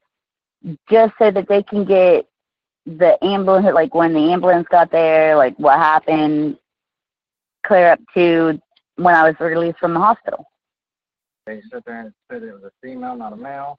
just 0.90 1.14
so 1.18 1.30
that 1.30 1.48
they 1.48 1.62
can 1.62 1.84
get 1.84 2.26
the 2.86 3.22
ambulance 3.24 3.66
like 3.74 3.94
when 3.94 4.12
the 4.12 4.32
ambulance 4.32 4.66
got 4.70 4.90
there, 4.90 5.36
like 5.36 5.56
what 5.58 5.78
happened, 5.78 6.58
clear 7.66 7.92
up 7.92 8.00
to 8.14 8.60
when 8.96 9.14
I 9.14 9.28
was 9.28 9.34
released 9.40 9.78
from 9.78 9.94
the 9.94 10.00
hospital. 10.00 10.44
They 11.46 11.60
sit 11.72 11.84
there 11.84 12.00
and 12.00 12.12
said 12.30 12.42
it 12.42 12.52
was 12.52 12.64
a 12.64 12.72
female, 12.82 13.16
not 13.16 13.32
a 13.32 13.36
male. 13.36 13.78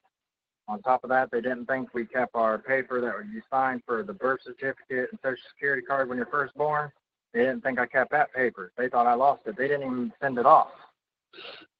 On 0.67 0.81
top 0.81 1.03
of 1.03 1.09
that, 1.11 1.29
they 1.31 1.41
didn't 1.41 1.67
think 1.67 1.93
we 1.93 2.05
kept 2.05 2.35
our 2.35 2.57
paper 2.57 2.99
that 3.01 3.13
you 3.31 3.41
signed 3.51 3.83
for 3.85 4.03
the 4.03 4.13
birth 4.13 4.39
certificate 4.43 5.09
and 5.11 5.19
social 5.23 5.37
security 5.53 5.83
card 5.83 6.09
when 6.09 6.17
you're 6.17 6.27
first 6.27 6.55
born. 6.55 6.91
They 7.33 7.41
didn't 7.41 7.61
think 7.61 7.79
I 7.79 7.85
kept 7.85 8.11
that 8.11 8.33
paper. 8.33 8.71
They 8.77 8.89
thought 8.89 9.05
I 9.05 9.13
lost 9.13 9.41
it. 9.45 9.57
They 9.57 9.67
didn't 9.67 9.83
even 9.83 10.13
send 10.21 10.37
it 10.39 10.45
off. 10.45 10.71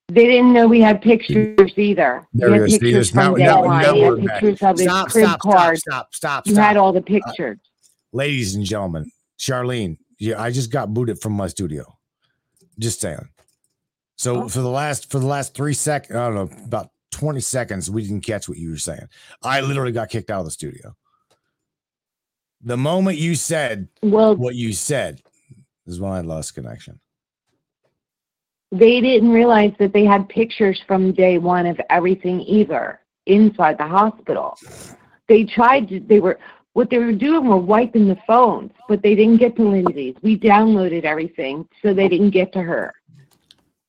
They 0.08 0.26
didn't 0.28 0.54
know 0.54 0.68
we 0.68 0.82
had 0.82 1.02
pictures 1.02 1.72
either. 1.78 2.28
There 2.34 2.50
we 2.52 2.58
it 2.58 2.60
had 2.60 2.68
is. 2.68 2.74
See, 2.74 2.80
pictures 2.80 2.94
there's 2.94 3.16
now- 3.16 3.30
from 3.32 3.40
day 3.40 3.46
now- 3.46 3.64
one. 3.66 3.82
now 3.82 3.94
We 3.94 4.00
had 4.02 4.10
we're 4.14 4.18
back. 4.28 4.40
pictures 4.40 4.62
of 4.62 4.78
his 4.78 4.86
Stop, 4.88 5.08
crib 5.10 5.26
stop, 5.26 5.42
stop, 5.42 5.54
card. 5.56 5.78
stop, 5.80 6.16
stop, 6.16 6.48
You 6.48 6.54
stop. 6.54 6.66
had 6.66 6.78
all 6.78 6.94
the 6.94 7.00
Uh, 7.00 7.04
pictures. 7.04 7.58
ladies 8.14 8.56
and 8.56 8.64
gentlemen, 8.64 9.12
Charlene, 9.40 9.98
yeah, 10.20 10.40
I 10.42 10.52
just 10.52 10.72
got 10.72 10.94
booted 10.94 11.20
from 11.22 11.34
my 11.34 11.48
studio. 11.48 11.98
Just 12.78 13.02
saying. 13.02 13.28
So 14.18 14.48
for 14.48 14.62
the 14.62 14.70
last 14.70 15.10
for 15.12 15.20
the 15.20 15.26
last 15.26 15.54
three 15.56 15.74
seconds, 15.74 16.16
I 16.16 16.30
don't 16.30 16.36
know, 16.36 16.64
about 16.66 16.92
20 17.12 17.40
seconds, 17.42 17.90
we 17.90 18.04
didn't 18.04 18.22
catch 18.22 18.48
what 18.48 18.58
you 18.58 18.70
were 18.70 18.78
saying. 18.78 19.08
I 19.44 19.60
literally 19.62 19.92
got 19.92 20.10
kicked 20.10 20.30
out 20.30 20.40
of 20.40 20.46
the 20.46 20.52
studio. 20.52 20.96
The 22.62 22.78
moment 22.78 23.18
you 23.18 23.36
said 23.36 23.88
well, 24.04 24.36
what 24.36 24.56
you 24.56 24.72
said 24.74 25.22
is 25.88 26.00
when 26.00 26.12
I 26.12 26.22
lost 26.22 26.54
connection. 26.56 27.00
They 28.72 29.02
didn't 29.02 29.32
realize 29.32 29.74
that 29.80 29.94
they 29.94 30.06
had 30.06 30.28
pictures 30.30 30.82
from 30.88 31.12
day 31.12 31.38
one 31.38 31.66
of 31.66 31.80
everything 31.90 32.42
either 32.42 33.00
inside 33.26 33.78
the 33.78 33.88
hospital. 33.88 34.58
They 35.28 35.44
tried 35.44 35.90
to, 35.90 36.00
they 36.00 36.20
were, 36.20 36.40
what 36.74 36.90
they 36.90 36.98
were 36.98 37.14
doing 37.14 37.48
were 37.48 37.58
wiping 37.58 38.08
the 38.08 38.18
phones, 38.28 38.72
but 38.88 39.02
they 39.02 39.16
didn't 39.16 39.38
get 39.38 39.56
to 39.56 39.64
Lindsay's. 39.64 40.16
We 40.22 40.38
downloaded 40.38 41.04
everything, 41.04 41.68
so 41.82 41.94
they 41.94 42.10
didn't 42.10 42.32
get 42.32 42.52
to 42.54 42.62
her. 42.62 42.94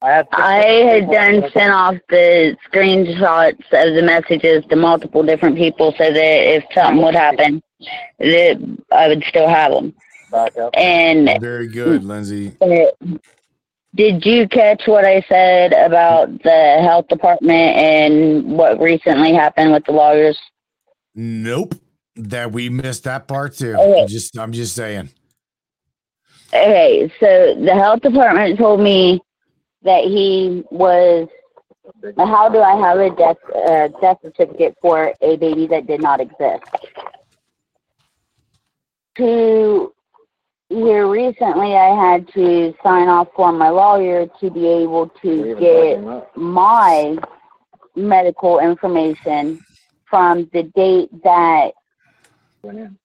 I 0.02 0.62
had 0.62 1.10
done 1.10 1.50
sent 1.52 1.72
off 1.72 1.96
the 2.08 2.56
screenshots 2.70 3.64
of 3.72 3.94
the 3.94 4.02
messages 4.04 4.64
to 4.70 4.76
multiple 4.76 5.22
different 5.22 5.56
people 5.56 5.94
so 5.98 6.12
that 6.12 6.56
if 6.56 6.64
something 6.74 7.02
would 7.02 7.14
happen, 7.14 7.62
that 8.18 8.78
I 8.92 9.08
would 9.08 9.24
still 9.24 9.48
have 9.48 9.72
them. 9.72 9.94
And 10.74 11.40
Very 11.40 11.66
good, 11.66 12.04
Lindsay. 12.04 12.56
Did 13.96 14.26
you 14.26 14.46
catch 14.46 14.82
what 14.86 15.04
I 15.04 15.24
said 15.28 15.72
about 15.72 16.42
the 16.42 16.78
health 16.82 17.08
department 17.08 17.76
and 17.76 18.44
what 18.44 18.78
recently 18.78 19.32
happened 19.32 19.72
with 19.72 19.84
the 19.86 19.92
lawyers? 19.92 20.38
Nope. 21.14 21.74
That 22.16 22.52
we 22.52 22.68
missed 22.70 23.04
that 23.04 23.28
part 23.28 23.54
too. 23.56 23.74
Okay. 23.74 24.02
I'm 24.02 24.08
just 24.08 24.38
I'm 24.38 24.52
just 24.52 24.74
saying. 24.74 25.10
Okay, 26.48 27.12
so 27.20 27.54
the 27.62 27.74
health 27.74 28.00
department 28.00 28.58
told 28.58 28.80
me 28.80 29.20
that 29.82 30.04
he 30.04 30.64
was. 30.70 31.28
How 32.16 32.48
do 32.48 32.60
I 32.60 32.74
have 32.76 32.98
a 32.98 33.10
death 33.14 33.36
uh, 33.54 33.88
death 34.00 34.18
certificate 34.22 34.76
for 34.80 35.12
a 35.20 35.36
baby 35.36 35.66
that 35.66 35.86
did 35.86 36.00
not 36.00 36.20
exist? 36.20 36.64
To 39.18 39.92
here 40.68 41.06
recently, 41.06 41.74
I 41.76 41.94
had 41.94 42.28
to 42.34 42.74
sign 42.82 43.08
off 43.08 43.28
for 43.34 43.52
my 43.52 43.68
lawyer 43.68 44.26
to 44.40 44.50
be 44.50 44.66
able 44.66 45.08
to 45.22 45.56
get 45.58 46.36
my 46.36 47.16
medical 47.94 48.58
information 48.58 49.64
from 50.08 50.48
the 50.52 50.64
date 50.74 51.10
that 51.22 51.72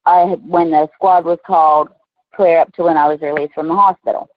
I 0.05 0.23
when 0.41 0.71
the 0.71 0.89
squad 0.95 1.25
was 1.25 1.37
called, 1.45 1.89
clear 2.35 2.59
up 2.59 2.73
to 2.73 2.83
when 2.83 2.97
I 2.97 3.07
was 3.07 3.21
released 3.21 3.53
from 3.53 3.67
the 3.67 3.75
hospital. 3.75 4.27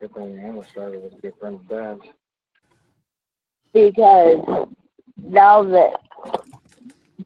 Because 3.73 4.69
now 5.17 5.63
that 5.63 6.01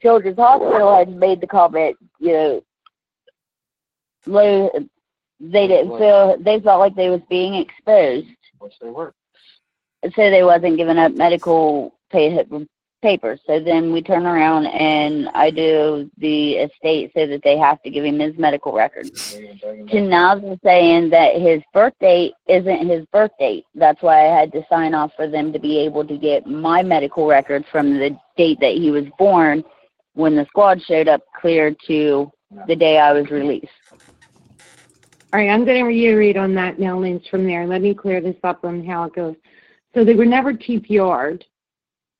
Children's 0.01 0.39
Hospital 0.39 0.97
had 0.97 1.09
made 1.09 1.41
the 1.41 1.47
comment, 1.47 1.97
you 2.20 2.33
know, 2.33 2.62
they 5.40 5.66
didn't 5.69 5.98
feel 5.98 6.36
they 6.40 6.60
felt 6.60 6.81
like 6.81 6.94
they 6.94 7.10
was 7.10 7.20
being 7.28 7.55
exposed, 7.55 8.27
Which 8.59 8.78
they 8.81 8.90
were. 8.90 9.15
so 10.05 10.31
they 10.31 10.43
wasn't 10.44 10.77
giving 10.77 10.98
up 10.98 11.12
medical 11.12 11.94
pay, 12.10 12.44
papers. 13.02 13.40
So 13.47 13.60
then 13.60 13.93
we 13.93 14.02
turn 14.02 14.27
around 14.27 14.66
and 14.66 15.28
I 15.35 15.51
do 15.51 16.10
the 16.19 16.55
estate 16.55 17.12
so 17.15 17.27
that 17.27 17.43
they 17.44 17.56
have 17.56 17.81
to 17.82 17.90
give 17.90 18.05
him 18.05 18.19
his 18.19 18.36
medical 18.36 18.73
records. 18.73 19.39
To 19.90 20.01
now 20.01 20.35
they're 20.35 20.59
saying 20.65 21.10
that 21.10 21.36
his 21.40 21.62
birth 21.73 21.94
date 22.01 22.35
isn't 22.48 22.89
his 22.89 23.06
birth 23.12 23.31
date. 23.39 23.65
That's 23.74 24.02
why 24.02 24.27
I 24.27 24.36
had 24.40 24.52
to 24.52 24.66
sign 24.69 24.94
off 24.94 25.12
for 25.16 25.28
them 25.28 25.52
to 25.52 25.59
be 25.59 25.78
able 25.78 26.05
to 26.06 26.19
get 26.19 26.47
my 26.47 26.82
medical 26.82 27.27
records 27.27 27.66
from 27.70 27.98
the 27.98 28.19
date 28.36 28.59
that 28.60 28.74
he 28.74 28.90
was 28.90 29.05
born 29.19 29.62
when 30.15 30.35
the 30.35 30.47
squad 30.47 30.82
showed 30.82 31.06
up 31.06 31.20
clear 31.40 31.77
to 31.86 32.31
the 32.66 32.74
day 32.74 32.98
I 32.98 33.12
was 33.12 33.31
released. 33.31 33.69
All 35.30 35.40
right, 35.40 35.50
I'm 35.50 35.66
going 35.66 35.76
to 35.76 35.84
reiterate 35.84 36.38
on 36.38 36.55
that 36.55 36.78
now, 36.78 36.98
Lynch, 36.98 37.28
from 37.30 37.46
there. 37.46 37.66
Let 37.66 37.82
me 37.82 37.92
clear 37.92 38.20
this 38.22 38.36
up 38.44 38.64
on 38.64 38.84
how 38.84 39.05
it 39.05 39.14
goes. 39.14 39.36
So 39.94 40.02
they 40.02 40.14
were 40.14 40.24
never 40.24 40.55
TPR'd. 40.55 41.44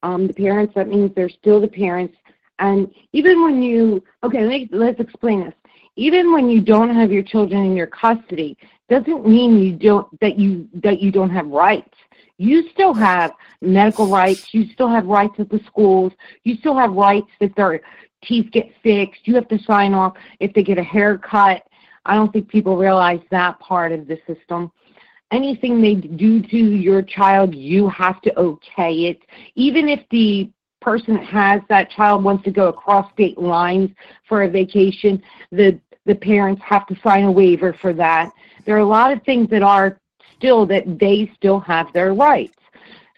Um, 0.03 0.27
the 0.27 0.35
parents, 0.35 0.75
that 0.75 0.89
means 0.89 1.13
they're 1.15 1.31
still 1.31 1.61
the 1.61 1.69
parents. 1.69 2.15
And 2.59 2.93
even 3.13 3.43
when 3.43 3.63
you, 3.63 4.05
okay, 4.23 4.45
let's, 4.45 4.71
let's 4.73 5.01
explain 5.01 5.45
this. 5.45 5.55
Even 5.97 6.33
when 6.33 6.51
you 6.51 6.61
don't 6.61 6.95
have 6.95 7.11
your 7.11 7.23
children 7.23 7.65
in 7.65 7.75
your 7.75 7.87
custody, 7.87 8.57
doesn't 8.89 9.27
mean 9.27 9.59
you 9.59 9.73
don't 9.73 10.21
that 10.21 10.39
you 10.39 10.69
that 10.75 11.01
you 11.01 11.11
don't 11.11 11.31
have 11.31 11.47
rights. 11.49 11.93
You 12.39 12.69
still 12.71 12.95
have 12.95 13.33
medical 13.61 14.07
rights. 14.07 14.55
You 14.55 14.67
still 14.73 14.89
have 14.89 15.07
rights 15.07 15.35
at 15.39 15.51
the 15.51 15.61
schools. 15.67 16.13
You 16.45 16.57
still 16.57 16.77
have 16.77 16.93
rights 16.93 17.29
if 17.41 17.55
their 17.55 17.81
teeth 18.23 18.51
get 18.53 18.71
fixed. 18.83 19.23
You 19.25 19.35
have 19.35 19.49
to 19.49 19.59
sign 19.65 19.93
off 19.93 20.15
if 20.41 20.53
they 20.55 20.63
get 20.63 20.79
a 20.79 20.85
haircut. 20.85 21.65
I 22.07 22.15
don't 22.15 22.33
think 22.33 22.49
people 22.49 22.77
realize 22.77 23.21
that 23.31 23.59
part 23.61 23.93
of 23.93 24.07
the 24.07 24.19
system. 24.27 24.71
Anything 25.31 25.83
they 25.83 25.95
do 25.95 26.41
to 26.43 26.57
your 26.57 27.03
child, 27.03 27.55
you 27.55 27.89
have 27.91 28.21
to 28.23 28.39
okay 28.39 28.95
it. 29.07 29.19
Even 29.55 29.89
if 29.89 30.01
the 30.11 30.51
person 30.81 31.15
that 31.15 31.25
has 31.27 31.61
that 31.69 31.91
child 31.91 32.25
wants 32.25 32.45
to 32.45 32.51
go 32.51 32.69
across 32.69 33.13
state 33.13 33.39
lines 33.39 33.91
for 34.29 34.45
a 34.45 34.49
vacation, 34.49 35.23
the 35.51 35.79
the 36.07 36.15
parents 36.15 36.63
have 36.65 36.87
to 36.87 36.99
sign 37.03 37.25
a 37.25 37.31
waiver 37.31 37.75
for 37.75 37.93
that. 37.93 38.33
There 38.65 38.75
are 38.75 38.81
a 38.81 38.87
lot 38.87 39.13
of 39.13 39.23
things 39.25 39.51
that 39.51 39.63
are 39.63 40.01
still 40.37 40.65
that 40.67 40.99
they 40.99 41.31
still 41.37 41.61
have 41.61 41.93
their 41.93 42.15
rights. 42.15 42.55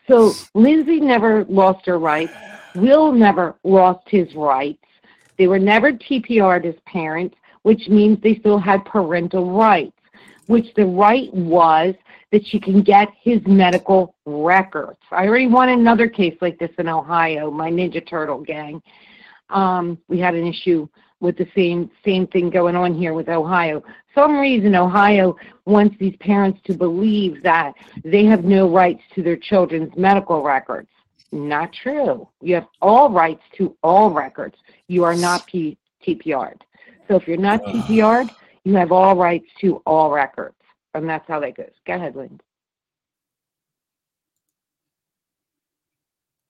So 0.08 0.32
Lindsay 0.54 0.98
never 0.98 1.44
lost 1.44 1.86
her 1.86 1.98
rights. 1.98 2.32
Will 2.74 3.12
never 3.12 3.54
lost 3.62 4.08
his 4.08 4.34
rights. 4.34 4.82
They 5.38 5.46
were 5.46 5.58
never 5.58 5.92
TPR'd 5.92 6.66
as 6.66 6.74
parents, 6.86 7.36
which 7.62 7.88
means 7.88 8.20
they 8.22 8.36
still 8.36 8.58
had 8.58 8.84
parental 8.84 9.52
rights, 9.52 9.96
which 10.46 10.72
the 10.74 10.86
right 10.86 11.32
was 11.34 11.94
that 12.32 12.46
she 12.46 12.60
can 12.60 12.82
get 12.82 13.08
his 13.20 13.40
medical 13.46 14.14
records. 14.24 14.98
I 15.10 15.26
already 15.26 15.48
won 15.48 15.68
another 15.68 16.08
case 16.08 16.36
like 16.40 16.58
this 16.58 16.70
in 16.78 16.88
Ohio, 16.88 17.50
my 17.50 17.70
Ninja 17.70 18.06
Turtle 18.06 18.40
gang. 18.40 18.80
Um, 19.48 19.98
we 20.08 20.18
had 20.18 20.34
an 20.34 20.46
issue 20.46 20.88
with 21.18 21.36
the 21.36 21.46
same 21.54 21.90
same 22.04 22.26
thing 22.28 22.50
going 22.50 22.76
on 22.76 22.94
here 22.94 23.14
with 23.14 23.28
Ohio. 23.28 23.82
Some 24.14 24.38
reason 24.38 24.74
Ohio 24.74 25.36
wants 25.66 25.96
these 25.98 26.16
parents 26.16 26.60
to 26.64 26.74
believe 26.74 27.42
that 27.42 27.74
they 28.04 28.24
have 28.24 28.44
no 28.44 28.68
rights 28.68 29.02
to 29.14 29.22
their 29.22 29.36
children's 29.36 29.94
medical 29.96 30.42
records. 30.42 30.88
Not 31.32 31.72
true. 31.72 32.28
You 32.40 32.56
have 32.56 32.66
all 32.80 33.10
rights 33.10 33.42
to 33.58 33.76
all 33.82 34.10
records. 34.10 34.56
You 34.88 35.04
are 35.04 35.14
not 35.14 35.46
P- 35.46 35.78
TPR'd. 36.04 36.64
So 37.10 37.16
if 37.16 37.26
you're 37.26 37.38
not 37.38 37.60
TPR'd, 37.64 38.30
you 38.62 38.76
have 38.76 38.92
all 38.92 39.16
rights 39.16 39.48
to 39.62 39.82
all 39.84 40.12
records. 40.12 40.54
And 40.94 41.08
that's 41.08 41.26
how 41.26 41.40
that 41.40 41.56
goes. 41.56 41.72
Go 41.84 41.94
ahead, 41.94 42.14
Lynn. 42.14 42.40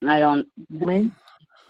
I 0.07 0.19
don't. 0.19 0.47
Lynn? 0.71 1.15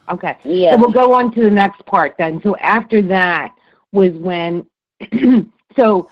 Okay. 0.09 0.37
Yeah. 0.45 0.73
So 0.73 0.79
we'll 0.79 0.91
go 0.91 1.15
on 1.15 1.33
to 1.35 1.43
the 1.43 1.51
next 1.51 1.87
part 1.87 2.17
then. 2.19 2.41
So 2.43 2.57
after 2.57 3.01
that 3.03 3.55
was 3.93 4.11
when, 4.15 4.67
so 5.77 6.11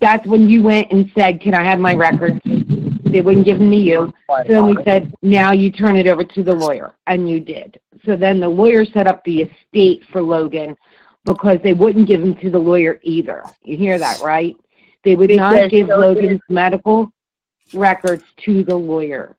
that's 0.00 0.26
when 0.26 0.48
you 0.48 0.62
went 0.62 0.90
and 0.90 1.12
said, 1.14 1.42
can 1.42 1.52
I 1.52 1.62
have 1.62 1.78
my 1.78 1.94
records? 1.94 2.40
They 2.44 3.20
wouldn't 3.20 3.44
give 3.44 3.58
them 3.58 3.70
to 3.70 3.76
you. 3.76 4.14
So 4.28 4.44
then 4.46 4.66
we 4.66 4.82
said, 4.84 5.12
now 5.20 5.52
you 5.52 5.70
turn 5.70 5.96
it 5.96 6.06
over 6.06 6.24
to 6.24 6.42
the 6.42 6.54
lawyer. 6.54 6.94
And 7.06 7.28
you 7.28 7.40
did. 7.40 7.78
So 8.06 8.16
then 8.16 8.40
the 8.40 8.48
lawyer 8.48 8.86
set 8.86 9.06
up 9.06 9.22
the 9.24 9.42
estate 9.42 10.04
for 10.10 10.22
Logan 10.22 10.74
because 11.28 11.58
they 11.62 11.74
wouldn't 11.74 12.08
give 12.08 12.22
him 12.22 12.34
to 12.36 12.50
the 12.50 12.58
lawyer 12.58 12.98
either. 13.02 13.44
You 13.62 13.76
hear 13.76 13.98
that, 13.98 14.20
right? 14.20 14.56
They 15.04 15.14
would 15.14 15.30
not 15.30 15.70
give 15.70 15.88
Logan- 15.88 16.00
Logan's 16.24 16.40
medical 16.48 17.12
records 17.72 18.24
to 18.44 18.64
the 18.64 18.74
lawyer. 18.76 19.36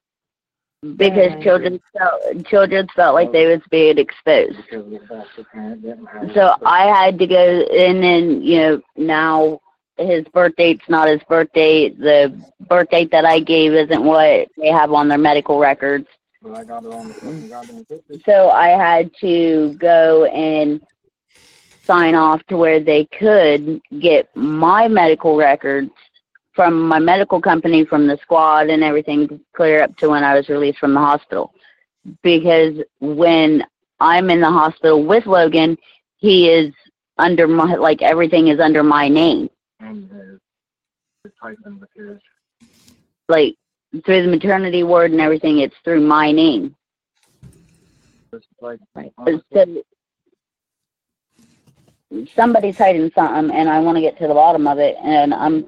because 0.95 1.31
children 1.43 1.81
felt 1.97 2.45
children 2.45 2.87
felt 2.95 3.13
like 3.13 3.31
they 3.33 3.47
was 3.47 3.61
being 3.69 3.97
exposed. 3.97 4.55
Because 4.69 4.89
the 4.89 4.99
foster 5.09 5.43
parent 5.51 5.81
didn't 5.81 6.05
have. 6.05 6.31
So 6.33 6.55
I 6.65 6.85
had 6.85 7.19
to 7.19 7.27
go 7.27 7.61
in 7.69 8.01
and 8.03 8.45
you 8.45 8.57
know 8.59 8.81
now 8.95 9.59
his 9.97 10.23
birth 10.33 10.53
date's 10.57 10.87
not 10.87 11.09
his 11.09 11.21
birth 11.27 11.49
date. 11.53 11.99
The 11.99 12.33
birth 12.69 12.89
date 12.91 13.11
that 13.11 13.25
I 13.25 13.41
gave 13.41 13.73
isn't 13.73 14.01
what 14.03 14.47
they 14.57 14.69
have 14.71 14.93
on 14.93 15.09
their 15.09 15.17
medical 15.17 15.59
records. 15.59 16.07
But 16.41 16.55
I 16.55 16.63
got 16.63 16.85
it 16.85 16.93
on 16.93 17.09
the 17.09 17.13
fucking 17.15 17.49
goddamn 17.49 17.83
picture. 17.83 18.13
So 18.25 18.49
I 18.49 18.69
had 18.69 19.11
to 19.19 19.73
go 19.73 20.23
and 20.25 20.81
sign 21.89 22.13
off 22.13 22.43
to 22.47 22.57
where 22.57 22.79
they 22.79 23.05
could 23.05 23.81
get 23.99 24.29
my 24.35 24.87
medical 24.87 25.35
records 25.35 25.91
from 26.53 26.87
my 26.87 26.99
medical 26.99 27.41
company, 27.41 27.85
from 27.85 28.05
the 28.05 28.17
squad 28.21 28.69
and 28.69 28.83
everything 28.83 29.39
clear 29.55 29.81
up 29.81 29.95
to 29.97 30.09
when 30.09 30.23
I 30.23 30.35
was 30.35 30.49
released 30.49 30.77
from 30.77 30.93
the 30.93 30.99
hospital. 30.99 31.53
Because 32.21 32.75
when 32.99 33.63
I'm 33.99 34.29
in 34.29 34.41
the 34.41 34.51
hospital 34.51 35.03
with 35.03 35.25
Logan, 35.25 35.77
he 36.17 36.49
is 36.49 36.73
under 37.17 37.47
my, 37.47 37.75
like 37.75 38.01
everything 38.01 38.49
is 38.49 38.59
under 38.59 38.83
my 38.83 39.07
name. 39.07 39.49
And 39.79 40.03
his, 40.11 40.39
the 41.23 41.31
typing 41.41 41.79
with 41.79 41.89
his. 41.95 42.19
Like 43.27 43.55
through 44.05 44.23
the 44.23 44.29
maternity 44.29 44.83
ward 44.83 45.11
and 45.11 45.21
everything, 45.21 45.59
it's 45.59 45.75
through 45.83 46.01
my 46.01 46.31
name. 46.31 46.75
Like, 48.61 48.79
So, 49.53 49.83
somebody's 52.35 52.77
hiding 52.77 53.11
something 53.13 53.55
and 53.55 53.69
I 53.69 53.79
want 53.79 53.97
to 53.97 54.01
get 54.01 54.17
to 54.19 54.27
the 54.27 54.33
bottom 54.33 54.67
of 54.67 54.79
it 54.79 54.95
and 55.03 55.33
I'm 55.33 55.67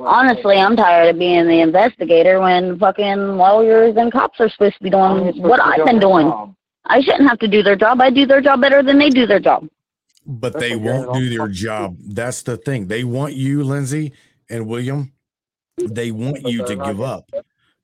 honestly 0.00 0.56
I'm 0.56 0.76
tired 0.76 1.10
of 1.10 1.18
being 1.18 1.46
the 1.46 1.60
investigator 1.60 2.40
when 2.40 2.78
fucking 2.78 3.36
lawyers 3.36 3.96
and 3.96 4.12
cops 4.12 4.40
are 4.40 4.48
supposed 4.48 4.76
to 4.78 4.84
be 4.84 4.90
doing 4.90 5.40
what 5.40 5.60
I've 5.60 5.86
been 5.86 6.00
doing. 6.00 6.54
I 6.86 7.00
shouldn't 7.00 7.28
have 7.28 7.38
to 7.38 7.48
do 7.48 7.62
their 7.62 7.76
job. 7.76 8.00
I 8.00 8.10
do 8.10 8.26
their 8.26 8.40
job 8.40 8.60
better 8.60 8.82
than 8.82 8.98
they 8.98 9.10
do 9.10 9.26
their 9.26 9.40
job. 9.40 9.68
But 10.26 10.58
they 10.58 10.76
won't 10.76 11.14
do 11.14 11.28
their 11.30 11.48
job. 11.48 11.96
That's 12.00 12.42
the 12.42 12.56
thing. 12.56 12.88
They 12.88 13.04
want 13.04 13.34
you, 13.34 13.62
Lindsay 13.62 14.12
and 14.50 14.66
William. 14.66 15.12
They 15.78 16.10
want 16.10 16.46
you 16.46 16.64
to 16.64 16.76
give 16.76 17.00
up 17.00 17.30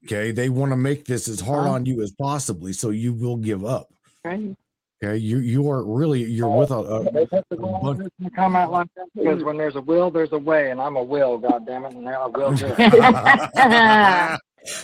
Okay, 0.04 0.32
they 0.32 0.48
want 0.48 0.72
to 0.72 0.76
make 0.76 1.04
this 1.04 1.28
as 1.28 1.40
hard 1.40 1.66
on 1.66 1.84
you 1.84 2.02
as 2.02 2.12
possibly, 2.12 2.72
so 2.72 2.90
you 2.90 3.12
will 3.12 3.36
give 3.36 3.64
up. 3.64 3.92
Right. 4.24 4.56
Okay, 5.02 5.16
you 5.16 5.38
you 5.38 5.70
are 5.70 5.82
really 5.82 6.22
you're 6.22 6.48
with 6.50 6.70
a, 6.70 6.74
a, 6.74 7.10
They 7.10 7.20
have 7.20 7.30
to 7.30 7.44
a 7.52 7.56
go 7.56 7.68
on 7.74 7.82
bunch- 7.82 7.98
this 8.00 8.10
and 8.20 8.34
come 8.34 8.54
out 8.54 8.70
like 8.70 8.88
that 8.96 9.06
because 9.14 9.42
when 9.42 9.56
there's 9.56 9.76
a 9.76 9.80
will, 9.80 10.10
there's 10.10 10.32
a 10.32 10.38
way, 10.38 10.70
and 10.70 10.78
I'm 10.80 10.96
a 10.96 11.02
will, 11.02 11.38
God 11.38 11.66
damn 11.66 11.86
it, 11.86 11.94
and 11.94 12.06
I 12.06 12.26
will 12.26 12.52
do. 12.52 12.66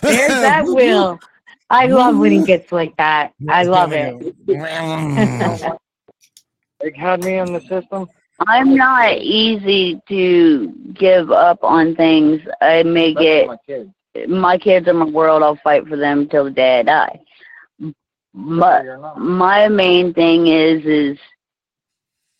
There's 0.02 0.32
that 0.40 0.62
will. 0.66 1.18
I 1.68 1.86
love 1.86 2.16
when 2.16 2.32
he 2.32 2.43
gets 2.44 2.72
like 2.72 2.97
that. 2.97 3.34
I 3.48 3.64
love 3.64 3.93
it. 3.93 4.34
They 6.80 6.93
had 6.97 7.22
me 7.22 7.34
in 7.38 7.52
the 7.52 7.60
system. 7.68 8.09
I'm 8.47 8.74
not 8.74 9.18
easy 9.18 10.01
to 10.09 10.72
give 10.94 11.30
up 11.30 11.62
on 11.62 11.94
things. 11.94 12.40
I 12.62 12.82
may 12.84 13.12
That's 13.12 13.22
get 13.24 13.47
my 13.48 13.56
kids. 13.66 13.90
my 14.28 14.56
kids 14.59 14.88
are 14.88 14.94
my 14.94 15.06
world. 15.06 15.43
I'll 15.43 15.56
fight 15.56 15.86
for 15.86 15.97
them 15.97 16.26
till 16.28 16.44
the 16.44 16.51
day 16.51 16.78
I 16.80 16.82
die. 16.82 17.20
But 18.36 18.84
my 19.18 19.68
main 19.68 20.12
thing 20.12 20.46
is 20.46 20.84
is 20.84 21.18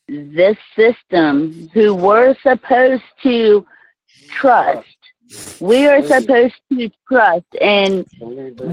this 0.09 0.56
system 0.77 1.70
who 1.73 1.94
we're 1.94 2.36
supposed 2.43 3.02
to 3.23 3.66
trust. 4.28 4.86
We 5.60 5.89
are 5.89 6.02
supposed 6.02 6.55
to 6.73 6.90
trust 7.09 7.47
and 7.60 8.06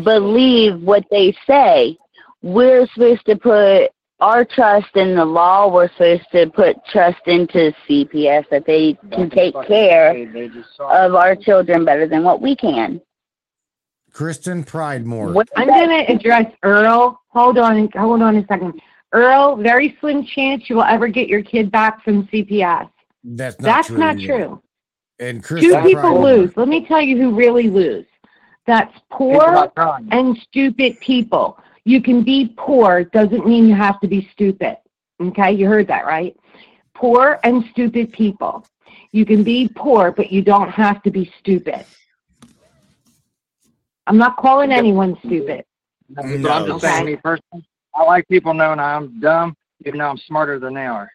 believe 0.03 0.81
what 0.81 1.05
they 1.09 1.35
say. 1.47 1.97
We're 2.41 2.85
supposed 2.93 3.25
to 3.25 3.37
put 3.37 3.91
our 4.19 4.45
trust 4.45 4.95
in 4.95 5.15
the 5.15 5.25
law. 5.25 5.73
We're 5.73 5.89
supposed 5.93 6.29
to 6.33 6.47
put 6.49 6.75
trust 6.91 7.21
into 7.25 7.73
CPS 7.87 8.49
that 8.51 8.65
they 8.65 8.97
can 9.11 9.29
take 9.29 9.55
care 9.65 10.13
They, 10.13 10.25
they 10.25 10.47
just 10.49 10.75
saw 10.75 11.05
of 11.05 11.15
our 11.15 11.35
children 11.35 11.85
better 11.85 12.07
than 12.07 12.23
what 12.23 12.41
we 12.41 12.55
can. 12.55 13.01
Kristen 14.13 14.63
Pridemore. 14.63 15.33
What- 15.33 15.49
I'm 15.55 15.67
going 15.67 15.89
to 15.89 16.11
address 16.11 16.51
Earl. 16.63 17.19
Hold 17.29 17.57
on, 17.57 17.89
hold 17.95 18.21
on 18.21 18.37
a 18.37 18.45
second. 18.47 18.79
Earl, 19.11 19.55
very 19.57 19.97
slim 19.99 20.23
chance 20.25 20.69
you 20.69 20.75
will 20.77 20.83
ever 20.83 21.07
get 21.07 21.27
your 21.27 21.41
kid 21.43 21.71
back 21.71 22.03
from 22.03 22.27
CPS. 22.27 22.89
That's 23.23 23.59
not 23.59 23.65
That's 23.65 23.87
true. 23.87 23.97
not 23.97 24.19
true. 24.19 24.61
And 25.19 25.43
Two 25.43 25.55
people 25.57 26.01
Pridemore- 26.03 26.23
lose. 26.23 26.57
Let 26.57 26.67
me 26.67 26.85
tell 26.85 27.01
you 27.01 27.17
who 27.17 27.35
really 27.35 27.69
lose. 27.69 28.05
That's 28.65 28.93
poor 29.11 29.71
and 30.11 30.37
stupid 30.37 30.99
people. 30.99 31.59
You 31.85 32.01
can 32.01 32.23
be 32.23 32.53
poor 32.57 33.03
doesn't 33.03 33.45
mean 33.45 33.67
you 33.67 33.75
have 33.75 33.99
to 34.01 34.07
be 34.07 34.29
stupid. 34.31 34.77
Okay, 35.21 35.51
you 35.51 35.67
heard 35.67 35.87
that 35.87 36.05
right? 36.05 36.35
Poor 36.93 37.39
and 37.43 37.65
stupid 37.71 38.11
people. 38.13 38.65
You 39.11 39.25
can 39.25 39.43
be 39.43 39.69
poor, 39.75 40.11
but 40.11 40.31
you 40.31 40.41
don't 40.41 40.69
have 40.69 41.03
to 41.03 41.11
be 41.11 41.31
stupid. 41.39 41.85
I'm 44.07 44.17
not 44.17 44.37
calling 44.37 44.71
anyone 44.71 45.17
stupid. 45.25 45.65
But 46.09 46.25
I'm 46.25 46.67
just 46.67 46.81
saying, 46.81 47.05
me 47.05 47.15
personally, 47.15 47.65
I 47.95 48.03
like 48.03 48.27
people 48.27 48.53
knowing 48.53 48.79
I'm 48.79 49.19
dumb, 49.19 49.55
even 49.85 49.99
though 49.99 50.09
I'm 50.09 50.17
smarter 50.17 50.59
than 50.59 50.73
they 50.73 50.85
are. 50.85 51.09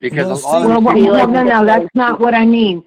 Because 0.00 0.42
a 0.42 0.46
lot 0.46 0.66
Well, 0.66 0.78
of 0.78 0.84
well, 0.84 0.94
people, 0.94 1.12
no, 1.12 1.26
no, 1.26 1.42
no, 1.42 1.64
that's 1.64 1.88
not 1.94 2.20
what 2.20 2.34
I 2.34 2.44
mean. 2.44 2.84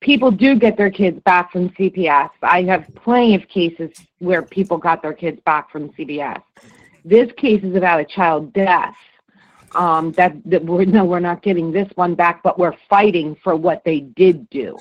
People 0.00 0.30
do 0.30 0.54
get 0.58 0.76
their 0.76 0.90
kids 0.90 1.20
back 1.24 1.52
from 1.52 1.68
CPS. 1.70 2.30
I 2.42 2.62
have 2.62 2.86
plenty 2.94 3.34
of 3.34 3.46
cases 3.48 3.90
where 4.18 4.42
people 4.42 4.78
got 4.78 5.02
their 5.02 5.12
kids 5.12 5.40
back 5.44 5.70
from 5.70 5.90
CPS. 5.90 6.42
This 7.04 7.30
case 7.36 7.62
is 7.62 7.76
about 7.76 8.00
a 8.00 8.04
child 8.04 8.52
death. 8.52 8.94
Um, 9.74 10.12
that, 10.12 10.36
that 10.44 10.64
we're, 10.64 10.84
no, 10.84 11.04
we're 11.04 11.18
not 11.18 11.42
getting 11.42 11.72
this 11.72 11.88
one 11.96 12.14
back, 12.14 12.44
but 12.44 12.58
we're 12.58 12.76
fighting 12.88 13.36
for 13.42 13.56
what 13.56 13.82
they 13.84 14.00
did 14.00 14.48
do. 14.50 14.78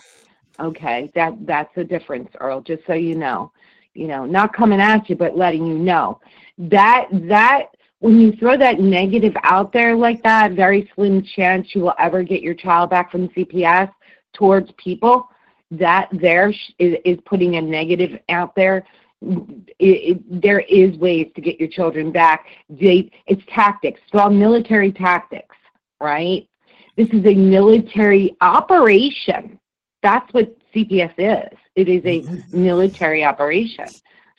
Okay, 0.63 1.11
that, 1.13 1.33
that's 1.45 1.75
a 1.75 1.83
difference, 1.83 2.29
Earl, 2.39 2.61
just 2.61 2.83
so 2.87 2.93
you 2.93 3.15
know. 3.15 3.51
You 3.93 4.07
know, 4.07 4.25
not 4.25 4.53
coming 4.53 4.79
at 4.79 5.09
you, 5.09 5.15
but 5.15 5.37
letting 5.37 5.67
you 5.67 5.77
know. 5.77 6.19
That, 6.57 7.07
that, 7.11 7.65
when 7.99 8.19
you 8.19 8.31
throw 8.33 8.57
that 8.57 8.79
negative 8.79 9.33
out 9.43 9.71
there 9.73 9.95
like 9.95 10.23
that, 10.23 10.53
very 10.53 10.89
slim 10.95 11.21
chance 11.35 11.75
you 11.75 11.81
will 11.81 11.93
ever 11.99 12.23
get 12.23 12.41
your 12.41 12.53
child 12.53 12.89
back 12.89 13.11
from 13.11 13.27
CPS 13.29 13.91
towards 14.33 14.71
people, 14.77 15.29
that 15.69 16.09
there 16.11 16.49
is, 16.79 16.95
is 17.05 17.17
putting 17.25 17.57
a 17.57 17.61
negative 17.61 18.19
out 18.29 18.55
there. 18.55 18.85
It, 19.21 20.17
it, 20.17 20.41
there 20.41 20.61
is 20.61 20.97
ways 20.97 21.27
to 21.35 21.41
get 21.41 21.59
your 21.59 21.69
children 21.69 22.11
back. 22.11 22.45
They, 22.69 23.11
it's 23.27 23.43
tactics, 23.53 23.99
strong 24.07 24.39
military 24.39 24.91
tactics, 24.91 25.55
right? 25.99 26.47
This 26.95 27.09
is 27.09 27.25
a 27.25 27.33
military 27.33 28.35
operation. 28.41 29.59
That's 30.03 30.31
what 30.33 30.55
CPS 30.75 31.13
is. 31.17 31.57
It 31.75 31.89
is 31.89 32.03
a 32.05 32.21
mm-hmm. 32.21 32.63
military 32.63 33.23
operation. 33.23 33.87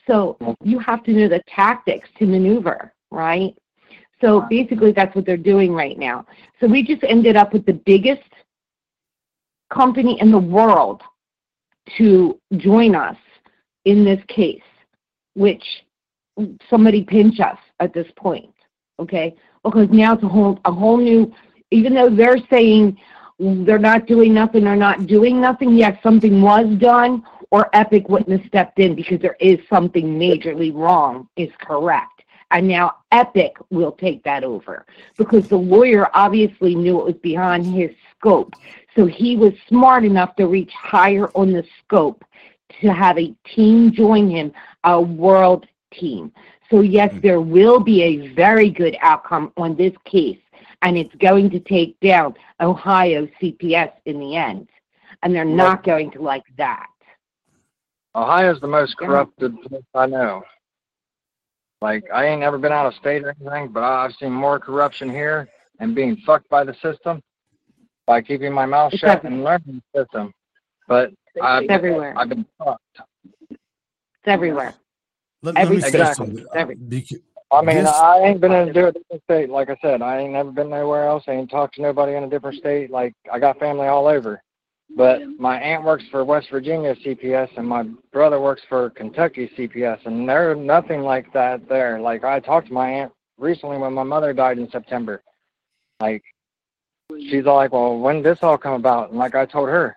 So 0.07 0.37
you 0.63 0.79
have 0.79 1.03
to 1.05 1.13
know 1.13 1.29
the 1.29 1.43
tactics 1.49 2.09
to 2.19 2.27
maneuver, 2.27 2.93
right? 3.11 3.55
So 4.21 4.43
basically, 4.43 4.93
that's 4.93 5.15
what 5.17 5.27
they're 5.27 5.37
doing 5.37 5.73
right 5.73 5.99
now. 5.99 6.27
So 6.61 6.67
we 6.67 6.83
just 6.83 7.03
ended 7.03 7.37
up 7.37 7.53
with 7.53 7.67
the 7.67 7.73
biggest 7.73 8.23
company 9.73 10.21
in 10.21 10.31
the 10.31 10.39
world 10.39 11.03
to 11.99 12.39
join 12.57 12.95
us 12.95 13.17
in 13.85 14.05
this 14.05 14.23
case, 14.29 14.63
which 15.35 15.65
somebody 16.71 17.03
pinch 17.03 17.41
us 17.41 17.59
at 17.81 17.93
this 17.93 18.07
point, 18.17 18.53
okay? 18.99 19.35
Because 19.63 19.89
now 19.91 20.15
it's 20.15 20.23
a 20.23 20.29
whole 20.29 20.61
a 20.65 20.73
whole 20.73 20.99
new. 20.99 21.33
Even 21.71 21.95
though 21.95 22.11
they're 22.11 22.39
saying 22.51 22.99
they're 23.39 23.79
not 23.79 24.07
doing 24.07 24.33
nothing, 24.33 24.65
they're 24.65 24.77
not 24.77 25.07
doing 25.07 25.41
nothing. 25.41 25.75
Yes, 25.75 26.01
something 26.03 26.41
was 26.41 26.67
done, 26.79 27.25
or 27.51 27.69
Epiq 27.75 28.09
wouldn't 28.09 28.31
have 28.31 28.47
stepped 28.47 28.79
in 28.79 28.95
because 28.95 29.21
there 29.21 29.37
is 29.41 29.59
something 29.69 30.19
majorly 30.19 30.73
wrong. 30.75 31.29
Is 31.37 31.51
correct. 31.59 32.23
And 32.51 32.69
now 32.69 32.99
Epiq 33.13 33.51
will 33.71 33.93
take 33.93 34.23
that 34.25 34.45
over 34.45 34.87
because 35.17 35.49
the 35.49 35.57
lawyer 35.57 36.09
obviously 36.15 36.75
knew 36.75 37.01
it 37.01 37.05
was 37.05 37.15
beyond 37.17 37.67
his 37.67 37.91
scope. 38.17 38.55
So 38.95 39.07
he 39.07 39.37
was 39.37 39.53
smart 39.69 40.05
enough 40.05 40.37
to 40.37 40.47
reach 40.47 40.71
higher 40.73 41.29
on 41.35 41.53
the 41.53 41.65
scope 41.81 42.25
to 42.81 42.93
have 42.93 43.19
a 43.19 43.35
team 43.45 43.93
join 43.93 44.31
him, 44.31 44.53
a 44.85 45.01
world 45.01 45.67
team. 45.93 46.33
So, 46.71 46.81
yes, 46.81 47.13
hmm. 47.13 47.21
there 47.21 47.41
will 47.41 47.81
be 47.81 48.03
a 48.03 48.29
very 48.35 48.71
good 48.71 48.97
outcome 49.01 49.53
on 49.57 49.77
this 49.77 49.93
case, 50.05 50.39
and 50.85 50.97
it's 50.99 51.15
going 51.17 51.51
to 51.51 51.59
take 51.61 51.99
down 52.01 52.35
Ohio 52.61 53.27
CPS 53.41 53.91
in 54.05 54.21
the 54.21 54.37
end. 54.37 54.69
And 55.23 55.35
they're 55.35 55.45
not 55.45 55.83
going 55.83 56.11
to 56.13 56.21
like 56.23 56.45
that. 56.59 56.87
Ohio's 58.15 58.61
the 58.61 58.69
most 58.69 58.97
corrupted 58.99 59.61
place 59.63 59.83
I 59.95 60.07
know. 60.07 60.43
Like, 61.81 62.05
I 62.13 62.27
ain't 62.27 62.41
never 62.41 62.59
been 62.59 62.73
out 62.73 62.87
of 62.87 62.95
state 62.95 63.25
or 63.25 63.35
anything, 63.41 63.69
but 63.73 63.83
I've 63.83 64.13
seen 64.21 64.31
more 64.33 64.61
corruption 64.61 65.09
here 65.11 65.49
and 65.81 65.95
being 65.95 66.17
fucked 66.27 66.49
by 66.51 66.63
the 66.65 66.75
system 66.83 67.21
by 68.07 68.21
keeping 68.21 68.53
my 68.53 68.67
mouth 68.67 68.93
It's 68.93 69.01
shut 69.01 69.25
everywhere. 69.25 69.33
and 69.35 69.45
learning 69.67 69.83
the 69.95 70.03
system. 70.03 70.33
But 70.87 71.13
I've, 71.43 71.65
It's 71.65 71.73
everywhere. 71.73 72.15
I've 72.17 72.29
been 72.29 72.47
fucked. 72.59 72.83
It's 73.51 73.59
everywhere. 74.27 74.75
Let, 75.43 75.55
let 75.55 75.69
me 75.71 75.81
say 75.81 75.87
Everything. 75.89 76.15
something. 76.15 76.47
Every- 76.55 76.77
Beca- 76.77 77.23
I 77.55 77.63
mean, 77.63 77.77
this- 77.77 77.89
I 77.89 78.21
ain't 78.21 78.41
been 78.41 78.53
in 78.53 78.69
a 78.69 78.73
different 78.73 79.23
state. 79.25 79.51
Like 79.51 79.71
I 79.71 79.77
said, 79.81 80.03
I 80.03 80.19
ain't 80.19 80.33
never 80.33 80.51
been 80.51 80.71
nowhere 80.71 81.07
else. 81.07 81.25
I 81.27 81.33
ain't 81.33 81.51
talked 81.51 81.77
to 81.77 81.83
nobody 81.83 82.15
in 82.15 82.25
a 82.25 82.29
different 82.29 82.59
state. 82.59 82.91
Like, 82.91 83.15
I 83.33 83.39
got 83.39 83.59
family 83.59 83.87
all 83.87 84.07
over. 84.07 84.43
But 84.97 85.23
my 85.39 85.59
aunt 85.59 85.83
works 85.83 86.05
for 86.11 86.25
West 86.25 86.51
Virginia 86.51 86.95
CPS, 86.95 87.51
and 87.57 87.67
my 87.67 87.85
brother 88.13 88.41
works 88.41 88.63
for 88.69 88.91
Kentucky 88.91 89.51
CPS, 89.57 90.05
and 90.07 90.29
there's 90.29 90.59
nothing 90.59 91.01
like 91.03 91.33
that 91.33 91.69
there. 91.69 91.99
Like, 92.01 92.23
I 92.23 92.39
talked 92.39 92.69
to 92.69 92.73
my 92.73 92.89
aunt 92.91 93.13
recently 93.39 93.79
when 93.79 93.93
my 93.93 94.03
mother 94.03 94.33
died 94.33 94.59
in 94.59 94.71
September. 94.71 95.23
Like, 96.01 96.23
she's 97.19 97.47
all 97.47 97.57
like, 97.57 97.73
well, 97.73 97.99
when 97.99 98.17
did 98.17 98.25
this 98.25 98.43
all 98.43 98.59
come 98.59 98.75
about? 98.75 99.11
And 99.11 99.19
like 99.19 99.35
I 99.35 99.47
told 99.47 99.69
her, 99.69 99.97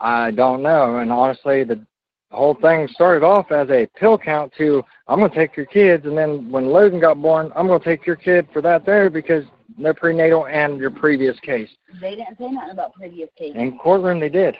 I 0.00 0.30
don't 0.30 0.62
know. 0.62 0.98
And 0.98 1.12
honestly, 1.12 1.64
the 1.64 1.84
whole 2.30 2.54
thing 2.54 2.88
started 2.88 3.24
off 3.24 3.50
as 3.50 3.68
a 3.70 3.86
pill 3.96 4.16
count 4.16 4.52
to, 4.58 4.84
I'm 5.08 5.18
going 5.18 5.30
to 5.30 5.36
take 5.36 5.56
your 5.56 5.66
kids. 5.66 6.06
And 6.06 6.16
then 6.16 6.50
when 6.50 6.66
Logan 6.66 7.00
got 7.00 7.20
born, 7.20 7.50
I'm 7.56 7.66
going 7.66 7.80
to 7.80 7.84
take 7.84 8.06
your 8.06 8.16
kid 8.16 8.48
for 8.52 8.62
that 8.62 8.84
there 8.86 9.10
because 9.10 9.44
they're 9.78 9.94
prenatal 9.94 10.46
and 10.46 10.78
your 10.78 10.90
previous 10.90 11.38
case. 11.40 11.70
They 12.00 12.16
didn't 12.16 12.38
say 12.38 12.48
nothing 12.50 12.70
about 12.70 12.94
previous 12.94 13.30
cases. 13.36 13.56
In 13.56 13.78
courtroom, 13.78 14.20
they 14.20 14.28
did. 14.28 14.56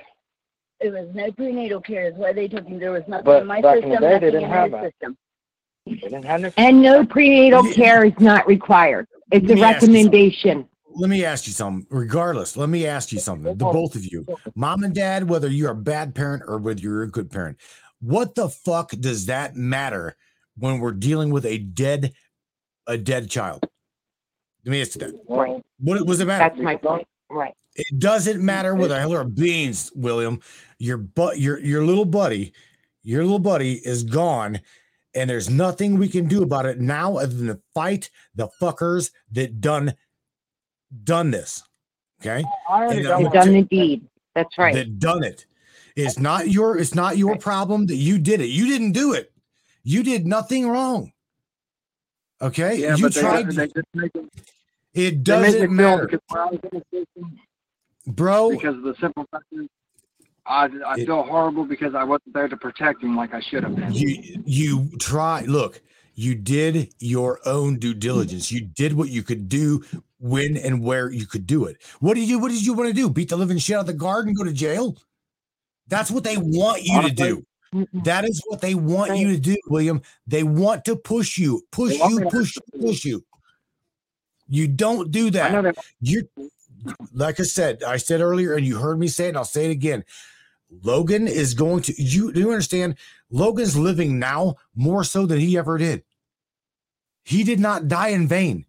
It 0.81 0.93
was 0.93 1.09
no 1.15 1.31
prenatal 1.33 1.81
care 1.81 2.07
is 2.09 2.15
why 2.15 2.33
they 2.33 2.49
took 2.49 2.65
him. 2.67 2.79
There 2.79 2.93
was 2.93 3.03
nothing 3.07 3.25
But 3.25 3.43
in 3.43 3.47
my 3.49 3.61
back 3.61 3.77
in 3.77 3.83
system, 3.83 4.01
the 4.03 4.09
day, 4.09 4.15
they 4.19 4.27
didn't 4.31 4.45
in 4.45 4.51
have 4.51 4.71
that. 4.71 4.85
system. 4.93 5.17
They 5.87 5.95
didn't 5.97 6.23
have 6.25 6.41
no. 6.41 6.53
And 6.57 6.83
no 6.83 7.05
prenatal 7.05 7.65
care 7.73 8.05
is 8.05 8.19
not 8.19 8.47
required. 8.47 9.07
It's 9.31 9.49
a 9.51 9.55
me 9.55 9.63
ask 9.63 9.83
you 9.83 9.89
something. 9.89 9.95
recommendation. 9.95 10.69
Let 10.93 11.09
me 11.11 11.25
ask 11.25 11.47
you 11.47 11.53
something. 11.53 11.87
Regardless, 11.91 12.57
let 12.57 12.69
me 12.69 12.87
ask 12.87 13.13
you 13.13 13.21
something. 13.21 13.57
The 13.57 13.65
both 13.65 13.95
of 13.95 14.05
you, 14.05 14.27
mom 14.55 14.83
and 14.83 14.95
dad, 14.95 15.29
whether 15.29 15.49
you're 15.49 15.71
a 15.71 15.75
bad 15.75 16.15
parent 16.15 16.43
or 16.47 16.59
whether 16.59 16.81
you're 16.81 17.03
a 17.05 17.11
good 17.11 17.31
parent, 17.31 17.59
what 18.01 18.35
the 18.35 18.49
fuck 18.49 18.91
does 18.91 19.27
that 19.27 19.57
matter 19.57 20.17
when 20.57 20.81
we're 20.81 20.93
dealing 20.93 21.31
with 21.31 21.47
a 21.47 21.59
dead, 21.59 22.13
a 22.87 22.99
dead 22.99 23.31
child? 23.31 23.67
Let 24.65 24.73
me 24.73 24.81
ask 24.81 24.95
you 24.95 25.01
that. 25.01 25.15
Right. 25.29 25.63
What 25.79 26.07
was 26.07 26.21
it 26.21 26.27
matter? 26.27 26.49
That's 26.49 26.61
my 26.61 26.77
point. 26.77 27.07
Right. 27.31 27.55
It 27.77 27.99
doesn't 27.99 28.45
matter 28.45 28.75
whether 28.75 28.99
hell 28.99 29.15
or 29.15 29.25
beans, 29.25 29.93
William. 29.95 30.41
Your 30.79 30.97
but 30.97 31.39
your 31.39 31.59
your 31.61 31.85
little 31.85 32.05
buddy 32.05 32.53
Your 33.03 33.23
little 33.23 33.39
buddy 33.39 33.75
is 33.87 34.05
gone, 34.05 34.61
and 35.15 35.31
there's 35.31 35.49
nothing 35.49 35.97
we 35.97 36.09
can 36.09 36.29
do 36.29 36.43
about 36.43 36.67
it 36.67 36.81
now 36.81 37.17
other 37.17 37.33
than 37.33 37.47
to 37.47 37.61
fight 37.75 38.11
the 38.35 38.49
fuckers 38.61 39.11
that 39.33 39.61
done 39.61 39.95
done 41.05 41.31
this. 41.31 41.63
Okay, 42.21 42.45
I 42.69 42.83
already 42.83 43.03
done, 43.03 43.27
I'm 43.27 43.33
done 43.33 43.47
t- 43.49 43.53
the 43.53 43.63
deed. 43.63 44.07
That's 44.35 44.59
right. 44.59 44.75
that 44.75 44.99
done 44.99 45.25
it. 45.25 45.47
It's 45.97 46.19
not 46.19 46.49
your 46.49 46.79
it's 46.79 46.95
not 46.95 47.17
your 47.17 47.37
problem 47.37 47.87
that 47.87 47.97
you 47.97 48.19
did 48.19 48.41
it. 48.41 48.47
You 48.47 48.67
didn't 48.67 48.93
do 48.93 49.13
it. 49.13 49.33
You 49.83 50.03
did 50.03 50.27
nothing 50.27 50.69
wrong. 50.69 51.13
Okay, 52.43 52.77
Yeah, 52.81 52.97
you 52.97 53.03
but 53.03 53.15
they, 53.15 53.21
tried. 53.21 53.51
they 53.51 53.67
just 53.67 53.87
make 53.95 54.11
it, 54.15 54.25
it 54.95 54.95
they 54.95 55.03
make 55.03 55.17
me 55.17 55.23
doesn't 55.23 55.61
feel 55.61 55.71
matter, 55.71 56.07
because 56.07 56.21
when 56.29 56.41
I 56.41 56.47
was 56.47 56.61
in 56.63 56.71
the 56.73 56.99
system, 56.99 57.39
bro. 58.07 58.51
because 58.51 58.77
of 58.77 58.83
the 58.83 58.95
simple 58.99 59.27
fact 59.31 59.45
is, 59.53 59.67
I, 60.47 60.69
I 60.87 61.05
feel 61.05 61.23
horrible 61.23 61.65
because 61.65 61.95
I 61.95 62.03
wasn't 62.03 62.33
there 62.33 62.49
to 62.49 62.57
protect 62.57 63.03
him 63.03 63.15
like 63.15 63.35
I 63.35 63.41
should 63.41 63.63
have 63.63 63.77
been. 63.77 63.93
You 63.93 64.43
you 64.47 64.91
try. 64.99 65.43
Look, 65.43 65.83
you 66.15 66.35
did 66.35 66.95
your 66.99 67.41
own 67.47 67.79
due 67.79 67.95
diligence. 67.95 68.47
Mm-hmm. 68.47 68.57
You 68.57 68.71
did 68.75 68.93
what 68.95 69.11
you 69.11 69.23
could 69.23 69.49
do 69.49 69.85
when 70.21 70.57
and 70.57 70.83
where 70.83 71.11
you 71.11 71.27
could 71.27 71.47
do 71.47 71.65
it. 71.65 71.79
What 71.99 72.15
did 72.15 72.29
you 72.29 72.39
What 72.39 72.51
did 72.51 72.65
you 72.65 72.75
want 72.75 72.89
to 72.89 72.95
do? 72.95 73.11
Beat 73.11 73.31
the 73.31 73.37
living 73.37 73.59
shit 73.59 73.77
out 73.77 73.81
of 73.81 73.87
the 73.87 73.93
guard 73.95 74.27
and 74.27 74.37
go 74.37 74.45
to 74.45 74.53
jail? 74.53 74.97
That's 75.89 76.11
what 76.11 76.23
they 76.23 76.37
want 76.37 76.85
you 76.85 77.03
to 77.03 77.11
do. 77.11 77.45
That 78.05 78.25
is 78.25 78.43
what 78.47 78.61
they 78.61 78.75
want 78.75 79.17
you 79.17 79.29
to 79.29 79.39
do, 79.39 79.57
William. 79.69 80.03
They 80.27 80.43
want 80.43 80.85
to 80.87 80.97
push 80.97 81.39
you, 81.39 81.63
push 81.71 81.99
you, 81.99 82.29
push 82.29 82.57
you, 82.57 82.81
push 82.81 83.05
you. 83.05 83.25
You 84.49 84.67
don't 84.67 85.11
do 85.11 85.31
that. 85.31 85.77
You, 86.01 86.29
like 87.13 87.39
I 87.39 87.45
said, 87.45 87.85
I 87.85 87.97
said 87.97 88.21
earlier, 88.21 88.55
and 88.55 88.67
you 88.67 88.79
heard 88.79 88.99
me 88.99 89.07
say 89.07 89.27
it, 89.27 89.29
and 89.31 89.37
I'll 89.37 89.45
say 89.45 89.67
it 89.67 89.71
again. 89.71 90.05
Logan 90.83 91.29
is 91.29 91.55
going 91.55 91.83
to 91.83 92.03
you. 92.03 92.33
Do 92.33 92.41
you 92.41 92.51
understand? 92.51 92.97
Logan's 93.31 93.77
living 93.77 94.19
now 94.19 94.57
more 94.75 95.05
so 95.05 95.27
than 95.27 95.39
he 95.39 95.57
ever 95.57 95.79
did. 95.79 96.03
He 97.23 97.45
did 97.45 97.61
not 97.61 97.89
die 97.89 98.09
in 98.09 98.27
vain. 98.27 98.67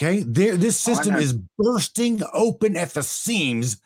Okay, 0.00 0.22
there. 0.22 0.56
This 0.56 0.86
Oh, 0.86 0.92
system 0.94 1.14
know. 1.14 1.20
is 1.20 1.32
bursting 1.58 2.22
open 2.32 2.76
at 2.76 2.90
the 2.94 3.02
seams. 3.02 3.78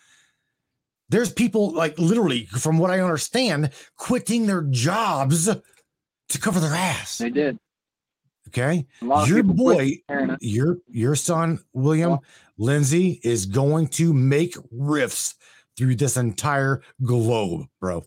There's 1.08 1.32
people 1.32 1.72
like 1.72 1.98
literally, 1.98 2.46
from 2.46 2.78
what 2.78 2.90
I 2.90 3.00
understand, 3.00 3.70
quitting 3.96 4.46
their 4.46 4.62
jobs 4.62 5.46
to 5.46 6.38
cover 6.38 6.60
their 6.60 6.74
ass. 6.74 7.18
They 7.18 7.30
did. 7.30 7.58
Okay. 8.48 8.86
A 9.02 9.04
lot 9.04 9.22
of 9.24 9.28
Your 9.28 9.42
boy, 9.44 9.98
your 10.40 10.78
your 10.88 11.14
son, 11.14 11.60
William 11.72 12.18
Lindsay, 12.58 13.20
is 13.22 13.46
going 13.46 13.88
to 13.88 14.12
make 14.12 14.56
rifts 14.72 15.34
through 15.76 15.94
this 15.96 16.16
entire 16.16 16.82
globe, 17.04 17.66
bro. 17.80 18.04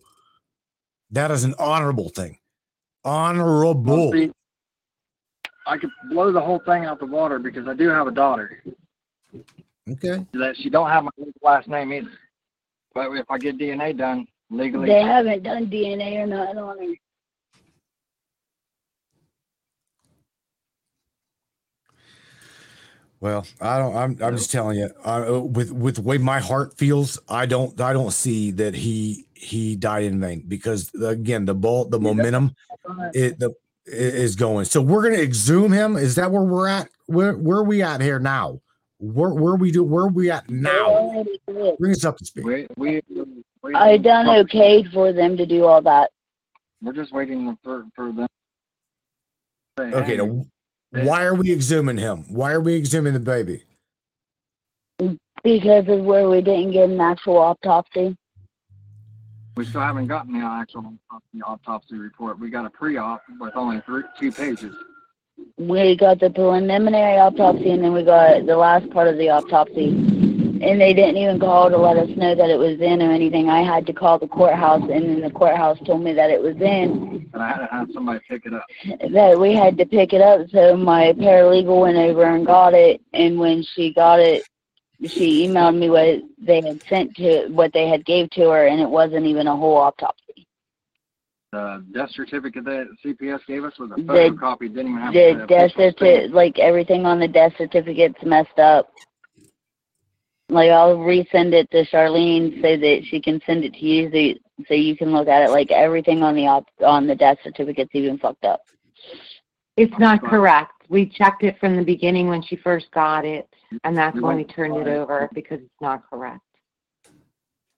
That 1.11 1.31
is 1.31 1.43
an 1.45 1.55
honorable 1.59 2.09
thing. 2.09 2.39
Honorable. 3.05 4.11
See, 4.11 4.31
I 5.65 5.77
could 5.77 5.91
blow 6.09 6.31
the 6.31 6.41
whole 6.41 6.59
thing 6.59 6.85
out 6.85 6.99
the 6.99 7.05
water 7.05 7.39
because 7.39 7.67
I 7.67 7.73
do 7.73 7.89
have 7.89 8.07
a 8.07 8.11
daughter 8.11 8.61
Okay. 9.89 10.25
that 10.33 10.55
she 10.57 10.69
don't 10.69 10.89
have 10.89 11.03
my 11.03 11.11
last 11.41 11.67
name 11.67 11.93
either. 11.93 12.11
But 12.93 13.11
if 13.13 13.25
I 13.29 13.37
get 13.37 13.57
DNA 13.57 13.97
done 13.97 14.27
legally, 14.49 14.87
They 14.87 15.01
haven't 15.01 15.43
done 15.43 15.67
DNA 15.67 16.17
or 16.23 16.27
not 16.27 16.57
on 16.57 16.77
her. 16.77 16.93
Well, 23.19 23.45
I 23.61 23.79
don't. 23.79 23.95
I'm. 23.95 24.17
I'm 24.21 24.35
just 24.35 24.51
telling 24.51 24.77
you. 24.77 24.89
Uh, 25.05 25.39
with 25.41 25.71
with 25.71 25.95
the 25.95 26.01
way 26.01 26.17
my 26.17 26.39
heart 26.41 26.77
feels, 26.77 27.17
I 27.29 27.45
don't. 27.45 27.79
I 27.79 27.93
don't 27.93 28.11
see 28.11 28.51
that 28.51 28.75
he 28.75 29.27
he 29.33 29.77
died 29.77 30.03
in 30.03 30.19
vain 30.19 30.43
because 30.45 30.91
again, 30.93 31.45
the 31.45 31.55
ball, 31.55 31.85
the 31.85 32.01
momentum, 32.01 32.53
it 33.13 33.39
the 33.39 33.51
i- 33.51 33.62
is 33.85 34.35
going. 34.35 34.65
So 34.65 34.81
we're 34.81 35.03
gonna 35.03 35.21
exhume 35.21 35.71
him. 35.71 35.95
Is 35.97 36.15
that 36.15 36.31
where 36.31 36.41
we're 36.43 36.67
at? 36.67 36.89
Where 37.07 37.33
where 37.35 37.57
are 37.59 37.63
we 37.63 37.81
at 37.81 38.01
here 38.01 38.19
now? 38.19 38.61
Where 38.99 39.29
where 39.33 39.55
we 39.55 39.71
do? 39.71 39.83
Where 39.83 40.05
are 40.05 40.09
we 40.09 40.31
at 40.31 40.49
now? 40.49 41.23
Bring 41.79 41.91
us 41.91 42.05
up 42.05 42.17
to 42.17 42.25
speed. 42.25 42.45
we, 42.45 42.67
we, 42.77 43.01
we 43.61 43.73
I 43.75 43.97
done 43.97 44.29
okay 44.29 44.83
for 44.83 45.11
them 45.11 45.35
to 45.37 45.45
do 45.45 45.65
all 45.65 45.81
that. 45.81 46.11
We're 46.81 46.93
just 46.93 47.11
waiting 47.13 47.57
for 47.63 47.85
for 47.95 48.11
them. 48.11 48.27
say, 49.77 49.91
Okay. 49.91 50.17
"Hey, 50.17 50.17
Now, 50.17 50.45
why 51.03 51.23
are 51.23 51.35
we 51.35 51.49
exhuming 51.49 51.99
him? 51.99 52.25
Why 52.29 52.51
are 52.51 52.61
we 52.61 52.79
exhuming 52.79 53.13
the 53.13 53.19
baby? 53.19 53.63
Because 55.43 55.87
of 55.89 55.99
where 56.01 56.29
we 56.29 56.41
didn't 56.41 56.71
get 56.71 56.89
an 56.89 57.01
actual 57.01 57.37
autopsy. 57.37 58.15
We 59.55 59.65
still 59.65 59.81
haven't 59.81 60.07
gotten 60.07 60.33
the 60.39 60.45
actual 60.45 60.93
autopsy, 61.11 61.41
autopsy 61.45 61.95
report. 61.97 62.39
We 62.39 62.49
got 62.49 62.65
a 62.65 62.69
pre-op 62.71 63.21
with 63.39 63.55
only 63.55 63.81
three, 63.85 64.03
two 64.19 64.31
pages. 64.31 64.75
We 65.57 65.95
got 65.95 66.19
the 66.19 66.29
preliminary 66.29 67.17
autopsy 67.19 67.69
and 67.71 67.83
then 67.83 67.93
we 67.93 68.03
got 68.03 68.45
the 68.45 68.57
last 68.57 68.89
part 68.89 69.07
of 69.07 69.17
the 69.17 69.29
autopsy. 69.29 69.89
And 69.89 70.79
they 70.79 70.93
didn't 70.93 71.17
even 71.17 71.39
call 71.39 71.69
to 71.69 71.77
let 71.77 71.97
us 71.97 72.09
know 72.15 72.33
that 72.35 72.49
it 72.49 72.57
was 72.57 72.79
in 72.79 73.01
or 73.01 73.11
anything. 73.11 73.49
I 73.49 73.61
had 73.61 73.85
to 73.87 73.93
call 73.93 74.17
the 74.17 74.27
courthouse 74.27 74.81
and 74.81 75.03
then 75.09 75.21
the 75.21 75.29
courthouse 75.29 75.77
told 75.85 76.03
me 76.03 76.13
that 76.13 76.29
it 76.29 76.41
was 76.41 76.55
in, 76.55 77.29
And 77.33 77.43
I 77.43 77.49
had 77.49 77.57
to 77.57 77.67
have 77.67 77.89
somebody 77.93 78.21
pick 78.27 78.45
it 78.45 78.53
up. 78.53 78.65
that 79.11 79.37
we 79.39 79.53
had 79.53 79.77
to 79.77 79.85
pick 79.85 80.13
it 80.13 80.21
up. 80.21 80.49
So 80.51 80.77
my 80.77 81.13
paralegal 81.13 81.81
went 81.81 81.97
over 81.97 82.23
and 82.23 82.45
got 82.45 82.73
it. 82.73 83.01
And 83.13 83.37
when 83.37 83.61
she 83.61 83.93
got 83.93 84.19
it, 84.19 84.43
she 85.07 85.47
emailed 85.47 85.77
me 85.77 85.89
what 85.89 86.21
they 86.39 86.61
had 86.61 86.81
sent 86.89 87.15
to, 87.15 87.47
what 87.49 87.73
they 87.73 87.87
had 87.87 88.05
gave 88.05 88.29
to 88.31 88.49
her 88.49 88.67
and 88.67 88.81
it 88.81 88.89
wasn't 88.89 89.25
even 89.25 89.47
a 89.47 89.55
whole 89.55 89.75
autopsy. 89.77 90.47
The 91.51 91.85
death 91.93 92.09
certificate 92.13 92.65
that 92.65 92.87
CPS 93.05 93.45
gave 93.47 93.63
us 93.63 93.77
was 93.77 93.91
a 93.91 93.95
The- 93.95 94.01
photocopy. 94.01 94.73
Didn't 94.73 94.87
even 94.87 94.97
have 94.97 95.13
the 95.13 95.33
the 95.41 95.45
death 95.45 95.71
official 95.71 95.91
certificate, 95.91 96.33
like 96.33 96.57
everything 96.57 97.05
on 97.05 97.19
the 97.19 97.27
death 97.27 97.53
certificate's 97.57 98.23
messed 98.23 98.57
up. 98.57 98.91
Like 100.49 100.71
I'll 100.71 100.97
resend 100.97 101.53
it 101.53 101.69
to 101.71 101.85
Charlene 101.85 102.55
so 102.61 102.75
that 102.77 103.01
she 103.05 103.21
can 103.21 103.39
send 103.45 103.63
it 103.63 103.73
to 103.73 103.85
you 103.85 104.09
so, 104.11 104.65
so 104.67 104.73
you 104.73 104.97
can 104.97 105.11
look 105.11 105.27
at 105.27 105.43
it. 105.43 105.51
Like 105.51 105.71
everything 105.71 106.23
on 106.23 106.35
the 106.35 106.47
op, 106.47 106.65
on 106.83 107.05
the 107.05 107.15
death 107.15 107.37
certificate's 107.43 107.91
even 107.93 108.17
fucked 108.17 108.45
up. 108.45 108.61
It's 109.77 109.97
not 109.99 110.23
correct. 110.23 110.71
We 110.89 111.05
checked 111.07 111.43
it 111.43 111.59
from 111.59 111.75
the 111.75 111.83
beginning 111.83 112.27
when 112.27 112.41
she 112.43 112.55
first 112.55 112.89
got 112.91 113.25
it, 113.25 113.47
and 113.83 113.97
that's 113.97 114.19
when 114.19 114.37
we 114.37 114.43
turned 114.43 114.75
it 114.77 114.87
over 114.87 115.29
because 115.33 115.59
it's 115.59 115.81
not 115.81 116.01
correct. 116.09 116.41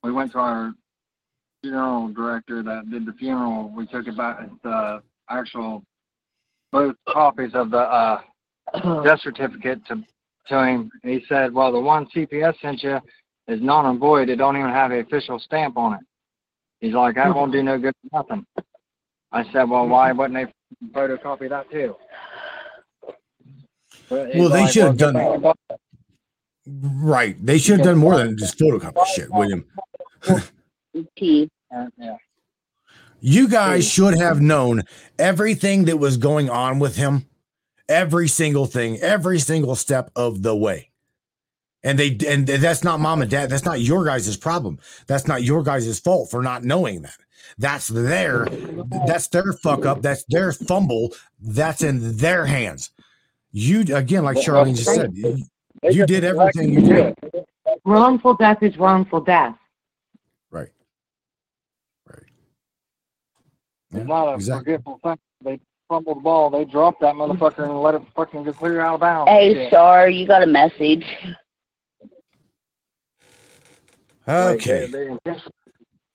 we 0.03 0.11
went 0.11 0.31
to 0.33 0.37
our 0.39 0.73
funeral 1.61 2.09
director 2.09 2.61
that 2.63 2.89
did 2.91 3.05
the 3.05 3.13
funeral. 3.13 3.69
We 3.75 3.87
took 3.87 4.07
it 4.07 4.15
back 4.17 4.39
the 4.63 5.01
actual 5.29 5.83
both 6.71 6.95
copies 7.09 7.51
of 7.53 7.71
the 7.71 7.79
uh, 7.79 8.21
death 9.03 9.21
certificate 9.21 9.85
to 9.87 10.03
to 10.49 10.63
him. 10.63 10.91
He 11.03 11.23
said, 11.27 11.53
"Well, 11.53 11.71
the 11.71 11.79
one 11.79 12.07
CPS 12.15 12.59
sent 12.61 12.83
you 12.83 12.99
is 13.47 13.61
non 13.61 13.85
and 13.85 13.99
void. 13.99 14.29
It 14.29 14.35
don't 14.35 14.57
even 14.57 14.69
have 14.69 14.91
the 14.91 14.99
official 14.99 15.39
stamp 15.39 15.77
on 15.77 15.93
it." 15.93 16.01
He's 16.81 16.93
like, 16.93 17.15
"That 17.15 17.33
won't 17.33 17.51
do 17.51 17.63
no 17.63 17.79
good 17.79 17.93
for 18.11 18.17
nothing." 18.21 18.45
I 19.31 19.43
said, 19.51 19.63
"Well, 19.69 19.87
why 19.87 20.11
wouldn't 20.11 20.35
they 20.35 20.87
photocopy 20.91 21.49
that 21.49 21.69
too?" 21.71 21.95
Well, 24.09 24.25
they 24.49 24.61
like, 24.61 24.71
should 24.71 24.83
have 24.83 24.97
done- 24.97 25.13
get 25.13 25.41
that- 25.41 25.79
Right. 26.67 27.43
They 27.43 27.57
should 27.57 27.77
have 27.77 27.85
done 27.85 27.97
more 27.97 28.17
than 28.17 28.37
just 28.37 28.57
photocopy 28.57 29.05
shit, 29.07 29.29
William. 29.31 29.65
You 33.21 33.47
guys 33.47 33.87
should 33.87 34.17
have 34.17 34.39
known 34.41 34.83
everything 35.17 35.85
that 35.85 35.97
was 35.97 36.17
going 36.17 36.49
on 36.49 36.79
with 36.79 36.95
him, 36.95 37.27
every 37.89 38.27
single 38.27 38.65
thing, 38.65 38.99
every 38.99 39.39
single 39.39 39.75
step 39.75 40.11
of 40.15 40.43
the 40.43 40.55
way. 40.55 40.91
And 41.83 41.99
they 41.99 42.17
and 42.27 42.47
that's 42.47 42.83
not 42.83 42.99
mom 42.99 43.21
and 43.21 43.29
dad. 43.29 43.49
That's 43.49 43.65
not 43.65 43.79
your 43.79 44.05
guys' 44.05 44.37
problem. 44.37 44.79
That's 45.07 45.27
not 45.27 45.43
your 45.43 45.63
guys' 45.63 45.99
fault 45.99 46.31
for 46.31 46.41
not 46.41 46.63
knowing 46.63 47.03
that. 47.03 47.17
That's 47.57 47.87
their 47.87 48.47
that's 49.07 49.27
their 49.27 49.53
fuck 49.53 49.85
up. 49.85 50.01
That's 50.01 50.23
their 50.29 50.51
fumble. 50.51 51.13
That's 51.39 51.83
in 51.83 52.17
their 52.17 52.45
hands. 52.45 52.91
You 53.51 53.81
again, 53.95 54.23
like 54.23 54.37
Charlene 54.37 54.75
just 54.75 54.93
said, 54.93 55.13
you, 55.83 55.91
you 55.91 56.05
did 56.05 56.23
everything 56.23 56.73
you 56.73 56.81
did. 56.81 57.15
Wrongful 57.83 58.35
death 58.35 58.61
is 58.63 58.77
wrongful 58.77 59.21
death. 59.21 59.55
Right. 60.51 60.69
Right. 62.07 62.23
It's 63.93 64.07
not 64.07 64.29
a 64.29 64.33
exactly. 64.35 64.73
forgetful 64.73 64.99
thing. 65.03 65.17
They 65.43 65.59
fumbled 65.89 66.17
the 66.17 66.21
ball. 66.21 66.49
They 66.49 66.65
dropped 66.65 67.01
that 67.01 67.15
motherfucker 67.15 67.63
and 67.65 67.81
let 67.81 67.95
it 67.95 68.01
fucking 68.15 68.43
get 68.43 68.55
clear 68.55 68.81
out 68.81 68.95
of 68.95 68.99
bounds. 69.01 69.29
Hey, 69.29 69.53
Shit. 69.53 69.69
Star, 69.69 70.09
you 70.09 70.25
got 70.25 70.43
a 70.43 70.47
message. 70.47 71.05
Like, 74.27 74.55
Okay. 74.55 74.87
they, 74.87 75.09
they, 75.23 75.37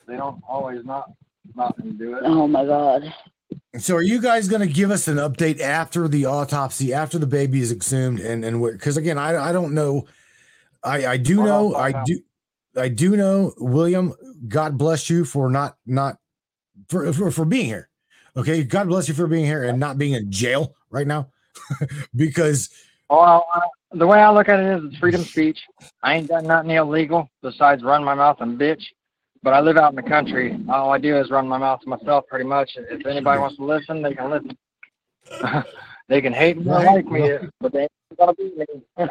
they 0.08 0.16
don't 0.16 0.42
always 0.48 0.84
not 0.84 1.12
not 1.54 1.76
do 1.98 2.16
it. 2.16 2.22
Oh 2.24 2.48
my 2.48 2.64
God. 2.64 3.02
So 3.78 3.94
are 3.96 4.02
you 4.02 4.20
guys 4.20 4.48
going 4.48 4.66
to 4.66 4.72
give 4.72 4.90
us 4.90 5.06
an 5.06 5.18
update 5.18 5.60
after 5.60 6.08
the 6.08 6.26
autopsy, 6.26 6.92
after 6.92 7.18
the 7.18 7.26
baby 7.26 7.60
is 7.60 7.70
exhumed, 7.70 8.18
and 8.18 8.44
and 8.44 8.60
because 8.62 8.96
again, 8.96 9.16
I 9.16 9.50
I 9.50 9.52
don't 9.52 9.74
know, 9.74 10.06
I 10.82 11.06
I 11.06 11.16
do 11.16 11.36
know 11.36 11.76
I 11.76 11.92
do 12.04 12.20
I 12.76 12.88
do 12.88 13.16
know 13.16 13.54
William. 13.58 14.12
God 14.48 14.76
bless 14.76 15.08
you 15.08 15.24
for 15.24 15.48
not 15.50 15.76
not 15.86 16.16
for, 16.88 17.12
for 17.12 17.30
for 17.30 17.44
being 17.44 17.66
here. 17.66 17.88
Okay, 18.36 18.64
God 18.64 18.88
bless 18.88 19.08
you 19.08 19.14
for 19.14 19.28
being 19.28 19.44
here 19.44 19.64
and 19.64 19.78
not 19.78 19.98
being 19.98 20.14
in 20.14 20.32
jail 20.32 20.74
right 20.90 21.06
now, 21.06 21.28
because 22.16 22.70
Well, 23.08 23.46
uh, 23.54 23.60
the 23.92 24.06
way 24.06 24.18
I 24.18 24.30
look 24.32 24.48
at 24.48 24.58
it 24.58 24.78
is 24.78 24.84
it's 24.84 24.96
freedom 24.96 25.20
of 25.20 25.28
speech. 25.28 25.60
I 26.02 26.14
ain't 26.16 26.28
done 26.28 26.46
nothing 26.46 26.70
illegal 26.72 27.28
besides 27.40 27.84
run 27.84 28.02
my 28.02 28.14
mouth 28.14 28.38
and 28.40 28.58
bitch. 28.58 28.82
But 29.42 29.54
I 29.54 29.60
live 29.60 29.76
out 29.78 29.90
in 29.90 29.96
the 29.96 30.02
country. 30.02 30.58
All 30.68 30.92
I 30.92 30.98
do 30.98 31.16
is 31.16 31.30
run 31.30 31.48
my 31.48 31.56
mouth 31.56 31.80
to 31.82 31.88
myself 31.88 32.26
pretty 32.28 32.44
much. 32.44 32.72
If 32.76 33.06
anybody 33.06 33.40
wants 33.40 33.56
to 33.56 33.64
listen, 33.64 34.02
they 34.02 34.14
can 34.14 34.30
listen. 34.30 34.56
they 36.08 36.20
can 36.20 36.32
hate 36.32 36.58
me 36.58 36.70
or 36.70 36.84
like 36.84 37.06
me, 37.06 37.38
but 37.60 37.72
they 37.72 37.82
ain't 37.82 37.90
gonna 38.18 38.34
beat 38.34 38.58
me. 38.58 38.66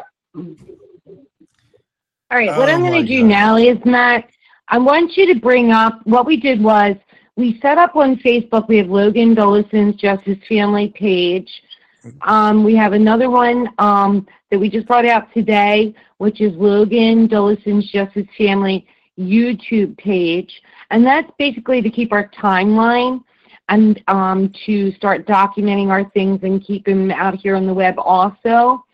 All 2.32 2.38
right, 2.38 2.56
what 2.56 2.68
Oh 2.68 2.72
I'm 2.72 2.80
going 2.80 3.04
to 3.04 3.08
do 3.08 3.24
now 3.24 3.56
is, 3.56 3.76
Matt, 3.84 4.30
I 4.68 4.78
want 4.78 5.16
you 5.16 5.34
to 5.34 5.40
bring 5.40 5.72
up 5.72 6.00
what 6.04 6.26
we 6.26 6.36
did 6.36 6.62
was 6.62 6.94
we 7.34 7.58
set 7.60 7.76
up 7.76 7.96
on 7.96 8.16
Facebook. 8.16 8.68
We 8.68 8.76
have 8.76 8.88
Logan 8.88 9.34
Dollison's 9.34 9.96
Justice 9.96 10.38
Family 10.48 10.92
page. 10.94 11.50
Um, 12.22 12.62
we 12.62 12.76
have 12.76 12.92
another 12.92 13.30
one 13.30 13.68
um, 13.78 14.28
that 14.50 14.60
we 14.60 14.70
just 14.70 14.86
brought 14.86 15.06
out 15.06 15.32
today, 15.34 15.92
which 16.18 16.40
is 16.40 16.52
Logan 16.54 17.26
Dollison's 17.26 17.90
Justice 17.90 18.28
Family 18.38 18.86
YouTube 19.20 19.96
page. 19.98 20.62
And 20.90 21.04
that's 21.04 21.30
basically 21.38 21.82
to 21.82 21.90
keep 21.90 22.12
our 22.12 22.28
timeline 22.30 23.22
and 23.68 24.02
um, 24.08 24.52
to 24.66 24.92
start 24.92 25.26
documenting 25.26 25.88
our 25.88 26.08
things 26.10 26.40
and 26.42 26.62
keep 26.62 26.84
them 26.84 27.10
out 27.10 27.36
here 27.36 27.54
on 27.54 27.66
the 27.66 27.74
web 27.74 27.94
also. 27.98 28.84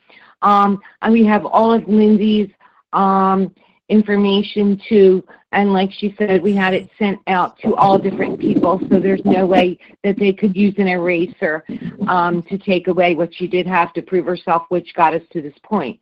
Um, 0.43 0.81
and 1.03 1.12
we 1.12 1.24
have 1.24 1.47
all 1.47 1.73
of 1.73 1.89
Lindsay's 1.89 2.51
um, 2.93 3.55
information 3.89 4.81
too. 4.89 5.24
And 5.53 5.73
like 5.73 5.90
she 5.93 6.15
said, 6.19 6.43
we 6.43 6.55
had 6.55 6.74
it 6.74 6.90
sent 6.98 7.19
out 7.28 7.59
to 7.61 7.74
all 7.77 7.98
different 7.98 8.39
people, 8.39 8.81
so 8.90 9.01
there's 9.01 9.24
no 9.24 9.47
way 9.47 9.78
that 10.05 10.19
they 10.19 10.32
could 10.32 10.55
use 10.55 10.74
an 10.77 10.89
eraser 10.89 11.65
um, 12.09 12.43
to 12.43 12.59
take 12.59 12.89
away 12.89 13.15
what 13.15 13.35
she 13.35 13.47
did 13.47 13.66
have 13.66 13.93
to 13.94 14.03
prove 14.03 14.27
herself, 14.27 14.65
which 14.69 14.93
got 14.94 15.15
us 15.15 15.23
to 15.32 15.40
this 15.40 15.55
point. 15.62 15.98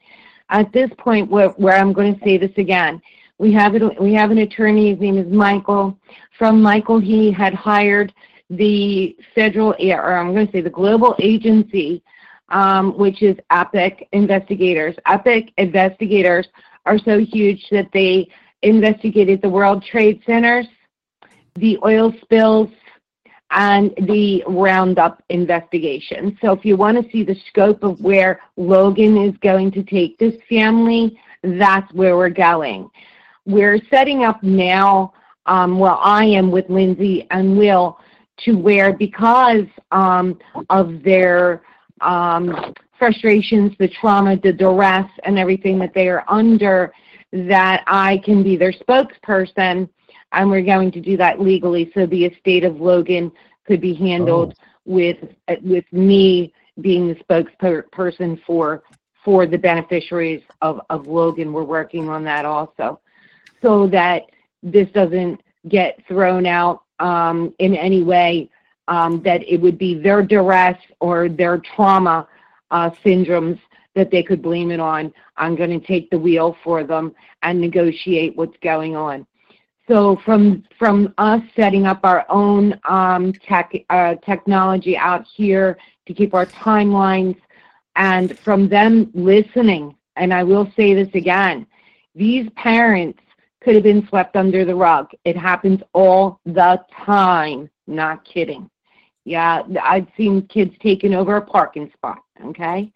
At 0.49 0.73
this 0.73 0.91
point, 0.99 1.31
where, 1.31 1.51
where 1.51 1.77
I'm 1.77 1.93
going 1.93 2.15
to 2.15 2.25
say 2.25 2.37
this 2.39 2.53
again, 2.57 3.01
we 3.39 3.53
have 3.53 3.75
it. 3.75 4.01
We 4.01 4.15
have 4.15 4.31
an 4.31 4.39
attorney. 4.39 4.91
His 4.91 5.01
name 5.01 5.19
is 5.19 5.33
Michael. 5.33 5.99
From 6.39 6.63
Michael, 6.63 7.01
he 7.01 7.33
had 7.33 7.55
hired 7.55 8.13
the 8.51 9.17
federal, 9.35 9.75
or 9.81 10.17
I'm 10.17 10.33
going 10.35 10.47
to 10.47 10.53
say 10.53 10.61
the 10.61 10.71
global 10.71 11.17
agency, 11.19 12.03
um, 12.51 12.97
which 12.97 13.23
is 13.23 13.37
Epiq 13.51 14.07
investigators. 14.13 14.95
Epiq 15.07 15.53
investigators 15.57 16.47
are 16.87 16.99
so 16.99 17.19
huge 17.19 17.67
that 17.71 17.89
they 17.93 18.29
investigated 18.63 19.43
the 19.43 19.49
World 19.49 19.85
Trade 19.85 20.23
Centers, 20.27 20.67
the 21.57 21.79
oil 21.85 22.13
spills, 22.23 22.71
and 23.51 23.95
the 24.09 24.43
Roundup 24.47 25.23
investigation. 25.29 26.37
So 26.43 26.53
if 26.53 26.65
you 26.65 26.77
want 26.77 27.03
to 27.03 27.11
see 27.11 27.23
the 27.23 27.37
scope 27.49 27.83
of 27.85 28.01
where 28.01 28.41
Logan 28.57 29.17
is 29.17 29.37
going 29.39 29.71
to 29.73 29.83
take 29.83 30.19
this 30.19 30.35
family, 30.49 31.19
that's 31.43 31.93
where 31.93 32.17
we're 32.17 32.31
going. 32.31 32.91
We're 33.47 33.79
setting 33.91 34.25
up 34.25 34.43
now, 34.43 35.13
um, 35.47 35.79
well, 35.79 36.01
I 36.03 36.25
am 36.25 36.51
with 36.51 36.69
Lindsay 36.71 37.27
and 37.31 37.59
Will, 37.59 37.99
to 38.45 38.57
where 38.57 38.93
because 38.93 39.67
um, 39.93 40.39
of 40.71 41.03
their 41.03 41.63
um, 42.01 42.75
frustrations, 42.99 43.73
the 43.79 43.89
trauma, 43.89 44.37
the 44.37 44.53
duress, 44.53 45.09
and 45.25 45.39
everything 45.39 45.79
that 45.79 45.95
they 45.95 46.09
are 46.09 46.25
under, 46.29 46.93
that 47.33 47.85
I 47.87 48.19
can 48.25 48.43
be 48.43 48.57
their 48.57 48.73
spokesperson, 48.73 49.89
and 50.33 50.51
we're 50.51 50.63
going 50.63 50.91
to 50.93 51.01
do 51.01 51.17
that 51.17 51.41
legally. 51.41 51.91
So 51.95 52.07
the 52.07 52.25
estate 52.25 52.65
of 52.65 52.81
Logan 52.81 53.31
could 53.67 53.81
be 53.81 53.95
handled 53.95 54.55
with 54.85 55.17
with 55.63 55.85
me 55.93 56.53
being 56.81 57.09
the 57.09 57.15
spokesperson 57.17 58.41
for 58.45 58.83
for 59.25 59.47
the 59.47 59.57
beneficiaries 59.57 60.43
of, 60.61 60.81
of 60.91 61.07
Logan. 61.07 61.53
We're 61.53 61.65
working 61.65 62.09
on 62.09 62.25
that 62.25 62.45
also, 62.45 63.01
so 63.65 63.87
that 63.87 64.25
this 64.63 64.89
doesn't 64.91 65.41
get 65.69 65.99
thrown 66.07 66.45
out 66.45 66.83
um, 67.01 67.55
in 67.59 67.75
any 67.75 68.03
way. 68.03 68.51
Um, 68.87 69.23
that 69.23 69.43
it 69.51 69.63
would 69.63 69.79
be 69.79 69.95
their 69.95 70.23
duress 70.23 70.77
or 71.01 71.31
their 71.31 71.57
trauma 71.57 72.29
uh, 72.71 72.91
syndromes 73.03 73.59
that 73.95 74.11
they 74.11 74.23
could 74.23 74.43
blame 74.43 74.71
it 74.71 74.79
on. 74.79 75.11
I'm 75.39 75.57
going 75.57 75.81
to 75.81 75.87
take 75.87 76.11
the 76.11 76.19
wheel 76.19 76.55
for 76.63 76.85
them 76.85 77.15
and 77.43 77.59
negotiate 77.59 78.37
what's 78.37 78.59
going 78.63 78.95
on. 78.95 79.27
So 79.89 80.17
from 80.25 80.65
from 80.79 81.15
us 81.17 81.43
setting 81.57 81.87
up 81.87 82.01
our 82.05 82.27
own 82.29 82.79
um, 82.87 83.33
tech 83.33 83.73
uh, 83.89 84.17
technology 84.17 84.99
out 84.99 85.27
here 85.35 85.79
to 86.07 86.13
keep 86.13 86.35
our 86.35 86.47
timelines, 86.47 87.37
and 87.97 88.39
from 88.41 88.69
them 88.69 89.11
listening. 89.15 89.95
And 90.17 90.35
I 90.35 90.43
will 90.43 90.71
say 90.77 90.93
this 90.93 91.15
again: 91.15 91.67
these 92.15 92.51
parents 92.57 93.19
could 93.65 93.75
have 93.75 93.85
been 93.85 94.07
swept 94.09 94.37
under 94.37 94.65
the 94.65 94.75
rug. 94.75 95.11
It 95.25 95.37
happens 95.37 95.81
all 95.95 96.41
the 96.45 96.81
time. 97.05 97.71
Not 97.87 98.25
kidding. 98.25 98.71
Yeah, 99.25 99.63
I've 99.83 100.07
seen 100.17 100.47
kids 100.49 100.75
taking 100.81 101.15
over 101.15 101.37
a 101.37 101.43
parking 101.43 101.91
spot. 101.95 102.19
Okay, 102.45 102.93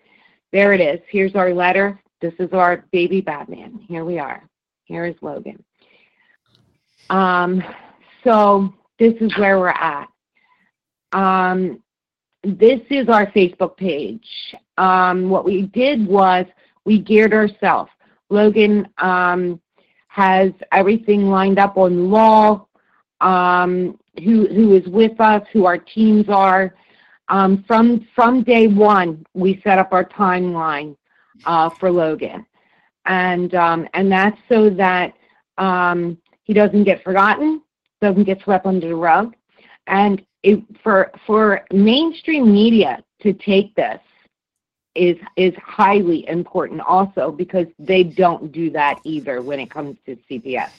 there 0.53 0.75
it 0.75 0.81
is. 0.81 1.01
Here's 1.09 1.35
our 1.35 1.55
letter. 1.55 2.01
This 2.21 2.35
is 2.39 2.53
our 2.53 2.85
baby 2.93 3.21
Batman. 3.21 3.81
Here 3.89 4.05
we 4.05 4.19
are. 4.19 4.43
Here 4.85 5.07
is 5.07 5.15
Logan. 5.23 5.65
Um, 7.09 7.65
so 8.25 8.75
this 8.99 9.15
is 9.21 9.37
where 9.39 9.59
we're 9.59 9.69
at. 9.69 10.09
Um, 11.13 11.83
this 12.43 12.81
is 12.91 13.09
our 13.09 13.27
Facebook 13.33 13.77
page. 13.77 14.27
Um, 14.77 15.31
what 15.31 15.45
we 15.45 15.63
did 15.63 16.07
was 16.07 16.45
we 16.85 16.99
geared 16.99 17.33
ourselves. 17.33 17.91
Logan 18.29 18.89
um, 18.99 19.61
has 20.19 20.51
everything 20.73 21.31
lined 21.31 21.61
up 21.61 21.77
on 21.77 22.11
law, 22.11 22.67
um, 23.21 23.97
who 24.25 24.49
who 24.49 24.75
is 24.75 24.85
with 24.89 25.21
us, 25.21 25.47
who 25.53 25.65
our 25.65 25.79
teams 25.79 26.29
are. 26.29 26.75
Um, 27.29 27.63
from 27.69 28.05
from 28.17 28.43
day 28.43 28.67
one, 28.67 29.25
we 29.35 29.61
set 29.63 29.79
up 29.79 29.93
our 29.93 30.05
timeline 30.05 30.97
uh, 31.45 31.71
for 31.79 31.93
Logan, 31.93 32.45
and 33.07 33.55
um, 33.55 33.87
and 33.95 34.11
that's 34.11 34.39
so 34.49 34.71
that 34.71 35.13
um, 35.57 36.19
he 36.43 36.53
doesn't 36.53 36.83
get 36.83 37.05
forgotten, 37.05 37.63
doesn't 38.01 38.25
get 38.25 38.43
swept 38.43 38.67
under 38.67 38.89
the 38.89 38.97
rug, 38.97 39.37
and 39.87 40.21
it, 40.43 40.59
for 40.83 41.13
for 41.29 41.65
mainstream 41.73 42.53
media 42.53 43.05
to 43.23 43.33
take 43.35 43.73
this 43.77 44.01
is 44.99 45.17
is 45.37 45.55
highly 45.63 46.29
important 46.29 46.81
also 46.81 47.31
because 47.31 47.67
they 47.79 48.03
don't 48.03 48.51
do 48.51 48.69
that 48.71 48.99
either 49.05 49.41
when 49.41 49.61
it 49.61 49.71
comes 49.71 49.97
to 50.07 50.17
CPS. 50.29 50.71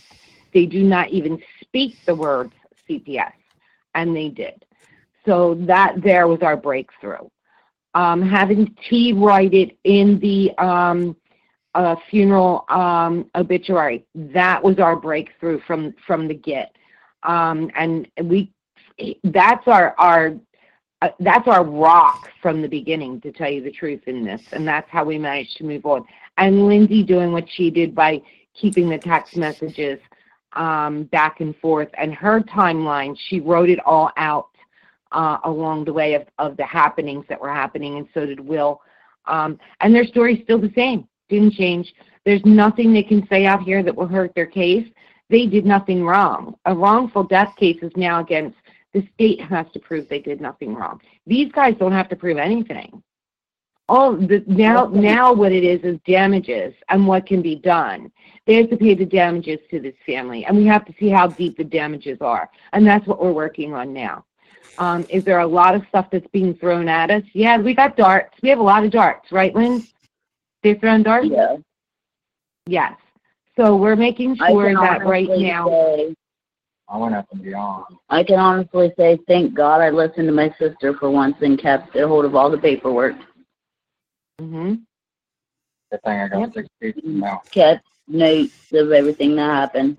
They 0.53 0.65
do 0.65 0.83
not 0.83 1.09
even 1.09 1.41
speak 1.61 1.95
the 2.05 2.15
words 2.15 2.53
CPS, 2.87 3.31
and 3.95 4.15
they 4.15 4.29
did. 4.29 4.65
So 5.25 5.55
that 5.65 6.01
there 6.01 6.27
was 6.27 6.41
our 6.41 6.57
breakthrough. 6.57 7.29
Um, 7.95 8.21
having 8.21 8.75
T 8.87 9.13
write 9.13 9.53
it 9.53 9.77
in 9.83 10.19
the 10.19 10.55
um, 10.57 11.15
uh, 11.75 11.95
funeral 12.09 12.65
um, 12.69 13.29
obituary, 13.35 14.05
that 14.15 14.61
was 14.61 14.79
our 14.79 14.95
breakthrough 14.95 15.59
from 15.65 15.93
from 16.05 16.27
the 16.27 16.33
get. 16.33 16.75
Um, 17.23 17.71
and 17.75 18.07
we, 18.23 18.51
that's 19.23 19.67
our 19.67 19.95
our 19.97 20.35
uh, 21.01 21.09
that's 21.19 21.47
our 21.47 21.63
rock 21.63 22.29
from 22.41 22.61
the 22.61 22.67
beginning, 22.67 23.21
to 23.21 23.31
tell 23.31 23.49
you 23.49 23.61
the 23.61 23.71
truth 23.71 24.01
in 24.07 24.23
this, 24.23 24.41
and 24.51 24.67
that's 24.67 24.89
how 24.89 25.03
we 25.05 25.17
managed 25.17 25.57
to 25.57 25.63
move 25.63 25.85
on. 25.85 26.05
And 26.37 26.67
Lindsay 26.67 27.03
doing 27.03 27.31
what 27.31 27.49
she 27.49 27.69
did 27.69 27.95
by 27.95 28.21
keeping 28.53 28.89
the 28.89 28.97
text 28.97 29.37
messages 29.37 29.99
um, 30.53 31.03
back 31.05 31.39
and 31.39 31.55
forth, 31.57 31.89
and 31.97 32.13
her 32.13 32.41
timeline, 32.41 33.17
she 33.27 33.39
wrote 33.39 33.69
it 33.69 33.79
all 33.85 34.11
out 34.17 34.49
uh, 35.11 35.37
along 35.43 35.85
the 35.85 35.93
way 35.93 36.13
of, 36.15 36.25
of 36.37 36.57
the 36.57 36.65
happenings 36.65 37.25
that 37.29 37.39
were 37.39 37.53
happening, 37.53 37.97
and 37.97 38.07
so 38.13 38.25
did 38.25 38.39
Will. 38.39 38.81
Um, 39.25 39.59
and 39.81 39.93
their 39.93 40.05
story's 40.05 40.43
still 40.43 40.59
the 40.59 40.73
same, 40.75 41.07
didn't 41.29 41.53
change. 41.53 41.93
There's 42.25 42.43
nothing 42.45 42.93
they 42.93 43.03
can 43.03 43.27
say 43.27 43.45
out 43.45 43.61
here 43.61 43.83
that 43.83 43.95
will 43.95 44.07
hurt 44.07 44.33
their 44.35 44.45
case. 44.45 44.87
They 45.29 45.45
did 45.45 45.65
nothing 45.65 46.03
wrong. 46.03 46.55
A 46.65 46.75
wrongful 46.75 47.23
death 47.23 47.53
case 47.57 47.77
is 47.81 47.91
now 47.95 48.19
against 48.19 48.57
the 48.93 49.07
state 49.13 49.41
has 49.41 49.65
to 49.73 49.79
prove 49.79 50.07
they 50.09 50.19
did 50.19 50.41
nothing 50.41 50.73
wrong. 50.75 50.99
These 51.27 51.51
guys 51.51 51.75
don't 51.79 51.91
have 51.91 52.09
to 52.09 52.15
prove 52.15 52.37
anything. 52.37 53.03
All 53.87 54.15
the 54.15 54.43
now 54.45 54.85
now 54.85 55.33
what 55.33 55.51
it 55.51 55.63
is 55.63 55.81
is 55.81 55.99
damages 56.05 56.75
and 56.89 57.07
what 57.07 57.25
can 57.25 57.41
be 57.41 57.55
done. 57.55 58.11
They 58.45 58.55
have 58.55 58.69
to 58.69 58.77
pay 58.77 58.93
the 58.93 59.05
damages 59.05 59.59
to 59.71 59.79
this 59.79 59.95
family, 60.05 60.45
and 60.45 60.55
we 60.55 60.65
have 60.65 60.85
to 60.85 60.93
see 60.99 61.09
how 61.09 61.27
deep 61.27 61.57
the 61.57 61.63
damages 61.63 62.19
are, 62.21 62.49
and 62.73 62.85
that's 62.85 63.07
what 63.07 63.21
we're 63.21 63.31
working 63.31 63.73
on 63.73 63.91
now. 63.93 64.25
Um, 64.77 65.05
is 65.09 65.23
there 65.23 65.39
a 65.39 65.47
lot 65.47 65.75
of 65.75 65.83
stuff 65.89 66.07
that's 66.11 66.27
being 66.27 66.53
thrown 66.53 66.87
at 66.87 67.09
us? 67.09 67.23
Yeah, 67.33 67.57
we 67.57 67.73
got 67.73 67.97
darts. 67.97 68.37
We 68.41 68.49
have 68.49 68.59
a 68.59 68.63
lot 68.63 68.83
of 68.83 68.91
darts, 68.91 69.31
right, 69.31 69.53
Lynn? 69.53 69.85
They're 70.63 70.75
throwing 70.75 71.03
darts. 71.03 71.27
Yeah. 71.27 71.57
Yes. 72.65 72.93
So 73.57 73.75
we're 73.75 73.95
making 73.95 74.35
sure 74.35 74.73
that 74.73 75.05
right 75.05 75.27
now. 75.27 75.67
say 75.67 76.15
I 76.91 76.97
went 76.97 77.15
up 77.15 77.27
and 77.31 77.43
beyond. 77.43 77.85
I 78.09 78.23
can 78.23 78.39
honestly 78.39 78.91
say, 78.97 79.19
thank 79.27 79.53
God 79.53 79.79
I 79.81 79.89
listened 79.89 80.27
to 80.27 80.33
my 80.33 80.53
sister 80.57 80.95
for 80.95 81.11
once 81.11 81.35
and 81.41 81.59
kept 81.59 81.95
a 81.95 82.07
hold 82.07 82.25
of 82.25 82.35
all 82.35 82.49
the 82.49 82.57
paperwork. 82.57 83.15
Mm-hmm. 84.41 84.75
Good 85.91 86.03
thing 86.03 86.19
I 86.19 86.27
got 86.27 86.53
six 86.53 86.67
feet 86.79 86.97
in 87.03 87.19
the. 87.19 87.37
Kept 87.51 87.85
notes 88.07 88.53
of 88.73 88.91
everything 88.91 89.35
that 89.35 89.51
happened. 89.51 89.97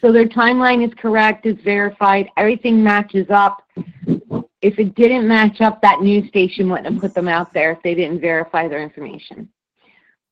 So 0.00 0.12
their 0.12 0.28
timeline 0.28 0.86
is 0.86 0.92
correct, 0.94 1.46
it's 1.46 1.62
verified, 1.62 2.28
everything 2.36 2.82
matches 2.82 3.26
up. 3.30 3.62
If 4.60 4.78
it 4.78 4.94
didn't 4.94 5.26
match 5.26 5.60
up, 5.60 5.80
that 5.82 6.00
news 6.00 6.28
station 6.28 6.68
wouldn't 6.68 6.92
have 6.92 7.00
put 7.00 7.14
them 7.14 7.28
out 7.28 7.52
there 7.54 7.72
if 7.72 7.82
they 7.82 7.94
didn't 7.94 8.20
verify 8.20 8.68
their 8.68 8.82
information. 8.82 9.48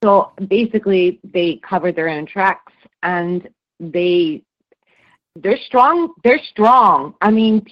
So 0.02 0.32
basically, 0.48 1.20
they 1.24 1.56
covered 1.56 1.96
their 1.96 2.08
own 2.08 2.26
tracks 2.26 2.72
and 3.02 3.48
they 3.82 4.42
they're 5.36 5.58
strong. 5.66 6.14
They're 6.24 6.42
strong. 6.50 7.14
I 7.20 7.30
mean, 7.30 7.66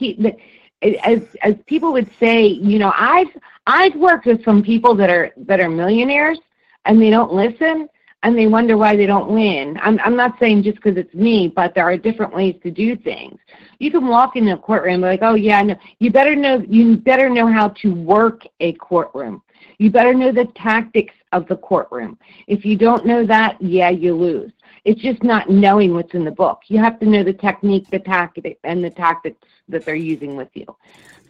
as 1.05 1.20
as 1.43 1.55
people 1.66 1.93
would 1.93 2.11
say, 2.19 2.47
you 2.47 2.78
know, 2.78 2.93
I've 2.97 3.28
I've 3.66 3.95
worked 3.95 4.27
with 4.27 4.45
some 4.45 4.62
people 4.62 4.95
that 4.97 5.11
are 5.11 5.32
that 5.37 5.61
are 5.61 5.69
millionaires 5.69 6.39
and 6.87 7.01
they 7.01 7.11
don't 7.11 7.32
listen 7.32 7.89
and 8.23 8.37
they 8.37 8.47
wonder 8.47 8.77
why 8.77 8.97
they 8.97 9.07
don't 9.07 9.31
win. 9.31 9.78
I'm 9.82 10.01
I'm 10.01 10.16
not 10.16 10.39
saying 10.39 10.62
just 10.62 10.77
because 10.77 10.97
it's 10.97 11.15
me, 11.15 11.49
but 11.49 11.74
there 11.74 11.85
are 11.85 11.97
different 11.97 12.35
ways 12.35 12.57
to 12.62 12.70
do 12.70 12.97
things. 12.97 13.39
You 13.78 13.91
can 13.91 14.09
walk 14.09 14.37
in 14.37 14.49
a 14.49 14.59
courtroom 14.59 14.95
and 14.95 15.03
be 15.03 15.07
like, 15.09 15.23
oh 15.23 15.35
yeah, 15.35 15.62
no. 15.62 15.77
You 15.99 16.11
better 16.11 16.35
know 16.35 16.65
you 16.69 16.97
better 16.97 17.28
know 17.28 17.47
how 17.47 17.69
to 17.82 17.95
work 17.95 18.43
a 18.61 18.73
courtroom. 18.74 19.43
You 19.78 19.91
better 19.91 20.15
know 20.15 20.32
the 20.32 20.47
tactics 20.57 21.15
of 21.32 21.47
the 21.47 21.57
courtroom. 21.57 22.19
If 22.47 22.65
you 22.65 22.77
don't 22.77 23.07
know 23.07 23.27
that, 23.27 23.61
yeah, 23.61 23.91
you 23.91 24.15
lose. 24.15 24.53
It's 24.85 25.01
just 25.01 25.23
not 25.23 25.51
knowing 25.51 25.94
what's 25.94 26.15
in 26.15 26.24
the 26.24 26.31
book. 26.31 26.62
You 26.69 26.78
have 26.78 26.98
to 27.01 27.07
know 27.07 27.23
the 27.23 27.32
technique, 27.32 27.86
the 27.90 27.98
tactic, 27.98 28.59
and 28.65 28.82
the 28.82 28.90
tactics 28.90 29.47
that 29.69 29.85
they're 29.85 29.94
using 29.94 30.36
with 30.36 30.48
you. 30.55 30.66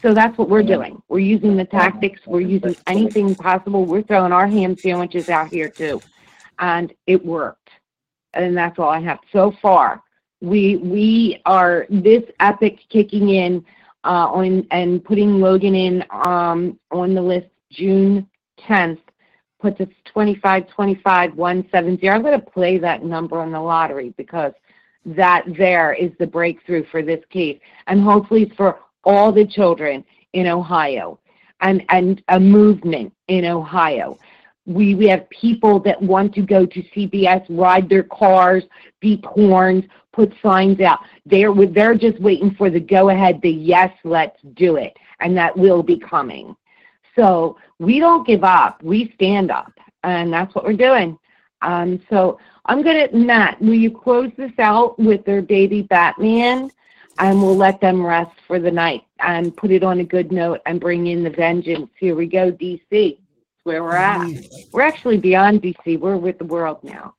So 0.02 0.14
that's 0.14 0.36
what 0.38 0.48
we're 0.48 0.62
doing. 0.62 1.02
We're 1.08 1.18
using 1.18 1.56
the 1.56 1.64
tactics. 1.64 2.20
We're 2.26 2.40
using 2.40 2.74
anything 2.86 3.34
possible. 3.34 3.84
We're 3.84 4.02
throwing 4.02 4.32
our 4.32 4.46
ham 4.46 4.76
sandwiches 4.76 5.28
out 5.28 5.48
here 5.48 5.68
too, 5.68 6.00
and 6.58 6.92
it 7.06 7.24
worked. 7.24 7.68
And 8.32 8.56
that's 8.56 8.78
all 8.78 8.88
I 8.88 9.00
have 9.00 9.18
so 9.32 9.52
far. 9.60 10.02
We 10.40 10.76
we 10.76 11.42
are 11.44 11.86
this 11.90 12.22
Epiq 12.40 12.78
kicking 12.88 13.28
in 13.28 13.64
uh, 14.04 14.28
on 14.32 14.66
and 14.70 15.04
putting 15.04 15.40
Logan 15.40 15.74
in 15.74 16.04
um, 16.10 16.78
on 16.90 17.14
the 17.14 17.20
list 17.20 17.48
June 17.70 18.26
10th 18.60 19.00
puts 19.60 19.80
us 19.80 19.88
25 20.06 20.68
25 20.68 21.34
170. 21.34 22.08
I'm 22.08 22.22
going 22.22 22.38
to 22.38 22.46
play 22.46 22.78
that 22.78 23.04
number 23.04 23.38
on 23.38 23.52
the 23.52 23.60
lottery 23.60 24.14
because 24.16 24.52
that 25.04 25.44
there 25.56 25.92
is 25.94 26.10
the 26.18 26.26
breakthrough 26.26 26.84
for 26.90 27.02
this 27.02 27.24
case, 27.30 27.58
and 27.86 28.02
hopefully 28.02 28.52
for 28.56 28.80
all 29.04 29.32
the 29.32 29.46
children 29.46 30.04
in 30.32 30.46
Ohio, 30.46 31.18
and 31.60 31.84
and 31.88 32.22
a 32.28 32.40
movement 32.40 33.12
in 33.28 33.44
Ohio. 33.44 34.18
We 34.66 34.94
we 34.94 35.08
have 35.08 35.28
people 35.30 35.80
that 35.80 36.00
want 36.00 36.34
to 36.34 36.42
go 36.42 36.66
to 36.66 36.82
CPS, 36.94 37.46
ride 37.48 37.88
their 37.88 38.02
cars, 38.02 38.64
beep 39.00 39.24
horns, 39.24 39.84
put 40.12 40.32
signs 40.42 40.80
out. 40.80 41.00
They're 41.26 41.54
they're 41.66 41.94
just 41.94 42.20
waiting 42.20 42.54
for 42.54 42.70
the 42.70 42.80
go 42.80 43.08
ahead, 43.10 43.40
the 43.42 43.50
yes, 43.50 43.92
let's 44.04 44.40
do 44.54 44.76
it, 44.76 44.96
and 45.20 45.36
that 45.36 45.56
will 45.56 45.82
be 45.82 45.98
coming. 45.98 46.54
So 47.20 47.58
we 47.78 47.98
don't 47.98 48.26
give 48.26 48.44
up. 48.44 48.82
We 48.82 49.12
stand 49.14 49.50
up, 49.50 49.72
and 50.04 50.32
that's 50.32 50.54
what 50.54 50.64
we're 50.64 50.72
doing. 50.72 51.18
Um, 51.60 52.00
so 52.08 52.38
I'm 52.64 52.82
gonna 52.82 53.08
Matt. 53.12 53.60
Will 53.60 53.74
you 53.74 53.90
close 53.90 54.30
this 54.38 54.52
out 54.58 54.98
with 54.98 55.22
their 55.26 55.42
baby 55.42 55.82
Batman, 55.82 56.70
and 57.18 57.42
we'll 57.42 57.56
let 57.56 57.78
them 57.78 58.04
rest 58.04 58.32
for 58.46 58.58
the 58.58 58.70
night 58.70 59.02
and 59.18 59.54
put 59.54 59.70
it 59.70 59.84
on 59.84 60.00
a 60.00 60.04
good 60.04 60.32
note 60.32 60.62
and 60.64 60.80
bring 60.80 61.08
in 61.08 61.22
the 61.22 61.28
vengeance. 61.28 61.90
Here 61.98 62.14
we 62.14 62.26
go, 62.26 62.50
DC. 62.50 62.80
That's 62.90 63.64
where 63.64 63.84
we're 63.84 63.96
at. 63.96 64.26
We're 64.72 64.80
actually 64.80 65.18
beyond 65.18 65.60
DC. 65.60 66.00
We're 66.00 66.16
with 66.16 66.38
the 66.38 66.46
world 66.46 66.82
now. 66.82 67.12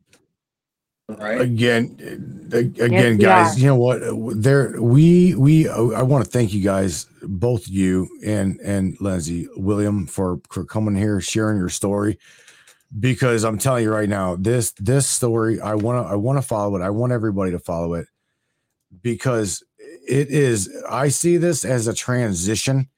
Again, 1.41 2.49
uh, 2.53 2.57
again, 2.57 3.19
Yes, 3.19 3.49
guys. 3.49 3.57
are. 3.57 3.59
You 3.59 3.65
know 3.67 3.75
what? 3.75 4.41
There, 4.41 4.81
we 4.81 5.35
we. 5.35 5.69
I 5.69 6.01
want 6.01 6.25
to 6.25 6.29
thank 6.29 6.53
you 6.53 6.61
guys, 6.61 7.05
both 7.23 7.67
you 7.67 8.07
and 8.25 8.59
and 8.61 8.97
Lindsay, 8.99 9.47
William, 9.55 10.07
for 10.07 10.39
for 10.49 10.65
coming 10.65 10.95
here, 10.95 11.21
sharing 11.21 11.57
your 11.57 11.69
story. 11.69 12.17
Because 12.99 13.45
I'm 13.45 13.57
telling 13.57 13.83
you 13.83 13.91
right 13.93 14.09
now, 14.09 14.35
this 14.35 14.71
this 14.73 15.07
story, 15.07 15.61
I 15.61 15.75
want 15.75 16.05
to 16.05 16.11
I 16.11 16.15
want 16.15 16.37
to 16.37 16.41
follow 16.41 16.75
it. 16.75 16.81
I 16.81 16.89
want 16.89 17.13
everybody 17.13 17.51
to 17.51 17.59
follow 17.59 17.93
it 17.93 18.07
because 19.01 19.63
it 20.07 20.27
is. 20.29 20.69
I 20.89 21.07
see 21.07 21.37
this 21.37 21.63
as 21.63 21.87
a 21.87 21.93
transition. 21.93 22.89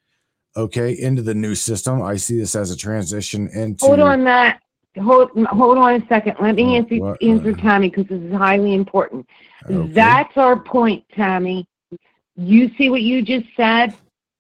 Okay, 0.58 0.94
into 0.94 1.22
the 1.22 1.36
new 1.36 1.54
system. 1.54 2.02
I 2.02 2.16
see 2.16 2.40
this 2.40 2.56
as 2.56 2.72
a 2.72 2.78
transition 2.78 3.50
into. 3.50 3.86
Hold 3.86 4.00
on, 4.00 4.24
Matt. 4.24 4.63
Hold 5.02 5.32
hold 5.48 5.78
on 5.78 6.02
a 6.02 6.08
second. 6.08 6.36
Let 6.40 6.56
me 6.56 6.64
oh, 6.64 6.76
answer 6.76 6.96
what? 6.98 7.24
answer 7.24 7.54
Tommy 7.54 7.90
because 7.90 8.08
this 8.08 8.22
is 8.22 8.34
highly 8.34 8.74
important. 8.74 9.28
Okay. 9.66 9.92
That's 9.92 10.38
our 10.38 10.60
point, 10.60 11.04
Tommy. 11.16 11.68
You 12.36 12.70
see 12.78 12.90
what 12.90 13.02
you 13.02 13.22
just 13.22 13.48
said? 13.58 13.96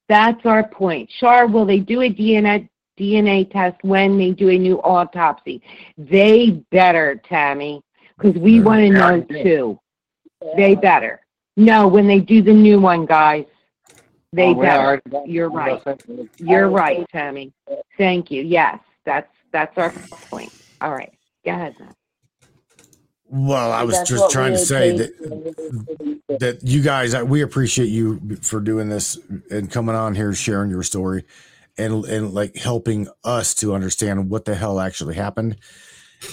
That's 0.09 0.45
our 0.45 0.67
point. 0.67 1.09
Char, 1.19 1.47
will 1.47 1.65
they 1.65 1.79
do 1.79 2.01
a 2.01 2.09
DNA 2.09 2.69
DNA 2.99 3.51
test 3.51 3.77
when 3.83 4.17
they 4.17 4.31
do 4.31 4.49
a 4.49 4.57
new 4.57 4.79
autopsy? 4.81 5.61
They 5.97 6.63
better, 6.71 7.19
Tammy, 7.27 7.81
because 8.15 8.39
we 8.39 8.61
want 8.61 8.81
to 8.81 8.89
know 8.89 9.21
too. 9.21 9.79
They 10.55 10.75
better. 10.75 11.21
No, 11.55 11.87
when 11.87 12.07
they 12.07 12.19
do 12.19 12.41
the 12.41 12.53
new 12.53 12.79
one, 12.79 13.05
guys. 13.05 13.45
They 14.33 14.47
Oh, 14.47 14.55
better. 14.55 15.01
You're 15.25 15.49
right. 15.49 15.81
You're 16.37 16.69
right, 16.69 17.07
Tammy. 17.11 17.53
Thank 17.99 18.31
you. 18.31 18.41
Yes, 18.41 18.79
that's 19.05 19.29
that's 19.53 19.77
our 19.77 19.91
point. 20.31 20.53
All 20.81 20.93
right. 20.93 21.13
Go 21.45 21.53
ahead, 21.53 21.75
Matt. 21.79 21.95
Well, 23.29 23.71
I 23.73 23.83
was 23.83 23.95
That's 23.97 24.09
just 24.09 24.23
what 24.23 24.31
trying 24.31 24.53
we 24.53 24.57
to 24.57 24.65
say 24.65 24.91
would 24.91 24.97
that 24.97 25.11
that 26.39 26.63
you 26.63 26.81
guys, 26.81 27.13
I- 27.15 27.23
we 27.23 27.41
appreciate 27.41 27.87
you 27.89 28.21
for 28.41 28.61
doing 28.61 28.89
this 28.89 29.19
and 29.51 29.71
coming 29.71 29.95
on 29.95 30.15
here, 30.15 30.33
sharing 30.33 30.69
your 30.71 30.83
story, 30.83 31.25
and 31.77 32.05
and 32.05 32.33
like 32.33 32.57
helping 32.57 33.07
us 33.23 33.55
to 33.55 33.73
understand 33.75 34.29
what 34.29 34.45
the 34.45 34.55
hell 34.55 34.79
actually 34.79 35.15
happened 35.15 35.57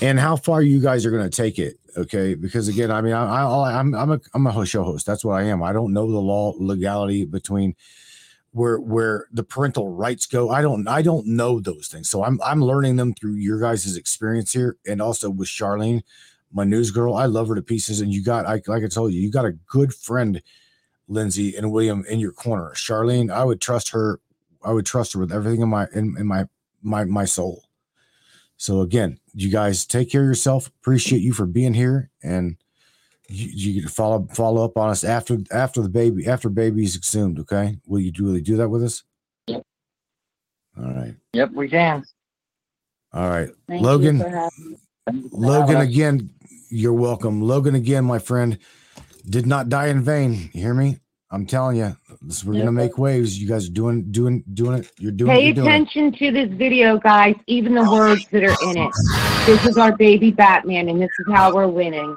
and 0.03 0.21
how 0.21 0.37
far 0.37 0.63
you 0.63 0.81
guys 0.81 1.07
are 1.07 1.11
going 1.13 1.29
to 1.29 1.37
take 1.37 1.59
it. 1.59 1.79
Okay, 1.97 2.35
because 2.35 2.69
again, 2.69 2.91
I 2.91 3.01
mean, 3.03 3.15
I, 3.15 3.25
I 3.45 3.81
I'm 3.81 3.95
I'm 3.95 4.13
a 4.13 4.21
I'm 4.35 4.47
a 4.47 4.67
show 4.67 4.85
host. 4.85 5.07
That's 5.07 5.25
what 5.25 5.35
I 5.35 5.45
am. 5.45 5.63
I 5.63 5.73
don't 5.73 5.93
know 5.95 6.11
the 6.11 6.19
law 6.19 6.55
legality 6.59 7.25
between 7.25 7.75
where 8.53 8.79
where 8.79 9.27
the 9.33 9.45
parental 9.45 9.89
rights 9.89 10.27
go. 10.27 10.51
I 10.51 10.63
don't 10.63 10.87
I 10.89 11.03
don't 11.03 11.27
know 11.27 11.61
those 11.61 11.89
things. 11.89 12.11
So 12.11 12.25
I'm 12.25 12.41
I'm 12.43 12.63
learning 12.63 12.97
them 12.97 13.15
through 13.15 13.35
your 13.35 13.61
guys' 13.61 13.97
experience 13.97 14.53
here 14.53 14.77
and 14.87 15.01
also 15.01 15.31
with 15.31 15.49
Charlene, 15.49 16.03
my 16.53 16.65
news 16.65 16.91
girl. 16.91 17.15
I 17.15 17.27
love 17.27 17.49
her 17.49 17.55
to 17.55 17.63
pieces. 17.63 18.01
And 18.01 18.13
you 18.13 18.23
got 18.23 18.47
I 18.47 18.63
like 18.67 18.85
I 18.85 18.89
told 18.89 19.13
you, 19.13 19.21
you 19.21 19.31
got 19.31 19.45
a 19.45 19.53
good 19.53 19.95
friend, 19.95 20.43
Lindsay 21.09 21.57
and 21.57 21.71
William 21.71 22.05
in 22.09 22.19
your 22.19 22.33
corner. 22.33 22.73
Charlene, 22.75 23.33
I 23.33 23.45
would 23.45 23.61
trust 23.61 23.91
her, 23.91 24.21
I 24.65 24.73
would 24.73 24.87
trust 24.87 25.13
her 25.13 25.21
with 25.21 25.33
everything 25.33 25.63
in 25.63 25.69
my 25.69 25.87
in, 25.95 26.17
in 26.19 26.27
my 26.27 26.47
my 26.83 27.05
my 27.05 27.25
soul. 27.25 27.65
So 28.57 28.81
again, 28.81 29.19
you 29.33 29.49
guys 29.49 29.87
take 29.87 30.11
care 30.11 30.23
of 30.23 30.27
yourself. 30.27 30.67
Appreciate 30.67 31.23
you 31.23 31.33
for 31.33 31.47
being 31.47 31.73
here 31.75 32.11
and 32.23 32.57
you, 33.31 33.73
you 33.73 33.81
can 33.83 33.91
follow 33.91 34.27
follow 34.35 34.65
up 34.65 34.77
on 34.77 34.91
us 34.91 35.05
after 35.05 35.39
after 35.53 35.81
the 35.83 35.89
baby 35.89 36.27
after 36.27 36.49
baby's 36.49 36.97
exhumed. 36.97 37.39
Okay, 37.41 37.79
will 37.87 38.01
you 38.01 38.13
really 38.19 38.41
do 38.41 38.57
that 38.57 38.69
with 38.69 38.83
us? 38.83 39.03
Yep. 39.47 39.63
All 40.79 40.93
right, 40.93 41.15
Yep, 41.33 41.53
we 41.53 41.69
can. 41.69 42.05
all 43.13 43.29
right, 43.29 43.49
Thank 43.69 43.83
Logan. 43.83 44.25
Logan 45.33 45.77
again. 45.79 46.31
You're 46.71 46.93
welcome, 46.93 47.43
Logan 47.43 47.75
again, 47.75 48.05
my 48.05 48.19
friend. 48.19 48.59
Did 49.29 49.47
not 49.47 49.69
die 49.69 49.89
in 49.89 50.03
vain. 50.03 50.51
You 50.53 50.63
hear 50.63 50.75
me? 50.75 50.99
I'm 51.33 51.47
telling 51.47 51.77
you, 51.77 51.97
this, 52.23 52.45
we're 52.45 52.55
gonna 52.55 52.73
make 52.73 52.99
waves. 52.99 53.39
You 53.41 53.49
guys 53.49 53.69
are 53.69 53.73
doing 53.73 54.11
doing 54.11 54.43
doing 54.55 54.79
it. 54.81 54.91
You're 54.99 55.13
doing. 55.13 55.31
Pay 55.31 55.45
you're 55.47 55.55
doing 55.55 55.67
it. 55.67 55.71
attention 55.71 56.13
to 56.13 56.33
this 56.33 56.49
video, 56.53 56.99
guys, 56.99 57.37
even 57.47 57.75
the 57.75 57.89
words 57.89 58.27
that 58.33 58.43
are 58.43 58.57
in 58.71 58.77
it. 58.79 58.93
This 59.47 59.65
is 59.67 59.77
our 59.79 59.97
baby 59.97 60.31
Batman, 60.33 60.89
and 60.89 61.01
this 61.01 61.11
is 61.21 61.33
how 61.33 61.55
we're 61.55 61.69
winning. 61.69 62.17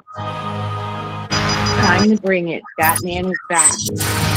Time 1.84 2.08
to 2.08 2.22
bring 2.22 2.48
it. 2.48 2.62
Batman 2.78 3.26
is 3.26 3.38
back. 3.50 4.33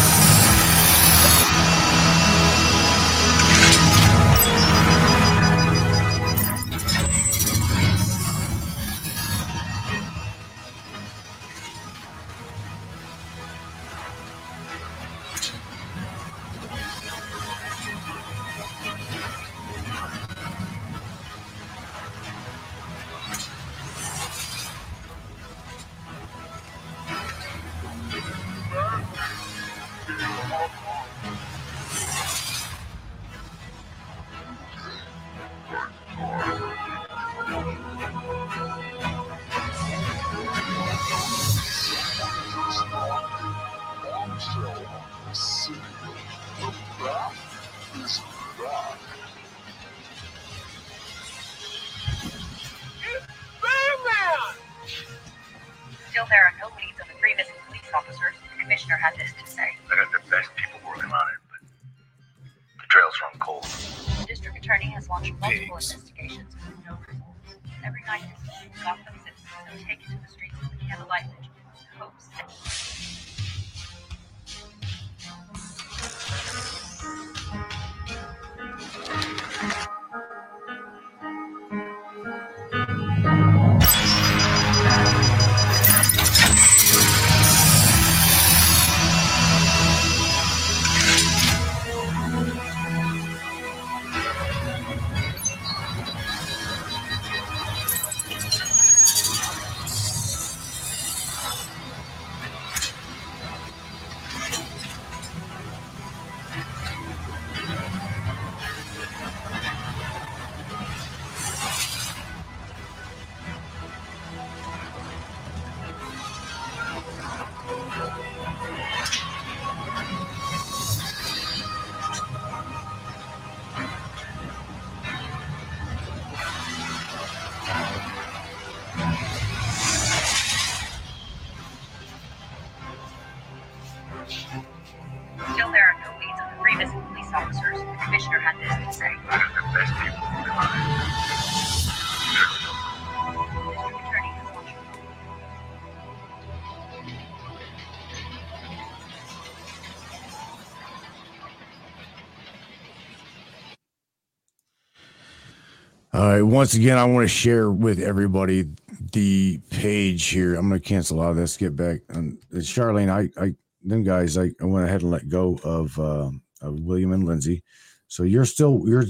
Right. 156.38 156.45
Once 156.45 156.73
again, 156.73 156.97
I 156.97 157.05
want 157.05 157.23
to 157.23 157.27
share 157.27 157.72
with 157.72 157.99
everybody 157.99 158.65
the 159.14 159.59
page 159.69 160.26
here. 160.26 160.55
I'm 160.55 160.69
going 160.69 160.81
to 160.81 160.88
cancel 160.88 161.22
out 161.22 161.31
of 161.31 161.35
this. 161.38 161.57
Get 161.57 161.76
back. 161.76 162.01
And 162.09 162.38
uh, 162.53 162.57
Charlene, 162.57 163.09
I, 163.09 163.41
I, 163.41 163.55
them 163.84 164.03
guys, 164.03 164.38
I, 164.38 164.51
I 164.61 164.65
went 164.65 164.85
ahead 164.85 165.01
and 165.01 165.11
let 165.11 165.30
go 165.30 165.59
of, 165.64 165.97
uh, 165.99 166.31
of 166.61 166.80
William 166.81 167.14
and 167.14 167.23
Lindsay. 167.23 167.64
So 168.07 168.23
you're 168.23 168.45
still, 168.45 168.84
you're 168.85 169.03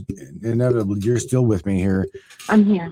inevitably, 0.44 0.99
you're 1.02 1.20
still 1.20 1.45
with 1.45 1.66
me 1.66 1.78
here 1.80 2.08
I'm 2.49 2.64
here. 2.66 2.91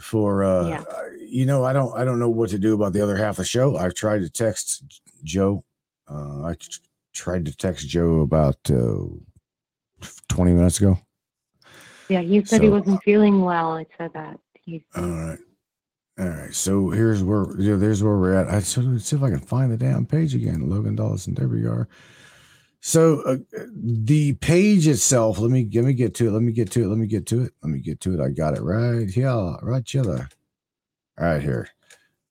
for, 0.00 0.44
uh, 0.44 0.68
Yeah. 0.68 0.84
you 1.20 1.46
know, 1.46 1.64
I 1.64 1.72
don't, 1.72 1.96
I 1.96 2.04
don't 2.04 2.18
know 2.18 2.28
what 2.28 2.50
to 2.50 2.58
do 2.58 2.74
about 2.74 2.92
the 2.92 3.02
other 3.02 3.16
half 3.16 3.34
of 3.34 3.36
the 3.38 3.44
show. 3.44 3.76
I've 3.76 3.94
tried 3.94 4.20
to 4.20 4.30
text 4.30 4.84
Joe. 5.24 5.64
Uh, 6.10 6.44
I 6.44 6.56
tried 7.14 7.46
to 7.46 7.56
text 7.56 7.88
Joe 7.88 8.20
about, 8.20 8.56
uh, 8.70 9.04
20 10.28 10.52
minutes 10.52 10.78
ago. 10.78 10.98
Yeah, 12.08 12.20
he 12.20 12.44
said 12.44 12.62
he 12.62 12.68
So- 12.68 12.72
wasn't 12.78 13.02
feeling 13.02 13.42
well. 13.42 13.72
I 13.72 13.86
said 13.96 14.12
that. 14.14 14.38
All 14.96 15.08
right. 15.08 15.38
All 16.18 16.28
right. 16.28 16.54
So 16.54 16.90
here's 16.90 17.22
where 17.22 17.46
yeah, 17.58 17.76
there's 17.76 18.02
where 18.02 18.16
we're 18.16 18.34
at. 18.34 18.48
I 18.48 18.60
so 18.60 18.80
let's 18.82 19.06
see 19.06 19.16
if 19.16 19.22
I 19.22 19.30
can 19.30 19.40
find 19.40 19.70
the 19.72 19.76
damn 19.76 20.04
page 20.04 20.34
again. 20.34 20.68
Logan 20.68 20.96
Dollison. 20.96 21.34
There 21.34 21.48
we 21.48 21.64
are. 21.64 21.88
So 22.80 23.20
uh, 23.22 23.36
the 23.74 24.34
page 24.34 24.86
itself, 24.86 25.38
let 25.38 25.50
me 25.50 25.68
let 25.72 25.84
me 25.84 25.92
get 25.94 26.14
to 26.16 26.28
it. 26.28 26.30
Let 26.32 26.42
me 26.42 26.52
get 26.52 26.70
to 26.72 26.84
it. 26.84 26.88
Let 26.88 26.98
me 26.98 27.06
get 27.06 27.26
to 27.26 27.42
it. 27.44 27.52
Let 27.62 27.70
me 27.70 27.78
get 27.80 28.00
to 28.00 28.14
it. 28.14 28.20
I 28.20 28.28
got 28.30 28.56
it 28.56 28.62
right 28.62 29.08
here. 29.08 29.56
Right 29.62 29.88
here. 29.88 30.28
All 31.18 31.26
right 31.26 31.42
here. 31.42 31.68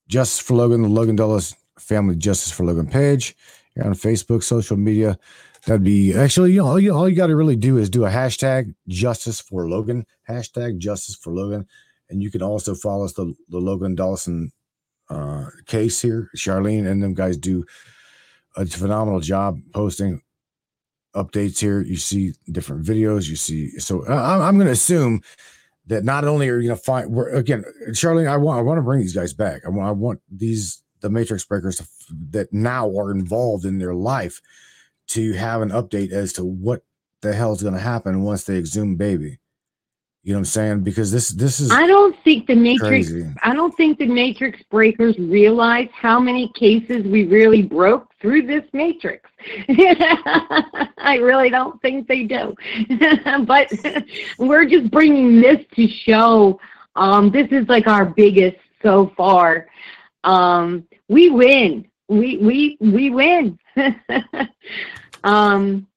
Justice 0.07 0.39
for 0.39 0.53
Logan, 0.55 0.83
the 0.83 0.87
Logan 0.89 1.15
Dollison 1.15 1.57
Family 1.79 2.15
Justice 2.15 2.51
for 2.51 2.63
Logan 2.65 2.87
page. 2.87 3.35
You're 3.75 3.85
on 3.85 3.93
Facebook, 3.93 4.43
social 4.43 4.77
media. 4.77 5.19
That'd 5.67 5.83
be 5.83 6.13
actually, 6.13 6.53
you 6.53 6.61
know, 6.61 6.67
all 6.67 6.79
you, 6.79 6.95
all 6.95 7.09
you 7.09 7.15
got 7.15 7.27
to 7.27 7.35
really 7.35 7.57
do 7.57 7.77
is 7.77 7.89
do 7.89 8.05
a 8.05 8.09
hashtag 8.09 8.73
justice 8.87 9.41
for 9.41 9.67
Logan, 9.67 10.05
hashtag 10.29 10.77
justice 10.77 11.15
for 11.15 11.33
Logan. 11.33 11.67
And 12.09 12.23
you 12.23 12.31
can 12.31 12.41
also 12.41 12.73
follow 12.73 13.03
us, 13.03 13.11
the, 13.11 13.33
the 13.49 13.57
Logan 13.57 13.93
Dollison 13.93 14.53
uh, 15.09 15.47
case 15.65 16.01
here. 16.01 16.29
Charlene 16.37 16.87
and 16.89 17.03
them 17.03 17.13
guys 17.13 17.35
do 17.35 17.65
a 18.55 18.65
phenomenal 18.65 19.19
job 19.19 19.59
posting 19.73 20.21
updates 21.13 21.59
here. 21.59 21.81
You 21.81 21.97
see 21.97 22.31
different 22.49 22.85
videos. 22.85 23.27
You 23.27 23.35
see, 23.35 23.77
so 23.77 24.07
I, 24.07 24.47
I'm 24.47 24.55
going 24.55 24.67
to 24.67 24.71
assume 24.71 25.21
that 25.87 26.05
not 26.05 26.23
only 26.23 26.47
are 26.47 26.59
you 26.59 26.69
going 26.69 26.79
to 26.79 26.83
find, 26.83 27.11
we're, 27.11 27.31
again, 27.31 27.65
Charlene, 27.89 28.29
I 28.29 28.37
want, 28.37 28.57
I 28.57 28.61
want 28.61 28.77
to 28.77 28.83
bring 28.83 29.01
these 29.01 29.13
guys 29.13 29.33
back. 29.33 29.63
I 29.65 29.69
want, 29.69 29.89
I 29.89 29.91
want 29.91 30.21
these, 30.31 30.81
the 31.01 31.09
Matrix 31.09 31.43
Breakers 31.43 31.81
that 32.29 32.53
now 32.53 32.87
are 32.97 33.11
involved 33.11 33.65
in 33.65 33.79
their 33.79 33.93
life 33.93 34.41
to 35.07 35.33
have 35.33 35.61
an 35.61 35.69
update 35.69 36.11
as 36.11 36.33
to 36.33 36.43
what 36.43 36.83
the 37.21 37.33
hell 37.33 37.53
is 37.53 37.61
going 37.61 37.73
to 37.73 37.79
happen 37.79 38.23
once 38.23 38.43
they 38.43 38.57
exhume 38.57 38.95
baby. 38.95 39.39
You 40.23 40.33
know 40.33 40.39
what 40.39 40.41
I'm 40.41 40.45
saying? 40.45 40.83
Because 40.83 41.09
this, 41.09 41.29
this 41.29 41.61
is, 41.61 41.71
I 41.71 41.87
don't 41.87 42.13
think 42.25 42.47
the 42.47 42.55
Matrix. 42.55 43.09
crazy. 43.09 43.33
I 43.43 43.53
don't 43.53 43.71
think 43.77 43.97
the 43.97 44.07
Matrix 44.07 44.61
breakers 44.69 45.17
realize 45.17 45.87
how 45.93 46.19
many 46.19 46.51
cases 46.53 47.05
we 47.05 47.23
really 47.25 47.61
broke 47.61 48.11
through 48.19 48.41
this 48.41 48.65
Matrix. 48.73 49.29
I 49.69 51.17
really 51.21 51.49
don't 51.49 51.81
think 51.81 52.09
they 52.09 52.23
do. 52.23 52.53
but 53.45 53.71
we're 54.37 54.65
just 54.65 54.91
bringing 54.91 55.39
this 55.39 55.65
to 55.75 55.87
show. 55.87 56.59
Um, 56.97 57.31
this 57.31 57.47
is 57.51 57.65
like 57.69 57.87
our 57.87 58.05
biggest 58.05 58.57
so 58.83 59.13
far. 59.15 59.67
Um, 60.25 60.85
we 61.07 61.29
win. 61.29 61.87
We 62.09 62.37
we 62.37 62.77
we 62.81 63.09
win. 63.11 63.57
um, 65.23 65.87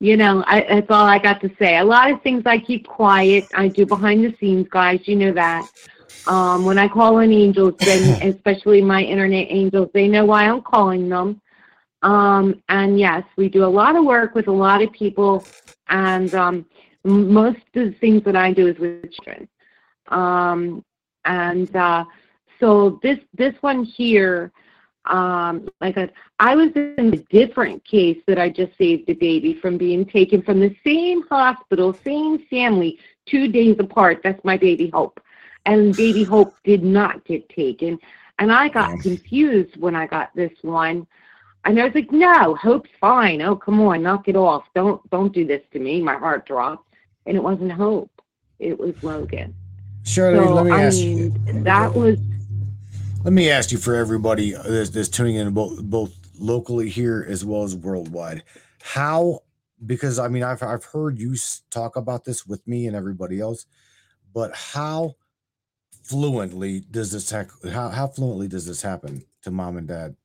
you 0.00 0.16
know, 0.16 0.42
I, 0.46 0.60
that's 0.68 0.90
all 0.90 1.06
I 1.06 1.18
got 1.18 1.40
to 1.42 1.50
say. 1.58 1.78
A 1.78 1.84
lot 1.84 2.10
of 2.10 2.22
things 2.22 2.42
I 2.46 2.58
keep 2.58 2.86
quiet. 2.86 3.44
I 3.54 3.68
do 3.68 3.84
behind 3.84 4.24
the 4.24 4.34
scenes, 4.40 4.66
guys. 4.70 5.00
You 5.06 5.16
know 5.16 5.32
that. 5.32 5.68
Um, 6.26 6.64
when 6.64 6.78
I 6.78 6.88
call 6.88 7.18
in 7.18 7.32
angels, 7.32 7.74
then 7.78 8.22
especially 8.34 8.80
my 8.82 9.02
internet 9.02 9.46
angels, 9.50 9.90
they 9.92 10.08
know 10.08 10.24
why 10.24 10.48
I'm 10.48 10.62
calling 10.62 11.08
them. 11.08 11.40
Um, 12.02 12.62
and 12.68 12.98
yes, 12.98 13.24
we 13.36 13.48
do 13.48 13.64
a 13.64 13.66
lot 13.66 13.96
of 13.96 14.04
work 14.04 14.34
with 14.34 14.48
a 14.48 14.52
lot 14.52 14.82
of 14.82 14.90
people, 14.92 15.44
and 15.88 16.34
um, 16.34 16.66
most 17.04 17.58
of 17.74 17.92
the 17.92 17.94
things 18.00 18.24
that 18.24 18.36
I 18.36 18.52
do 18.52 18.68
is 18.68 18.78
with 18.78 19.12
children. 19.12 19.48
Um, 20.08 20.84
and 21.26 21.74
uh, 21.76 22.04
so 22.58 22.98
this 23.02 23.18
this 23.34 23.54
one 23.60 23.84
here, 23.84 24.50
um, 25.10 25.68
like 25.80 25.98
I, 25.98 26.08
I 26.38 26.54
was 26.54 26.70
in 26.74 27.14
a 27.14 27.16
different 27.34 27.84
case 27.84 28.18
that 28.26 28.38
I 28.38 28.48
just 28.48 28.76
saved 28.78 29.08
a 29.08 29.14
baby 29.14 29.54
from 29.54 29.76
being 29.76 30.06
taken 30.06 30.40
from 30.40 30.60
the 30.60 30.74
same 30.84 31.22
hospital, 31.28 31.96
same 32.04 32.46
family, 32.46 32.98
two 33.26 33.48
days 33.48 33.76
apart. 33.78 34.20
That's 34.22 34.42
my 34.44 34.56
baby 34.56 34.88
Hope, 34.88 35.20
and 35.66 35.96
baby 35.96 36.22
Hope 36.22 36.54
did 36.64 36.84
not 36.84 37.24
get 37.24 37.48
taken, 37.48 37.98
and 38.38 38.52
I 38.52 38.68
got 38.68 39.00
confused 39.00 39.76
when 39.76 39.96
I 39.96 40.06
got 40.06 40.34
this 40.34 40.52
one. 40.62 41.06
And 41.64 41.78
I 41.78 41.84
was 41.84 41.94
like, 41.94 42.10
"No, 42.10 42.54
Hope's 42.54 42.88
fine. 43.00 43.42
Oh, 43.42 43.54
come 43.56 43.80
on, 43.80 44.02
knock 44.02 44.28
it 44.28 44.36
off. 44.36 44.64
Don't 44.74 45.08
don't 45.10 45.34
do 45.34 45.44
this 45.44 45.62
to 45.72 45.78
me." 45.78 46.00
My 46.00 46.16
heart 46.16 46.46
dropped, 46.46 46.88
and 47.26 47.36
it 47.36 47.42
wasn't 47.42 47.72
Hope. 47.72 48.10
It 48.60 48.78
was 48.78 48.94
Logan. 49.02 49.54
Shirley, 50.04 50.46
so, 50.46 50.54
let 50.54 50.64
me 50.66 50.72
I 50.72 50.84
ask 50.84 50.98
you. 50.98 51.30
that 51.64 51.94
was 51.94 52.18
Let 53.22 53.32
me 53.32 53.50
ask 53.50 53.70
you 53.70 53.78
for 53.78 53.94
everybody 53.94 54.52
that's, 54.52 54.90
that's 54.90 55.08
tuning 55.08 55.36
in 55.36 55.52
both 55.52 55.82
both 55.82 56.14
locally 56.38 56.88
here 56.88 57.26
as 57.28 57.44
well 57.44 57.62
as 57.64 57.76
worldwide. 57.76 58.42
how 58.82 59.40
because 59.86 60.18
I 60.18 60.28
mean 60.28 60.42
I've 60.42 60.62
I've 60.62 60.84
heard 60.84 61.18
you 61.18 61.36
talk 61.70 61.96
about 61.96 62.24
this 62.24 62.46
with 62.46 62.66
me 62.66 62.86
and 62.86 62.96
everybody 62.96 63.40
else, 63.40 63.66
but 64.32 64.54
how 64.54 65.16
fluently 66.02 66.80
does 66.90 67.12
this 67.12 67.30
hec- 67.30 67.50
how 67.70 67.90
how 67.90 68.06
fluently 68.06 68.48
does 68.48 68.66
this 68.66 68.82
happen 68.82 69.24
to 69.42 69.50
mom 69.50 69.76
and 69.76 69.86
dad? 69.88 70.16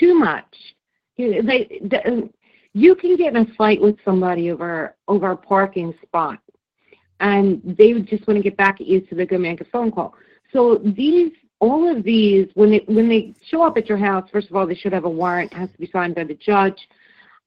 too 0.00 0.14
much. 0.14 0.56
You, 1.16 1.42
they, 1.42 1.80
the, 1.82 2.30
you 2.72 2.94
can 2.94 3.16
get 3.16 3.36
in 3.36 3.42
a 3.48 3.54
fight 3.54 3.80
with 3.80 3.96
somebody 4.04 4.50
over 4.50 4.96
over 5.06 5.32
a 5.32 5.36
parking 5.36 5.94
spot, 6.02 6.38
and 7.20 7.60
they 7.78 7.92
just 8.00 8.26
want 8.26 8.38
to 8.38 8.42
get 8.42 8.56
back 8.56 8.80
at 8.80 8.86
you, 8.86 9.06
so 9.08 9.16
gonna 9.16 9.38
make 9.38 9.60
a 9.60 9.64
phone 9.66 9.92
call. 9.92 10.14
So 10.52 10.80
these, 10.96 11.30
all 11.60 11.88
of 11.94 12.02
these, 12.02 12.48
when 12.54 12.70
they 12.70 12.82
when 12.86 13.08
they 13.08 13.34
show 13.46 13.62
up 13.62 13.76
at 13.76 13.88
your 13.88 13.98
house, 13.98 14.28
first 14.32 14.50
of 14.50 14.56
all, 14.56 14.66
they 14.66 14.74
should 14.74 14.92
have 14.92 15.04
a 15.04 15.10
warrant. 15.10 15.52
It 15.52 15.56
has 15.58 15.70
to 15.70 15.78
be 15.78 15.90
signed 15.92 16.14
by 16.14 16.24
the 16.24 16.34
judge. 16.34 16.88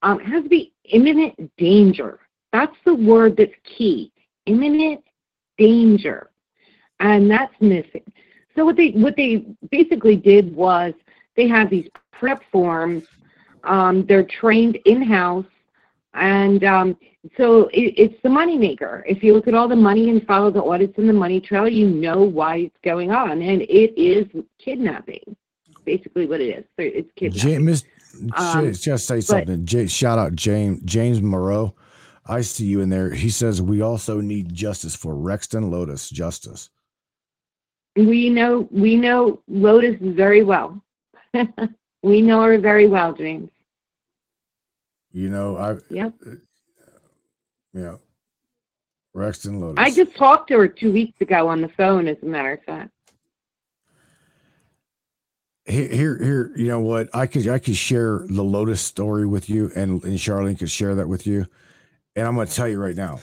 Um, 0.02 0.20
it 0.20 0.26
has 0.26 0.44
to 0.44 0.48
be 0.48 0.72
imminent 0.84 1.50
danger. 1.56 2.20
That's 2.52 2.76
the 2.84 2.94
word 2.94 3.36
that's 3.36 3.52
key. 3.64 4.12
Imminent 4.46 5.02
danger, 5.58 6.30
and 7.00 7.30
that's 7.30 7.54
missing. 7.60 8.04
So 8.56 8.64
what 8.64 8.76
they 8.76 8.90
what 8.90 9.16
they 9.16 9.44
basically 9.70 10.16
did 10.16 10.54
was 10.54 10.94
they 11.36 11.48
have 11.48 11.68
these 11.68 11.88
prep 12.12 12.42
forms. 12.52 13.02
Um, 13.64 14.04
they're 14.06 14.26
trained 14.26 14.78
in 14.84 15.02
house, 15.02 15.46
and 16.14 16.64
um, 16.64 16.96
so 17.36 17.68
it, 17.68 17.94
it's 17.96 18.22
the 18.22 18.28
moneymaker. 18.28 19.02
If 19.06 19.22
you 19.22 19.34
look 19.34 19.48
at 19.48 19.54
all 19.54 19.68
the 19.68 19.76
money 19.76 20.10
and 20.10 20.24
follow 20.26 20.50
the 20.50 20.62
audits 20.62 20.98
in 20.98 21.06
the 21.06 21.12
money 21.12 21.40
trail, 21.40 21.68
you 21.68 21.88
know 21.88 22.22
why 22.22 22.56
it's 22.56 22.76
going 22.84 23.10
on, 23.10 23.42
and 23.42 23.62
it 23.62 24.00
is 24.00 24.26
kidnapping. 24.58 25.36
Basically, 25.84 26.26
what 26.26 26.40
it 26.40 26.48
is. 26.48 26.64
So 26.78 26.84
It's 26.84 27.10
kidnapping. 27.16 27.66
James, 27.66 27.84
Um, 28.36 28.72
just 28.72 29.06
say 29.06 29.20
something. 29.20 29.66
J, 29.66 29.86
shout 29.86 30.18
out 30.18 30.34
James 30.34 30.80
James 30.84 31.20
Moreau. 31.20 31.74
I 32.26 32.40
see 32.40 32.64
you 32.64 32.80
in 32.80 32.88
there. 32.88 33.10
He 33.10 33.28
says 33.28 33.60
we 33.60 33.82
also 33.82 34.20
need 34.20 34.54
justice 34.54 34.94
for 34.94 35.14
Rexton 35.14 35.70
Lotus. 35.70 36.08
Justice. 36.08 36.70
We 37.96 38.30
know 38.30 38.68
we 38.70 38.96
know 38.96 39.42
Lotus 39.48 39.96
very 40.00 40.42
well. 40.42 40.80
we 42.02 42.22
know 42.22 42.42
her 42.42 42.58
very 42.58 42.86
well, 42.86 43.12
James. 43.12 43.50
You 45.14 45.30
know 45.30 45.56
I. 45.56 45.76
Yep. 45.94 46.12
Yeah. 47.72 47.94
Rexton 49.16 49.60
Lotus. 49.60 49.76
I 49.78 49.90
just 49.92 50.16
talked 50.16 50.48
to 50.48 50.58
her 50.58 50.66
two 50.66 50.92
weeks 50.92 51.20
ago 51.20 51.46
on 51.46 51.60
the 51.60 51.68
phone, 51.68 52.08
as 52.08 52.16
a 52.20 52.26
matter 52.26 52.54
of 52.54 52.64
fact. 52.64 52.90
here, 55.66 55.88
here, 55.88 56.18
here, 56.22 56.52
you 56.56 56.66
know 56.66 56.80
what? 56.80 57.08
I 57.14 57.28
could, 57.28 57.46
I 57.46 57.60
could 57.60 57.76
share 57.76 58.26
the 58.28 58.42
Lotus 58.42 58.80
story 58.80 59.24
with 59.24 59.48
you, 59.48 59.70
and 59.76 60.02
and 60.02 60.18
Charlene 60.18 60.58
could 60.58 60.70
share 60.70 60.96
that 60.96 61.08
with 61.08 61.28
you. 61.28 61.46
And 62.16 62.26
I'm 62.26 62.34
going 62.34 62.48
to 62.48 62.52
tell 62.54 62.68
you 62.68 62.80
right 62.80 62.96
now, 62.96 63.20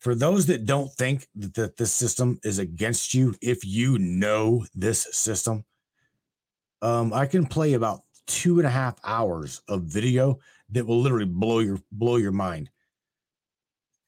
for 0.00 0.16
those 0.16 0.46
that 0.46 0.66
don't 0.66 0.92
think 0.92 1.28
that, 1.36 1.54
that 1.54 1.76
this 1.76 1.92
system 1.92 2.40
is 2.42 2.58
against 2.58 3.14
you, 3.14 3.36
if 3.40 3.64
you 3.64 3.96
know 3.98 4.66
this 4.74 5.06
system, 5.12 5.64
um, 6.82 7.12
I 7.12 7.26
can 7.26 7.46
play 7.46 7.74
about 7.74 8.00
two 8.26 8.58
and 8.58 8.66
a 8.66 8.70
half 8.70 8.98
hours 9.04 9.62
of 9.68 9.82
video 9.82 10.40
that 10.72 10.86
will 10.86 11.00
literally 11.00 11.26
blow 11.26 11.60
your 11.60 11.78
blow 11.92 12.16
your 12.16 12.32
mind. 12.32 12.70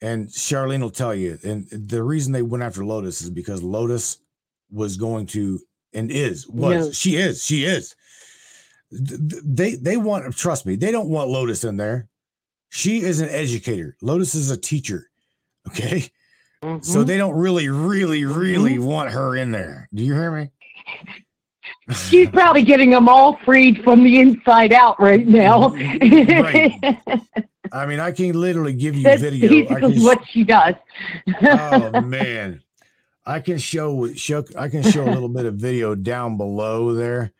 And 0.00 0.28
Charlene 0.28 0.80
will 0.80 0.90
tell 0.90 1.14
you, 1.14 1.38
and 1.44 1.66
the 1.70 2.02
reason 2.02 2.32
they 2.32 2.42
went 2.42 2.62
after 2.64 2.84
Lotus 2.84 3.22
is 3.22 3.30
because 3.30 3.62
Lotus 3.62 4.18
was 4.70 4.96
going 4.96 5.26
to 5.26 5.60
and 5.92 6.10
is 6.10 6.46
was 6.48 6.86
No. 6.86 6.92
she 6.92 7.16
is 7.16 7.42
she 7.44 7.64
is. 7.64 7.94
Th- 8.90 9.20
th- 9.28 9.42
They 9.44 9.74
they 9.76 9.96
want 9.96 10.36
trust 10.36 10.66
me, 10.66 10.76
they 10.76 10.90
don't 10.92 11.08
want 11.08 11.30
Lotus 11.30 11.64
in 11.64 11.76
there. 11.76 12.08
She 12.70 13.00
is 13.02 13.20
an 13.20 13.28
educator. 13.28 13.96
Lotus 14.02 14.34
is 14.34 14.50
a 14.50 14.56
teacher. 14.56 15.08
Okay. 15.68 16.10
So 16.62 16.68
Mhm. 17.02 17.06
they 17.06 17.16
don't 17.18 17.34
really, 17.34 17.68
really, 17.68 18.24
really 18.24 18.78
want 18.78 19.10
her 19.10 19.36
in 19.36 19.50
there. 19.52 19.88
Do 19.94 20.02
you 20.02 20.14
hear 20.14 20.30
me? 20.30 20.50
She's 22.08 22.30
probably 22.30 22.62
getting 22.62 22.90
them 22.90 23.08
all 23.08 23.36
freed 23.44 23.82
from 23.84 24.04
the 24.04 24.18
inside 24.20 24.72
out 24.72 24.98
right 25.00 25.26
now. 25.26 25.68
Right. 25.68 26.80
I 27.72 27.86
mean, 27.86 28.00
I 28.00 28.12
can 28.12 28.38
literally 28.40 28.72
give 28.72 28.94
you 28.94 29.02
That's 29.02 29.20
video. 29.20 29.48
Basically 29.66 30.00
what 30.00 30.26
she 30.28 30.44
does. 30.44 30.74
oh 31.42 32.00
man, 32.02 32.62
I 33.26 33.40
can 33.40 33.58
show 33.58 34.12
show 34.14 34.44
I 34.56 34.68
can 34.68 34.82
show 34.82 35.04
a 35.04 35.10
little 35.12 35.28
bit 35.28 35.44
of 35.44 35.54
video 35.56 35.94
down 35.94 36.36
below 36.36 36.94
there. 36.94 37.32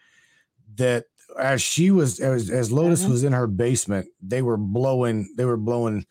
That 0.77 1.05
as 1.39 1.63
she 1.63 1.91
was 1.91 2.21
as 2.21 2.51
as 2.51 2.73
Lotus 2.73 3.05
Mhm. 3.05 3.11
was 3.11 3.25
in 3.25 3.33
her 3.33 3.47
basement, 3.47 4.09
they 4.21 4.43
were 4.43 4.57
blowing 4.57 5.33
they 5.37 5.45
were 5.45 5.57
blowing 5.57 6.05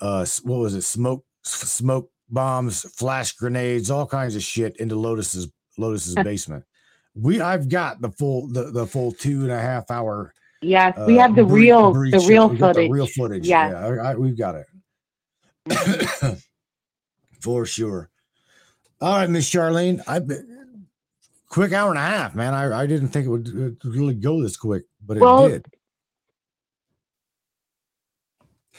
uh 0.00 0.26
what 0.42 0.58
was 0.58 0.74
it 0.74 0.82
smoke 0.82 1.24
smoke 1.42 2.10
bombs, 2.28 2.82
flash 2.96 3.32
grenades, 3.32 3.90
all 3.90 4.06
kinds 4.06 4.36
of 4.36 4.42
shit 4.42 4.76
into 4.76 4.94
Lotus's 4.94 5.48
Lotus's 5.78 6.14
basement. 6.22 6.64
We 7.20 7.40
I've 7.40 7.68
got 7.68 8.00
the 8.00 8.10
full 8.10 8.46
the, 8.48 8.70
the 8.70 8.86
full 8.86 9.12
two 9.12 9.42
and 9.42 9.50
a 9.50 9.60
half 9.60 9.90
hour 9.90 10.32
Yes, 10.60 10.98
we 11.06 11.18
uh, 11.18 11.22
have 11.22 11.36
the 11.36 11.44
real 11.44 11.92
the 11.92 12.20
real 12.26 12.48
we 12.48 12.58
got 12.58 12.74
the 12.74 12.74
footage. 12.74 12.90
real 12.90 13.06
footage. 13.06 13.46
Yes. 13.46 13.72
Yeah, 13.72 13.86
I, 13.86 14.10
I, 14.10 14.14
we've 14.14 14.36
got 14.36 14.56
it 14.56 14.66
for 17.40 17.64
sure. 17.66 18.10
All 19.00 19.14
right, 19.18 19.30
Miss 19.30 19.48
Charlene, 19.48 20.02
I've 20.08 20.26
been 20.26 20.86
quick 21.48 21.72
hour 21.72 21.90
and 21.90 21.98
a 21.98 22.02
half, 22.02 22.34
man. 22.34 22.54
I, 22.54 22.80
I 22.82 22.86
didn't 22.86 23.08
think 23.08 23.26
it 23.26 23.30
would 23.30 23.84
really 23.84 24.14
go 24.14 24.42
this 24.42 24.56
quick, 24.56 24.84
but 25.06 25.16
it 25.18 25.20
Well, 25.20 25.48
did. 25.48 25.64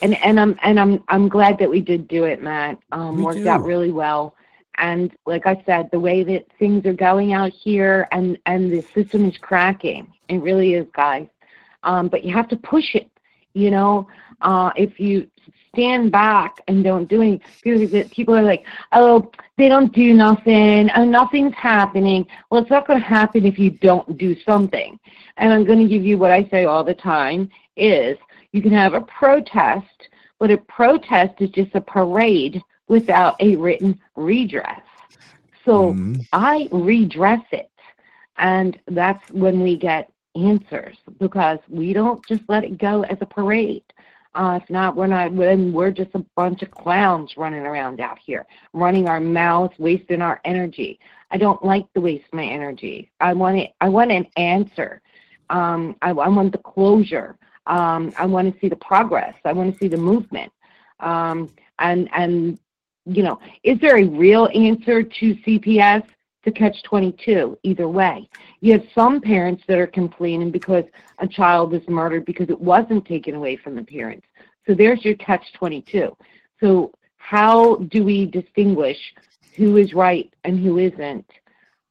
and 0.02 0.16
and 0.16 0.40
I'm 0.40 0.60
and 0.64 0.80
I'm 0.80 1.04
I'm 1.08 1.30
glad 1.30 1.58
that 1.60 1.70
we 1.70 1.82
did 1.82 2.08
do 2.08 2.26
it, 2.26 2.42
Matt. 2.42 2.78
Um, 2.92 3.18
Me 3.18 3.24
worked 3.24 3.46
out 3.48 3.64
really 3.64 3.92
well. 3.92 4.36
And 4.80 5.16
like 5.26 5.46
I 5.46 5.62
said, 5.66 5.90
the 5.92 6.00
way 6.00 6.24
that 6.24 6.48
things 6.58 6.86
are 6.86 6.94
going 6.94 7.34
out 7.34 7.52
here, 7.52 8.08
and 8.12 8.38
and 8.46 8.72
the 8.72 8.82
system 8.94 9.26
is 9.26 9.38
cracking. 9.38 10.12
It 10.30 10.38
really 10.38 10.74
is, 10.74 10.88
guys. 10.94 11.28
Um, 11.84 12.08
but 12.08 12.24
you 12.24 12.34
have 12.34 12.48
to 12.50 12.58
push 12.58 12.96
it. 12.96 13.10
You 13.54 13.72
know, 13.72 14.08
uh, 14.42 14.72
if 14.76 15.00
you 15.00 15.30
stand 15.74 16.12
back 16.12 16.62
and 16.68 16.84
don't 16.84 17.10
do 17.10 17.22
anything, 17.22 18.10
people 18.10 18.36
are 18.36 18.44
like, 18.44 18.66
oh, 18.92 19.32
they 19.58 19.68
don't 19.68 19.94
do 19.94 20.14
nothing. 20.14 20.90
Oh, 20.96 21.06
nothing's 21.06 21.56
happening. 21.56 22.26
Well, 22.50 22.62
it's 22.62 22.70
not 22.70 22.88
going 22.88 23.00
to 23.00 23.06
happen 23.06 23.46
if 23.46 23.60
you 23.60 23.72
don't 23.72 24.18
do 24.18 24.40
something. 24.42 25.00
And 25.38 25.54
I'm 25.54 25.66
going 25.66 25.80
to 25.80 25.88
give 25.88 26.04
you 26.06 26.18
what 26.18 26.32
I 26.32 26.48
say 26.50 26.66
all 26.66 26.84
the 26.84 26.94
time 26.94 27.50
is 27.76 28.18
you 28.52 28.62
can 28.62 28.72
have 28.72 28.94
a 28.94 29.02
protest, 29.02 30.10
but 30.40 30.52
a 30.52 30.58
protest 30.58 31.36
is 31.40 31.50
just 31.52 31.76
a 31.76 31.82
parade 31.82 32.62
without 32.90 33.36
a 33.40 33.56
written 33.56 33.98
redress. 34.16 34.82
So 35.64 35.94
Mhm. 35.94 36.28
I 36.34 36.68
redress 36.72 37.46
it. 37.52 37.72
And 38.38 38.80
that's 38.88 39.30
when 39.32 39.62
we 39.62 39.78
get 39.78 40.12
answers 40.36 40.98
because 41.20 41.60
we 41.70 41.94
don't 41.94 42.26
just 42.26 42.42
let 42.48 42.64
it 42.64 42.78
go 42.78 43.04
as 43.04 43.18
a 43.22 43.26
parade. 43.26 43.84
Uh, 44.36 44.60
if 44.62 44.70
not, 44.70 44.96
we're 44.96 45.08
not, 45.08 45.36
then 45.36 45.74
we're 45.74 45.92
just 45.92 46.12
a 46.14 46.24
bunch 46.36 46.62
of 46.62 46.72
clowns 46.72 47.36
running 47.36 47.66
around 47.66 48.00
out 48.00 48.20
here, 48.20 48.46
running 48.74 49.08
our 49.08 49.20
mouths, 49.20 49.74
wasting 49.80 50.22
our 50.22 50.40
energy. 50.46 51.00
I 51.32 51.38
don't 51.38 51.64
like 51.66 51.92
to 51.94 52.02
waste 52.02 52.32
my 52.32 52.46
energy. 52.46 53.12
I 53.20 53.34
want 53.34 53.58
it, 53.58 53.72
I 53.82 53.90
want 53.90 54.12
an 54.12 54.28
answer. 54.38 55.02
Um, 55.50 55.96
I, 56.02 56.12
I 56.12 56.30
want 56.30 56.52
the 56.52 56.60
closure. 56.60 57.36
Um, 57.66 58.14
I 58.18 58.26
want 58.26 58.54
to 58.54 58.60
see 58.60 58.70
the 58.70 58.76
progress. 58.78 59.36
I 59.46 59.54
want 59.54 59.74
to 59.74 59.80
see 59.80 59.88
the 59.88 59.98
movement. 59.98 60.52
Um, 61.00 61.50
and, 61.80 62.10
and, 62.14 62.60
you 63.10 63.24
know, 63.24 63.40
is 63.64 63.80
there 63.80 63.98
a 63.98 64.06
real 64.06 64.50
answer 64.54 65.04
to 65.04 65.36
CPS 65.36 66.04
to 66.44 66.52
catch 66.52 66.82
22? 66.84 67.58
Either 67.64 67.88
way. 67.88 68.30
You 68.62 68.74
have 68.74 68.84
some 68.94 69.20
parents 69.22 69.64
that 69.68 69.78
are 69.78 69.88
complaining 69.88 70.52
because 70.52 70.84
a 71.20 71.28
child 71.28 71.74
is 71.74 71.82
murdered 71.88 72.26
because 72.26 72.50
it 72.50 72.60
wasn't 72.60 73.06
taken 73.06 73.36
away 73.36 73.58
from 73.58 73.76
the 73.76 73.84
parents. 73.84 74.26
So 74.68 74.74
there's 74.74 75.04
your 75.04 75.16
catch 75.16 75.44
22. 75.54 76.16
So 76.60 76.92
how 77.18 77.76
do 77.92 78.04
we 78.04 78.26
distinguish 78.26 78.98
who 79.56 79.78
is 79.78 79.94
right 79.94 80.32
and 80.44 80.60
who 80.60 80.78
isn't? 80.78 81.26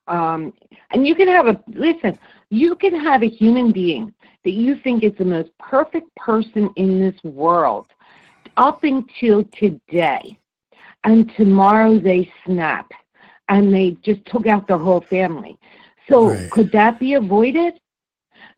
Um, 0.07 0.53
and 0.93 1.07
you 1.07 1.15
can 1.15 1.29
have 1.29 1.47
a 1.47 1.61
listen. 1.69 2.19
You 2.51 2.77
can 2.77 2.99
have 2.99 3.23
a 3.23 3.29
human 3.29 3.73
being 3.73 4.15
that 4.45 4.53
you 4.53 4.77
think 4.77 5.05
is 5.05 5.13
the 5.19 5.25
most 5.25 5.51
perfect 5.59 6.15
person 6.17 6.71
in 6.77 7.01
this 7.01 7.23
world 7.25 7.87
up 8.59 8.85
until 8.85 9.45
today, 9.59 10.37
and 11.09 11.33
tomorrow 11.39 11.99
they 11.99 12.31
snap 12.45 12.91
and 13.49 13.73
they 13.73 13.97
just 14.03 14.25
took 14.27 14.47
out 14.47 14.69
their 14.69 14.77
whole 14.79 15.01
family. 15.09 15.59
So 16.09 16.29
Right. 16.29 16.51
could 16.51 16.71
that 16.73 17.01
be 17.01 17.15
avoided? 17.15 17.81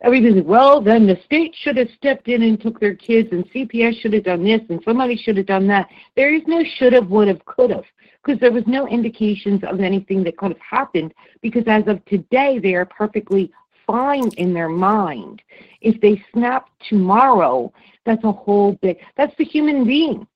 Everybody's 0.01 0.37
like, 0.37 0.45
well, 0.45 0.81
then 0.81 1.07
the 1.07 1.17
state 1.23 1.55
should 1.55 1.77
have 1.77 1.89
stepped 1.95 2.27
in 2.27 2.41
and 2.43 2.59
took 2.59 2.79
their 2.79 2.95
kids, 2.95 3.29
and 3.31 3.45
CPS 3.51 4.01
should 4.01 4.13
have 4.13 4.23
done 4.25 4.43
this, 4.43 4.61
and 4.69 4.81
somebody 4.83 5.15
should 5.15 5.37
have 5.37 5.45
done 5.45 5.67
that. 5.67 5.87
There 6.15 6.33
is 6.33 6.41
no 6.45 6.63
should 6.75 6.93
have, 6.93 7.07
would 7.07 7.29
have, 7.29 7.43
could 7.45 7.69
have, 7.69 7.85
because 8.21 8.39
there 8.41 8.51
was 8.51 8.65
no 8.67 8.87
indications 8.87 9.63
of 9.63 9.79
anything 9.79 10.23
that 10.23 10.37
could 10.37 10.51
have 10.51 10.61
happened. 10.77 11.13
Because 11.41 11.63
as 11.67 11.87
of 11.87 12.03
today, 12.05 12.59
they 12.59 12.73
are 12.73 12.85
perfectly 12.85 13.51
fine 13.87 14.31
in 14.37 14.53
their 14.53 14.69
mind. 14.69 15.41
If 15.81 16.01
they 16.01 16.21
snap 16.33 16.67
tomorrow, 16.89 17.71
that's 18.05 18.23
a 18.25 18.31
whole 18.31 18.73
big, 18.81 18.97
that's 19.15 19.35
the 19.37 19.45
human 19.45 19.85
being, 19.85 20.27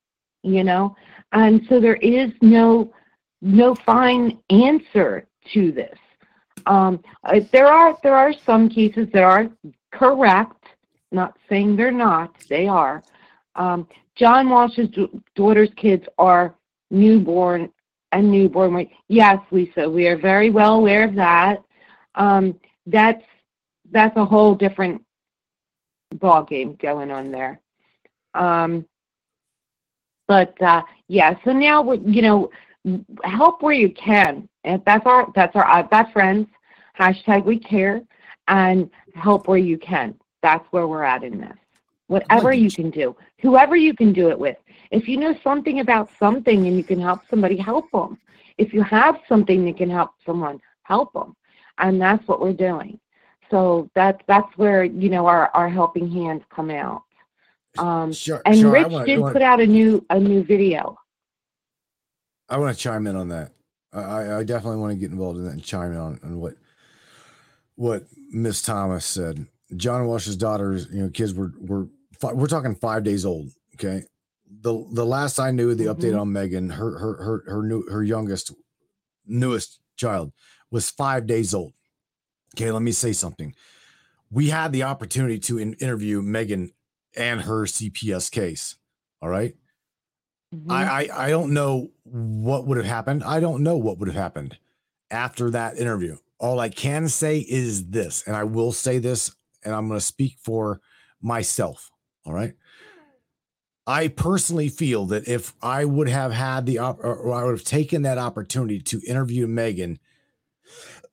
you 0.43 0.63
know? 0.63 0.95
And 1.36 1.66
so 1.68 1.82
there 1.82 1.98
is 1.98 2.32
no, 2.41 2.94
no 3.41 3.76
fine 3.76 4.40
answer 4.49 5.28
to 5.53 5.72
this. 5.72 5.99
Um, 6.66 7.03
uh, 7.26 7.41
there 7.52 7.68
are 7.68 7.95
there 8.02 8.16
are 8.16 8.34
some 8.45 8.70
cases 8.70 9.07
that 9.14 9.22
are 9.22 9.49
correct. 9.91 10.64
Not 11.12 11.38
saying 11.48 11.76
they're 11.76 11.91
not. 11.91 12.34
They 12.49 12.68
are. 12.68 13.03
Um, 13.56 13.88
John 14.16 14.49
Walsh's 14.49 14.90
daughter's 15.36 15.70
kids 15.76 16.06
are 16.18 16.56
newborn 16.90 17.70
and 18.14 18.32
newborn. 18.32 18.88
Yes, 19.10 19.40
Lisa, 19.52 19.90
we 19.90 20.07
are 20.07 20.18
very 20.18 20.49
well 20.49 20.76
aware 20.76 21.03
of 21.03 21.16
that. 21.16 21.62
Um, 22.16 22.57
that's 22.88 23.24
that's 23.91 24.16
a 24.16 24.26
whole 24.26 24.56
different 24.56 25.03
ball 26.16 26.44
game 26.44 26.78
going 26.82 27.12
on 27.12 27.30
there. 27.30 27.60
Um, 28.34 28.86
but 30.27 30.60
uh, 30.61 30.81
yeah, 31.07 31.35
so 31.43 31.52
now 31.52 31.81
we 31.81 31.99
you 31.99 32.22
know 32.22 32.49
help 33.23 33.61
where 33.61 33.73
you 33.73 33.89
can. 33.91 34.47
And 34.64 34.81
that's 34.85 35.06
our 35.06 35.31
that's 35.35 35.56
our 35.56 35.65
I've 35.65 35.89
got 35.89 36.11
friends. 36.11 36.47
Hashtag 36.99 37.45
we 37.45 37.60
care 37.60 38.02
and 38.47 38.89
help 39.15 39.47
where 39.47 39.57
you 39.57 39.77
can. 39.77 40.15
That's 40.41 40.65
where 40.72 40.88
we're 40.88 41.03
at 41.03 41.23
in 41.23 41.39
this. 41.39 41.57
Whatever 42.07 42.53
you 42.53 42.69
can 42.69 42.91
do, 42.91 43.15
whoever 43.41 43.76
you 43.76 43.93
can 43.95 44.14
do 44.14 44.30
it 44.30 44.38
with. 44.38 44.57
If 44.91 45.07
you 45.07 45.18
know 45.18 45.35
something 45.43 45.80
about 45.80 46.10
something 46.19 46.68
and 46.68 46.77
you 46.77 46.84
can 46.84 47.02
help 47.02 47.22
somebody, 47.30 47.57
help 47.57 47.91
them. 47.91 48.19
If 48.60 48.72
you 48.72 48.84
have 48.84 49.18
something 49.27 49.65
that 49.65 49.77
can 49.77 49.89
help 49.89 50.11
someone, 50.23 50.61
help 50.84 51.14
them. 51.14 51.35
And 51.80 51.99
that's 51.99 52.26
what 52.27 52.39
we're 52.39 52.53
doing. 52.53 52.99
So 53.49 53.89
that's 53.95 54.22
that's 54.27 54.56
where 54.57 54.84
you 54.84 55.10
know 55.10 55.26
our 55.26 55.49
our 55.53 55.69
helping 55.69 56.10
hands 56.10 56.43
come 56.49 56.69
out. 56.69 57.03
Um, 57.77 58.11
Sure, 58.14 58.41
and 58.45 58.57
sure, 58.57 58.76
I 58.77 58.81
Rich 58.84 58.91
wanna- 58.91 59.06
did 59.06 59.19
put 59.22 59.41
out 59.41 59.60
a 59.61 59.65
new 59.68 60.06
a 60.10 60.19
new 60.19 60.43
video. 60.43 60.97
I 62.49 62.57
want 62.57 62.76
to 62.76 62.81
chime 62.81 63.07
in 63.07 63.15
on 63.15 63.30
that. 63.30 63.52
I- 63.93 63.99
I, 64.02 64.38
I 64.39 64.43
definitely 64.43 64.80
want 64.80 64.91
to 64.93 64.99
get 64.99 65.11
involved 65.11 65.38
in 65.39 65.45
that 65.45 65.52
and 65.53 65.64
chime 65.64 65.91
in 65.91 65.97
on, 65.97 66.19
on 66.23 66.39
what 66.39 66.56
what 67.76 68.03
Miss 68.31 68.61
Thomas 68.61 69.06
said. 69.06 69.45
John 69.76 70.06
Walsh's 70.06 70.38
daughters, 70.38 70.88
you 70.91 71.02
know, 71.02 71.10
kids 71.10 71.34
were 71.34 71.52
were 71.60 71.88
fi- 72.19 72.34
we're 72.34 72.47
talking 72.47 72.76
five 72.76 73.03
days 73.03 73.26
old. 73.26 73.49
Okay, 73.76 74.03
the 74.61 74.85
the 74.91 75.06
last 75.06 75.39
I 75.39 75.52
knew, 75.52 75.73
the 75.76 75.85
update 75.85 76.14
Mhm. 76.14 76.22
on 76.22 76.31
Megan, 76.34 76.69
her 76.69 76.97
her 76.97 77.14
her 77.23 77.43
her 77.47 77.64
new 77.64 77.84
her 77.89 78.03
youngest 78.03 78.53
newest 79.26 79.80
child 79.97 80.31
was 80.72 80.89
five 80.89 81.26
days 81.26 81.53
old. 81.53 81.73
Okay, 82.56 82.72
let 82.72 82.81
me 82.84 82.91
say 82.91 83.11
something. 83.11 83.53
We 84.30 84.49
had 84.49 84.72
the 84.72 84.84
opportunity 84.84 85.39
to 85.39 85.57
in- 85.57 85.73
interview 85.76 86.22
Megan 86.22 86.72
and 87.15 87.41
her 87.41 87.65
CPS 87.65 88.31
case. 88.31 88.75
All 89.21 89.29
right. 89.29 89.55
I, 90.53 90.55
mm-hmm. 90.55 90.71
I 90.71 91.09
I 91.13 91.29
don't 91.29 91.53
know 91.53 91.91
what 92.03 92.65
would 92.67 92.77
have 92.77 92.85
happened. 92.85 93.23
I 93.23 93.39
don't 93.39 93.63
know 93.63 93.77
what 93.77 93.97
would 93.97 94.07
have 94.07 94.15
happened 94.15 94.57
after 95.11 95.49
that 95.51 95.77
interview. 95.77 96.17
All 96.39 96.59
I 96.59 96.69
can 96.69 97.07
say 97.07 97.39
is 97.39 97.87
this, 97.87 98.23
and 98.27 98.35
I 98.35 98.43
will 98.43 98.71
say 98.71 98.99
this, 98.99 99.33
and 99.63 99.73
I'm 99.73 99.87
going 99.87 99.99
to 99.99 100.05
speak 100.05 100.37
for 100.43 100.81
myself. 101.21 101.89
All 102.25 102.33
right. 102.33 102.53
I 103.87 104.07
personally 104.07 104.69
feel 104.69 105.05
that 105.07 105.27
if 105.27 105.53
I 105.61 105.85
would 105.85 106.09
have 106.09 106.31
had 106.31 106.65
the 106.65 106.79
op- 106.79 107.03
or 107.03 107.31
I 107.33 107.43
would 107.43 107.51
have 107.51 107.63
taken 107.63 108.01
that 108.01 108.17
opportunity 108.17 108.79
to 108.79 109.01
interview 109.07 109.45
Megan 109.45 109.99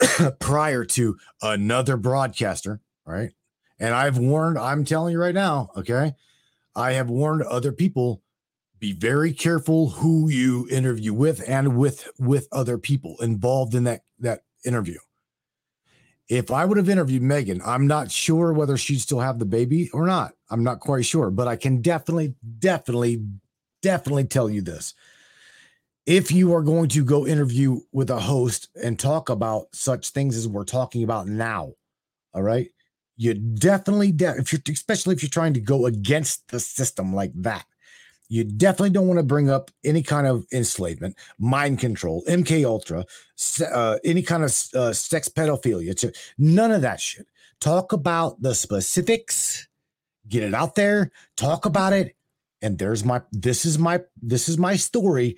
prior 0.41 0.85
to 0.87 1.19
another 1.43 1.97
broadcaster, 1.97 2.81
all 3.07 3.13
right? 3.13 3.33
And 3.83 3.97
I've 3.97 4.17
warned, 4.17 4.59
I'm 4.59 4.85
telling 4.85 5.11
you 5.11 5.19
right 5.19 5.35
now, 5.35 5.71
okay? 5.77 6.15
I 6.77 6.93
have 6.93 7.11
warned 7.11 7.43
other 7.43 7.73
people 7.73 8.23
be 8.79 8.93
very 8.93 9.33
careful 9.33 9.91
who 9.91 10.29
you 10.29 10.69
interview 10.71 11.13
with 11.13 11.43
and 11.49 11.77
with 11.77 12.09
with 12.17 12.47
other 12.53 12.79
people 12.79 13.17
involved 13.21 13.75
in 13.75 13.85
that 13.85 14.03
that 14.21 14.43
interview. 14.65 14.99
If 16.29 16.53
I 16.53 16.65
would 16.65 16.79
have 16.79 16.89
interviewed 16.89 17.23
Megan, 17.23 17.61
I'm 17.65 17.89
not 17.89 18.11
sure 18.11 18.53
whether 18.53 18.77
she'd 18.77 19.01
still 19.01 19.19
have 19.19 19.41
the 19.41 19.45
baby 19.45 19.91
or 19.91 20.07
not. 20.07 20.33
I'm 20.49 20.63
not 20.63 20.79
quite 20.79 21.05
sure, 21.05 21.31
but 21.31 21.49
I 21.49 21.57
can 21.57 21.83
definitely, 21.83 22.37
definitely, 22.61 23.25
definitely 23.83 24.25
tell 24.25 24.49
you 24.49 24.63
this. 24.63 24.95
If 26.07 26.31
you 26.31 26.55
are 26.55 26.63
going 26.63 26.89
to 26.91 27.05
go 27.05 27.27
interview 27.27 27.81
with 27.93 28.11
a 28.11 28.21
host 28.21 28.69
and 28.81 28.99
talk 28.99 29.29
about 29.29 29.67
such 29.73 30.11
things 30.11 30.37
as 30.37 30.47
we're 30.47 30.65
talking 30.65 31.03
about 31.03 31.27
now, 31.27 31.73
all 32.33 32.43
right, 32.43 32.71
you 33.17 33.35
definitely, 33.35 34.13
de- 34.13 34.37
if 34.39 34.53
you're 34.53 34.63
especially 34.69 35.15
if 35.15 35.23
you're 35.23 35.31
trying 35.31 35.55
to 35.55 35.61
go 35.61 35.87
against 35.87 36.49
the 36.49 36.61
system 36.61 37.15
like 37.15 37.33
that, 37.35 37.65
you 38.29 38.45
definitely 38.45 38.91
don't 38.91 39.09
want 39.09 39.19
to 39.19 39.25
bring 39.25 39.51
up 39.51 39.71
any 39.85 40.03
kind 40.03 40.27
of 40.27 40.47
enslavement, 40.53 41.17
mind 41.39 41.79
control, 41.79 42.25
MK 42.27 42.65
Ultra, 42.65 43.05
uh, 43.71 43.99
any 44.05 44.23
kind 44.23 44.43
of 44.43 44.57
uh, 44.75 44.93
sex 44.95 45.29
pedophilia. 45.29 45.95
To, 45.99 46.13
none 46.39 46.71
of 46.71 46.81
that 46.81 46.99
shit. 46.99 47.27
Talk 47.61 47.93
about 47.93 48.41
the 48.41 48.55
specifics, 48.55 49.69
get 50.29 50.43
it 50.43 50.55
out 50.55 50.75
there, 50.75 51.13
talk 51.37 51.67
about 51.67 51.93
it, 51.93 52.17
and 52.63 52.79
there's 52.79 53.05
my. 53.05 53.21
This 53.33 53.67
is 53.67 53.79
my. 53.79 54.01
This 54.21 54.49
is 54.49 54.57
my 54.57 54.77
story, 54.77 55.37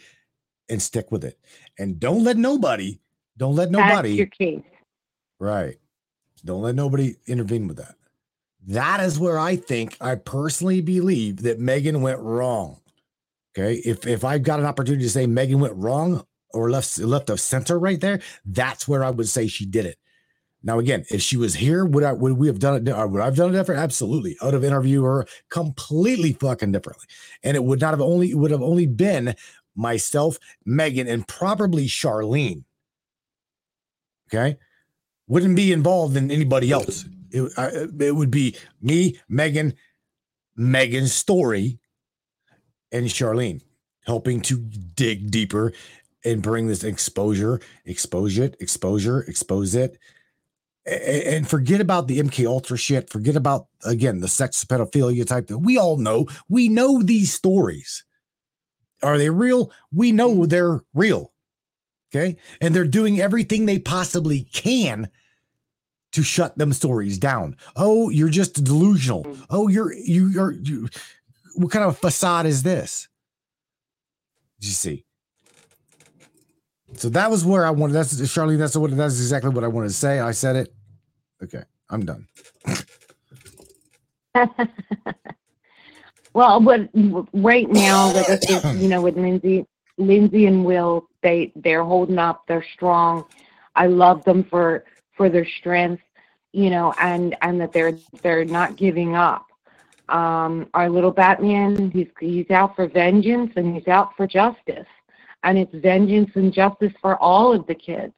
and 0.69 0.81
stick 0.81 1.11
with 1.11 1.25
it. 1.25 1.39
And 1.79 1.99
don't 1.99 2.23
let 2.23 2.37
nobody. 2.37 3.01
Don't 3.37 3.57
let 3.57 3.71
nobody. 3.71 3.89
That's 3.89 3.97
nobody. 3.97 4.15
your 4.15 4.27
case. 4.27 4.71
Right. 5.41 5.79
Don't 6.45 6.63
let 6.63 6.75
nobody 6.75 7.17
intervene 7.27 7.67
with 7.67 7.79
that. 7.79 7.95
That 8.67 9.01
is 9.01 9.19
where 9.19 9.39
I 9.39 9.57
think 9.57 9.97
I 10.01 10.15
personally 10.15 10.81
believe 10.81 11.43
that 11.43 11.61
Megan 11.61 12.03
went 12.03 12.21
wrong. 12.21 12.81
Okay. 13.57 13.77
If 13.85 14.07
if 14.07 14.25
I've 14.25 14.43
got 14.43 14.61
an 14.61 14.67
opportunity 14.67 15.05
to 15.05 15.11
say 15.11 15.27
Megan 15.27 15.61
went 15.61 15.75
wrong 15.77 16.25
or 16.51 16.71
left 16.71 16.99
left 16.99 17.31
of 17.31 17.41
center 17.41 17.79
right 17.79 18.01
there, 18.01 18.21
that's 18.45 18.89
where 18.89 19.05
I 19.05 19.11
would 19.11 19.29
say 19.29 19.47
she 19.47 19.67
did 19.67 19.87
it. 19.87 19.99
Now, 20.63 20.79
again, 20.79 21.05
if 21.11 21.21
she 21.21 21.37
was 21.37 21.55
here, 21.55 21.85
would 21.85 22.05
I 22.05 22.13
would 22.13 22.39
we 22.39 22.47
have 22.47 22.59
done 22.59 22.77
it? 22.77 22.85
Would 22.85 23.21
I 23.21 23.27
have 23.27 23.37
done 23.37 23.51
it 23.51 23.53
different? 23.53 23.83
Absolutely. 23.83 24.37
I 24.41 24.47
would 24.47 24.55
have 24.55 24.65
interviewed 24.65 25.05
her 25.05 25.27
completely 25.51 26.33
fucking 26.33 26.73
differently. 26.73 27.07
And 27.43 27.55
it 27.55 27.63
would 27.65 27.81
not 27.81 27.91
have 27.91 28.01
only 28.01 28.35
would 28.35 28.51
have 28.51 28.63
only 28.63 28.87
been 28.87 29.35
myself, 29.77 30.39
Megan, 30.65 31.07
and 31.07 31.29
probably 31.29 31.87
Charlene. 31.87 32.65
Okay. 34.29 34.57
Wouldn't 35.27 35.57
be 35.57 35.73
involved 35.73 36.17
in 36.17 36.31
anybody 36.31 36.71
else. 36.71 37.07
It, 37.31 37.51
I, 37.57 37.69
it 38.05 38.15
would 38.15 38.31
be 38.31 38.57
me, 38.81 39.19
Megan, 39.29 39.75
Megan's 40.57 41.13
story, 41.13 41.79
and 42.93 43.07
Charlene 43.07 43.63
helping 44.07 44.41
to 44.43 44.59
dig 44.59 45.31
deeper 45.31 45.73
and 46.25 46.43
bring 46.43 46.67
this 46.69 46.85
exposure, 46.85 47.61
expose 47.85 48.39
it, 48.39 48.57
exposure, 48.61 49.23
expose 49.23 49.75
it, 49.75 49.99
a- 50.87 50.91
a- 50.93 51.37
and 51.37 51.49
forget 51.49 51.81
about 51.81 52.07
the 52.07 52.19
MK 52.21 52.47
Ultra 52.47 52.77
shit. 52.77 53.11
Forget 53.11 53.35
about 53.37 53.67
again 53.85 54.21
the 54.21 54.29
sex 54.29 54.65
pedophilia 54.65 55.27
type 55.27 55.49
that 55.49 55.59
we 55.59 55.77
all 55.79 55.97
know. 55.97 56.27
We 56.49 56.69
know 56.69 57.03
these 57.03 57.33
stories. 57.33 58.05
Are 59.03 59.19
they 59.19 59.31
real? 59.31 59.71
We 59.93 60.13
know 60.13 60.47
they're 60.47 60.83
real. 60.95 61.33
Okay. 62.15 62.37
And 62.61 62.75
they're 62.75 62.85
doing 62.85 63.21
everything 63.21 63.67
they 63.67 63.79
possibly 63.79 64.43
can 64.53 65.09
to 66.13 66.23
shut 66.23 66.57
them 66.57 66.73
stories 66.73 67.19
down. 67.19 67.57
Oh, 67.75 68.09
you're 68.09 68.29
just 68.29 68.63
delusional. 68.63 69.37
Oh, 69.51 69.67
you're 69.69 69.93
you 69.93 70.29
you're 70.29 70.53
you, 70.53 70.89
what 71.57 71.73
kind 71.73 71.85
of 71.85 71.99
facade 71.99 72.47
is 72.47 72.63
this? 72.63 73.09
Did 74.61 74.69
you 74.69 74.75
see? 74.75 75.05
So 76.97 77.09
that 77.09 77.31
was 77.31 77.45
where 77.45 77.67
I 77.67 77.71
wanted. 77.71 77.95
That's 77.95 78.15
Charlene. 78.21 78.59
That's 78.59 78.77
what. 78.77 78.97
That's 78.97 79.17
exactly 79.17 79.51
what 79.51 79.65
I 79.65 79.69
wanted 79.69 79.89
to 79.89 79.95
say. 79.95 80.21
I 80.21 80.31
said 80.31 80.55
it. 80.55 80.73
Okay, 81.43 81.65
I'm 81.91 82.05
done. 82.05 82.29
Well, 86.35 86.59
but 86.61 86.89
right 87.33 87.71
now, 87.71 88.13
I 88.13 88.73
you 88.77 88.89
know, 88.89 89.01
with 89.01 89.17
Lindsay, 89.17 89.65
Lindsay 89.99 90.47
and 90.47 90.65
Will, 90.65 91.09
they 91.25 91.53
they're 91.57 91.85
holding 91.85 92.19
up. 92.19 92.45
They're 92.47 92.67
strong. 92.75 93.25
I 93.75 93.89
love 93.89 94.25
them 94.25 94.45
for 94.45 94.85
for 95.17 95.29
their 95.29 95.47
strength, 95.47 96.03
you 96.53 96.71
know, 96.71 96.95
and 97.01 97.37
and 97.43 97.61
that 97.61 97.73
they're 97.73 97.99
they're 98.23 98.45
not 98.45 98.77
giving 98.77 99.17
up. 99.17 99.47
Um, 100.11 100.69
our 100.75 100.91
little 100.91 101.11
Batman, 101.11 101.91
he's 101.91 102.09
he's 102.21 102.51
out 102.51 102.77
for 102.77 102.87
vengeance 102.89 103.53
and 103.57 103.75
he's 103.75 103.89
out 103.89 104.17
for 104.17 104.29
justice, 104.29 104.87
and 105.43 105.59
it's 105.59 105.75
vengeance 105.75 106.31
and 106.37 106.53
justice 106.53 106.93
for 107.03 107.17
all 107.21 107.53
of 107.53 107.67
the 107.67 107.75
kids 107.75 108.15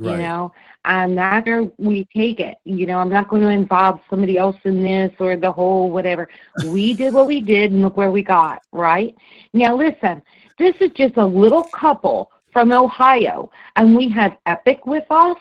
you 0.00 0.16
know 0.16 0.52
and 0.84 1.16
that's 1.18 1.46
where 1.46 1.64
we 1.78 2.06
take 2.14 2.40
it 2.40 2.56
you 2.64 2.86
know 2.86 2.98
i'm 2.98 3.08
not 3.08 3.28
going 3.28 3.42
to 3.42 3.48
involve 3.48 4.00
somebody 4.10 4.36
else 4.38 4.56
in 4.64 4.82
this 4.82 5.12
or 5.18 5.36
the 5.36 5.50
whole 5.50 5.90
whatever 5.90 6.28
we 6.58 6.94
did 6.94 7.12
what 7.14 7.26
we 7.26 7.40
did 7.40 7.72
and 7.72 7.82
look 7.82 7.96
where 7.96 8.10
we 8.10 8.22
got 8.22 8.62
right 8.72 9.14
now 9.54 9.76
listen 9.76 10.22
this 10.58 10.74
is 10.80 10.90
just 10.92 11.16
a 11.16 11.24
little 11.24 11.64
couple 11.64 12.30
from 12.56 12.72
ohio 12.72 13.50
and 13.76 13.94
we 13.94 14.08
have 14.08 14.34
Epiq 14.46 14.86
with 14.86 15.04
us 15.10 15.36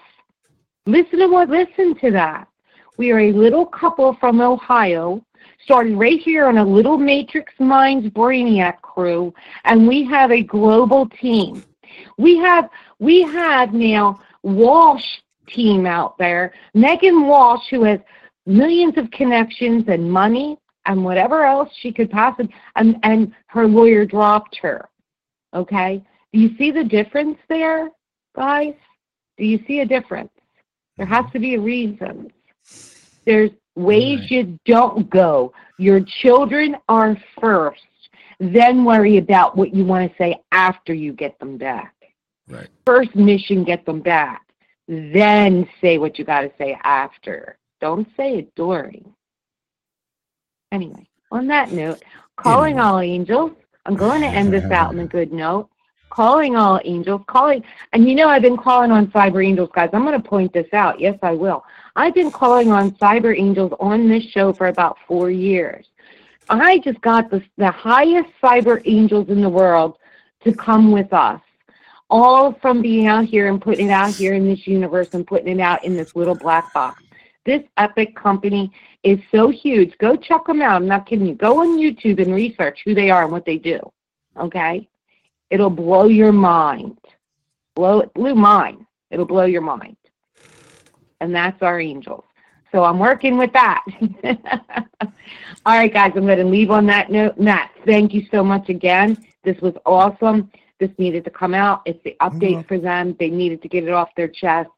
listen 0.86 1.20
to 1.20 1.28
what 1.28 1.50
listen 1.50 1.96
to 2.02 2.12
that 2.12 2.46
We 2.98 3.12
are 3.12 3.22
a 3.22 3.32
little 3.32 3.66
couple 3.66 4.18
from 4.20 4.42
Ohio, 4.42 5.24
started 5.64 5.96
right 5.98 6.20
here 6.20 6.46
on 6.48 6.58
a 6.58 6.66
little 6.66 6.98
Matrix 6.98 7.54
Minds 7.58 8.08
Brainiac 8.10 8.82
crew, 8.82 9.34
and 9.64 9.88
we 9.88 10.04
have 10.06 10.32
a 10.32 10.44
global 10.44 11.08
team. 11.22 11.64
We 12.18 12.38
have 12.40 12.70
we 13.00 13.22
have 13.22 13.74
now 13.74 14.20
Walsh 14.44 15.06
team 15.48 15.86
out 15.86 16.18
there, 16.18 16.54
Megan 16.74 17.28
Walsh, 17.28 17.70
who 17.70 17.84
has 17.86 18.02
millions 18.46 18.98
of 18.98 19.10
connections 19.12 19.86
and 19.88 20.12
money 20.12 20.58
and 20.86 21.02
whatever 21.04 21.46
else 21.46 21.70
she 21.80 21.94
could 21.94 22.12
possibly, 22.12 22.54
and, 22.76 22.98
and 23.04 23.34
her 23.48 23.66
lawyer 23.68 24.06
dropped 24.06 24.58
her. 24.58 24.90
Okay? 25.54 26.04
Do 26.36 26.42
you 26.42 26.54
see 26.58 26.70
the 26.70 26.84
difference 26.84 27.38
there, 27.48 27.90
guys? 28.36 28.74
Do 29.38 29.46
you 29.46 29.58
see 29.66 29.80
a 29.80 29.86
difference? 29.86 30.32
There 30.98 31.06
has 31.06 31.24
mm-hmm. 31.24 31.32
to 31.32 31.40
be 31.40 31.56
a 31.56 31.62
reason. 31.62 32.30
There's 33.26 33.52
ways 33.76 34.30
you 34.30 34.60
don't 34.66 35.10
go. 35.10 35.54
Your 35.80 36.02
children 36.02 36.76
are 36.90 37.16
first. 37.40 37.86
Then 38.42 38.84
worry 38.84 39.16
about 39.16 39.56
what 39.56 39.74
you 39.74 39.86
want 39.86 40.12
to 40.12 40.18
say 40.18 40.36
after 40.52 40.94
you 40.94 41.14
get 41.14 41.40
them 41.40 41.58
back. 41.58 41.96
Right. 42.50 42.68
First 42.86 43.16
mission, 43.16 43.64
get 43.64 43.86
them 43.86 44.02
back. 44.02 44.42
Then 44.90 45.66
say 45.80 46.00
what 46.00 46.20
you 46.20 46.26
got 46.26 46.42
to 46.42 46.52
say 46.58 46.78
after. 46.84 47.58
Don't 47.80 48.10
say 48.18 48.40
it 48.40 48.56
during. 48.56 49.14
Anyway, 50.74 51.08
on 51.32 51.48
that 51.48 51.72
note, 51.72 52.04
calling 52.36 52.78
all 52.78 53.00
angels. 53.00 53.54
I'm 53.86 53.96
going 53.96 54.20
to 54.28 54.28
end 54.28 54.52
this 54.52 54.70
out 54.70 54.90
on 54.90 55.00
a 55.00 55.08
good 55.08 55.32
note. 55.32 55.70
Calling 56.16 56.56
all 56.56 56.80
angels, 56.86 57.22
calling, 57.28 57.62
and 57.92 58.08
you 58.08 58.16
know 58.16 58.30
I've 58.30 58.42
been 58.42 58.56
calling 58.56 58.90
on 58.90 59.08
cyber 59.08 59.46
angels, 59.46 59.70
guys. 59.74 59.90
I'm 59.92 60.06
going 60.06 60.20
to 60.22 60.26
point 60.26 60.54
this 60.54 60.72
out. 60.72 60.98
Yes, 60.98 61.20
I 61.22 61.32
will. 61.32 61.66
I've 61.98 62.14
been 62.14 62.32
calling 62.32 62.72
on 62.72 62.92
cyber 62.92 63.38
angels 63.38 63.74
on 63.82 64.08
this 64.08 64.24
show 64.24 64.54
for 64.54 64.68
about 64.68 64.98
four 65.10 65.30
years. 65.30 65.86
I 66.50 66.80
just 66.80 67.02
got 67.02 67.30
the, 67.30 67.44
the 67.58 67.70
highest 67.70 68.30
cyber 68.42 68.82
angels 68.86 69.28
in 69.28 69.42
the 69.42 69.50
world 69.50 69.98
to 70.46 70.54
come 70.54 70.94
with 70.94 71.12
us 71.12 71.42
all 72.10 72.54
from 72.62 72.82
being 72.82 73.08
out 73.08 73.26
here 73.26 73.50
and 73.50 73.62
putting 73.62 73.88
it 73.88 73.92
out 73.92 74.12
here 74.12 74.36
in 74.36 74.48
this 74.48 74.66
universe 74.66 75.10
and 75.14 75.28
putting 75.28 75.60
it 75.60 75.62
out 75.62 75.84
in 75.84 75.98
this 75.98 76.16
little 76.16 76.36
black 76.36 76.72
box. 76.74 77.04
This 77.46 77.64
Epiq 77.78 78.16
company 78.16 78.72
is 79.04 79.20
so 79.32 79.50
huge. 79.50 79.98
Go 79.98 80.16
check 80.16 80.46
them 80.46 80.62
out. 80.62 80.76
I'm 80.78 80.88
not 80.88 81.08
kidding 81.08 81.28
you. 81.28 81.36
Go 81.36 81.60
on 81.60 81.78
YouTube 81.78 82.22
and 82.22 82.34
research 82.34 82.84
who 82.86 82.96
they 82.96 83.10
are 83.10 83.24
and 83.24 83.34
what 83.34 83.46
they 83.46 83.58
do. 83.58 83.80
Okay? 84.38 84.88
It'll 85.50 85.70
blow 85.70 86.06
your 86.06 86.32
mind. 86.32 86.98
Blow 87.76 88.00
it 88.00 88.14
blew 88.14 88.36
mine. 88.36 88.86
It'll 89.12 89.26
blow 89.26 89.46
your 89.46 89.62
mind. 89.62 89.98
And 91.22 91.34
that's 91.34 91.62
our 91.62 91.80
angels. 91.80 92.24
So 92.72 92.84
I'm 92.84 93.00
working 93.00 93.38
with 93.38 93.54
that. 93.54 93.84
All 95.66 95.78
right, 95.78 95.94
guys, 95.94 96.12
I'm 96.16 96.26
going 96.26 96.40
to 96.40 96.44
leave 96.44 96.72
on 96.72 96.86
that 96.88 97.10
note. 97.10 97.40
Matt, 97.40 97.72
thank 97.86 98.14
you 98.14 98.26
so 98.32 98.44
much 98.44 98.70
again. 98.70 99.18
This 99.44 99.60
was 99.62 99.74
awesome. 99.86 100.52
This 100.80 100.90
needed 100.98 101.24
to 101.24 101.30
come 101.30 101.54
out. 101.54 101.82
It's 101.86 102.04
the 102.04 102.18
update 102.20 102.68
for 102.68 102.78
them. 102.78 103.16
They 103.18 103.30
needed 103.30 103.62
to 103.62 103.70
get 103.70 103.86
it 103.86 103.92
off 103.92 104.10
their 104.18 104.28
chest. 104.28 104.70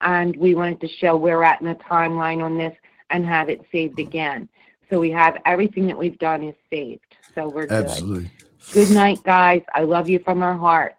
And 0.00 0.34
we 0.36 0.54
wanted 0.54 0.80
to 0.80 0.88
show 0.88 1.16
where 1.16 1.36
we're 1.36 1.44
at 1.44 1.60
in 1.60 1.66
the 1.66 1.74
timeline 1.74 2.42
on 2.42 2.56
this 2.56 2.74
and 3.10 3.26
have 3.26 3.50
it 3.50 3.60
saved 3.70 3.98
again. 3.98 4.48
So 4.88 4.98
we 4.98 5.10
have 5.10 5.36
everything 5.44 5.86
that 5.86 5.98
we've 5.98 6.18
done 6.18 6.42
is 6.42 6.54
saved. 6.70 7.16
So 7.34 7.48
we're 7.48 7.66
good. 7.66 7.84
Absolutely. 7.84 8.30
Good 8.38 8.41
night, 8.90 9.22
guys. 9.24 9.62
I 9.74 9.82
love 9.82 10.08
you 10.08 10.18
from 10.18 10.42
our 10.42 10.56
hearts. 10.56 10.96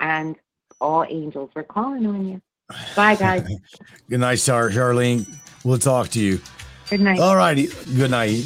And 0.00 0.36
all 0.80 1.04
angels, 1.08 1.50
we're 1.54 1.62
calling 1.62 2.06
on 2.06 2.28
you. 2.28 2.42
Bye, 2.94 3.14
guys. 3.14 3.46
Good 4.10 4.20
night, 4.20 4.36
Char- 4.36 4.70
Charlene. 4.70 5.26
We'll 5.64 5.78
talk 5.78 6.08
to 6.10 6.20
you. 6.20 6.40
Good 6.90 7.00
night. 7.00 7.18
All 7.18 7.36
righty. 7.36 7.68
Good 7.96 8.10
night. 8.10 8.44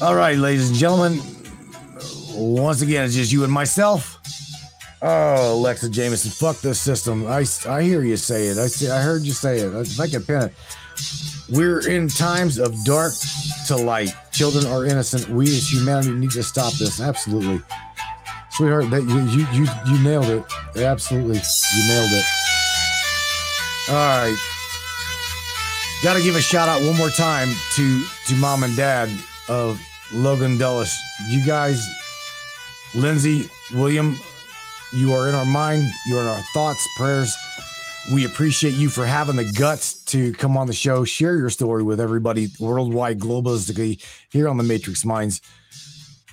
All 0.00 0.14
right, 0.14 0.36
ladies 0.36 0.70
and 0.70 0.78
gentlemen. 0.78 1.20
Once 2.34 2.80
again, 2.82 3.04
it's 3.04 3.14
just 3.14 3.30
you 3.30 3.44
and 3.44 3.52
myself. 3.52 4.18
Oh, 5.02 5.54
Alexa 5.54 5.90
Jameson, 5.90 6.30
fuck 6.30 6.60
this 6.60 6.80
system. 6.80 7.26
I, 7.26 7.44
I 7.68 7.82
hear 7.82 8.02
you 8.02 8.16
say 8.16 8.46
it. 8.46 8.58
I 8.58 8.68
see, 8.68 8.88
I 8.88 9.00
heard 9.02 9.22
you 9.22 9.32
say 9.32 9.58
it. 9.58 9.74
If 9.74 10.00
I 10.00 10.08
can 10.08 10.22
pin 10.22 10.42
it. 10.42 10.54
We're 11.50 11.86
in 11.88 12.08
times 12.08 12.58
of 12.58 12.72
dark 12.84 13.12
to 13.66 13.76
light. 13.76 14.14
Children 14.32 14.66
are 14.66 14.84
innocent. 14.86 15.28
We 15.28 15.44
as 15.44 15.70
humanity 15.70 16.12
need 16.12 16.30
to 16.32 16.42
stop 16.42 16.72
this. 16.74 17.00
Absolutely. 17.00 17.62
Sweetheart, 18.50 18.90
that 18.90 19.02
you 19.02 19.20
you 19.28 19.46
you, 19.52 19.66
you 19.86 20.02
nailed 20.02 20.26
it. 20.26 20.44
Absolutely. 20.76 21.36
You 21.36 21.88
nailed 21.88 22.12
it. 22.12 22.24
All 23.88 23.94
right. 23.94 24.36
Got 26.02 26.16
to 26.16 26.22
give 26.22 26.34
a 26.34 26.40
shout 26.40 26.68
out 26.68 26.82
one 26.82 26.96
more 26.96 27.10
time 27.10 27.48
to 27.74 28.04
to 28.26 28.34
mom 28.36 28.64
and 28.64 28.76
dad 28.76 29.08
of 29.48 29.80
Logan 30.12 30.58
Dollison. 30.58 30.98
You 31.28 31.46
guys, 31.46 31.86
Lindsay, 32.94 33.48
William, 33.74 34.18
you 34.92 35.12
are 35.14 35.28
in 35.28 35.34
our 35.34 35.44
mind. 35.44 35.84
You 36.06 36.18
are 36.18 36.22
in 36.22 36.28
our 36.28 36.42
thoughts, 36.54 36.86
prayers. 36.96 37.34
We 38.10 38.24
appreciate 38.24 38.74
you 38.74 38.88
for 38.88 39.06
having 39.06 39.36
the 39.36 39.50
guts 39.52 40.04
to 40.06 40.32
come 40.32 40.56
on 40.56 40.66
the 40.66 40.72
show, 40.72 41.04
share 41.04 41.36
your 41.36 41.50
story 41.50 41.84
with 41.84 42.00
everybody 42.00 42.48
worldwide, 42.58 43.20
globalistically, 43.20 44.02
here 44.30 44.48
on 44.48 44.56
the 44.56 44.64
Matrix 44.64 45.04
Minds. 45.04 45.40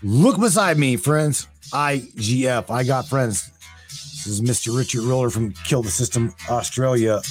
Look 0.02 0.40
beside 0.40 0.78
me, 0.78 0.96
friends. 0.96 1.48
IGF. 1.72 2.72
I 2.72 2.84
got 2.84 3.08
friends. 3.08 3.52
This 3.88 4.26
is 4.28 4.42
Mr. 4.42 4.76
Richard 4.76 5.04
Roller 5.04 5.30
from 5.30 5.54
Kill 5.66 5.84
the 5.84 5.92
System 5.92 6.34
Australia. 6.50 7.22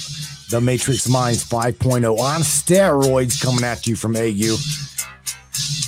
The 0.49 0.61
Matrix 0.61 1.07
Minds 1.09 1.43
5.0 1.43 2.17
on 2.17 2.41
steroids 2.41 3.43
coming 3.43 3.63
at 3.63 3.85
you 3.87 3.95
from 3.95 4.15
AU. 4.15 4.55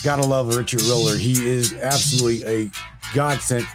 Gotta 0.04 0.28
love 0.28 0.56
Richard 0.56 0.82
Roller. 0.84 1.16
He 1.16 1.48
is 1.48 1.74
absolutely 1.74 2.44
a 2.46 2.72
godsend. 3.14 3.66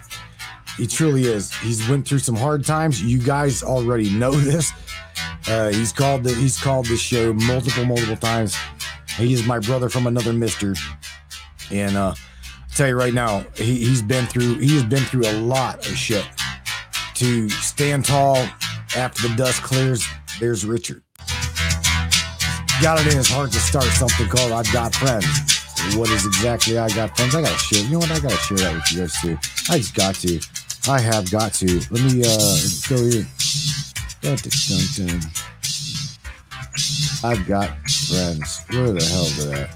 He 0.76 0.86
truly 0.86 1.24
is. 1.24 1.52
He's 1.54 1.88
went 1.88 2.06
through 2.06 2.18
some 2.18 2.36
hard 2.36 2.64
times. 2.64 3.02
You 3.02 3.18
guys 3.18 3.62
already 3.62 4.10
know 4.10 4.30
this. 4.32 4.72
Uh, 5.48 5.70
he's 5.70 5.92
called 5.92 6.24
the 6.24 6.34
he's 6.34 6.60
called 6.60 6.86
this 6.86 7.00
show 7.00 7.32
multiple 7.32 7.84
multiple 7.84 8.16
times. 8.16 8.56
He 9.16 9.32
is 9.32 9.46
my 9.46 9.58
brother 9.58 9.88
from 9.88 10.06
another 10.06 10.32
Mister, 10.32 10.74
and 11.70 11.96
uh, 11.96 12.14
I 12.16 12.74
tell 12.74 12.88
you 12.88 12.98
right 12.98 13.14
now, 13.14 13.46
he, 13.54 13.76
he's 13.76 14.02
been 14.02 14.26
through 14.26 14.58
he 14.58 14.74
has 14.74 14.84
been 14.84 15.02
through 15.04 15.26
a 15.26 15.32
lot 15.40 15.86
of 15.86 15.96
shit 15.96 16.26
to 17.14 17.48
stand 17.48 18.04
tall 18.04 18.36
after 18.94 19.28
the 19.28 19.34
dust 19.36 19.62
clears. 19.62 20.06
There's 20.38 20.66
Richard. 20.66 21.02
Got 22.82 23.00
it 23.00 23.06
in 23.06 23.16
his 23.16 23.28
heart 23.28 23.52
to 23.52 23.58
start 23.58 23.84
something 23.84 24.28
called 24.28 24.52
I've 24.52 24.70
Got 24.70 24.94
Friends. 24.94 25.26
What 25.96 26.10
is 26.10 26.26
exactly 26.26 26.76
I 26.76 26.90
Got 26.90 27.16
Friends? 27.16 27.34
I 27.34 27.40
gotta 27.40 27.58
share. 27.58 27.82
You 27.84 27.92
know 27.92 27.98
what? 28.00 28.10
I 28.10 28.18
gotta 28.18 28.36
share 28.36 28.58
that 28.58 28.74
with 28.74 28.92
you 28.92 28.98
guys 29.00 29.20
too. 29.22 29.38
I 29.72 29.78
just 29.78 29.94
got 29.94 30.14
to. 30.16 30.40
I 30.88 31.00
have 31.00 31.28
got 31.32 31.52
to. 31.54 31.66
Let 31.90 32.02
me 32.04 32.22
uh 32.24 32.58
go 32.88 32.96
here. 33.10 33.26
I've 37.24 37.46
got 37.48 37.68
friends. 37.88 38.60
Where 38.70 38.92
the 38.92 39.02
hell 39.02 39.26
is 39.26 39.46
it 39.46 39.52
at? 39.52 39.70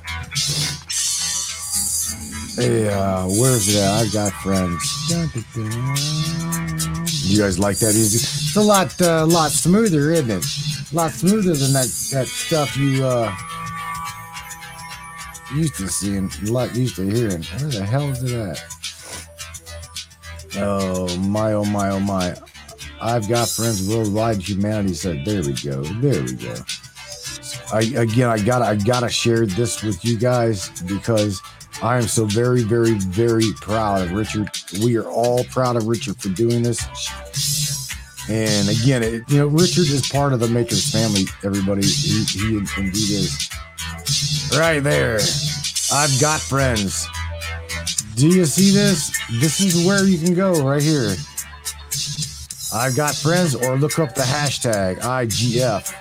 Hey, 2.56 2.88
uh, 2.88 3.26
where's 3.26 3.74
it 3.74 3.80
at? 3.80 3.90
I've 3.90 4.12
got 4.12 4.32
friends. 4.34 4.84
You 7.28 7.38
guys 7.38 7.58
like 7.58 7.78
that 7.78 7.94
easy? 7.96 8.18
It's 8.18 8.54
a 8.56 8.60
lot, 8.60 9.00
uh, 9.02 9.26
lot 9.26 9.50
smoother, 9.50 10.12
isn't 10.12 10.30
it? 10.30 10.44
A 10.92 10.94
lot 10.94 11.10
smoother 11.10 11.54
than 11.54 11.72
that 11.72 11.88
that 12.12 12.28
stuff 12.28 12.76
you 12.76 13.04
uh 13.04 13.34
used 15.54 15.74
to 15.76 15.88
seeing, 15.88 16.30
used 16.74 16.96
to 16.96 17.02
hearing. 17.02 17.42
Where 17.42 17.70
the 17.70 17.84
hell 17.84 18.10
is 18.10 18.22
it 18.22 18.32
at? 18.38 18.79
Oh 20.56 21.16
my, 21.18 21.52
oh 21.52 21.64
my, 21.64 21.90
oh 21.90 22.00
my! 22.00 22.34
I've 23.00 23.28
got 23.28 23.48
friends 23.48 23.88
worldwide. 23.88 24.38
Humanity 24.38 24.94
said, 24.94 25.24
"There 25.24 25.42
we 25.42 25.52
go, 25.54 25.82
there 25.82 26.22
we 26.22 26.34
go." 26.34 26.54
I 27.72 27.80
again, 27.96 28.28
I 28.28 28.38
gotta, 28.38 28.64
I 28.64 28.76
gotta 28.76 29.08
share 29.08 29.46
this 29.46 29.82
with 29.82 30.04
you 30.04 30.18
guys 30.18 30.70
because 30.82 31.40
I 31.82 31.96
am 31.96 32.02
so 32.02 32.26
very, 32.26 32.62
very, 32.62 32.98
very 32.98 33.52
proud 33.60 34.02
of 34.02 34.12
Richard. 34.12 34.50
We 34.82 34.96
are 34.96 35.08
all 35.08 35.44
proud 35.44 35.76
of 35.76 35.86
Richard 35.86 36.20
for 36.20 36.28
doing 36.28 36.62
this. 36.62 36.80
And 38.28 38.68
again, 38.68 39.02
it, 39.02 39.22
you 39.28 39.38
know, 39.38 39.46
Richard 39.46 39.88
is 39.88 40.08
part 40.08 40.32
of 40.32 40.40
the 40.40 40.48
Matrix 40.48 40.90
family. 40.92 41.24
Everybody, 41.42 41.86
he, 41.86 42.24
he 42.24 42.56
indeed 42.58 42.94
is. 42.94 43.50
Right 44.56 44.80
there, 44.80 45.20
I've 45.92 46.20
got 46.20 46.40
friends. 46.40 47.08
Do 48.20 48.28
you 48.28 48.44
see 48.44 48.70
this? 48.70 49.18
This 49.40 49.60
is 49.60 49.86
where 49.86 50.04
you 50.04 50.18
can 50.18 50.34
go 50.34 50.62
right 50.62 50.82
here. 50.82 51.16
I've 52.74 52.94
got 52.94 53.14
friends, 53.14 53.54
or 53.54 53.78
look 53.78 53.98
up 53.98 54.14
the 54.14 54.20
hashtag 54.20 55.00
IGF. 55.00 55.94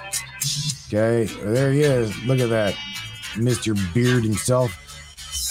Okay, 0.88 1.34
there 1.46 1.72
he 1.72 1.82
is. 1.82 2.14
Look 2.26 2.40
at 2.40 2.50
that, 2.50 2.74
Mr. 3.36 3.74
Beard 3.94 4.26
himself. 4.26 4.76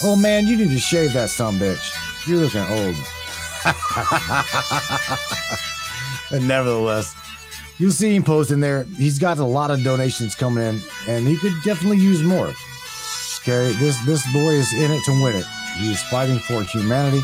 Oh 0.03 0.15
man, 0.15 0.45
you 0.45 0.57
need 0.57 0.69
to 0.69 0.77
shave 0.77 1.13
that 1.13 1.31
some 1.31 1.57
bitch. 1.57 2.27
You're 2.27 2.37
looking 2.37 2.61
old. 2.61 2.95
but 6.29 6.43
nevertheless, 6.43 7.15
You'll 7.79 7.91
see 7.91 8.13
him 8.13 8.23
posting 8.23 8.59
there. 8.59 8.83
He's 8.83 9.17
got 9.17 9.39
a 9.39 9.45
lot 9.45 9.71
of 9.71 9.83
donations 9.83 10.35
coming 10.35 10.63
in, 10.63 10.81
and 11.07 11.25
he 11.25 11.37
could 11.37 11.53
definitely 11.63 11.97
use 11.97 12.21
more. 12.21 12.53
Okay, 13.39 13.71
this 13.79 13.97
this 14.05 14.21
boy 14.33 14.51
is 14.51 14.71
in 14.73 14.91
it 14.91 15.03
to 15.05 15.23
win 15.23 15.37
it. 15.37 15.45
He 15.79 15.91
is 15.91 16.03
fighting 16.03 16.39
for 16.39 16.61
humanity. 16.61 17.21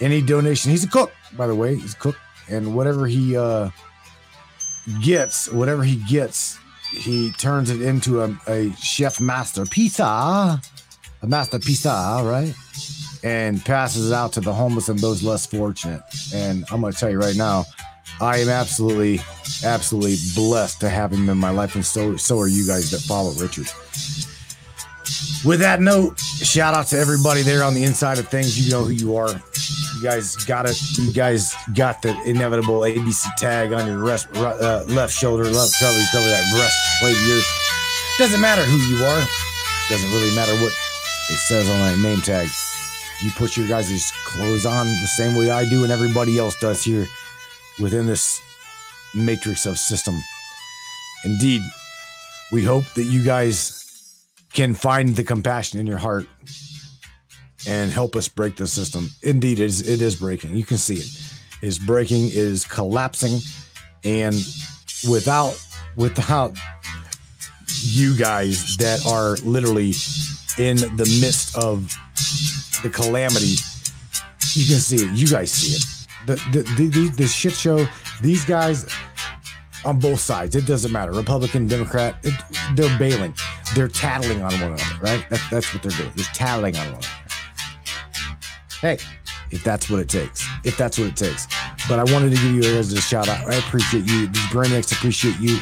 Any 0.00 0.20
donation, 0.20 0.70
he's 0.70 0.84
a 0.84 0.88
cook, 0.88 1.10
by 1.36 1.46
the 1.46 1.54
way. 1.54 1.76
He's 1.76 1.94
a 1.94 1.96
cook, 1.96 2.16
and 2.50 2.76
whatever 2.76 3.06
he 3.06 3.34
uh, 3.34 3.70
gets, 5.02 5.50
whatever 5.50 5.82
he 5.82 5.96
gets, 6.08 6.58
he 6.90 7.32
turns 7.32 7.70
it 7.70 7.80
into 7.80 8.20
a, 8.20 8.36
a 8.46 8.70
chef 8.72 9.20
master 9.20 9.64
pizza, 9.64 10.04
a 10.04 11.26
master 11.26 11.58
pizza, 11.58 12.20
right? 12.24 12.54
And 13.22 13.64
passes 13.64 14.10
it 14.10 14.14
out 14.14 14.34
to 14.34 14.40
the 14.40 14.52
homeless 14.52 14.88
and 14.90 14.98
those 14.98 15.22
less 15.22 15.46
fortunate. 15.46 16.02
And 16.34 16.64
I'm 16.70 16.80
going 16.82 16.92
to 16.92 16.98
tell 16.98 17.10
you 17.10 17.18
right 17.18 17.36
now, 17.36 17.64
I 18.20 18.38
am 18.38 18.48
absolutely, 18.48 19.20
absolutely 19.64 20.16
blessed 20.34 20.80
to 20.80 20.88
have 20.90 21.12
him 21.12 21.28
in 21.30 21.38
my 21.38 21.50
life, 21.50 21.74
and 21.74 21.86
so 21.86 22.16
so 22.16 22.38
are 22.38 22.48
you 22.48 22.66
guys 22.66 22.90
that 22.90 23.00
follow 23.00 23.32
Richard. 23.32 23.68
With 25.44 25.60
that 25.60 25.80
note, 25.80 26.20
shout 26.20 26.74
out 26.74 26.86
to 26.88 26.98
everybody 26.98 27.42
there 27.42 27.64
on 27.64 27.74
the 27.74 27.82
inside 27.82 28.18
of 28.18 28.28
things. 28.28 28.58
You 28.58 28.70
know 28.70 28.84
who 28.84 28.92
you 28.92 29.16
are. 29.16 29.28
You 29.28 30.02
guys 30.02 30.36
got 30.44 30.68
it. 30.68 30.80
You 30.98 31.12
guys 31.12 31.54
got 31.74 32.00
the 32.00 32.16
inevitable 32.24 32.80
ABC 32.80 33.34
tag 33.36 33.72
on 33.72 33.86
your 33.86 33.98
rest, 33.98 34.28
uh, 34.36 34.84
left 34.86 35.12
shoulder, 35.12 35.44
left 35.44 35.74
cover, 35.80 35.98
cover 36.12 36.28
that 36.28 36.44
breastplate 36.54 37.16
of 37.16 37.26
yours. 37.26 37.46
Doesn't 38.18 38.40
matter 38.40 38.62
who 38.62 38.76
you 38.94 39.04
are. 39.04 39.26
Doesn't 39.88 40.10
really 40.12 40.34
matter 40.36 40.52
what 40.62 40.72
it 41.30 41.38
says 41.38 41.68
on 41.68 41.78
that 41.78 41.98
name 41.98 42.20
tag. 42.20 42.48
You 43.20 43.30
put 43.32 43.56
your 43.56 43.66
guys' 43.66 44.12
clothes 44.24 44.64
on 44.64 44.86
the 44.86 45.06
same 45.06 45.34
way 45.34 45.50
I 45.50 45.68
do 45.68 45.82
and 45.82 45.92
everybody 45.92 46.38
else 46.38 46.58
does 46.60 46.84
here 46.84 47.06
within 47.80 48.06
this 48.06 48.40
matrix 49.14 49.66
of 49.66 49.78
system. 49.78 50.16
Indeed, 51.24 51.62
we 52.52 52.62
hope 52.64 52.84
that 52.94 53.04
you 53.04 53.24
guys 53.24 53.81
can 54.52 54.74
find 54.74 55.16
the 55.16 55.24
compassion 55.24 55.80
in 55.80 55.86
your 55.86 55.98
heart 55.98 56.26
and 57.66 57.90
help 57.90 58.16
us 58.16 58.28
break 58.28 58.56
the 58.56 58.66
system. 58.66 59.08
Indeed, 59.22 59.60
it 59.60 59.64
is, 59.64 59.88
it 59.88 60.02
is 60.02 60.16
breaking. 60.16 60.56
You 60.56 60.64
can 60.64 60.78
see 60.78 60.96
it. 60.96 61.06
It 61.62 61.66
is 61.66 61.78
breaking, 61.78 62.26
it 62.26 62.34
is 62.34 62.66
collapsing. 62.66 63.38
And 64.04 64.34
without 65.08 65.60
without 65.96 66.56
you 67.82 68.16
guys 68.16 68.76
that 68.78 69.06
are 69.06 69.36
literally 69.44 69.92
in 70.58 70.76
the 70.76 71.18
midst 71.20 71.56
of 71.56 71.86
the 72.82 72.90
calamity, 72.90 73.56
you 74.54 74.66
can 74.66 74.80
see 74.80 74.96
it. 74.96 75.12
You 75.12 75.28
guys 75.28 75.52
see 75.52 75.76
it. 75.76 76.26
The 76.26 76.34
the 76.50 76.62
the, 76.76 76.88
the, 76.88 77.08
the 77.16 77.26
shit 77.28 77.52
show, 77.52 77.86
these 78.20 78.44
guys 78.44 78.86
on 79.84 79.98
both 79.98 80.20
sides. 80.20 80.56
It 80.56 80.66
doesn't 80.66 80.92
matter. 80.92 81.12
Republican, 81.12 81.66
Democrat, 81.66 82.16
it, 82.22 82.34
they're 82.74 82.98
bailing. 82.98 83.34
They're 83.74 83.88
tattling 83.88 84.42
on 84.42 84.52
one 84.52 84.72
another, 84.72 84.98
right? 85.00 85.28
That, 85.30 85.40
that's 85.50 85.72
what 85.72 85.82
they're 85.82 85.92
doing. 85.92 86.12
They're 86.14 86.24
tattling 86.26 86.76
on 86.76 86.86
one 86.86 86.94
another. 86.94 87.08
Hey, 88.80 88.98
if 89.50 89.62
that's 89.62 89.88
what 89.88 90.00
it 90.00 90.08
takes, 90.08 90.46
if 90.64 90.76
that's 90.76 90.98
what 90.98 91.08
it 91.08 91.16
takes. 91.16 91.46
But 91.88 91.98
I 91.98 92.12
wanted 92.12 92.30
to 92.34 92.42
give 92.42 92.52
you 92.52 92.62
guys 92.62 92.92
a 92.92 93.00
shout 93.00 93.28
out. 93.28 93.48
I 93.48 93.54
appreciate 93.54 94.04
you. 94.04 94.26
These 94.26 94.46
Brainiacs 94.46 94.92
appreciate 94.92 95.38
you. 95.38 95.58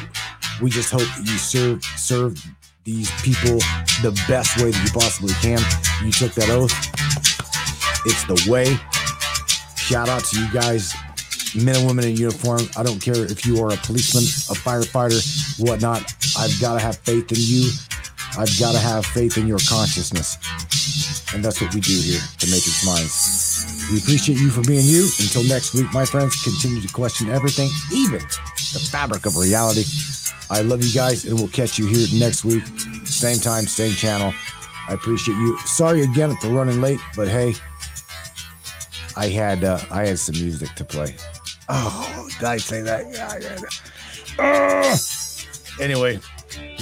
We 0.61 0.69
just 0.69 0.91
hope 0.91 1.01
that 1.01 1.19
you 1.19 1.37
serve 1.37 1.83
serve 1.83 2.43
these 2.83 3.11
people 3.21 3.59
the 4.01 4.11
best 4.27 4.57
way 4.57 4.71
that 4.71 4.83
you 4.83 4.91
possibly 4.91 5.33
can. 5.35 5.59
You 6.03 6.11
took 6.11 6.33
that 6.33 6.49
oath. 6.49 6.73
It's 8.05 8.23
the 8.25 8.51
way. 8.51 8.77
Shout 9.75 10.09
out 10.09 10.23
to 10.25 10.39
you 10.39 10.51
guys 10.51 10.95
men 11.55 11.75
and 11.75 11.85
women 11.85 12.05
in 12.05 12.15
uniform. 12.15 12.61
I 12.77 12.83
don't 12.83 12.99
care 13.01 13.15
if 13.15 13.45
you 13.45 13.61
are 13.63 13.73
a 13.73 13.77
policeman, 13.77 14.23
a 14.23 14.55
firefighter, 14.57 15.19
whatnot. 15.59 16.13
I've 16.37 16.59
got 16.61 16.73
to 16.75 16.79
have 16.79 16.97
faith 16.97 17.31
in 17.31 17.37
you. 17.39 17.71
I've 18.37 18.59
got 18.59 18.73
to 18.73 18.79
have 18.79 19.05
faith 19.05 19.37
in 19.37 19.47
your 19.47 19.59
consciousness. 19.67 20.37
And 21.33 21.43
that's 21.43 21.61
what 21.61 21.73
we 21.73 21.81
do 21.81 21.93
here 21.93 22.19
to 22.39 22.45
Matrix 22.47 22.85
Minds. 22.85 23.87
We 23.91 23.99
appreciate 23.99 24.39
you 24.39 24.49
for 24.49 24.61
being 24.61 24.85
you. 24.85 25.09
Until 25.19 25.43
next 25.43 25.73
week, 25.73 25.91
my 25.93 26.05
friends, 26.05 26.41
continue 26.43 26.81
to 26.81 26.93
question 26.93 27.29
everything, 27.29 27.69
even 27.91 28.19
the 28.19 28.87
fabric 28.91 29.25
of 29.25 29.37
reality. 29.37 29.83
I 30.49 30.61
love 30.61 30.83
you 30.83 30.93
guys, 30.93 31.25
and 31.25 31.37
we'll 31.39 31.47
catch 31.49 31.79
you 31.79 31.87
here 31.87 32.07
next 32.19 32.43
week. 32.43 32.63
Same 33.05 33.37
time, 33.39 33.65
same 33.65 33.93
channel. 33.93 34.33
I 34.87 34.93
appreciate 34.93 35.35
you. 35.35 35.57
Sorry 35.59 36.03
again 36.03 36.35
for 36.37 36.49
running 36.49 36.81
late, 36.81 36.99
but 37.15 37.27
hey, 37.27 37.53
I 39.15 39.27
had 39.27 39.63
uh, 39.63 39.79
I 39.89 40.07
had 40.07 40.19
some 40.19 40.35
music 40.35 40.73
to 40.75 40.83
play. 40.83 41.15
Oh, 41.69 42.27
did 42.39 42.43
I 42.45 42.57
say 42.57 42.81
that? 42.81 43.05
Yeah, 43.13 43.39
yeah. 43.39 43.59
Uh, 44.39 44.97
anyway, 45.81 46.19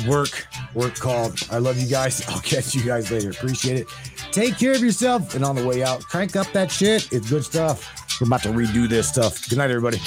work, 0.08 0.48
work 0.74 0.96
called. 0.96 1.40
I 1.52 1.58
love 1.58 1.78
you 1.80 1.88
guys. 1.88 2.26
I'll 2.30 2.42
catch 2.42 2.76
you 2.76 2.84
guys 2.84 3.12
later. 3.12 3.32
Appreciate 3.32 3.80
it. 3.80 3.88
Take 4.32 4.58
care 4.58 4.74
of 4.74 4.82
yourself. 4.82 5.36
And 5.36 5.44
on 5.44 5.56
the 5.56 5.66
way 5.66 5.84
out, 5.84 6.04
crank 6.04 6.36
up 6.36 6.52
that 6.54 6.72
shit. 6.72 7.12
It's 7.12 7.30
good 7.30 7.44
stuff. 7.44 8.20
We're 8.20 8.28
about 8.28 8.44
to 8.44 8.50
redo 8.50 8.88
this 8.88 9.08
stuff. 9.08 9.48
Good 9.50 9.58
night, 9.58 9.72
everybody. 9.72 9.98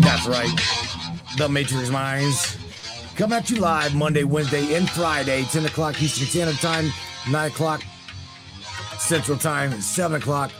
That's 0.00 0.26
right. 0.26 0.60
The 1.38 1.48
Matrix 1.48 1.88
Minds. 1.90 2.56
Come 3.16 3.32
at 3.32 3.50
you 3.50 3.56
live 3.56 3.94
Monday, 3.94 4.24
Wednesday, 4.24 4.74
and 4.74 4.88
Friday, 4.88 5.44
10 5.44 5.66
o'clock 5.66 6.00
Eastern 6.02 6.26
Standard 6.26 6.56
Time, 6.56 6.90
9 7.30 7.50
o'clock 7.50 7.82
Central 9.02 9.36
Time, 9.36 9.80
7 9.80 10.20
o'clock 10.20 10.52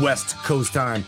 West 0.00 0.36
Coast 0.38 0.72
Time. 0.72 1.04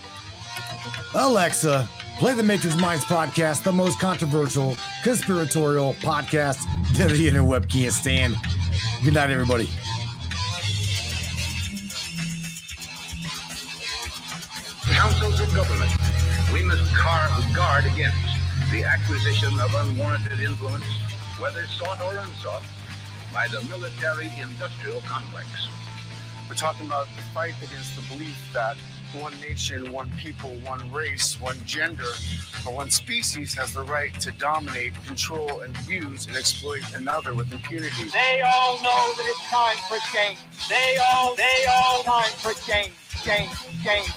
Alexa, 1.15 1.89
play 2.19 2.35
the 2.35 2.43
Matrix 2.43 2.77
Minds 2.77 3.05
podcast, 3.05 3.63
the 3.63 3.73
most 3.73 4.01
controversial, 4.01 4.77
conspiratorial 5.05 5.95
podcast 5.95 6.59
that 6.95 7.11
the 7.11 7.29
interweb 7.29 7.71
can't 7.71 7.93
stand. 7.93 8.35
Good 9.05 9.15
night, 9.15 9.31
everybody. 9.31 9.69
Councils 14.93 15.41
of 15.41 15.55
government, 15.55 15.91
we 16.53 16.63
must 16.65 16.83
guard 17.55 17.85
against 17.87 18.19
the 18.73 18.83
acquisition 18.85 19.59
of 19.61 19.75
unwarranted 19.75 20.41
influence, 20.41 20.85
whether 21.39 21.65
sought 21.67 22.01
or 22.03 22.17
unsought, 22.19 22.63
by 23.33 23.47
the 23.49 23.63
military 23.69 24.31
industrial 24.41 25.01
complex. 25.03 25.47
We're 26.51 26.57
talking 26.57 26.87
about 26.87 27.07
the 27.15 27.23
fight 27.33 27.55
against 27.63 27.95
the 27.95 28.03
belief 28.13 28.37
that 28.53 28.77
one 29.13 29.33
nation, 29.41 29.93
one 29.93 30.11
people, 30.19 30.51
one 30.65 30.91
race, 30.91 31.41
one 31.41 31.57
gender, 31.65 32.11
or 32.67 32.75
one 32.75 32.91
species 32.91 33.55
has 33.55 33.73
the 33.73 33.85
right 33.85 34.13
to 34.19 34.33
dominate, 34.33 34.93
control, 35.07 35.61
and 35.61 35.79
use 35.87 36.27
and 36.27 36.37
exploit 36.37 36.83
another 36.97 37.35
with 37.35 37.53
impunity. 37.53 38.11
They 38.11 38.43
all 38.45 38.83
know 38.83 39.13
that 39.17 39.27
it's 39.27 39.49
time 39.49 39.77
for 39.89 39.99
change. 40.13 40.39
They 40.69 40.99
all, 41.13 41.37
they 41.37 41.67
all 41.73 42.03
time 42.03 42.33
for 42.39 42.53
change, 42.69 42.95
change, 43.23 43.53
change. 43.85 44.11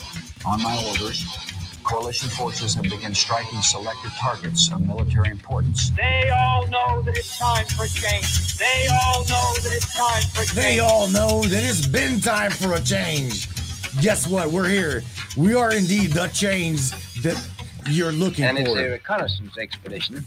On 0.43 0.59
my 0.63 0.75
orders, 0.89 1.52
coalition 1.83 2.29
forces 2.29 2.73
have 2.75 2.83
begun 2.83 3.13
striking 3.13 3.61
selected 3.61 4.11
targets 4.19 4.71
of 4.71 4.85
military 4.87 5.29
importance. 5.29 5.89
They 5.91 6.29
all 6.29 6.67
know 6.67 7.01
that 7.01 7.17
it's 7.17 7.37
time 7.37 7.65
for 7.65 7.85
change. 7.87 8.57
They 8.57 8.87
all 8.91 9.19
know 9.25 9.53
that 9.61 9.71
it's 9.73 9.93
time 9.95 10.21
for 10.33 10.43
change. 10.43 10.53
They 10.53 10.79
all 10.79 11.07
know 11.07 11.43
that 11.43 11.63
it's 11.63 11.85
been 11.87 12.19
time 12.19 12.51
for 12.51 12.73
a 12.73 12.81
change. 12.81 13.47
Guess 14.01 14.27
what? 14.27 14.51
We're 14.51 14.67
here. 14.69 15.03
We 15.37 15.53
are 15.53 15.73
indeed 15.73 16.11
the 16.11 16.27
change 16.27 16.91
that 17.21 17.37
you're 17.89 18.11
looking 18.11 18.45
for. 18.45 18.49
and 18.49 18.57
it's 18.59 18.69
a 18.69 18.89
reconnaissance 18.89 19.57
expedition. 19.57 20.25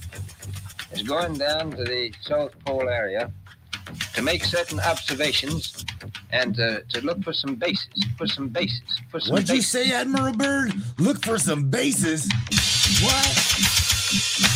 It's 0.93 1.03
going 1.03 1.35
down 1.35 1.73
to 1.73 1.85
the 1.85 2.13
South 2.23 2.53
Pole 2.65 2.89
area 2.89 3.31
to 4.15 4.23
make 4.23 4.45
certain 4.45 4.81
observations 4.81 5.85
and 6.31 6.59
uh, 6.59 6.81
to 6.91 7.01
look 7.03 7.23
for 7.23 7.33
some 7.33 7.55
bases, 7.55 8.07
for 8.17 8.27
some 8.27 8.49
bases, 8.49 8.81
for 9.11 9.21
some 9.21 9.35
What'd 9.35 9.51
you 9.51 9.63
say, 9.63 9.93
Admiral 9.93 10.33
Byrd? 10.33 10.73
Look 10.99 11.25
for 11.25 11.39
some 11.39 11.71
bases. 11.71 12.29
What? 13.03 14.56